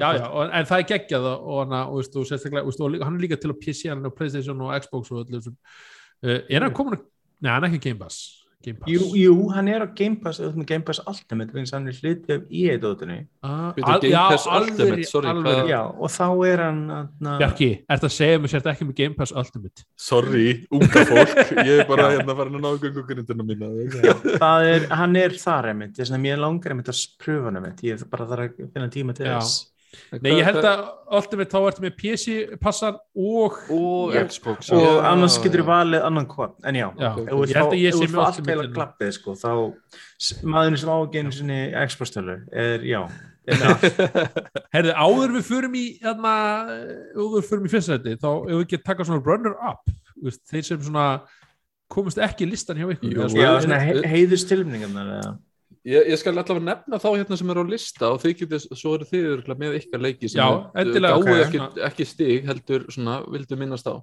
Já, 0.00 0.10
já, 0.18 0.26
og, 0.30 0.42
en 0.48 0.68
það 0.72 0.82
er 0.82 0.88
geggjað 0.94 1.30
og, 1.30 1.48
og, 1.54 1.76
og, 1.78 2.10
og 2.24 2.84
og 2.90 2.98
hann 3.06 3.16
er 3.16 3.24
líka 3.24 3.40
til 3.40 3.52
á 3.52 3.56
PC, 3.60 3.88
hann 3.92 4.06
á 4.06 4.10
Playstation 4.10 4.66
og 4.66 4.74
Xbox 4.80 5.14
og 5.14 5.24
öllu 5.24 5.42
uh, 5.46 6.38
er 6.48 6.60
hann 6.66 6.76
komin 6.76 6.98
að, 6.98 7.06
neða, 7.40 7.56
hann 7.58 7.68
er 7.68 7.72
ekki 7.74 7.84
Game 7.90 8.02
Pass 8.02 8.39
Jú, 8.60 9.06
jú, 9.16 9.34
hann 9.54 9.68
er 9.72 9.80
á 9.80 9.88
Game 9.96 10.18
Pass, 10.20 10.36
auðvitað 10.36 10.58
með 10.60 10.66
Game 10.68 10.84
Pass 10.84 11.00
Ultimate, 11.08 11.54
þess 11.54 11.72
að 11.72 11.76
hann 11.78 11.88
er 11.88 12.00
hluti 12.00 12.34
af 12.34 12.42
EA-dótinu. 12.60 13.16
Ah, 13.40 13.70
Game 13.78 14.10
já, 14.12 14.20
Pass 14.28 14.44
alveg, 14.44 14.74
Ultimate, 14.74 15.06
sorry, 15.08 15.30
alveg 15.32 15.70
Já, 15.70 15.80
og 15.88 16.12
þá 16.12 16.26
er 16.50 16.62
hann... 16.66 16.82
Na, 17.24 17.38
Bjarki, 17.40 17.70
ert 17.96 18.04
að 18.04 18.14
segja 18.18 18.42
mér 18.42 18.52
sért 18.52 18.68
ekki 18.74 18.88
með 18.90 18.98
Game 19.00 19.16
Pass 19.16 19.32
Ultimate 19.32 19.86
Sorry, 19.96 20.44
unga 20.76 21.06
fólk, 21.08 21.34
ég 21.56 21.72
er 21.78 21.88
bara 21.88 22.10
hérna 22.12 22.36
að 22.36 22.60
ná 22.60 22.70
göngugrindina 22.84 23.48
mína. 23.48 23.72
Já, 23.96 24.14
það 24.44 24.68
er, 24.74 24.88
hann 25.00 25.20
er 25.24 25.40
þar 25.40 25.72
mér 26.28 26.44
langar 26.44 26.76
að 26.92 27.04
pröfa 27.24 27.48
hann 27.48 27.72
ég 27.88 28.08
bara 28.12 28.28
þarf 28.28 28.50
að 28.50 28.72
finna 28.76 28.92
tíma 28.92 29.16
til 29.16 29.30
Já. 29.30 29.38
þess. 29.38 29.70
Nei, 30.22 30.30
ég 30.38 30.44
held 30.46 30.64
að 30.64 30.82
Ultimate 31.18 31.50
þá 31.50 31.58
ertu 31.70 31.82
með 31.84 31.94
PC 31.98 32.34
passan 32.62 32.98
og 33.18 33.56
Og. 33.74 34.12
Xbox. 34.30 34.68
Og 34.76 34.84
já, 34.84 34.90
annars 35.10 35.38
getur 35.42 35.64
já. 35.64 35.66
valið 35.66 36.04
annan 36.06 36.28
hvað, 36.30 36.52
en 36.70 36.78
já, 36.78 36.86
Já, 37.00 37.10
þú 37.16 37.40
ég 37.48 37.56
held 37.58 37.72
að 37.74 37.80
ég 37.80 37.90
sé 37.90 37.98
þú 37.98 38.04
vilt 38.04 38.12
með 38.12 38.20
fá 38.20 38.22
allt 38.26 38.38
Ultimate 38.38 38.54
heila 38.54 38.74
klappið, 38.76 39.10
sko, 39.18 39.34
þá 39.40 39.50
maðurinn 40.54 40.80
sem 40.84 40.92
ágæðinu 40.94 41.34
sinni 41.34 41.58
Xbox-tölu 41.90 42.36
er, 42.52 42.86
já, 42.86 43.00
er. 43.50 43.66
Herði, 44.76 44.94
áður 44.94 45.34
við 45.40 45.44
förum 45.50 45.74
í 45.80 45.84
hérna, 46.04 46.34
áður 47.16 47.36
við 47.40 47.50
förum 47.50 47.66
í 47.66 47.74
fyrsta 47.74 47.98
þetta 47.98 48.16
þá 48.22 48.30
ef 48.30 48.54
við 48.54 48.64
ekki 48.68 48.82
taka 48.86 49.08
svona 49.08 49.24
runner 49.26 49.56
up 49.72 49.90
veist, 50.22 50.42
þeir 50.52 50.66
sem 50.70 50.82
svona 50.86 51.06
komist 51.90 52.20
ekki 52.22 52.46
í 52.46 52.50
listan 52.52 52.78
hjá 52.78 52.86
ykkur 52.94 53.10
Jú, 53.10 53.22
já, 53.26 53.30
svona- 53.34 53.62
svona 53.64 53.78
he 53.82 53.94
heiðustilmningarnar, 54.14 55.14
eða. 55.18 55.32
Ég, 55.88 56.10
ég 56.12 56.18
skal 56.20 56.34
allavega 56.36 56.60
nefna 56.66 56.98
þá 57.00 57.06
hérna 57.16 57.36
sem 57.40 57.50
eru 57.54 57.62
á 57.64 57.70
lista 57.72 58.08
og 58.12 58.18
þið 58.20 58.34
getið, 58.42 58.64
svo 58.76 58.90
eru 58.98 59.06
þið 59.08 59.28
örugglega 59.30 59.60
með 59.62 59.76
ykkar 59.78 60.02
leiki 60.04 60.28
sem 60.28 60.40
Já, 60.42 60.48
er- 60.74 60.82
endilega, 60.82 61.14
gáfu 61.16 61.32
ok. 61.32 61.44
ekki, 61.46 61.82
ekki 61.88 62.06
stig 62.10 62.44
heldur 62.50 62.84
svona, 62.92 63.14
vildu 63.32 63.56
minnast 63.56 63.88
á 63.88 63.96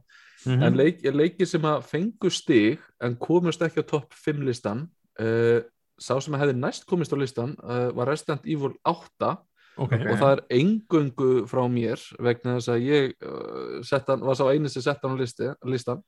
Mhm. 0.47 0.63
en 0.63 0.75
leik, 0.77 1.01
leiki 1.03 1.45
sem 1.49 1.61
að 1.61 1.83
fengu 1.83 2.29
stig 2.31 2.79
en 3.01 3.15
komust 3.17 3.61
ekki 3.61 3.81
á 3.81 3.85
topp 3.89 4.13
5 4.13 4.41
listan 4.45 4.87
uh, 5.19 5.61
sá 5.99 6.13
sem 6.21 6.33
hefði 6.37 6.53
næst 6.57 6.85
komist 6.85 7.11
á 7.13 7.17
listan 7.17 7.55
uh, 7.63 7.89
var 7.93 8.07
Resident 8.07 8.45
Evil 8.45 8.73
8 8.85 9.31
okay. 9.77 10.05
og 10.07 10.17
það 10.17 10.31
er 10.37 10.43
engöngu 10.59 11.47
frá 11.49 11.63
mér 11.69 11.97
vegna 12.21 12.57
þess 12.59 12.69
að 12.69 12.85
ég 12.85 13.13
uh, 13.25 13.81
sett 13.83 14.07
hann, 14.07 14.21
var 14.21 14.37
sá 14.37 14.45
eini 14.53 14.69
sem 14.69 14.81
sett 14.85 15.01
hann 15.03 15.17
á 15.17 15.21
listi, 15.21 15.49
listan 15.65 16.01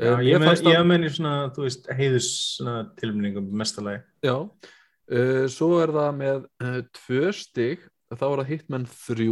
Já, 0.00 0.16
ég, 0.24 0.38
hann- 0.40 0.72
ég 0.72 0.86
meni 0.88 1.08
svona, 1.12 1.50
þú 1.52 1.66
veist, 1.66 1.88
heiðus 1.92 2.28
svona 2.56 2.78
tilmningum 2.96 3.50
mestalagi. 3.52 4.00
Já, 4.24 4.36
svo 5.50 5.80
er 5.82 5.92
það 5.94 6.12
með 6.18 6.46
uh, 6.62 6.80
tvö 6.98 7.32
stig, 7.36 7.82
þá 8.12 8.24
er 8.28 8.42
það 8.42 8.50
Hitman 8.52 8.86
3 8.86 9.28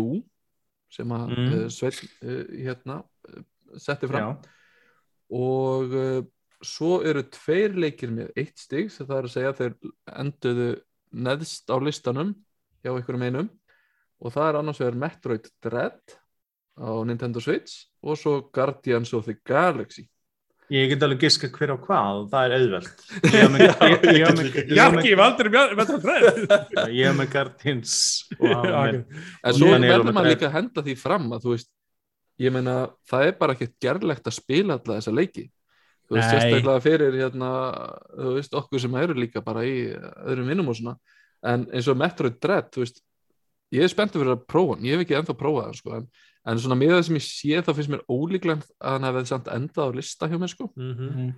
sem 0.90 1.14
að 1.14 1.26
Mm. 1.30 1.70
Sveinn 1.70 2.00
uh, 2.26 2.44
hérna 2.66 3.00
setti 3.78 4.10
fram. 4.10 4.34
Já, 4.34 4.50
og 5.30 5.92
svo 6.66 6.96
eru 7.06 7.22
tveir 7.30 7.76
leikir 7.78 8.10
með 8.10 8.32
eitt 8.36 8.58
sem 8.58 9.06
það 9.06 9.16
er 9.16 9.28
að 9.28 9.34
segja 9.36 9.52
þeir 9.60 9.76
enduðu 10.10 10.70
neðst 11.10 11.70
á 11.70 11.76
listanum 11.78 12.32
hjá 12.82 12.90
einhverjum 12.90 13.26
einum. 13.28 13.50
Og 14.20 14.34
það 14.34 14.48
er 14.48 14.58
annars 14.58 14.80
vegar 14.82 14.98
Metroid 15.00 15.46
Dread 15.62 16.16
á 16.76 16.90
Nintendo 17.06 17.40
Switch 17.40 17.86
og 18.02 18.18
svo 18.18 18.34
Guardians 18.52 19.14
of 19.14 19.24
the 19.30 19.38
Galaxy 19.46 20.08
ég 20.70 20.92
get 20.92 21.02
alveg 21.04 21.24
giska 21.24 21.50
hver 21.50 21.72
á 21.74 21.76
hvað, 21.82 22.20
það 22.30 22.46
er 22.46 22.54
auðvelt. 22.56 23.04
Jarki, 24.78 25.12
valdur 25.18 25.50
það 25.52 25.92
træð 26.04 26.28
ég 26.98 27.10
hef 27.10 27.16
með 27.18 27.30
ok. 28.46 29.14
En 29.42 29.56
svo 29.58 29.70
verður 29.74 30.12
maður 30.14 30.34
líka 30.34 30.48
að 30.50 30.56
henda 30.58 30.84
því 30.86 30.96
fram 31.00 31.28
að 31.34 31.46
þú 31.46 31.54
veist, 31.56 31.70
ég 32.40 32.54
meina 32.54 32.76
það 33.10 33.26
er 33.26 33.38
bara 33.42 33.56
ekkert 33.56 33.76
gerlegt 33.82 34.30
að 34.30 34.38
spila 34.38 34.78
alla 34.78 34.98
þessa 35.00 35.16
leiki. 35.16 35.46
Þú 36.10 36.18
veist, 36.18 36.32
sérstaklega 36.32 36.82
fyrir 36.82 37.20
hérna, 37.20 37.50
þú 38.16 38.34
veist, 38.38 38.56
okkur 38.62 38.82
sem 38.82 38.98
eru 39.02 39.18
líka 39.18 39.42
bara 39.46 39.62
í 39.66 39.76
öðrum 39.92 40.50
vinnum 40.50 40.72
og 40.72 40.78
svona. 40.78 40.96
En 41.46 41.68
eins 41.70 41.86
og 41.90 41.98
Metroid 41.98 42.38
Dread, 42.42 42.70
þú 42.74 42.82
veist 42.82 43.02
ég 43.74 43.84
er 43.86 43.90
spenntur 43.92 44.22
fyrir 44.22 44.34
að 44.34 44.46
prófa 44.50 44.76
hann, 44.76 44.86
ég 44.86 44.96
hef 44.96 45.04
ekki 45.04 45.16
ennþá 45.18 45.36
prófað 45.38 45.68
hann 45.68 45.78
sko, 45.78 45.98
en, 45.98 46.08
en 46.46 46.58
svona 46.62 46.76
með 46.80 46.94
það 46.96 47.02
sem 47.06 47.16
ég 47.18 47.24
sé 47.26 47.58
þá 47.66 47.70
finnst 47.76 47.90
mér 47.92 48.04
ólíklegt 48.08 48.70
að 48.80 48.94
hann 48.94 49.06
hefði 49.08 49.24
samt 49.28 49.50
endað 49.52 49.90
á 49.92 49.96
lista 49.98 50.28
hjá 50.30 50.38
mér 50.40 50.48
sko. 50.52 50.70
Mhm. 50.76 51.34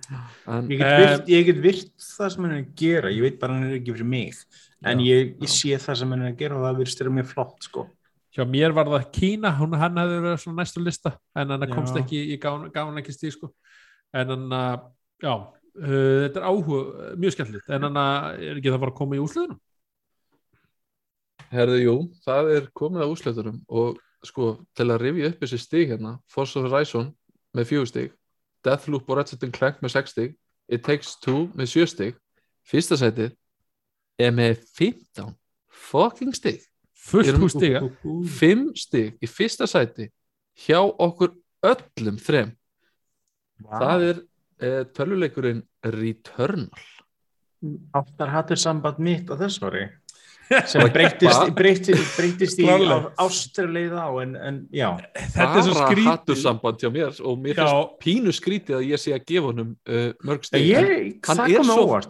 en, 0.47 0.69
Ég 0.71 0.77
get, 0.77 0.87
Eh, 0.87 1.01
virt, 1.03 1.27
ég 1.33 1.45
get 1.49 1.59
virt 1.63 1.91
það 1.99 2.29
sem 2.31 2.43
hann 2.43 2.53
er 2.55 2.61
að 2.63 2.75
gera, 2.75 3.09
ég 3.11 3.21
veit 3.21 3.39
bara 3.39 3.53
hann 3.57 3.67
er 3.71 3.79
ekki 3.79 3.93
fyrir 3.97 4.05
mig, 4.07 4.33
en 4.85 4.99
Já, 4.99 5.03
ég, 5.11 5.35
ég 5.41 5.49
sé 5.49 5.75
það 5.77 5.97
sem 5.97 6.09
hann 6.15 6.21
er 6.23 6.31
að 6.31 6.37
gera 6.39 6.55
og 6.55 6.63
það 6.67 6.77
virðist 6.79 6.99
vera 7.03 7.15
mjög 7.17 7.27
flott, 7.33 7.57
sko. 7.67 7.87
hjá 8.33 8.45
mér 8.49 8.73
var 8.73 8.85
það 8.85 9.11
Kína. 9.13 9.51
Hún, 9.59 9.73
hann 9.77 9.95
hefði 9.95 10.21
verið 10.23 10.39
svona 10.41 10.63
næstu 10.63 10.81
lista. 10.83 11.11
En 11.35 11.49
hann 11.49 11.61
Já. 11.67 11.73
komst 11.75 11.95
ekki, 11.95 12.39
gaf 12.39 12.73
hann 12.87 12.97
ekki 12.97 13.13
stíð 13.13 13.31
sko. 13.35 13.53
en 14.13 14.27
hann 14.29 14.49
að 14.49 14.81
já, 15.21 15.33
uh, 15.33 16.29
þetta 16.29 16.37
er 16.37 16.47
áhuga 16.47 17.15
mjög 17.17 17.31
skemmtilegt, 17.35 17.69
en 17.69 17.81
hann 17.81 17.93
að 17.93 18.39
er 18.39 18.55
ekki 18.57 18.71
það 18.71 18.79
bara 18.79 18.91
að 18.91 18.97
koma 18.97 19.15
í 19.15 19.19
úsliðunum 19.19 19.59
Herðu, 21.53 21.77
jú, 21.83 21.95
það 22.25 22.49
er 22.57 22.67
komið 22.73 23.03
á 23.05 23.07
úsleitunum 23.13 23.57
og 23.69 23.97
sko, 24.23 24.55
til 24.75 24.89
að 24.91 25.01
rifja 25.03 25.29
upp 25.31 25.43
þessi 25.43 25.59
stig 25.61 25.91
hérna, 25.91 26.17
Forza 26.31 26.63
Horizon 26.63 27.11
með 27.55 27.69
fjögur 27.69 27.89
stig, 27.89 28.11
Deathloop 28.63 29.09
og 29.09 29.19
Ratchet 29.19 29.45
Clank 29.55 29.81
með 29.83 29.95
sex 29.97 30.13
stig, 30.15 30.35
It 30.71 30.85
Takes 30.85 31.17
Two 31.21 31.49
með 31.57 31.73
sjö 31.73 31.87
stig, 31.89 32.19
fyrsta 32.63 32.97
sætið 32.99 33.33
er 34.21 34.35
með 34.35 34.63
15 34.77 35.33
fucking 35.89 36.35
stig, 36.37 36.63
fullt 36.95 37.35
hús 37.41 37.57
stiga. 37.57 37.83
5 38.03 38.67
stig 38.79 39.17
í 39.19 39.29
fyrsta 39.29 39.67
sæti 39.67 40.07
hjá 40.65 40.79
okkur 40.79 41.33
öllum 41.65 42.19
þrem, 42.21 42.53
það 43.67 44.07
er 44.09 44.21
eh, 44.63 44.83
töluleikurinn 44.95 45.63
Returnal. 45.83 46.87
Áttar 47.95 48.31
hattur 48.31 48.59
samband 48.59 48.99
mitt 48.99 49.29
á 49.31 49.39
þess 49.39 49.63
ári 49.63 49.85
sem 50.69 50.83
breytist, 50.93 51.53
breytist, 51.57 52.15
breytist 52.17 52.59
í 52.61 52.67
ástraleið 53.23 53.93
á 53.95 54.07
en, 54.23 54.33
en 54.35 54.57
já, 54.75 54.89
þetta 55.33 55.47
er 55.59 55.65
svo 55.67 55.75
skrítið 55.79 56.09
hattursamband 56.11 56.83
hjá 56.83 56.89
mér 56.93 57.21
og 57.23 57.37
mér 57.43 57.59
finnst 57.61 57.97
pínu 58.03 58.33
skrítið 58.35 58.77
að 58.79 58.87
ég 58.91 59.01
sé 59.01 59.13
að 59.15 59.25
gefa 59.31 59.51
honum 59.51 59.71
uh, 59.87 60.09
mörg 60.27 60.47
stig. 60.49 60.67
Ég, 60.67 60.89
hann 61.27 61.43
er, 61.45 61.63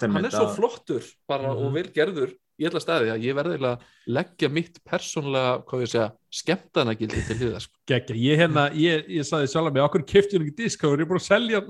hann 0.08 0.26
er 0.26 0.34
svo 0.34 0.48
flottur 0.58 1.04
bara 1.30 1.54
Mhm. 1.54 1.66
og 1.68 1.74
vel 1.78 1.88
gerður 1.94 2.34
ég 2.62 2.70
ætla 2.70 2.80
að 2.80 2.86
staði 2.86 3.12
að 3.14 3.24
ég 3.26 3.38
verði 3.38 3.56
að 3.66 3.86
leggja 4.14 4.50
mitt 4.52 4.78
persónlega, 4.86 5.54
hvað 5.68 5.84
ég 5.84 5.88
að 5.88 5.94
segja 5.94 6.08
skemmtanagildi 6.34 7.22
til 7.28 7.38
hliða 7.40 7.62
sko. 7.64 7.76
Gekja, 7.90 8.16
ég 8.20 8.40
hérna, 8.42 8.66
ég, 8.78 9.08
ég 9.12 9.28
saði 9.28 9.50
sjálf 9.52 9.70
að 9.70 9.78
mig 9.78 9.84
okkur 9.86 10.06
kefti 10.10 10.38
hún 10.38 10.46
ekki 10.48 10.56
disk, 10.64 10.84
þá 10.84 10.90
er 10.90 11.04
ég 11.04 11.10
búin 11.10 11.22
að 11.22 11.28
selja 11.28 11.62
hann? 11.62 11.70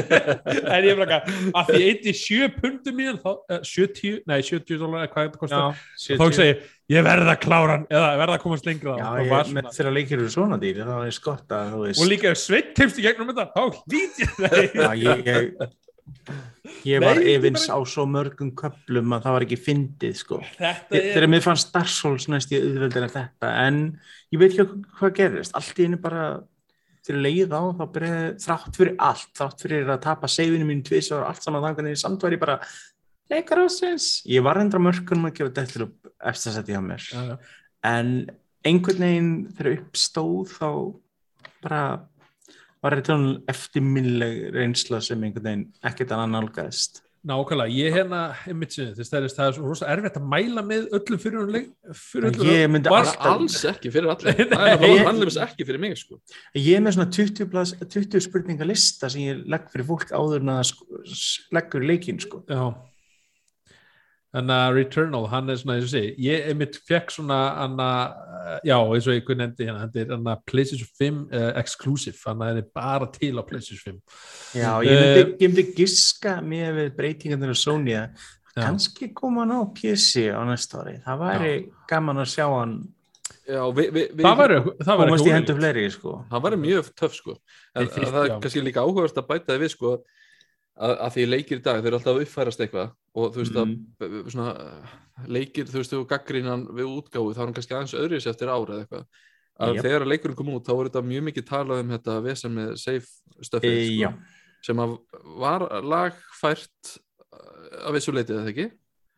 En 0.74 0.88
ég 0.88 0.98
bara 1.00 1.20
að 1.24 1.70
því 1.70 1.82
eitt 1.88 2.08
í 2.10 2.14
sjö 2.18 2.48
pundum 2.56 2.98
mín 2.98 3.20
þá, 3.22 3.30
uh, 3.36 3.60
70, 3.60 4.22
nei 4.30 4.38
70 4.40 4.80
dólar 4.82 5.10
hvað 5.12 5.28
þetta 5.28 5.42
kostar, 5.44 5.78
já, 5.78 6.16
þá 6.18 6.24
hugsa 6.24 6.48
ég 6.48 6.64
ég 6.92 7.06
verða 7.06 7.32
að 7.32 7.40
klára 7.44 7.78
hann, 7.78 7.86
eða 7.92 8.10
verða 8.20 8.36
að 8.36 8.42
komast 8.42 8.66
lengra. 8.68 8.96
Já, 9.00 9.06
Það 9.06 9.22
ég, 9.22 9.30
var 9.32 9.54
með, 9.56 9.70
þegar 9.78 9.96
leikir 9.98 10.18
eru 10.18 10.32
svona 10.34 10.58
dýri 10.60 10.84
þá 10.84 10.96
er 10.98 11.14
skott 11.16 11.54
að 11.56 11.72
þú 11.72 11.86
veist 11.86 12.02
og 12.02 12.10
líka 12.12 12.32
ef 12.34 12.42
Sveit 12.42 12.74
kemst 12.76 13.00
í 13.00 13.06
gegnum 13.06 13.30
þetta, 13.32 13.46
þá 13.54 13.62
hlýt 13.80 14.20
ég 14.20 14.36
það 14.36 14.92
Já, 15.04 15.72
ég, 16.84 17.00
var 17.00 17.16
Nei, 17.20 17.34
efins 17.34 17.66
bara- 17.68 17.78
á 17.80 17.86
svo 17.88 18.04
mörgum 18.08 18.50
köplum 18.56 19.12
að 19.16 19.22
það 19.24 19.34
var 19.36 19.44
ekki 19.46 19.58
fyndið 19.60 20.16
sko. 20.20 20.40
þetta 20.58 20.90
Ég- 20.96 21.04
er 21.04 21.14
þegar 21.16 21.30
mér 21.32 21.42
fannst 21.44 21.78
Souls 21.94 22.26
næst 22.28 22.52
í 22.52 22.60
auðveldir 22.60 23.02
en 23.06 23.14
þetta 23.14 23.52
en 23.66 23.78
ég 24.32 24.38
veit 24.38 24.52
ekki 24.52 24.84
hvað- 24.98 25.14
gerist 25.14 25.54
allt 25.54 25.78
í 25.78 25.84
einu 25.88 25.96
bara 26.00 26.42
til 27.04 27.16
leið 27.20 27.52
á 27.52 27.62
þá 27.76 27.84
byrjaði 27.92 28.34
þrátt 28.40 28.76
fyrir 28.76 28.96
allt 28.98 29.28
þrátt 29.36 29.60
fyrir 29.60 29.86
að 29.92 30.00
tapa 30.00 30.26
seifinu 30.26 30.64
mínu 30.64 30.84
tvis 30.84 31.10
og 31.12 31.26
allt 31.26 31.42
saman 31.42 31.62
þangan 31.62 31.90
í 31.92 31.96
samt 32.00 32.22
var 32.22 32.30
ég 32.32 32.40
bara 32.40 32.60
leikar 33.30 33.58
ásins 33.64 34.22
ég 34.26 34.42
var 34.42 34.56
endur 34.56 34.80
á 34.80 34.86
mörkunum 34.88 35.28
að 35.28 35.34
gefa 35.36 35.54
Deathloop 35.54 35.94
eftir 36.24 36.50
að 36.52 36.56
setja 36.56 36.76
hjá 36.76 36.82
mér 36.84 37.04
Já, 37.12 37.20
já. 37.28 37.38
en 37.84 38.26
einhvern 38.64 38.98
veginn 39.04 39.52
þegar 39.52 39.78
upp 39.78 39.92
stóð 39.92 40.48
þá 40.56 40.68
bara 41.62 42.00
var 42.84 42.98
þetta 43.00 43.16
eftirminnileg 43.54 44.44
reynsla 44.54 45.00
sem 45.04 45.22
einhvern 45.24 45.48
veginn 45.48 45.66
ekkert 45.90 46.14
annað 46.14 46.36
nálgæðist 46.36 47.02
Nákvæmlega, 47.24 47.72
ég 47.72 47.94
hérna 47.96 48.18
það 48.36 49.46
er 49.46 49.58
rosa 49.64 49.86
erfitt 49.88 50.18
að 50.20 50.26
mæla 50.28 50.60
með 50.66 50.90
öllum 50.98 51.20
fyrir 51.22 51.38
hún 51.40 51.54
leik 51.54 51.70
ég 52.44 52.66
myndi 52.68 52.92
Var- 52.92 53.06
alltaf 53.08 53.30
alls 53.30 53.62
ekki 53.70 53.92
fyrir 53.94 54.10
allir 54.12 54.42
Nei, 54.42 54.50
það 54.50 54.84
er 54.90 55.08
alveg 55.08 55.38
ekki 55.46 55.64
fyrir 55.64 55.80
mig 55.80 55.96
sko. 55.96 56.18
ég 56.52 56.76
er 56.76 56.84
með 56.84 56.98
svona 56.98 57.08
20, 57.16 57.48
plas, 57.54 57.72
20 57.80 58.26
spurninga 58.26 58.68
lista 58.68 59.08
sem 59.08 59.24
ég 59.24 59.40
legg 59.48 59.72
fyrir 59.72 59.88
fólk 59.88 60.12
áður 60.12 60.44
en 60.44 60.52
að 60.58 60.66
sko, 60.74 61.00
leggur 61.56 61.88
leikinn 61.88 62.20
sko. 62.20 62.44
Já 62.44 62.60
Þannig 64.34 64.54
að 64.58 64.76
Returnal, 64.80 65.26
hann 65.30 65.50
er 65.52 65.58
svona, 65.60 65.76
og 65.78 65.90
sé, 65.92 66.00
ég 66.18 66.48
einmitt 66.50 66.78
fekk 66.88 67.12
svona, 67.14 67.36
hann 67.60 67.76
að, 67.78 68.16
já, 68.66 68.74
eins 68.82 69.06
og 69.06 69.12
einhvern 69.14 69.38
nefndi 69.44 69.68
hérna, 69.68 69.82
hann 69.84 69.98
er 70.02 70.08
hann 70.10 70.30
að 70.32 70.40
PlayStation 70.50 70.90
5 70.98 71.20
uh, 71.30 71.50
exclusive, 71.60 72.18
hann 72.26 72.42
er 72.48 72.64
bara 72.74 73.06
til 73.14 73.38
á 73.38 73.42
PlayStation 73.46 74.00
5. 74.00 74.16
já, 74.58 74.70
ég 74.82 74.90
myndi, 74.90 75.20
Eh, 75.22 75.36
ég 75.38 75.52
myndi 75.52 75.66
giska 75.76 76.40
með 76.42 76.80
við 76.80 76.90
breytingarnir 76.98 77.54
á 77.54 77.58
Sony 77.62 77.94
að 77.94 78.26
Já. 78.54 78.62
kannski 78.68 79.08
koma 79.14 79.42
hann 79.44 79.54
á 79.54 79.62
PC 79.74 80.28
á 80.30 80.42
næsta 80.46 80.82
ári 80.82 80.96
það 81.02 81.22
væri 81.24 81.54
gaman 81.90 82.20
að 82.22 82.28
sjá 82.34 82.44
hann 82.50 82.74
Já, 83.44 83.60
vi, 83.76 83.88
vi, 83.92 84.02
vi, 84.14 84.22
Það 84.24 84.38
væri, 84.40 84.58
það 84.80 84.98
væri 85.00 85.10
komast 85.10 85.26
í 85.26 85.32
hendur 85.34 85.56
fleiri 85.58 85.82
sko. 85.92 86.12
það 86.30 86.44
væri 86.46 86.58
mjög 86.62 86.86
töff 86.96 87.14
sko. 87.18 87.34
en 87.74 87.88
það 87.90 88.18
er 88.20 88.28
já. 88.30 88.36
kannski 88.40 88.62
líka 88.64 88.84
áhugast 88.84 89.18
að 89.20 89.26
bæta 89.28 89.58
við 89.60 89.72
sko, 89.74 89.90
að, 90.74 90.94
því 91.14 91.24
leikir 91.30 91.60
í 91.60 91.62
dag 91.64 91.78
þeir 91.82 91.86
eru 91.92 91.98
alltaf 92.00 92.14
að 92.16 92.24
uppfærast 92.24 92.60
eitthvað 92.64 92.88
og 93.14 93.34
þú 93.34 93.42
veist 93.42 93.54
Mm. 93.54 93.60
að 93.62 94.24
b- 94.24 94.30
svona, 94.34 94.54
uh, 94.58 94.96
leikir, 95.30 95.64
þú 95.70 95.78
veist, 95.80 95.92
þú 95.94 96.00
gaggrínan 96.10 96.64
við 96.74 96.90
útgáfu 96.90 97.34
þá 97.34 97.38
er 97.40 97.44
hann 97.46 97.54
kannski 97.54 97.74
aðeins 97.76 97.94
öðruðs 97.94 98.26
eftir 98.32 98.48
ára 98.50 98.74
eða 98.74 98.82
eitthvað 98.86 99.04
að 99.54 99.74
Jöp. 99.76 99.84
þegar 99.86 100.06
leikurinn 100.10 100.36
kom 100.36 100.48
út 100.50 100.66
þá 100.66 100.72
var 100.76 100.88
þetta 100.90 101.02
mjög 101.06 101.22
mikið 101.28 101.44
talað 101.46 101.80
um 101.84 101.92
þetta 101.94 102.16
vesen 102.24 102.54
með 102.58 102.72
safe 102.82 103.06
stuffið 103.46 103.76
e, 103.78 103.84
sko, 103.86 104.00
já, 104.02 104.10
sem 104.66 104.76
að 104.82 104.96
var 105.38 105.60
lagfært 105.86 106.96
uh, 107.30 107.86
að 107.86 107.94
vissu 107.94 108.12
leitið 108.16 108.40
eða 108.40 108.50
ekki 108.50 108.66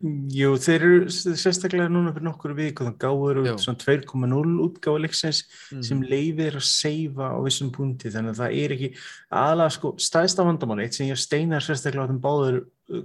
Jú, 0.05 0.51
þeir 0.61 0.83
eru 0.85 0.97
sérstaklega 1.09 1.89
núna 1.89 2.11
fyrir 2.13 2.27
nokkur 2.27 2.53
viku 2.53 2.85
þannig 2.85 2.99
gáður 3.01 3.39
út 3.41 3.63
svona 3.63 3.79
2.0 3.81 4.51
útgáfa 4.67 5.01
leiksins 5.01 5.39
mm. 5.73 5.85
sem 5.89 6.03
leifir 6.05 6.59
að 6.59 6.67
seifa 6.69 7.31
á 7.33 7.41
vissum 7.41 7.71
punkti 7.73 8.13
þannig 8.13 8.35
að 8.35 8.43
það 8.43 8.57
er 8.61 8.75
ekki 8.77 8.91
aðalega 9.33 9.75
sko 9.79 9.95
stæðsta 10.05 10.45
vandamáli, 10.45 10.85
eitt 10.85 10.99
sem 10.99 11.09
ég 11.09 11.17
steinar 11.23 11.65
sérstaklega 11.65 12.05
á 12.05 12.11
þeim 12.13 12.21
báður 12.27 12.59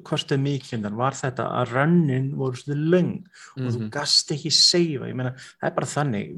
hvort 0.04 0.36
er 0.36 0.42
mikilvæg 0.44 0.98
var 1.00 1.16
þetta 1.16 1.46
að 1.62 1.72
rönnin 1.78 2.28
voru 2.38 2.60
svona 2.60 2.90
löng 2.92 3.14
og 3.56 3.70
þú 3.70 3.80
Mhm. 3.80 3.92
gast 3.96 4.36
ekki 4.36 4.52
seifa, 4.52 5.08
ég 5.08 5.16
meina 5.16 5.32
það 5.32 5.70
er 5.72 5.78
bara 5.80 5.94
þannig. 5.96 6.36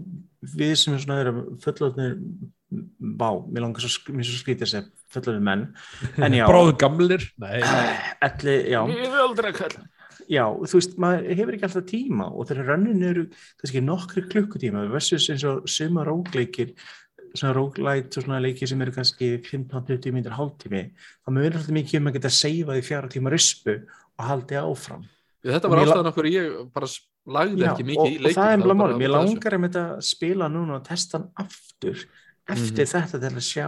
Við 0.54 0.76
sem 0.78 0.94
er 0.94 1.00
svona 1.00 1.20
erum 1.24 1.58
fullotnir 1.66 2.20
bá, 3.02 3.30
mér 3.50 3.66
langar 3.66 3.82
svo, 3.82 3.90
svo 3.90 4.38
skrítið 4.38 4.68
að 4.68 4.72
segja 4.72 4.86
fullotnir 5.10 5.42
menn. 5.42 5.66
En 6.18 6.32
já, 6.32 6.46
Bráðu 6.50 6.78
gamlir, 6.78 7.26
nei, 7.42 7.62
allir, 8.22 8.70
já. 8.70 8.82
Ég 8.86 9.02
vil 9.02 9.26
aldrei 9.26 9.52
að 9.52 9.60
kalla 9.60 9.90
Já, 10.32 10.46
þú 10.48 10.80
veist, 10.80 10.98
maður 11.02 11.30
hefur 11.40 11.56
ekki 11.58 11.68
alltaf 11.68 11.88
tíma 11.90 12.28
og 12.32 12.50
þegar 12.50 12.70
rönnin 12.74 13.06
eru 13.08 13.24
kannski 13.62 13.82
nokkri 13.84 14.26
klukkutíma 14.32 14.86
versus 14.92 15.30
eins 15.32 15.46
og 15.48 15.68
suma 15.72 16.06
rógleikir 16.08 16.76
svona 17.34 17.54
róglæt 17.58 18.18
og 18.18 18.26
svona 18.26 18.42
leikir 18.44 18.70
sem 18.70 18.82
eru 18.86 18.94
kannski 18.94 19.32
15-20 19.42 20.14
mínútur 20.14 20.36
hálftími 20.38 20.84
þá 20.94 21.34
mögur 21.34 21.58
alltaf 21.58 21.74
mikið 21.74 22.00
um 22.00 22.12
að 22.12 22.18
geta 22.20 22.34
seifað 22.34 22.80
í 22.80 22.86
fjara 22.86 23.10
tíma 23.10 23.34
rispu 23.34 23.80
og 23.82 24.28
haldi 24.28 24.60
áfram. 24.60 25.08
Þetta 25.44 25.70
Og 25.70 25.74
var 25.74 25.84
ástæðan 25.84 26.12
okkur 26.12 26.30
ég 26.30 26.52
bara 26.76 26.90
lagði 27.34 27.66
ekki 27.68 27.84
og, 27.84 27.90
mikið 27.90 28.06
í 28.06 28.18
og 28.20 28.28
leikin 28.28 28.38
það 28.38 28.54
er 28.54 28.64
bara 28.64 28.86
af 28.86 28.94
þessu. 28.94 29.14
langar 29.18 29.58
að 29.58 29.66
þetta 29.68 29.86
spila 30.10 30.50
núna 30.54 30.78
og 30.78 30.86
testa 30.88 31.20
hann 31.20 31.30
aftur 31.44 32.06
eftir 32.54 32.90
þetta 32.94 33.22
til 33.24 33.32
að 33.34 33.46
sjá 33.48 33.68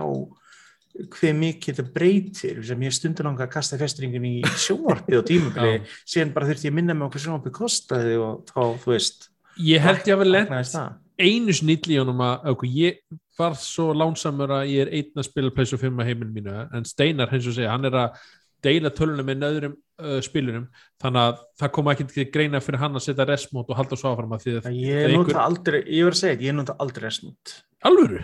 hver 1.15 1.33
mikið 1.35 1.75
þetta 1.79 1.93
breytir 1.95 2.59
sem 2.63 2.83
ég 2.85 2.93
stundur 2.95 3.27
langa 3.27 3.43
að 3.47 3.53
kasta 3.57 3.77
festringin 3.81 4.25
í 4.29 4.33
sjónvarpið 4.63 5.17
og 5.19 5.25
tímabili 5.27 5.73
Já. 5.73 5.83
síðan 6.13 6.33
bara 6.37 6.47
þurfti 6.51 6.69
ég 6.69 6.73
að 6.73 6.77
minna 6.79 6.95
mig 6.95 7.07
á 7.07 7.11
hvað 7.11 7.25
sjónvarpið 7.25 7.55
kostaði 7.57 8.15
og 8.23 8.45
þá, 8.51 8.61
þú 8.85 8.93
veist 8.93 9.27
ég 9.65 9.83
held 9.83 10.07
ég 10.07 10.15
að 10.15 10.21
við 10.23 10.31
lent 10.31 10.49
vaknaðist 10.49 10.77
það. 10.77 10.95
einu 11.19 11.57
snill 11.59 11.91
í 11.91 11.99
honum 11.99 12.23
að 12.29 12.47
ok, 12.53 12.63
ég 12.79 13.01
var 13.39 13.57
svo 13.59 13.89
lánsamur 13.95 14.53
að 14.61 14.69
ég 14.71 14.85
er 14.85 14.93
einn 15.01 15.19
að 15.19 15.27
spila 15.27 15.51
PlayStation 15.51 15.83
5 15.91 16.01
að 16.05 16.09
heiminn 16.13 16.33
mínu 16.37 16.55
en 16.79 16.87
Steinar 16.87 17.31
hins 17.33 17.47
og 17.51 17.57
segja, 17.57 17.73
hann 17.75 17.89
er 17.91 17.97
að 18.05 18.21
deila 18.65 18.89
tölunum 18.95 19.27
með 19.27 19.41
nöðrum 19.43 19.73
uh, 20.01 20.21
spilunum 20.25 20.63
þannig 21.03 21.21
að 21.27 21.43
það 21.59 21.73
kom 21.75 21.91
ekki 21.91 22.07
til 22.13 22.25
greina 22.33 22.61
fyrir 22.63 22.79
hann 22.81 22.95
að 22.97 23.03
setja 23.09 23.27
resmót 23.29 23.67
og 23.69 23.77
halda 23.77 23.99
svo 23.99 24.13
áfram 24.15 24.31
að 24.37 24.45
því 24.47 24.53
að 24.55 24.61
Það 24.63 24.71
það 24.71 24.79
Ég 24.87 25.03
er 25.03 25.13
einhver- 25.19 25.41
aldrei, 25.43 25.79
ég 25.91 26.07
var 26.07 26.15
að 26.15 26.21
segja 26.23 26.47
ég 26.47 26.55
nota 26.57 26.77
aldrei 26.79 27.03
resmút. 27.09 27.53
alvöru 27.85 28.23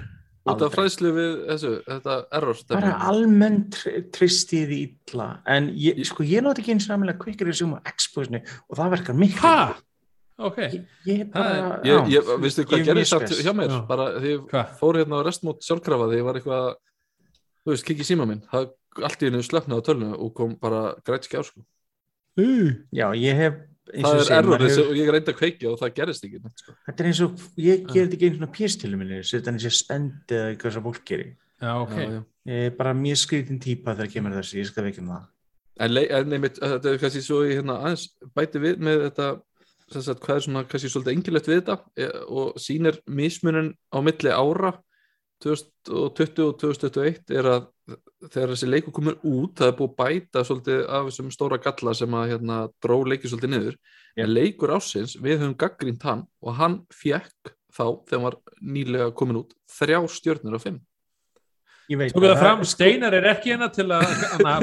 út 0.50 0.62
af 0.66 0.74
fræðslu 0.74 1.12
við 1.14 1.34
þessu, 1.52 1.72
þetta 1.86 2.16
error 2.40 2.58
Bara 2.70 2.92
stefnu. 2.92 3.08
almennt 3.12 3.76
tr- 3.78 4.02
trist 4.16 4.54
í 4.58 4.62
illa, 4.80 5.28
en 5.46 5.70
ég, 5.78 6.02
sko, 6.08 6.24
ég 6.26 6.42
nota 6.44 6.62
ekki 6.64 6.74
eins 6.74 6.88
og 6.90 6.96
aðmjölega 6.98 7.22
kvikir 7.22 7.52
í 7.52 7.56
suma 7.60 7.82
exposinu 7.86 8.42
og 8.70 8.78
það 8.80 8.90
verkar 8.96 9.16
miklu. 9.22 9.42
ha? 9.46 9.76
ok, 10.42 10.58
Ég, 10.58 10.86
ég 11.06 11.28
bara, 11.32 11.80
Ég, 11.86 12.08
ég, 12.16 12.32
veistu 12.42 12.64
ég 12.64 12.70
hvað 12.72 12.86
gerðist 12.88 13.14
mjög 13.14 13.20
samt 13.20 13.30
spes. 13.30 13.44
hjá 13.46 13.54
mér? 13.54 13.70
Já. 13.70 13.82
Bara 13.88 14.08
því 14.18 14.32
ég 14.34 14.46
hvað? 14.50 14.72
fór 14.80 14.98
hérna 14.98 15.20
á 15.22 15.26
restmót 15.28 15.62
sjálfkrafa 15.68 16.08
því 16.10 16.18
ég 16.18 16.26
var 16.26 16.40
eitthvað, 16.40 16.72
þú 17.62 17.76
veist, 17.76 17.86
kikið 17.86 18.08
síma 18.10 18.26
minn. 18.26 18.42
Það 18.50 18.72
allt 19.06 19.22
í 19.22 19.30
hennu 19.30 19.44
slöknaði 19.46 19.78
á 19.78 19.88
tölnu 19.88 20.10
og 20.18 20.34
kom 20.36 20.56
bara 20.60 20.96
græt 21.06 21.30
skjár 21.30 21.46
sko. 21.46 21.62
Uh, 22.40 22.74
Já, 22.92 23.12
ég 23.14 23.36
hef, 23.38 23.54
Það 23.92 24.06
og 24.08 24.20
er 24.20 24.24
segir, 24.24 24.36
error 24.38 24.52
maður 24.52 24.64
hefur... 24.68 24.78
hefur, 24.78 24.92
og 24.92 25.00
ég 25.02 25.12
reyndi 25.16 25.32
að 25.34 25.38
kveikja 25.40 25.70
og 25.72 25.80
það 25.82 25.94
gerist 25.98 26.26
ekki. 26.28 26.42
Sko. 26.62 26.76
þetta 26.88 27.04
er 27.04 27.10
eins 27.10 27.22
og, 27.26 27.46
ég 27.58 27.86
ger 27.90 28.04
þetta 28.06 28.18
ekki 28.18 28.28
eins 28.30 28.44
og 28.46 28.52
pjæstilu 28.58 29.00
minni, 29.02 29.22
setja 29.26 29.50
hann 29.52 29.58
í 29.60 29.64
sér 29.66 29.76
spendi 29.78 30.38
eða 30.38 30.52
eitthvað 30.54 30.76
sem 30.78 30.86
fólk 30.86 31.02
gerir. 31.10 31.32
já, 31.62 31.72
ok 31.82 31.96
Já, 31.98 32.06
já. 32.12 32.22
Ég 32.52 32.68
er 32.72 32.76
bara 32.78 32.94
mjög 32.98 33.20
skrítin 33.22 33.60
típa 33.62 33.94
þegar 33.98 34.12
kemur 34.14 34.34
að 34.34 34.40
þessu, 34.42 34.58
ég 34.62 34.70
skal 34.70 34.86
veikja 34.88 35.02
um 35.04 35.10
það. 35.14 35.26
En, 35.82 35.92
lei- 35.94 36.08
en 36.10 36.34
einmitt, 36.38 36.58
þetta 36.62 36.90
er 36.94 37.02
kannski 37.02 37.22
svo 37.26 37.42
ég 37.46 37.60
hérna 37.60 37.76
aðeins 37.82 38.06
bæti 38.38 38.62
við 38.64 38.80
með 38.86 39.04
þetta 39.08 39.28
sem 39.92 40.06
sagt, 40.06 40.24
hvað 40.24 40.40
er 40.40 40.46
svona 40.46 40.64
kannski 40.72 40.90
svolítið 40.94 41.14
engilegt 41.18 41.50
við 41.52 41.60
þetta 41.60 41.76
e, 42.00 42.08
og 42.32 42.56
sýnir 42.62 42.98
mismunin 43.12 43.74
á 43.92 43.98
milli 44.06 44.32
ára 44.34 44.72
2020 45.44 46.44
og 46.46 46.58
2021 46.62 47.34
er 47.38 47.50
að 47.50 47.70
þegar 48.28 48.54
þessi 48.54 48.70
leikur 48.70 48.96
komur 48.96 49.18
út 49.26 49.58
það 49.58 49.72
er 49.72 49.78
búið 49.80 49.96
bæta 50.02 50.44
svolítið 50.46 50.84
af 50.86 51.10
þessum 51.10 51.32
stóra 51.34 51.60
galla 51.62 51.96
sem 51.98 52.20
að 52.20 52.30
hérna 52.36 52.60
dró 52.84 53.00
leikið 53.08 53.34
svolítið 53.34 53.54
niður. 53.56 53.82
Já. 54.12 54.26
en 54.26 54.34
leikur 54.36 54.76
ásins, 54.76 55.16
við 55.16 55.40
höfum 55.40 55.58
gaggrínt 55.58 56.04
hann 56.04 56.26
og 56.44 56.56
hann 56.58 56.82
fekk 56.92 57.54
þá 57.72 57.86
þegar 58.04 58.18
hann 58.18 58.26
var 58.26 58.40
nýlega 58.60 59.12
komin 59.16 59.40
út 59.40 59.54
þrjá 59.72 60.02
stjörnur 60.12 60.58
af 60.58 60.66
fimm. 60.68 60.82
Ég 61.92 62.00
veit 62.00 62.14
Tóku 62.14 62.28
það 62.28 62.40
fram, 62.40 62.62
Steinar 62.68 63.16
er 63.18 63.26
ekki 63.32 63.52
hérna 63.52 63.68
til 63.74 63.88
að, 63.92 64.06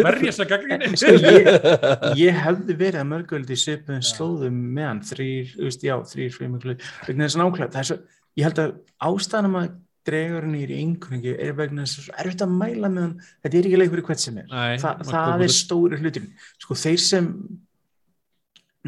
verja 0.01 0.31
þess 0.31 0.43
að 0.45 0.53
gaggrinni 0.53 0.91
Sko, 1.01 1.17
ég, 1.17 1.49
ég 2.23 2.39
hefði 2.45 2.77
verið 2.79 3.01
að 3.03 3.11
mörgöldi 3.11 3.59
svipuðum 3.59 4.05
slóðum 4.07 4.63
með 4.77 4.89
hann 4.89 5.03
þrýr, 5.11 5.51
þú 5.57 5.67
veist, 5.67 5.85
já, 5.89 5.97
þrýr 6.13 6.37
frímiklu 6.37 6.77
vegna 6.79 7.27
þess 7.27 7.37
að 7.37 7.43
nákvæmlega, 7.43 7.73
það 7.75 7.83
er 7.83 7.91
svo 7.91 7.99
ég 8.39 8.47
held 8.47 8.63
að 8.63 8.75
ástæðanum 9.09 9.59
að 9.59 9.69
dregurinn 10.09 10.57
í 10.59 10.67
einhverjum 10.81 11.39
er 11.47 11.55
vegna 11.59 11.87
þess 11.87 12.01
að 12.01 12.09
svo 12.09 12.19
erfitt 12.25 12.45
að 12.45 12.57
mæla 12.57 12.91
með 12.93 13.05
hann, 13.07 13.17
þetta 13.45 13.61
er 13.61 13.69
ekki 13.71 13.81
leikur 13.83 14.03
í 14.03 14.07
hvert 14.09 14.25
sem 14.25 14.43
er. 14.43 14.51
Nei, 14.53 14.79
Þa, 14.83 14.93
það 15.09 15.45
er 15.47 15.55
stóri 15.55 16.01
hlutin 16.03 16.31
sko 16.59 16.79
þeir 16.83 17.05
sem 17.05 17.31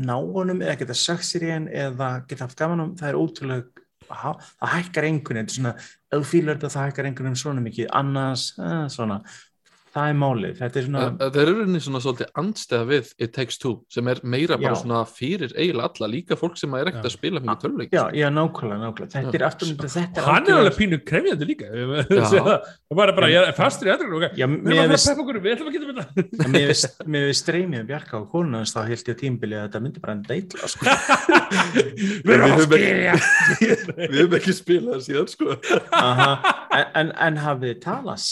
ná 0.00 0.16
honum 0.16 0.64
eða 0.64 0.78
geta 0.80 0.96
sagt 0.96 1.26
sér 1.28 1.46
í 1.46 1.52
hann 1.52 1.68
eða 1.68 2.10
geta 2.28 2.46
haft 2.46 2.58
gaman 2.58 2.84
um, 2.84 2.96
það 2.98 3.12
er 3.12 3.20
ótrúlega 3.20 3.86
það 4.10 4.40
það 4.46 4.72
hækkar 4.74 5.06
einhvern 5.06 5.40
veginn. 5.40 5.54
Svona, 5.54 5.74
ef 6.10 6.16
þú 6.16 6.28
fílar 6.30 6.58
þetta 6.58 6.72
það 6.74 6.88
hækkar 6.88 7.08
einhvern 7.08 7.28
veginn 7.28 7.42
svona 7.42 7.64
mikið. 7.64 7.90
Annars, 8.00 8.46
eh, 8.58 8.84
svona 8.90 9.20
það 9.94 10.08
er 10.10 10.16
málið, 10.20 10.52
þetta 10.60 10.78
er 10.80 10.84
svona 10.86 11.02
Það 11.20 11.36
er 11.40 11.48
rauninni 11.50 11.80
svona 11.84 12.00
svolítið 12.04 12.28
andstæða 12.40 12.84
við 12.90 13.04
It 13.26 13.32
Takes 13.36 13.56
Two 13.60 13.74
sem 13.90 14.10
er 14.12 14.18
meira 14.22 14.56
bara 14.60 14.72
Já. 14.74 14.80
svona 14.82 15.00
fyrir 15.10 15.50
eiginlega 15.56 15.88
alla, 15.90 16.06
líka 16.14 16.38
fólk 16.38 16.56
sem 16.60 16.70
er 16.78 16.90
ekkert 16.90 17.04
Já. 17.04 17.10
að 17.10 17.16
spila 17.16 17.42
mikið 17.44 17.60
töluleik 17.64 17.90
Já, 17.96 18.04
já, 18.14 18.28
nákvæmlega, 18.34 18.78
nákvæmlega. 18.84 19.12
Þetta 19.16 19.36
er 19.40 19.44
aftur 19.48 19.66
þetta 19.80 20.22
er 20.22 20.24
hann 20.28 20.44
er 20.46 20.54
alveg 20.60 20.76
pínu 20.78 20.96
krefjandi 21.10 21.44
líka 21.50 21.64
Já. 21.74 21.74
það 22.30 23.00
var 23.00 23.08
bara, 23.18 23.28
ég 23.32 23.38
er 23.50 23.56
fastur 23.58 23.86
í 23.90 23.92
aðrið 23.94 24.16
okay. 24.20 24.32
Já, 24.38 24.46
við 24.46 24.56
erum 24.56 24.70
að 24.70 24.78
fara 24.80 24.94
að 24.94 25.06
peppa 25.10 25.22
okkur, 25.24 25.36
við 25.40 25.52
ætlum 25.56 25.68
að 25.68 25.74
geta 25.76 25.86
þetta 25.90 26.48
mér 26.54 26.66
veist, 26.70 26.88
mér 27.06 27.22
veist 27.30 27.42
streymið 27.46 27.78
um 27.82 27.88
Bjarka 27.90 28.14
og 28.20 28.26
hans 28.54 28.74
þá 28.76 28.80
held 28.86 29.04
ég 29.10 29.14
á 29.14 29.20
tímbili 29.24 29.56
að 29.58 29.64
þetta 29.68 29.82
myndi 29.84 29.98
bara 30.04 30.14
enda 30.18 30.32
illa, 30.38 30.64
sko. 30.70 30.82
við 32.26 32.34
að 32.38 32.44
höfum 34.20 34.34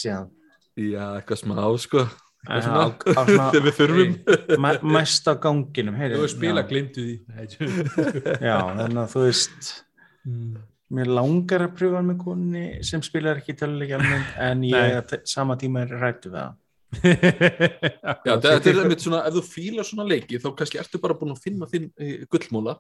ekki- 0.09 0.38
Já, 0.79 1.05
eitthvað 1.19 1.41
smá 1.43 1.59
sko 1.83 2.07
Þegar 2.49 3.65
við 3.67 3.75
þurfum 3.77 4.13
mæ, 4.63 4.69
mæst 4.95 5.27
á 5.27 5.35
ganginum, 5.43 5.97
heyri. 5.99 6.17
þú 6.21 6.29
spila, 6.31 6.63
já. 6.63 6.69
glimtu 6.71 7.05
því 7.05 7.17
Já, 8.49 8.57
þannig 8.79 9.03
að 9.05 9.13
þú 9.17 9.25
veist, 9.27 9.71
Mm. 10.29 10.57
mér 10.93 11.09
langar 11.15 11.63
að 11.65 11.75
pröfa 11.79 12.01
með 12.05 12.17
konni 12.21 12.63
sem 12.85 13.01
spilar 13.07 13.39
ekki 13.41 13.55
töluleik 13.57 13.93
almennt, 13.97 14.33
en 14.45 14.65
ég 14.67 15.13
sama 15.31 15.55
tíma 15.57 15.85
er 15.87 15.95
rættu 16.03 16.29
við 16.29 16.35
það. 16.37 16.57
Já, 18.27 18.35
þetta 18.35 18.71
er 18.73 18.81
einmitt 18.83 19.05
svona, 19.07 19.23
ef 19.29 19.37
þú 19.39 19.43
fílar 19.47 19.87
svona 19.89 20.05
leiki 20.11 20.41
þá 20.43 20.51
kannski 20.59 20.81
ertu 20.83 21.01
bara 21.01 21.17
búin 21.17 21.33
að 21.33 21.41
finna 21.47 21.69
þinn 21.71 21.87
uh, 21.95 22.27
gullmúla 22.33 22.75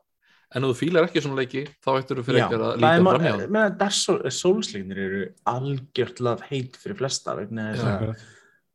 en 0.56 0.64
þú 0.64 0.72
fílar 0.78 1.04
ekki 1.08 1.22
svona 1.24 1.42
leiki 1.42 1.66
þá 1.84 1.90
ættur 1.98 2.20
þú 2.20 2.24
fyrir 2.28 2.44
ekkert 2.44 2.62
að 2.62 2.70
það 2.70 2.74
er 2.74 2.82
líta 2.82 3.12
fram 3.12 3.24
hjá 3.26 3.32
það 3.34 3.54
meðan 3.56 3.78
Dark 3.82 4.34
Souls-leiknir 4.38 5.00
eru 5.04 5.22
algjört 5.52 6.22
love 6.24 6.48
hate 6.48 6.80
fyrir 6.80 6.98
flesta 6.98 7.36
vegna 7.36 7.70
þess 7.74 7.88
að 7.92 8.26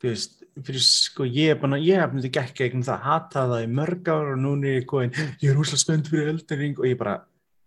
þú 0.04 0.10
veist, 0.12 0.36
fyrir 0.68 0.84
sko 0.86 1.26
ég 1.26 1.54
er 1.56 1.64
að, 1.66 1.86
hef 1.88 2.14
myndið 2.14 2.34
gekk 2.38 2.58
gegnum 2.60 2.86
það, 2.86 3.06
hata 3.08 3.46
það 3.50 3.64
í 3.64 3.70
mörg 3.80 4.10
ár 4.12 4.34
og 4.34 4.42
núna 4.44 4.70
er 4.70 4.82
ég 4.82 4.90
góðin, 4.90 5.16
ég 5.42 5.54
er 5.54 5.62
úslega 5.64 5.82
spennt 5.82 6.12
fyrir 6.12 6.34
eldering 6.34 6.82
og 6.82 6.90
ég 6.90 7.00
bara, 7.00 7.16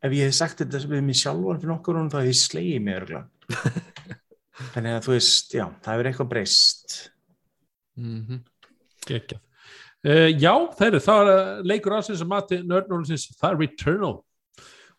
ef 0.04 0.14
ég 0.14 0.28
hef 0.28 0.36
sagt 0.36 0.62
þetta 0.62 0.82
við 0.84 1.02
mig 1.08 1.18
sjálfan 1.18 1.62
fyrir 1.62 1.72
nokkur 1.72 1.98
hún 1.98 2.12
þá 2.12 2.20
hef 2.20 2.30
ég 2.30 2.38
slegið 2.42 2.92
örgla. 3.00 3.24
Þannig 4.74 4.94
að 4.96 5.02
þú 5.08 5.16
veist, 5.16 5.56
já, 5.56 5.64
það 5.84 5.96
hefur 5.96 6.10
eitthvað 6.12 6.30
breyst. 6.30 6.94
Mhm. 8.00 8.44
Geggjað. 9.06 9.45
Uh, 10.04 10.28
já, 10.38 10.52
það 10.76 10.86
er 10.86 11.00
það 11.02 11.20
er 11.22 11.32
uh, 11.32 11.64
leikur 11.66 11.94
ásins 11.96 12.20
að 12.22 12.28
mati 12.30 12.60
nördnólusins, 12.62 13.24
það 13.40 13.54
er 13.54 13.60
Returnal 13.64 14.14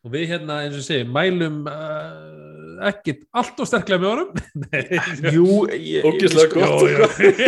og 0.07 0.11
við 0.13 0.25
hérna, 0.31 0.57
eins 0.63 0.75
og 0.75 0.81
ég 0.81 0.85
segi, 0.87 1.05
mælum 1.11 1.61
uh, 1.67 2.87
ekkit 2.87 3.23
allt 3.35 3.61
og 3.63 3.67
sterklega 3.69 4.01
með 4.03 4.11
Nei, 4.63 5.31
Jú, 5.33 5.45
við 5.69 6.27
gott. 6.53 6.83
Við, 7.17 7.39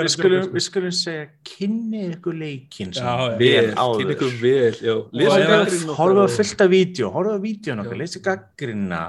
er 0.00 0.10
skulum, 0.12 0.38
djóka, 0.40 0.54
við 0.56 0.64
skulum 0.66 0.94
segja 0.96 1.28
kynni 1.46 2.02
ykkur 2.10 2.38
já. 2.98 3.36
Vel, 3.42 3.68
áður. 3.76 4.02
og- 6.26 6.34
fullt 6.40 6.64
af 6.66 6.72
vídeo, 6.72 7.12
horfðu 7.14 7.36
á 7.38 7.40
vídeo 7.46 7.76
Já. 7.96 8.00
leysi 8.02 8.24
gaggrina 8.26 9.02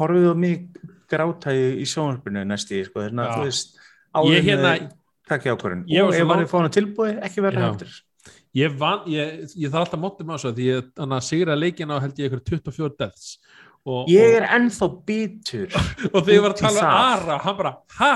horfðu 0.00 0.34
á 0.34 0.36
mig 0.36 0.68
grátæði 1.10 1.66
í 1.80 1.88
sjónvarpinu 1.88 2.44
næst 2.50 2.72
í, 2.74 2.82
sko, 2.88 3.06
að 3.22 3.34
þú 3.36 3.48
veist 3.48 3.76
Ég 4.32 4.46
hérna- 4.50 4.78
takk 5.26 5.48
Ég 5.90 6.06
var 6.06 6.12
og 6.12 6.20
ef 6.20 6.32
hann 6.32 6.44
er 6.44 6.50
fáin 6.50 6.68
að 6.68 6.76
tilbúi 6.78 7.14
ekki 7.26 7.44
verða 7.44 7.70
eftir 7.72 7.96
ég, 8.56 8.80
ég, 9.10 9.44
ég 9.54 9.70
þarf 9.72 9.84
alltaf 9.84 10.00
móttum 10.02 10.32
á 10.32 10.36
svo 10.40 10.52
því 10.56 10.68
ég 10.70 10.90
þannig 10.96 11.18
að 11.18 11.26
sigra 11.28 11.58
leikina 11.58 11.98
á 11.98 12.04
held 12.04 12.20
ég 12.20 12.30
ykkur 12.30 12.42
24 12.64 12.94
deaths 13.02 13.36
og, 13.86 14.08
ég 14.10 14.38
er 14.40 14.48
ennþá 14.56 14.88
bitur 15.06 15.76
og, 16.14 16.20
þegar 16.22 16.34
ég 16.34 16.44
var 16.46 16.54
að 16.54 16.62
tala 16.62 16.76
um 16.76 16.80
það. 16.80 17.04
Ara 17.12 17.38
hann 17.44 17.58
bara, 17.60 17.74
ha? 18.00 18.12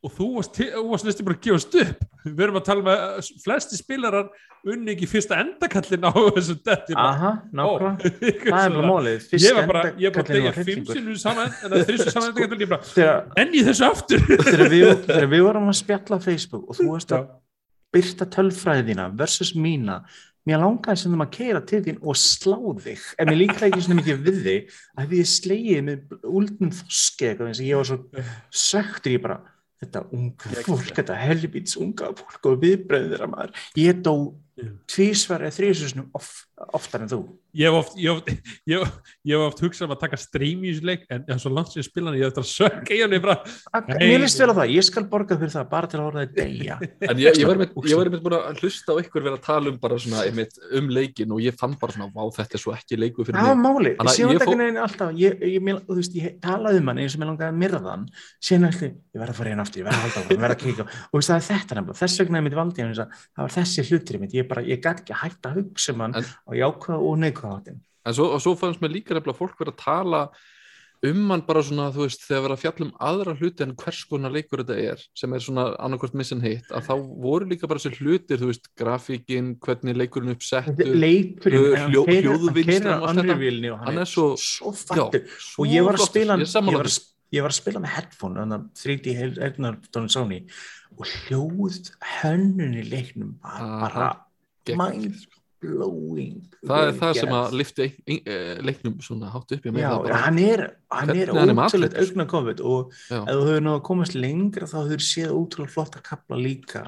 Og 0.00 0.14
þú 0.16 0.28
varst, 0.38 0.60
þú 0.60 0.84
varst 0.88 1.06
næstum 1.06 1.26
bara 1.28 1.36
að 1.36 1.42
gefast 1.46 1.74
upp. 1.82 2.06
Við 2.24 2.42
erum 2.46 2.60
að 2.60 2.64
tala 2.68 2.84
með 2.86 3.02
uh, 3.04 3.34
flesti 3.42 3.78
spilarar 3.80 4.30
unni 4.68 4.92
ekki 4.92 5.08
fyrsta 5.08 5.38
endakallin 5.40 6.04
á 6.04 6.12
þessu 6.12 6.56
bara, 6.64 6.96
aha, 7.00 7.32
nákvæmlega. 7.56 8.10
Það 8.50 8.64
er 8.64 8.74
bara 8.76 8.88
málið, 8.90 9.28
ég 9.40 9.56
var 9.56 9.68
bara, 9.70 9.84
ég 9.96 10.10
var 10.10 10.16
bara 10.16 10.24
að 10.24 10.38
degja 10.38 10.54
fimm 10.56 10.88
sinnum 10.88 11.20
saman 11.20 11.52
en 11.52 11.72
það 11.72 11.84
þrjusum 11.90 12.10
saman 12.16 12.34
endakallin 12.36 12.64
ég 12.64 12.72
bara, 12.72 12.88
þegar, 12.94 13.22
enn 13.40 13.54
í 13.56 13.62
þessu 13.68 13.86
aftur? 13.88 14.26
Þegar, 14.28 14.64
við, 14.74 14.90
við 15.32 15.44
vorum 15.46 15.70
að 15.72 15.78
spjalla 15.80 16.20
Facebook 16.24 16.66
og 16.66 16.80
þú 16.80 16.88
Já. 17.14 17.22
að 17.22 17.30
byrta 17.96 18.28
tölfræði 18.36 18.84
þína 18.90 19.06
versus 19.20 19.54
mína 19.56 20.02
mér 20.48 20.60
langaði 20.62 21.02
sem 21.02 21.14
þeim 21.14 21.24
að 21.24 21.32
keira 21.34 21.62
til 21.68 21.80
þín 21.84 21.98
og 22.00 22.16
slá 22.16 22.58
þig. 22.84 23.06
En 23.20 23.28
mér 23.28 23.40
líkaði 23.42 23.70
ekki 23.70 23.82
svona 23.84 23.98
mikið 24.00 24.20
við 24.26 24.38
þig 24.44 24.76
að 24.96 25.10
því 25.10 25.20
ég 25.20 25.30
slegið 25.30 25.82
með 25.88 26.14
úldnum 26.30 26.70
þoski 26.78 27.28
eitthvað 27.28 27.50
eins 27.50 27.60
og 27.60 27.68
ég 27.68 27.80
var 27.80 27.88
svo 27.90 27.98
söktur 28.62 29.16
ég 29.16 29.24
bara 29.24 29.40
þetta 29.80 30.04
unga 30.16 30.62
fólk, 30.66 30.92
þetta 30.96 31.16
helbíts 31.16 31.78
unga 31.80 32.12
fólk 32.18 32.48
og 32.50 32.60
viðbröður 32.64 33.14
þeirra 33.14 33.30
maður 33.32 33.66
ég 33.80 34.02
dó. 34.04 34.14
Tvísvar 34.90 35.44
eða 35.46 35.56
þrísusnum 35.56 36.08
of, 36.16 36.26
oftar 36.76 37.04
en 37.04 37.10
þú. 37.10 37.18
Ég 37.56 37.66
hef 37.66 37.74
oft, 37.80 37.94
oft, 38.12 38.28
oft 39.46 39.62
hugsað 39.64 39.86
um 39.88 39.94
að 39.96 40.02
taka 40.04 40.18
stream 40.20 40.62
í 40.62 40.70
þessu 40.70 40.86
leik 40.86 41.02
en 41.10 41.24
það 41.26 41.34
er 41.34 41.40
svo 41.42 41.50
langt 41.54 41.70
sem 41.72 41.80
ég 41.80 41.86
spila 41.88 42.06
hann 42.10 42.18
ég 42.20 42.24
hef 42.24 42.30
eftir 42.30 42.44
að 42.44 42.50
sökka 42.52 42.92
í 42.94 43.00
hann 43.02 43.14
ég 43.16 43.22
bara, 43.24 43.36
Nei. 43.88 44.00
mér 44.04 44.20
líst 44.22 44.38
vel 44.42 44.50
á 44.52 44.54
það, 44.60 44.74
ég 44.76 44.84
skal 44.86 45.04
borga 45.10 45.34
fyrir 45.40 45.54
það 45.54 45.66
bara 45.72 45.86
til 45.90 45.98
að 45.98 46.06
orða 46.10 46.20
þið 46.26 46.32
deyja. 46.38 46.76
En 47.10 47.16
ég, 47.18 47.30
ég 47.40 47.46
var 47.48 47.56
einmitt 47.56 47.74
ég 47.90 47.96
var 47.98 48.06
einmitt 48.10 48.24
búin 48.24 48.36
að 48.38 48.60
hlusta 48.60 48.88
á 48.94 49.00
ykkur 49.02 49.22
vera 49.26 49.36
að 49.38 49.44
tala 49.48 49.66
um 49.72 49.78
bara 49.82 49.96
svona 49.98 50.20
einmitt 50.28 50.54
um 50.78 50.86
leikin 50.94 51.32
og 51.34 51.40
ég 51.42 51.54
fann 51.58 51.74
bara 51.80 51.92
svona, 51.96 52.12
vá 52.14 52.22
þetta 52.36 52.54
er 52.54 52.62
svo 52.62 52.72
ekki 52.76 52.94
leiku 53.00 53.20
fyrir 53.26 53.38
Það 53.40 53.50
var 53.50 53.58
mig 53.58 53.64
máli, 53.66 53.92
síðan 54.14 54.36
þetta 54.36 54.58
neginn 54.60 54.82
alltaf, 54.84 55.10
ég, 55.18 55.32
ég, 55.40 55.50
ég, 55.56 55.62
þú 55.88 55.94
veist, 55.98 56.14
ég 56.20 56.26
talaði 56.44 56.76
um 56.82 56.88
hann 56.92 57.00
eins 57.02 57.14
og 57.16 57.20
mér 57.22 57.30
langaði 57.32 57.50
að 57.50 57.60
myrða 57.64 57.80
hann, 57.88 58.04
síðan 58.44 58.68
ætli, 58.70 58.88
ég 59.10 59.18
verð 59.22 59.32
að 59.32 59.38
fara 59.40 59.50
bara, 64.50 64.62
ég 64.66 64.80
gæti 64.84 65.04
ekki 65.04 65.14
að 65.16 65.22
hætta 65.24 65.50
að 65.52 65.58
hugsa 65.62 65.92
um 65.94 66.00
hann 66.06 66.14
En- 66.20 66.24
á 66.24 66.50
jákvæða 66.62 67.00
og 67.10 67.18
neikvæða 67.24 67.56
áttin. 67.60 67.80
En 68.06 68.14
svo, 68.16 68.30
svo 68.40 68.56
fannst 68.58 68.80
mér 68.82 68.92
líka 68.96 69.14
nefnilega 69.14 69.38
fólk 69.40 69.58
vera 69.60 69.72
að 69.72 69.84
tala 69.84 70.22
um 71.02 71.30
hann 71.32 71.40
bara 71.48 71.62
svona, 71.64 71.86
þú 71.94 72.02
veist, 72.04 72.20
þegar 72.28 72.42
vera 72.44 72.54
að 72.58 72.60
fjalla 72.60 72.84
um 72.86 72.92
aðra 73.00 73.32
hluti 73.38 73.62
en 73.64 73.70
hvers 73.74 74.00
konar 74.10 74.32
leikur 74.34 74.60
þetta 74.60 74.76
er 74.92 75.04
sem 75.16 75.32
er 75.32 75.40
svona 75.40 75.62
annarkvort 75.80 76.12
missin 76.20 76.42
hitt 76.44 76.68
að 76.76 76.84
þá 76.90 76.94
voru 77.24 77.46
líka 77.48 77.68
bara 77.70 77.80
þessi 77.80 78.02
hlutir, 78.02 78.36
þú 78.42 78.50
veist, 78.50 78.68
grafíkin 78.76 79.54
hvernig 79.64 79.96
leikurinn 79.96 80.34
uppsettur 80.34 80.92
Leikurinn, 81.00 81.72
uh, 81.72 81.88
hljó- 81.88 82.04
hann 83.86 83.98
er 83.98 84.04
svo- 84.04 84.36
svo 84.36 84.72
fattur. 84.76 85.24
Og 85.58 85.66
ég 85.72 85.84
var 85.84 85.94
að 85.94 86.04
spila 86.04 86.36
Ég 86.36 86.44
ég 86.44 86.76
var 86.76 86.90
ég 87.32 87.42
var 87.42 87.50
að 87.50 87.60
spila 87.62 87.80
með 87.80 87.92
headphone, 87.96 88.34
þannig 88.40 88.56
að 88.58 88.64
3D 88.82 89.06
heyrnartónu 89.38 90.10
Sony, 90.10 90.40
og 90.98 91.06
hljóð 91.06 91.90
hönnun 92.20 92.74
í 92.76 92.84
leiknum 92.90 93.36
bara 93.40 94.10
Gegn- 94.10 94.20
mind 94.76 95.26
blowing. 95.60 96.38
það 96.64 96.86
er 96.88 96.94
það 96.96 97.18
sem 97.18 97.32
að 97.36 97.56
lifti 97.60 97.86
eh, 98.08 98.60
leiknum 98.64 98.94
svona 99.04 99.28
hátt 99.34 99.52
upp 99.52 99.66
Já, 99.68 99.90
hann 100.24 100.38
er, 100.40 100.62
hann 100.88 101.10
er 101.12 101.28
er 101.28 101.32
ótrúlega 101.34 102.00
augna 102.00 102.24
COVID 102.30 102.62
og 102.64 102.94
Já. 103.10 103.18
ef 103.20 103.34
þú 103.34 103.42
hefur 103.50 103.66
náðu 103.66 103.76
að 103.76 103.82
komast 103.90 104.16
lengra 104.16 104.66
þá 104.70 104.78
hefur 104.86 105.04
séð 105.04 105.34
ótrúlega 105.36 105.74
flotta 105.74 106.00
kapla 106.00 106.38
líka 106.40 106.86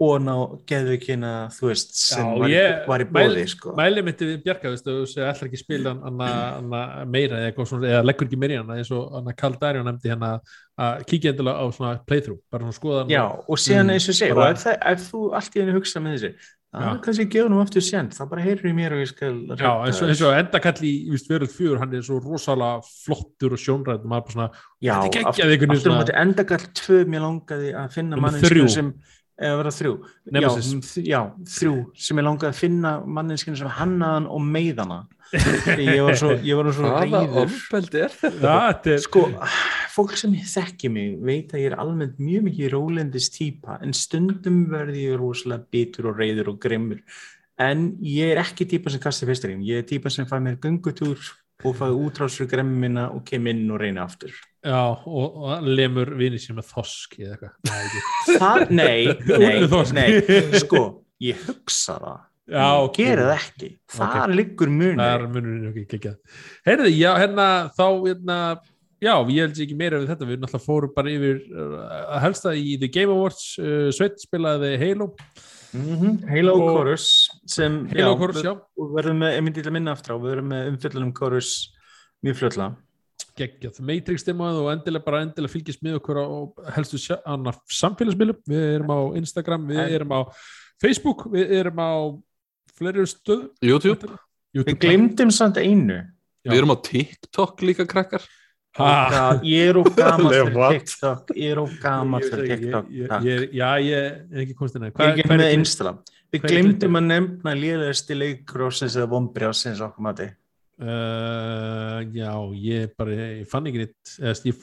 og 0.00 0.16
ná 0.24 0.32
geðvikina 0.64 1.30
þú 1.52 1.66
veist 1.68 1.90
sem 2.00 2.24
Já, 2.24 2.38
var, 2.40 2.48
í, 2.48 2.54
ég- 2.56 2.86
var 2.88 3.02
í 3.04 3.06
bóði 3.12 3.42
sko. 3.52 3.74
mæli 3.76 4.00
myndi 4.06 4.28
við 4.30 4.38
Bjarka 4.46 4.70
þú 4.80 4.94
segir 5.04 5.26
alltaf 5.28 5.44
ekki 5.50 5.60
spila 5.60 5.92
meira 7.04 7.40
eða, 7.50 7.66
svona, 7.68 7.90
eða 7.90 8.06
leggur 8.08 8.30
ekki 8.30 8.38
meira 8.40 8.62
eins 8.78 8.90
og 8.96 9.28
Karl 9.36 9.58
Darjón 9.60 9.84
nefndi 9.90 10.08
hérna 10.08 10.30
að 10.80 11.04
kíkja 11.10 11.34
endilega 11.34 11.60
á 11.60 11.64
svona 11.68 11.92
playthrough 12.08 12.40
bara 12.50 12.64
svona 12.64 12.78
skoða 12.78 13.02
hann 13.04 13.12
Já, 13.12 13.26
og 13.44 13.60
síðan 13.60 13.90
Mm, 13.90 13.94
eins 13.98 14.08
og 14.08 14.16
segja, 14.16 14.40
og 14.40 14.64
ef 14.94 15.04
þú 15.12 15.20
allt 15.36 15.56
í 15.56 15.60
henni 15.60 15.76
hugsa 15.76 16.00
með 16.00 16.16
þessi 16.16 16.32
Þá 16.70 16.82
er 16.86 16.98
kannski 17.02 17.24
gefa 17.26 17.50
nú 17.50 17.58
aftur 17.58 17.82
send, 17.82 18.12
þá 18.14 18.26
bara 18.30 18.42
heyrir 18.44 18.68
í 18.70 18.74
mér 18.76 18.92
og 18.94 19.00
ég 19.02 19.08
skal 19.10 19.38
Já, 19.58 19.70
eins 19.88 19.98
og, 19.98 20.10
eins 20.12 20.20
og 20.22 20.36
endakall 20.38 20.84
í 20.86 20.92
veröld 21.26 21.50
fjör, 21.50 21.80
hann 21.82 21.96
er 21.98 22.04
svo 22.06 22.20
rosalega 22.22 22.84
flottur 22.86 23.56
og 23.56 23.62
sjónræð 23.62 24.04
og 24.04 24.12
maður 24.12 24.28
bara 24.28 24.36
svona, 24.36 24.66
Já, 24.78 24.92
þetta 25.02 25.18
er 25.18 25.26
aftur, 25.32 25.40
geggjað 25.40 25.54
einhvern 25.56 25.74
aftur 25.74 25.96
veginn 25.96 26.20
endagall 26.22 26.68
tvö 26.78 27.00
mér 27.10 27.24
langaði 27.26 27.72
að 27.80 27.96
finna 27.96 28.32
þrjú. 28.36 28.68
sem 28.70 28.92
eða 29.40 29.58
vera 29.60 29.72
þrjú. 29.72 29.92
Já, 30.36 30.48
já, 31.10 31.20
þrjú 31.56 31.74
sem 32.06 32.20
ég 32.20 32.26
langaði 32.26 32.50
að 32.52 32.60
finna 32.60 32.92
manneskinu 33.18 33.58
sem 33.58 33.72
hannaðan 33.80 34.28
og 34.30 34.44
meiðana. 34.44 35.00
Ég 35.78 36.00
var 36.02 36.16
svo, 36.18 36.32
ég 36.42 36.58
var 36.58 36.68
svo 36.74 36.88
hvaða 36.90 37.02
reyður 37.04 37.44
ofbeldi 37.44 38.00
er 38.02 38.14
þetta? 38.18 38.54
Er 38.90 39.02
sko, 39.04 39.20
fólk 39.90 40.16
sem 40.18 40.32
þekki 40.34 40.90
mig 40.92 41.18
veit 41.24 41.52
að 41.54 41.64
ég 41.64 41.72
er 41.72 41.80
almennt 41.82 42.20
mjög 42.22 42.46
mikið 42.48 42.72
rólendis 42.74 43.30
típa 43.34 43.78
en 43.84 43.94
stundum 43.96 44.62
verði 44.70 45.08
ég 45.08 45.20
rosalega 45.20 45.66
bitur 45.72 46.10
og 46.12 46.20
reyður 46.20 46.54
og 46.54 46.60
grimmur. 46.62 47.02
En 47.60 47.90
ég 48.04 48.32
er 48.32 48.40
ekki 48.40 48.68
típa 48.68 48.92
sem 48.92 49.02
kasti 49.02 49.28
fyrsturinn 49.28 49.66
ég 49.66 49.82
er 49.82 49.88
típa 49.88 50.12
sem 50.12 50.28
fæ 50.28 50.38
mér 50.40 50.60
göngutúr 50.62 51.20
og 51.64 51.76
fæ 51.76 51.90
útrásur 51.92 52.48
gremmi 52.48 52.86
minna 52.86 53.10
og 53.12 53.24
kem 53.26 53.46
inn 53.50 53.68
og 53.70 53.80
reyna 53.82 54.06
aftur. 54.06 54.32
Já, 54.64 54.80
og, 55.06 55.36
og 55.44 55.68
lemur 55.68 56.14
vinið 56.16 56.44
sér 56.44 56.56
með 56.58 56.70
þosk 56.72 57.20
eða 57.20 57.36
eitthvað. 57.36 58.72
Nei, 58.72 59.04
nei, 59.36 59.60
nei, 59.98 60.58
sko, 60.60 60.82
ég 61.24 61.46
hugsa 61.48 61.96
það. 62.00 62.26
Já, 62.50 62.66
ok. 62.82 62.96
gera 62.98 63.24
það 63.28 63.36
ekki, 63.36 63.68
það 63.94 64.32
liggur 64.34 64.70
munur 64.74 64.98
Það 64.98 65.12
er 65.12 65.24
munurinn 65.30 65.66
ekki 65.70 65.98
ekki 66.00 66.12
Heyrðu, 66.66 66.88
já, 66.96 67.10
hérna, 67.20 67.46
þá 67.76 67.84
hérna, 68.08 68.38
já, 69.00 69.14
ég 69.32 69.40
held 69.46 69.60
ekki 69.64 69.76
meira 69.78 69.98
við 70.02 70.10
þetta. 70.12 70.28
Við 70.28 70.40
náttúrulega 70.42 70.64
fórum 70.66 70.92
bara 70.96 71.12
yfir 71.14 71.38
uh, 71.50 71.78
að 72.16 72.20
helsta 72.26 72.52
í 72.58 72.76
The 72.82 72.90
Game 72.92 73.14
Awards 73.14 73.46
uh, 73.62 73.88
Sveit 73.96 74.20
spilaði 74.22 74.74
Halo. 74.82 75.10
Mhm, 75.72 76.20
Halo 76.28 76.54
Og- 76.58 76.68
Chorus 76.74 77.08
sem 77.46 77.80
Halo 77.92 78.12
já, 78.14 78.18
Chorus, 78.18 78.40
já, 78.44 78.52
og 78.58 78.94
verðum 78.96 79.20
með, 79.22 79.34
ég 79.36 79.44
myndi 79.46 79.62
til 79.62 79.70
að 79.70 79.76
minna 79.78 79.92
aftur 79.94 80.14
á 80.14 80.16
við 80.18 80.32
verðum 80.34 80.48
með 80.50 80.70
umfjöllunum 80.72 81.12
Chorus 81.16 81.50
mjög 82.26 82.40
fljótla 82.40 82.70
geggjað. 83.40 83.78
Matrix 83.86 84.24
demoð 84.26 84.58
og 84.64 84.70
endilega 84.72 85.04
bara 85.06 85.20
endilega 85.24 85.52
fylgjast 85.54 85.84
með 85.86 85.94
okkur 86.00 86.18
á 86.20 86.26
helstu 86.76 86.98
samfélagsmiðlum. 87.00 88.40
Við 88.50 88.64
erum 88.74 88.90
á 88.92 88.98
Instagram, 89.20 89.68
við 89.70 89.78
En- 89.84 89.94
erum 90.00 90.12
á 90.12 90.20
Facebook, 90.82 91.22
við 91.32 91.54
erum 91.60 91.80
á 91.80 91.92
fleiri 92.76 93.06
stöð. 93.08 93.46
YouTube, 93.64 94.10
við 94.56 94.74
glemdum 94.82 95.30
samt 95.32 95.56
einu. 95.62 96.02
Já. 96.44 96.50
við 96.54 96.58
erum 96.62 96.72
á 96.72 96.78
TikTok 96.80 97.60
líka 97.68 97.84
krakkar 97.86 98.22
Ah. 98.80 99.40
Ég 99.46 99.70
er 99.70 99.78
of 99.80 99.90
gaman 99.96 100.26
Alveg, 100.30 100.50
fyrir? 100.50 100.80
TikTok. 100.80 101.32
Ég 101.36 101.54
er 101.54 101.60
of 101.62 101.76
gaman 101.82 102.26
fyrir 102.26 102.50
TikTok. 102.54 102.90
ég, 102.90 103.06
ég, 103.06 103.30
ég, 103.30 103.54
Já, 103.60 103.68
ég 103.84 103.96
er 104.00 104.42
ekki 104.44 104.56
konstina 104.58 104.90
ég 104.90 105.00
er 105.00 105.14
ekki 105.14 105.30
með 105.30 105.46
Instagram. 105.58 106.02
Við 106.30 106.44
er 106.44 106.54
glemdum 106.54 107.00
að 107.00 107.08
nefna 107.08 107.56
lélegasti 107.58 108.18
leikur 108.18 108.68
ásins 108.68 108.94
eða 108.98 109.10
vombri 109.10 109.48
ásins 109.50 109.82
okkur 109.82 110.06
mati. 110.06 110.28
Uh, 110.80 111.98
já, 112.16 112.30
ég 112.56 112.94
bara 112.96 113.16
ég 113.16 113.48
fann 113.50 113.66
ekki 113.68 113.82
neitt. 113.82 114.14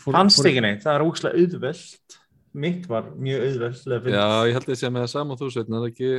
Fannst 0.02 0.48
ekki 0.48 0.64
neitt, 0.66 0.82
það 0.86 0.96
er 0.96 1.06
ógslag 1.06 1.38
auðvelt. 1.38 2.18
Mitt 2.58 2.88
var 2.90 3.12
mjög 3.22 3.44
auðveldlega 3.46 4.16
Já, 4.16 4.26
ég 4.48 4.56
held 4.58 4.66
að 4.66 4.74
ég 4.74 4.80
sé 4.80 4.90
með 4.90 5.04
það 5.04 5.12
saman 5.14 5.38
þú 5.38 5.50
sveitn, 5.54 5.76
er 5.78 5.84
það 5.84 5.92
ekki? 5.92 6.12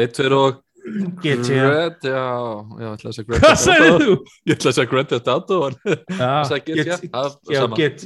1, 0.00 0.14
2 0.16 0.38
og 0.40 0.58
Red, 0.90 2.04
já, 2.04 2.10
já, 2.10 2.20
ég 2.80 2.94
ætla 2.94 3.10
að 3.10 3.16
segja 3.16 3.26
Grand 3.28 3.44
Hvað 3.44 3.84
Auto. 3.84 3.98
þú? 4.00 4.14
Ég 4.48 4.54
ætla 4.56 4.70
að 4.70 4.76
segja 4.78 4.88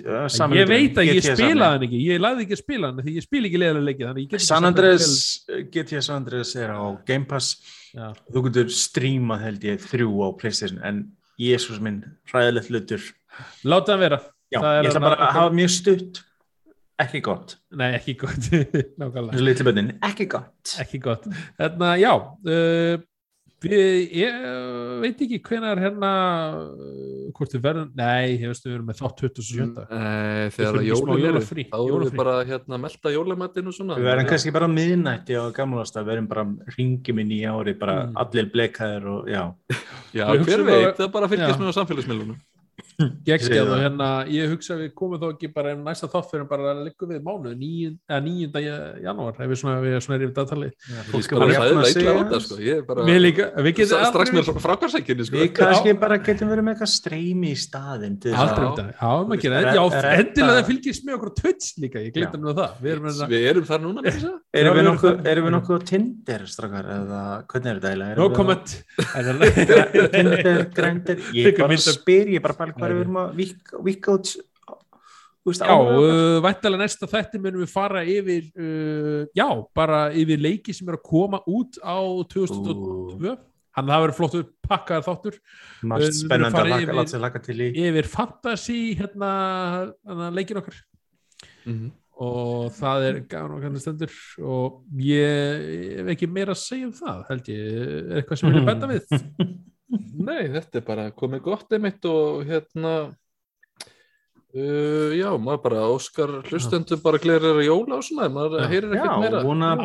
uh, 0.05 0.27
saman 0.36 0.59
Ég 0.59 0.69
veit 0.70 1.01
að 1.01 1.09
ég 1.11 1.24
saman. 1.24 1.62
hann 1.65 1.86
ekki, 1.86 2.01
ég 2.09 2.23
lagði 2.23 2.47
ekki 2.47 2.56
að 2.59 2.62
spila 2.62 2.90
hann 2.90 3.02
því 3.05 3.16
ég 3.16 3.27
spila 3.27 3.51
ekki 3.51 3.62
leiðilega 3.62 4.12
leikið. 4.19 4.44
San 4.44 4.69
Andreas, 4.69 5.09
GTA 5.74 6.02
San 6.05 6.20
Andreas 6.23 6.55
er 6.59 6.74
á 6.74 6.82
Game 7.09 7.28
Pass. 7.31 7.55
Þú 7.94 8.44
getur 8.48 8.70
streamað 8.74 9.48
held 9.48 9.66
ég 9.70 9.89
þrjú 9.89 10.12
á 10.24 10.28
Playstation 10.40 10.81
en 10.85 11.02
Jésús 11.40 11.81
minn, 11.82 12.02
hræðilegt 12.31 12.70
hlutur. 12.70 13.11
Láta 13.66 13.94
hann 13.94 14.05
vera. 14.05 14.20
Er 14.55 14.85
ég 14.85 14.93
ætla 14.93 15.02
bara 15.02 15.19
að 15.19 15.36
hafa 15.40 15.55
mjög 15.56 15.73
stutt 15.74 16.23
ekki 17.02 17.20
gott, 17.26 17.56
Nei, 17.74 17.90
ekki 17.98 18.14
gott. 18.20 18.50
Nákvæmlega. 19.00 19.40
Litlu 19.42 19.64
bönnin 19.66 19.94
ekki 20.06 20.26
gott. 20.30 20.76
Ekki 20.84 20.98
gott. 21.02 21.26
Hérna, 21.58 21.94
já 21.98 22.12
uh, 22.14 23.00
við, 23.64 24.12
ég 24.20 24.34
veit 25.02 25.22
ekki 25.24 25.38
hvenar 25.46 25.80
hérna 25.80 26.10
uh, 26.60 27.32
hvort 27.34 27.54
við 27.56 27.62
verðum, 27.64 27.88
nei, 27.96 28.34
ég 28.36 28.46
veist 28.52 28.66
við 28.66 28.74
verðum 28.76 28.90
með 28.92 28.98
þátt 29.00 29.22
27. 29.24 29.66
Nei, 29.88 30.44
Við 30.44 30.56
þegar 30.58 30.78
jólin 30.90 31.26
eru 31.30 31.42
þá 31.48 31.78
erum 31.80 32.04
við 32.04 32.16
bara 32.20 32.34
hérna 32.46 32.76
að 32.78 32.82
melta 32.84 33.14
jólamatinn 33.16 33.70
og 33.72 33.76
svona. 33.78 33.96
Við 33.98 34.08
verðum 34.12 34.30
kannski 34.30 34.54
bara 34.54 34.68
miðnætti 34.70 35.38
á 35.40 35.44
gamlast 35.56 35.96
að 35.98 36.10
verðum 36.12 36.28
bara 36.30 36.46
ringjum 36.76 37.22
inn 37.24 37.34
í 37.34 37.42
ári 37.48 37.74
bara 37.80 37.94
Mm. 38.04 38.16
allir 38.20 38.50
blekaðir 38.52 39.04
og 39.08 39.28
já. 39.30 39.42
Já, 40.14 40.24
hver 40.44 40.62
veit, 40.66 40.90
að- 40.92 40.98
það 40.98 41.12
bara 41.14 41.28
fylgist 41.32 41.58
Já. 41.58 41.62
með 41.64 41.76
samfélagsmiðlunum 41.78 42.36
geggjað 43.26 43.48
Segðu 43.50 43.74
og 43.74 43.82
hérna 43.84 44.08
ég 44.30 44.52
hugsa 44.52 44.74
að 44.76 44.82
við 44.84 44.90
komum 45.00 45.20
þó 45.22 45.26
ekki 45.32 45.50
bara 45.54 45.74
um 45.74 45.84
næsta 45.88 46.10
þátt 46.12 46.30
fyrir 46.32 46.48
bara 46.50 46.72
að 46.74 46.82
liggum 46.88 47.14
við 47.14 47.20
mánuð 47.24 47.54
9. 47.58 47.94
janúar 49.04 49.34
ef 49.38 49.50
við 49.52 49.60
svona, 49.62 49.76
við 49.84 49.98
svona 50.04 50.18
erum 50.20 50.34
dagtali. 50.36 50.70
Ég 50.90 51.10
fólk 51.10 51.34
er 51.34 51.40
bara 51.40 51.50
er 51.50 51.58
sæðilega 51.58 51.84
að 51.84 51.94
illa 51.94 52.14
á 52.14 52.16
þetta 52.22 52.42
sko. 52.44 52.60
Ég 52.64 52.84
bara 52.88 53.08
við 53.08 53.20
líka, 53.24 53.48
við 53.64 53.76
getum 53.80 54.06
strax 54.10 54.34
með 54.34 54.52
frákvarsækjunni 54.64 55.28
sko. 55.28 55.40
við 55.40 55.52
kannski 55.58 55.96
bara 56.04 56.20
getum 56.24 56.52
verið 56.52 56.68
með 56.68 56.76
eitthvað 56.76 56.92
streymi 56.94 57.52
í 57.54 57.58
þess 58.24 58.40
aldrei 58.44 58.64
um 58.64 58.74
þetta, 58.74 58.86
já, 58.94 59.12
maður 59.24 59.54
redda- 59.54 60.12
endilega 60.18 60.54
það 60.58 60.68
fylgist 60.68 61.04
með 61.06 61.16
okkur 61.18 61.32
Twitch 61.40 61.78
líka, 61.82 61.98
ég 62.02 62.10
Já. 62.10 62.14
glemta 62.18 62.40
nú 62.40 62.54
það. 62.54 62.70
Við 62.84 62.90
erum 62.94 63.04
hérna 63.08 63.68
þar 63.68 63.80
núna 63.84 64.00
Erum 64.60 64.76
við 64.78 64.84
nokkuð, 64.88 65.10
erum- 65.10 65.28
erum 65.32 65.46
við 65.48 65.54
nokkuð 65.54 65.74
á 65.74 65.80
Tinder, 65.90 66.44
strákar, 66.50 66.88
eða 66.94 67.20
hvernig 67.50 67.70
er 67.70 67.80
þetta 67.80 67.90
eiginlega? 67.90 68.14
no 68.18 68.26
comment. 68.34 68.68
Tinder, 70.14 70.64
Grindr, 70.74 71.22
ég 71.34 71.58
bara 71.58 71.78
spyr, 71.80 72.32
ég 72.36 72.44
bara 72.44 72.56
bara 72.85 72.93
hvað 72.93 73.01
við 73.01 73.06
erum 73.06 73.23
að 73.24 73.86
víka 73.89 74.19
út, 74.19 74.35
Já, 75.44 75.74
uh, 75.77 76.39
væntalega 76.40 76.81
næsta 76.81 77.05
þætti 77.11 77.39
munum 77.44 77.61
við 77.61 77.73
fara 77.74 78.01
yfir 78.09 78.47
uh, 78.56 79.27
já, 79.36 79.44
bara 79.77 80.06
yfir 80.16 80.40
leiki 80.40 80.73
sem 80.73 80.89
er 80.89 80.97
að 80.97 81.02
koma 81.05 81.43
út 81.44 81.77
á 81.85 82.01
2022 82.32 83.35
hann 83.74 83.90
það 83.90 84.05
verður 84.05 84.16
flottur 84.16 84.47
pakkaðar 84.65 85.05
þáttur. 85.05 85.36
Við 85.82 85.93
erum 86.06 86.16
spennandi 86.16 86.61
að 86.62 86.69
laka, 86.70 86.85
yfir- 86.86 86.97
láta 87.01 87.12
sér 87.12 87.23
laka 87.27 87.43
til 87.44 87.56
í. 87.59 87.69
yfir 87.85 88.09
fantasy 88.09 88.78
hérna, 88.97 89.31
hérna 90.06 90.31
leikin 90.39 90.61
okkar. 90.62 90.81
Mhm. 91.66 91.93
og 92.24 92.70
það 92.78 93.05
er 93.09 93.16
gaman 93.28 93.56
okkar 93.59 93.78
stendur. 93.82 94.12
Og 94.39 94.85
ég 95.02 95.98
hef 95.98 96.11
ekki 96.15 96.28
meira 96.31 96.55
að 96.55 96.61
segja 96.62 96.86
um 96.86 96.93
það 96.94 97.24
held 97.28 97.48
ég, 97.51 97.65
er 97.74 98.20
eitthvað 98.23 98.39
sem 98.40 98.48
við 98.48 98.55
viljum 98.55 98.69
benda 98.70 98.90
við 98.94 99.05
Nei, 99.94 100.48
þetta 100.54 100.80
er 100.80 100.86
bara 100.86 101.10
komið 101.14 101.44
gott 101.44 101.74
einmitt 101.76 102.04
og 102.10 102.42
hérna 102.48 102.94
uh, 104.54 105.14
já, 105.14 105.28
maður 105.40 105.60
bara 105.64 105.84
Óskar 105.92 106.32
hlustendur 106.48 107.00
bara 107.04 107.20
glerir 107.22 107.54
að 107.54 107.62
jóla 107.66 107.98
og 107.98 108.04
svona, 108.06 108.28
maður 108.32 108.62
Já. 108.62 108.68
heyrir 108.72 108.96
ekkert 108.98 109.22
meira 109.24 109.40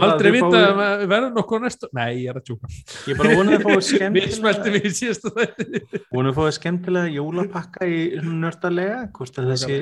aldrei 0.09 0.31
vita 0.35 0.61
að 0.65 0.81
við 1.03 1.13
verðum 1.13 1.39
nokkuð 1.39 1.57
á 1.57 1.65
næsta 1.65 1.91
nei, 1.99 2.09
ég 2.23 2.33
er 2.33 2.41
að 2.41 2.49
tjúka 2.49 2.73
Ég 3.09 3.21
bara 3.21 3.37
vona 3.39 3.57
að 3.57 3.63
smeltum 3.65 3.87
skemmtilega, 3.89 4.75
við 4.75 4.89
í 4.89 4.93
síðasta 4.99 5.33
þætti 5.37 6.03
vona 6.11 6.33
að 6.33 6.37
fáið 6.41 6.53
skemmtilega 6.59 7.15
jólapakka 7.15 7.89
í 7.89 8.03
nördalega, 8.25 9.01
hvort 9.17 9.41
að 9.41 9.49
þessi 9.55 9.81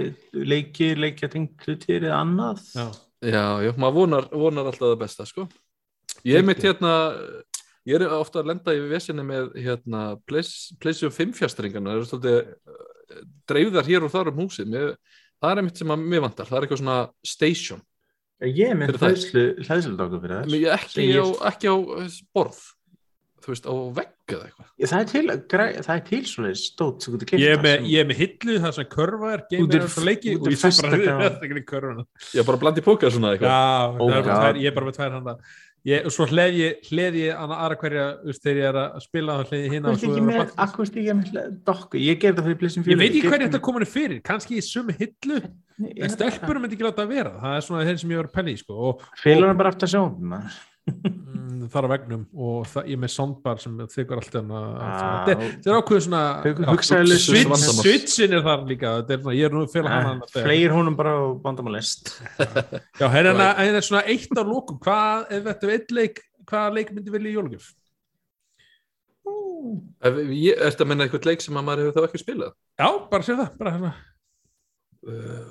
leikir, 0.55 1.03
leikjatengt 1.03 1.67
hlutir 1.67 2.07
eða 2.07 2.23
annað. 2.23 2.63
já, 2.75 2.87
Já, 3.17 3.63
já, 3.65 3.71
maður 3.81 3.95
vonar, 3.97 4.27
vonar 4.29 4.67
alltaf 4.69 4.91
það 4.91 4.99
besta 5.01 5.25
sko. 5.25 5.47
Ég 6.27 6.43
mitt 6.45 6.61
hérna 6.61 6.91
ég 7.87 7.97
er 8.01 8.07
ofta 8.17 8.41
að 8.43 8.49
lenda 8.51 8.75
í 8.75 8.81
vesinni 8.91 9.23
með 9.27 9.51
hérna 9.63 10.01
Playstation 10.27 11.13
5 11.15 11.35
fjastringana 11.39 11.93
það 11.93 11.99
eru 12.01 12.09
svolítið 12.11 12.39
uh, 12.43 13.21
dreifðar 13.47 13.87
hér 13.91 14.07
og 14.07 14.11
þar 14.13 14.31
um 14.33 14.41
húsið. 14.43 14.71
Mér, 14.73 14.95
það 15.41 15.53
er 15.53 15.61
einmitt 15.63 15.79
sem 15.83 15.93
að 15.95 16.07
mér 16.11 16.25
vantar, 16.27 16.49
það 16.49 16.57
er 16.59 16.67
eitthvað 16.67 16.83
svona 16.83 16.97
station, 17.35 17.83
Ég 18.37 18.69
er 18.69 18.75
með 18.77 18.99
hlæðslu 19.01 19.43
fyrir 19.65 20.33
þess. 20.37 20.51
Mér- 20.51 20.73
ekki, 20.75 21.05
ég- 21.09 21.23
á, 21.25 21.27
ekki 21.49 21.71
á 21.71 21.75
uh, 21.79 22.17
borð 22.37 22.59
þú 23.47 23.53
veist, 23.53 23.65
á 23.69 23.73
vegg 23.95 24.33
eða 24.35 24.45
eitthvað. 24.49 24.67
Það 24.91 24.99
er 24.99 25.07
til, 25.09 25.21
græ- 25.53 25.77
það 25.87 25.91
er 25.95 26.01
til 26.09 26.19
svoleiðis 26.27 26.63
stótt 26.73 27.05
sem 27.05 27.13
þú 27.15 27.19
getur 27.23 27.39
ég 27.41 27.53
er 27.53 27.57
það 27.57 27.63
með, 27.65 27.75
sem- 27.77 27.87
ég 27.93 28.01
er 28.03 28.07
með 28.11 28.19
hillu 28.21 28.57
það 28.65 28.73
sem 28.77 28.87
körfa 28.91 29.29
er 29.37 29.43
geimir 29.53 29.77
er- 29.77 29.85
er 29.87 29.93
svo 29.95 30.03
leiki 30.05 30.33
og 30.35 30.47
er 30.49 30.53
ég 30.53 30.59
sé 30.61 30.71
bara 30.83 30.99
gaman. 31.05 31.23
þetta 31.23 31.45
ekki 31.47 31.63
körfuna 31.71 32.03
ég 32.35 32.41
er 32.43 32.47
bara 32.51 32.61
blandi 32.65 32.83
póka 32.85 33.11
svona 33.15 33.31
já, 33.31 33.37
eitthvað 33.37 33.55
það 33.55 34.03
er 34.03 34.11
bara 34.11 34.21
God. 34.27 34.41
tvær, 34.43 34.59
ég 34.61 34.67
er 34.67 34.75
bara 34.77 34.89
með 34.91 34.97
tvær 34.99 35.15
handa 35.17 35.35
ég, 35.85 36.05
og 36.07 36.13
svo 36.15 36.27
hleð 36.31 36.57
ég, 36.57 36.89
ég 36.91 37.35
annað 37.35 37.61
aðra 37.65 37.77
hverja 37.83 38.05
veist, 38.23 38.43
þegar 38.43 38.59
ég 38.61 38.69
er 38.71 38.79
að 38.81 38.97
spila 39.05 39.37
þá 39.37 39.51
hleð 39.51 39.65
ég 39.65 39.75
hina 39.75 39.93
Akkur 40.65 40.87
ekki 40.87 41.15
með, 41.17 41.51
dokku, 41.67 42.01
ég 42.01 42.19
gerði 42.21 42.41
það 42.41 42.49
fyrir 42.49 42.59
Playstation 42.63 42.87
4 42.87 42.93
ég 42.95 43.01
veit 43.03 43.09
ekki 43.11 43.31
hverju 43.31 43.49
þetta 43.49 43.63
komin 43.67 43.89
fyrir 43.91 44.23
kannski 44.25 44.57
í 44.57 44.65
sömu 44.65 44.95
hillu 44.97 45.41
en 45.85 46.13
stelpurum 46.13 46.65
myndi 46.65 46.77
ekki 46.77 46.87
láta 46.87 47.05
að 47.05 47.13
vera. 47.13 47.35
Það 47.41 47.57
er 47.57 47.67
svona 47.67 47.85
þeir 47.85 48.01
sem 48.01 48.13
ég 48.13 48.21
var 48.21 48.29
að 48.29 48.35
penni 48.39 48.55
sko, 48.57 48.77
og 48.89 49.05
Félur 49.21 49.51
hann 49.51 49.59
bara 49.59 49.73
aftur 49.73 49.91
sjón 49.91 50.15
mm, 50.17 50.47
þar 51.71 51.87
á 51.87 51.89
vegnum 51.91 52.21
og 52.37 52.67
það, 52.71 52.85
ég 52.91 52.97
er 52.97 53.01
með 53.01 53.11
soundbar 53.13 53.59
sem 53.61 53.73
þykir 53.91 54.21
alltaf 54.21 54.37
hana, 54.39 54.59
Ah, 54.77 55.25
þetta 55.27 55.47
þetta 55.47 55.71
er 55.71 55.79
ákveð 55.81 56.03
svona 56.05 56.21
switchin 57.81 58.35
er 58.37 58.45
þar 58.45 58.63
líka 58.69 58.93
þetta 59.01 59.15
er 59.17 59.21
svona, 59.23 59.35
ég 59.37 59.49
er 59.49 59.55
nú 59.55 59.63
að 59.65 59.73
fela 59.73 59.91
hana 59.93 60.29
þegar. 60.31 60.47
Fleir 60.47 60.75
honum 60.75 60.97
bara 60.99 61.15
á 61.17 61.23
bandamálist 61.43 62.13
Já, 63.01 63.07
hérna 63.11 63.33
right. 63.35 63.75
er 63.81 63.87
svona 63.89 64.05
eitt 64.07 64.31
á 64.39 64.43
lókum 64.47 64.79
hvað, 64.83 65.27
ef 65.37 65.49
þetta 65.49 65.67
er 65.67 65.75
eitt 65.75 65.95
leik 65.97 66.23
hvaða 66.47 66.73
leik 66.77 66.93
myndi 66.95 67.15
vilja 67.17 67.33
í 67.33 67.37
jólugjöf? 67.37 67.69
Að 70.07 70.85
menna 70.87 71.07
eitthvað 71.07 71.27
leik 71.27 71.43
sem 71.43 71.57
að 71.59 71.67
maður 71.67 71.89
hefur 71.89 71.97
þá 71.97 72.07
ekki 72.07 72.23
spilað? 72.23 72.53
Já, 72.79 72.89
bara 73.11 73.27
sér 73.27 73.41
það, 73.41 73.57
bara 73.59 73.75
hérna 73.77 73.95
Uh, 75.07 75.45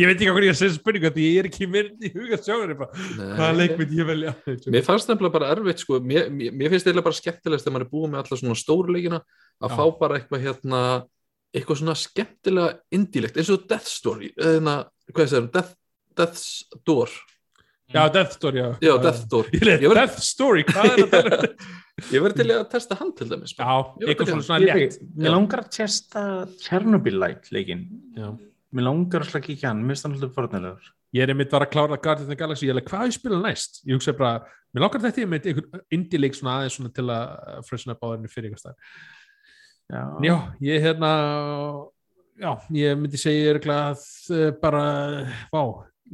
Ég 0.00 0.08
veit 0.08 0.16
ekki 0.16 0.30
hvað 0.32 0.46
ég 0.46 0.52
að 0.54 0.58
segja 0.60 0.74
spurningu 0.78 1.10
því 1.14 1.24
ég 1.26 1.38
er 1.42 1.48
ekki 1.50 1.66
mynd 1.68 2.04
í 2.06 2.10
huga 2.14 2.38
sjáður 2.40 2.74
hvaða 2.80 3.48
leik 3.58 3.74
myndi 3.80 3.98
ég 4.00 4.08
velja? 4.08 4.34
Mér 4.72 4.84
fannst 4.86 5.10
nefnilega 5.10 5.34
bara 5.36 5.50
erfitt 5.54 5.82
sko, 5.84 5.98
mér, 6.00 6.28
mér, 6.32 6.54
mér 6.56 6.72
finnst 6.72 6.88
þetta 6.88 7.04
bara 7.06 7.18
skemmtilegast 7.18 7.66
þegar 7.66 7.76
maður 7.76 7.86
er 7.86 7.90
búið 7.94 8.12
með 8.14 8.22
alla 8.22 8.38
svona 8.42 8.58
stóru 8.60 8.94
leikina 8.96 9.18
að 9.20 9.74
Já. 9.74 9.74
fá 9.76 9.84
bara 10.00 10.20
eitthvað 10.20 10.46
hérna 10.46 10.82
eitthvað 11.50 11.80
svona 11.82 11.96
skemmtilega 11.98 12.78
indílegt 12.96 13.40
eins 13.42 13.50
og 13.52 13.66
Death 13.70 13.90
Story 13.90 14.30
eða 14.38 14.76
hvað 15.10 15.32
segir, 15.34 15.50
Death, 15.58 15.74
Death's 16.20 16.46
Door. 16.86 17.14
Já, 17.90 18.04
Death 18.14 18.36
Story, 18.36 18.60
já. 18.62 18.68
Já, 18.86 18.92
Death 19.02 19.24
Door. 19.32 19.48
Ég 19.50 19.88
var- 19.90 19.98
Death 19.98 20.20
Story, 20.22 20.62
hvað 20.68 20.92
er 20.94 21.08
þetta? 21.10 21.48
Ég 22.14 22.22
verði 22.24 22.38
til 22.38 22.52
að 22.54 22.62
testa 22.72 22.96
hann 22.96 23.10
til 23.18 23.26
dæmis. 23.28 23.52
Já, 23.58 23.66
eitthvað 24.06 24.30
svona, 24.46 24.60
létt. 24.62 24.94
Mér 25.18 25.34
langar 25.34 25.64
að 25.66 25.72
testa 25.74 26.22
Chernobyl 26.62 27.18
Light 27.20 27.50
leikin 27.52 27.82
Já. 28.16 28.30
Mér 28.70 28.86
langar 28.86 29.24
að 29.24 29.30
slaka 29.32 29.50
ekki 29.50 29.66
hann, 29.66 29.80
mér 29.82 29.96
finnst 29.96 30.06
hann 30.06 30.16
alltaf 30.16 30.34
forðnilegur 30.36 30.90
Ég 31.10 31.24
er 31.24 31.32
einmitt 31.32 31.50
var 31.50 31.64
að 31.66 31.72
klára 31.72 31.96
Guardians 31.98 32.28
of 32.28 32.30
the 32.30 32.36
Galaxy. 32.38 32.66
Ég 32.68 32.70
er 32.70 32.76
alveg, 32.76 32.86
hvað 32.92 33.08
ég 33.08 33.14
spila 33.16 33.38
næst? 33.42 33.80
Ég 33.82 33.96
hugsa 33.98 34.12
bara, 34.14 34.44
mér 34.70 34.84
langar 34.84 35.02
þetta 35.02 35.22
ég 35.24 35.30
með 35.32 35.48
einhver 35.50 35.80
indie 35.96 36.20
leik 36.20 36.36
svona 36.38 36.52
aðeins 36.60 36.76
svona 36.78 36.92
til 36.94 37.06
að 37.10 37.64
upp 37.96 38.04
á 38.06 38.10
þenni 38.12 38.30
fyrir 38.30 38.52
ykkur 38.52 38.62
stær 38.62 38.76
Já, 39.90 40.02
Já, 40.22 40.36
ég 40.62 40.84
hérna 40.86 41.10
já, 42.38 42.52
ég 42.78 42.94
myndi 43.00 43.18
segja 43.18 43.56
örgulega 43.56 43.90
að 43.90 44.54
bara, 44.62 44.84
vá 45.50 45.62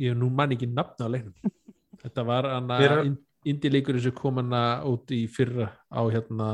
ég 0.00 0.16
nú 0.16 0.30
man 0.32 0.56
ekki 0.56 0.70
nafna 0.72 1.08
á 1.08 1.12
leiknum. 1.12 1.36
Þetta 2.02 2.24
var 2.32 2.48
hann 2.54 2.72
Mér 2.72 2.96
að 2.96 3.04
er- 3.04 3.14
indie 3.52 3.70
leikurinn 3.76 4.02
sem 4.08 4.16
kom 4.16 4.40
hann 4.40 4.56
út 4.88 5.12
í 5.12 5.26
fyrra 5.30 5.68
á 5.92 6.00
hérna 6.08 6.48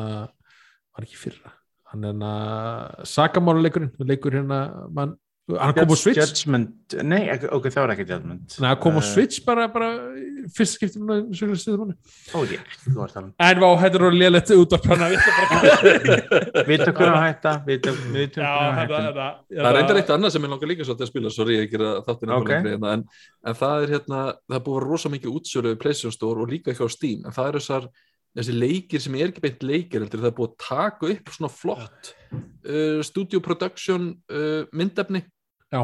var 0.93 1.07
ekki 1.07 1.20
fyrra. 1.29 1.55
Hann 1.93 2.11
er 2.11 2.19
hann 2.19 3.07
sagamála 3.07 3.62
leikurinn 3.62 3.95
leikur 4.11 4.35
hérna 4.35 4.65
mann, 4.91 5.15
hann 5.51 5.74
kom 5.74 5.90
á 5.90 5.97
Switch. 5.98 6.19
Judgment, 6.20 6.94
nei, 7.02 7.24
ekki- 7.32 7.48
ok, 7.52 7.64
það 7.74 7.82
var 7.82 7.90
ekki 7.97 8.05
Judgment. 8.09 8.55
Nei, 8.62 8.69
hann 8.70 8.78
kom 8.81 8.94
á 8.94 9.02
Eh, 9.02 9.09
Switch 9.10 9.40
bara, 9.44 9.64
bara 9.69 9.89
í 10.14 10.47
fyrsta 10.55 10.78
skiptum 10.78 11.10
Ó, 12.35 12.39
ég, 12.47 12.62
þú 12.86 12.94
var 12.97 13.10
það 13.10 13.32
en 13.43 13.59
vá, 13.62 13.69
þetta 13.82 13.98
er 13.98 14.05
orðið 14.06 14.23
lélætt 14.23 14.52
út 14.55 14.73
af 14.78 14.86
hana 14.86 15.09
Vita 16.70 16.93
hver 16.94 17.10
að 17.10 17.24
hætta, 17.27 17.52
Já, 17.66 17.81
hver 17.82 18.47
að 18.47 18.78
hætta. 18.78 19.27
Það 19.51 19.69
er 19.69 19.77
reyndar 19.78 20.01
eitt 20.01 20.12
annað 20.14 20.35
sem 20.36 20.47
ég 20.47 20.52
langar 20.55 20.70
líka 20.70 20.86
svolítið 20.86 21.06
að 21.06 21.10
spila 21.12 21.32
sorry, 21.35 21.59
ég 21.59 21.70
gera 21.74 21.90
þáttinn 22.06 22.35
Ok. 22.36 22.47
okay. 22.47 22.62
hérna, 22.70 22.94
en, 22.98 23.05
en 23.51 23.59
það 23.59 23.77
er 23.86 23.94
hérna, 23.97 24.23
það 24.47 24.59
er 24.59 24.64
búið 24.66 24.77
að 24.77 24.81
vera 24.81 24.90
rosa 24.94 25.12
mikið 25.12 25.36
útsölu 25.40 25.74
PlayStation 25.82 26.14
Store 26.16 26.43
og 26.47 26.51
líka 26.55 26.74
hjá 26.77 26.86
Steam 26.93 27.27
en 27.27 27.35
það 27.36 27.51
eru 27.52 27.62
þessar, 27.62 27.89
þessi 28.39 28.56
leikir 28.56 29.02
sem 29.05 29.19
er 29.20 29.28
ekki 29.32 29.44
beint 29.44 29.66
leikir, 29.66 30.01
heldur, 30.06 30.23
það 30.23 30.31
er 30.32 30.36
búið 30.39 30.51
að 30.52 30.59
taka 30.69 31.12
upp 31.16 31.32
svona 31.36 31.52
flott 31.52 32.12
uh, 32.32 33.01
studio 33.05 33.43
production 33.44 34.10
uh, 34.32 34.62
myndefni 34.73 35.24
Já, 35.73 35.81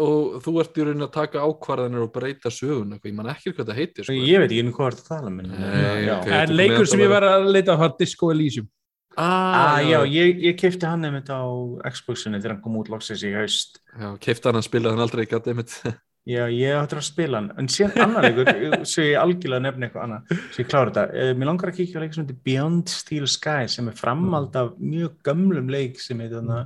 og 0.00 0.38
þú 0.44 0.54
ert 0.62 0.78
í 0.80 0.86
rauninni 0.86 1.04
að 1.08 1.12
taka 1.18 1.42
ákvarðanir 1.44 2.04
og 2.06 2.12
breyta 2.14 2.52
sögun 2.54 2.94
ég 2.96 3.12
man 3.16 3.28
ekki 3.34 3.52
hvað 3.52 3.68
það 3.72 3.80
heitir 3.82 4.06
sko. 4.08 4.16
Ég 4.16 4.40
veit 4.44 4.48
ekki 4.54 4.62
um 4.64 4.72
hvað 4.78 4.96
það 5.00 5.10
tala 5.10 5.34
menn, 5.34 5.50
Nei, 5.52 6.06
já. 6.06 6.14
ok. 6.20 6.30
En 6.38 6.54
leikur 6.56 6.88
sem 6.88 7.02
ég 7.04 7.12
var 7.12 7.26
að 7.28 7.50
leita 7.52 7.76
fara 7.76 7.96
Disco 8.00 8.30
Elysium 8.32 8.70
Ah, 9.16 9.78
já, 9.80 10.02
ég, 10.04 10.42
ég 10.44 10.56
kefti 10.60 10.84
hann 10.84 11.04
einmitt 11.08 11.30
á 11.32 11.40
Xboxinu 11.88 12.36
þegar 12.36 12.52
hann 12.58 12.64
kom 12.64 12.74
út 12.76 12.90
loksins 12.92 13.22
í 13.24 13.30
haust. 13.32 13.78
já, 13.96 14.10
keifti 14.20 14.50
hann 14.50 14.58
að 14.60 14.66
spila 14.68 14.90
hann 14.92 15.00
aldrei 15.00 15.24
gæti 15.24 15.54
einmitt 15.54 15.72
Já, 16.26 16.42
ég 16.50 16.74
áttur 16.74 16.98
að 16.98 17.06
spila 17.06 17.38
hann, 17.38 17.52
en 17.56 17.68
síðan 17.70 18.02
annar 18.02 18.24
leikur, 18.26 18.48
svo 18.90 19.04
ég 19.06 19.16
algjörlega 19.20 19.62
nefni 19.62 19.86
eitthvað 19.86 20.04
annað, 20.08 20.32
svo 20.52 20.64
ég 20.64 20.68
klára 20.68 20.90
þetta. 20.90 21.04
Uh, 21.14 21.30
mér 21.38 21.48
langar 21.52 21.70
að 21.70 21.76
kíkja 21.78 21.96
á 21.96 22.02
leik 22.02 22.16
sem 22.16 22.24
heitir 22.26 22.40
Beyond 22.50 22.90
Steel 22.92 23.28
Sky 23.30 23.68
sem 23.72 23.88
er 23.92 23.96
framald 23.96 24.58
af 24.58 24.72
mjög 24.82 25.14
gömlum 25.24 25.70
leik 25.72 26.00
sem 26.02 26.18
heitir 26.20 26.40
þarna 26.42 26.58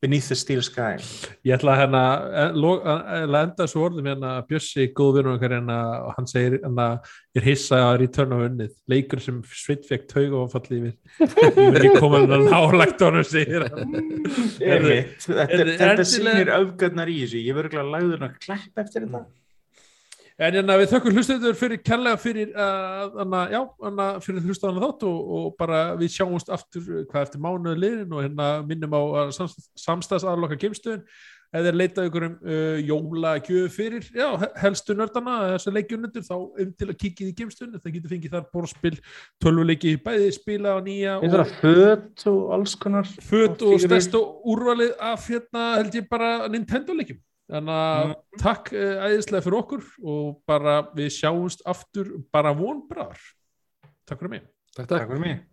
Beneath 0.00 0.28
the 0.32 0.36
Steel 0.38 0.62
Sky. 0.64 0.94
Ég 1.44 1.52
ætla 1.58 1.74
að 1.74 1.80
hérna 1.82 2.00
eh, 2.32 2.54
að 2.56 3.34
að 3.34 3.34
enda 3.42 3.66
svo 3.68 3.82
orðum 3.84 4.06
hérna 4.08 4.30
Bjössi, 4.48 4.86
góðvinur 4.96 5.34
okkar 5.36 5.52
hérna 5.58 5.76
og 6.06 6.14
hann 6.16 6.28
segir 6.30 6.54
hérna 6.62 6.86
ég 7.36 7.42
er 7.42 7.46
hissa 7.50 7.80
að 7.90 7.98
Return 8.06 8.32
of 8.32 8.44
unnið 8.46 8.70
leikur 8.88 9.20
sem 9.20 9.42
Sveit 9.52 9.84
fekk 9.90 10.06
tauga 10.08 10.40
og 10.40 10.54
fallið 10.54 10.86
yfir 10.88 11.60
ég 11.60 11.76
ekki 11.82 11.92
koma 12.00 12.22
hann 12.24 12.46
nálagt 12.48 13.04
honum 13.04 13.26
segir 13.28 13.66
hann. 13.68 13.92
Þetta, 14.56 14.78
er- 14.88 15.04
þetta 15.28 15.90
endilega- 15.90 16.08
sýnir 16.14 16.54
öfgarnar 16.56 17.12
í 17.12 17.18
þessu, 17.26 17.44
ég 17.44 17.60
verður 17.60 17.70
ekki 17.74 17.82
að 17.84 17.92
lagður 17.98 18.26
að 18.30 18.40
klepp 18.46 18.82
eftir 18.86 19.04
þetta. 19.04 19.22
En 20.40 20.54
hérna 20.56 20.78
við 20.80 20.88
þökkum 20.94 21.16
hlustendur 21.18 21.56
fyrir 21.58 21.82
kærlega 21.84 22.16
fyrir 22.16 22.52
uh, 22.56 23.10
anna, 23.20 23.42
já, 23.52 23.58
anna, 23.84 24.06
fyrir 24.24 24.46
hlustaðan 24.48 24.80
þátt 24.80 25.02
og, 25.10 25.18
og 25.36 25.50
bara 25.60 25.80
við 26.00 26.14
sjáumst 26.14 26.48
aftur 26.54 26.86
uh, 26.88 27.02
hvað 27.10 27.26
eftir 27.26 27.42
mánuðu 27.44 27.76
liðin 27.82 28.14
og 28.16 28.24
hérna 28.24 28.46
minnum 28.64 28.96
á 28.96 29.02
samstæðsaðloka 29.76 30.56
geimstöðin. 30.62 31.04
Eða 31.50 31.72
leita 31.74 32.04
ykkur 32.06 32.24
um 32.28 32.34
uh, 32.46 32.80
jóla 32.86 33.34
gjöf 33.42 33.72
fyrir, 33.74 34.04
já, 34.16 34.28
he- 34.38 34.50
helstu 34.62 34.94
nördana 34.96 35.36
þessu 35.56 35.72
leikjunundur 35.74 36.22
þá 36.24 36.34
um 36.38 36.68
til 36.78 36.88
að 36.88 36.98
kikið 37.04 37.32
í 37.32 37.36
geimstöðin 37.40 37.80
það 37.82 37.96
getur 37.96 38.12
fengið 38.14 38.36
þar 38.36 38.44
borðspil 38.54 38.96
tölvuleiki, 39.42 39.96
bæði 40.04 40.28
spila 40.38 40.76
á 40.78 40.80
nýja 40.86 41.16
að 41.20 41.56
föt 41.60 42.24
og 42.30 42.54
alls 42.54 42.76
konar. 42.80 43.10
föt 43.28 43.66
og 43.66 43.74
og 43.74 43.82
stærst 43.82 44.14
og 44.16 44.46
úrvalið 44.54 44.94
af 45.10 45.26
hérna 45.26 45.66
held 45.80 45.98
ég 46.00 46.06
bara 46.08 46.30
Nintendo 46.48 46.96
leikjum 46.96 47.18
þannig 47.50 47.76
að 47.82 48.06
Mm. 48.10 48.14
takk 48.40 48.72
uh, 48.72 49.04
æðislega 49.08 49.44
fyrir 49.46 49.58
okkur 49.60 49.84
og 50.14 50.26
bara 50.48 50.76
við 50.96 51.10
sjáumst 51.18 51.64
aftur 51.68 52.12
bara 52.32 52.52
von 52.56 52.84
brar 52.88 53.18
takk 54.06 54.22
fyrir 54.22 54.36
mig 54.38 54.48
Takk, 54.70 54.86
takk. 54.86 55.00
Takk 55.00 55.08
fyrir 55.10 55.20
mig. 55.24 55.40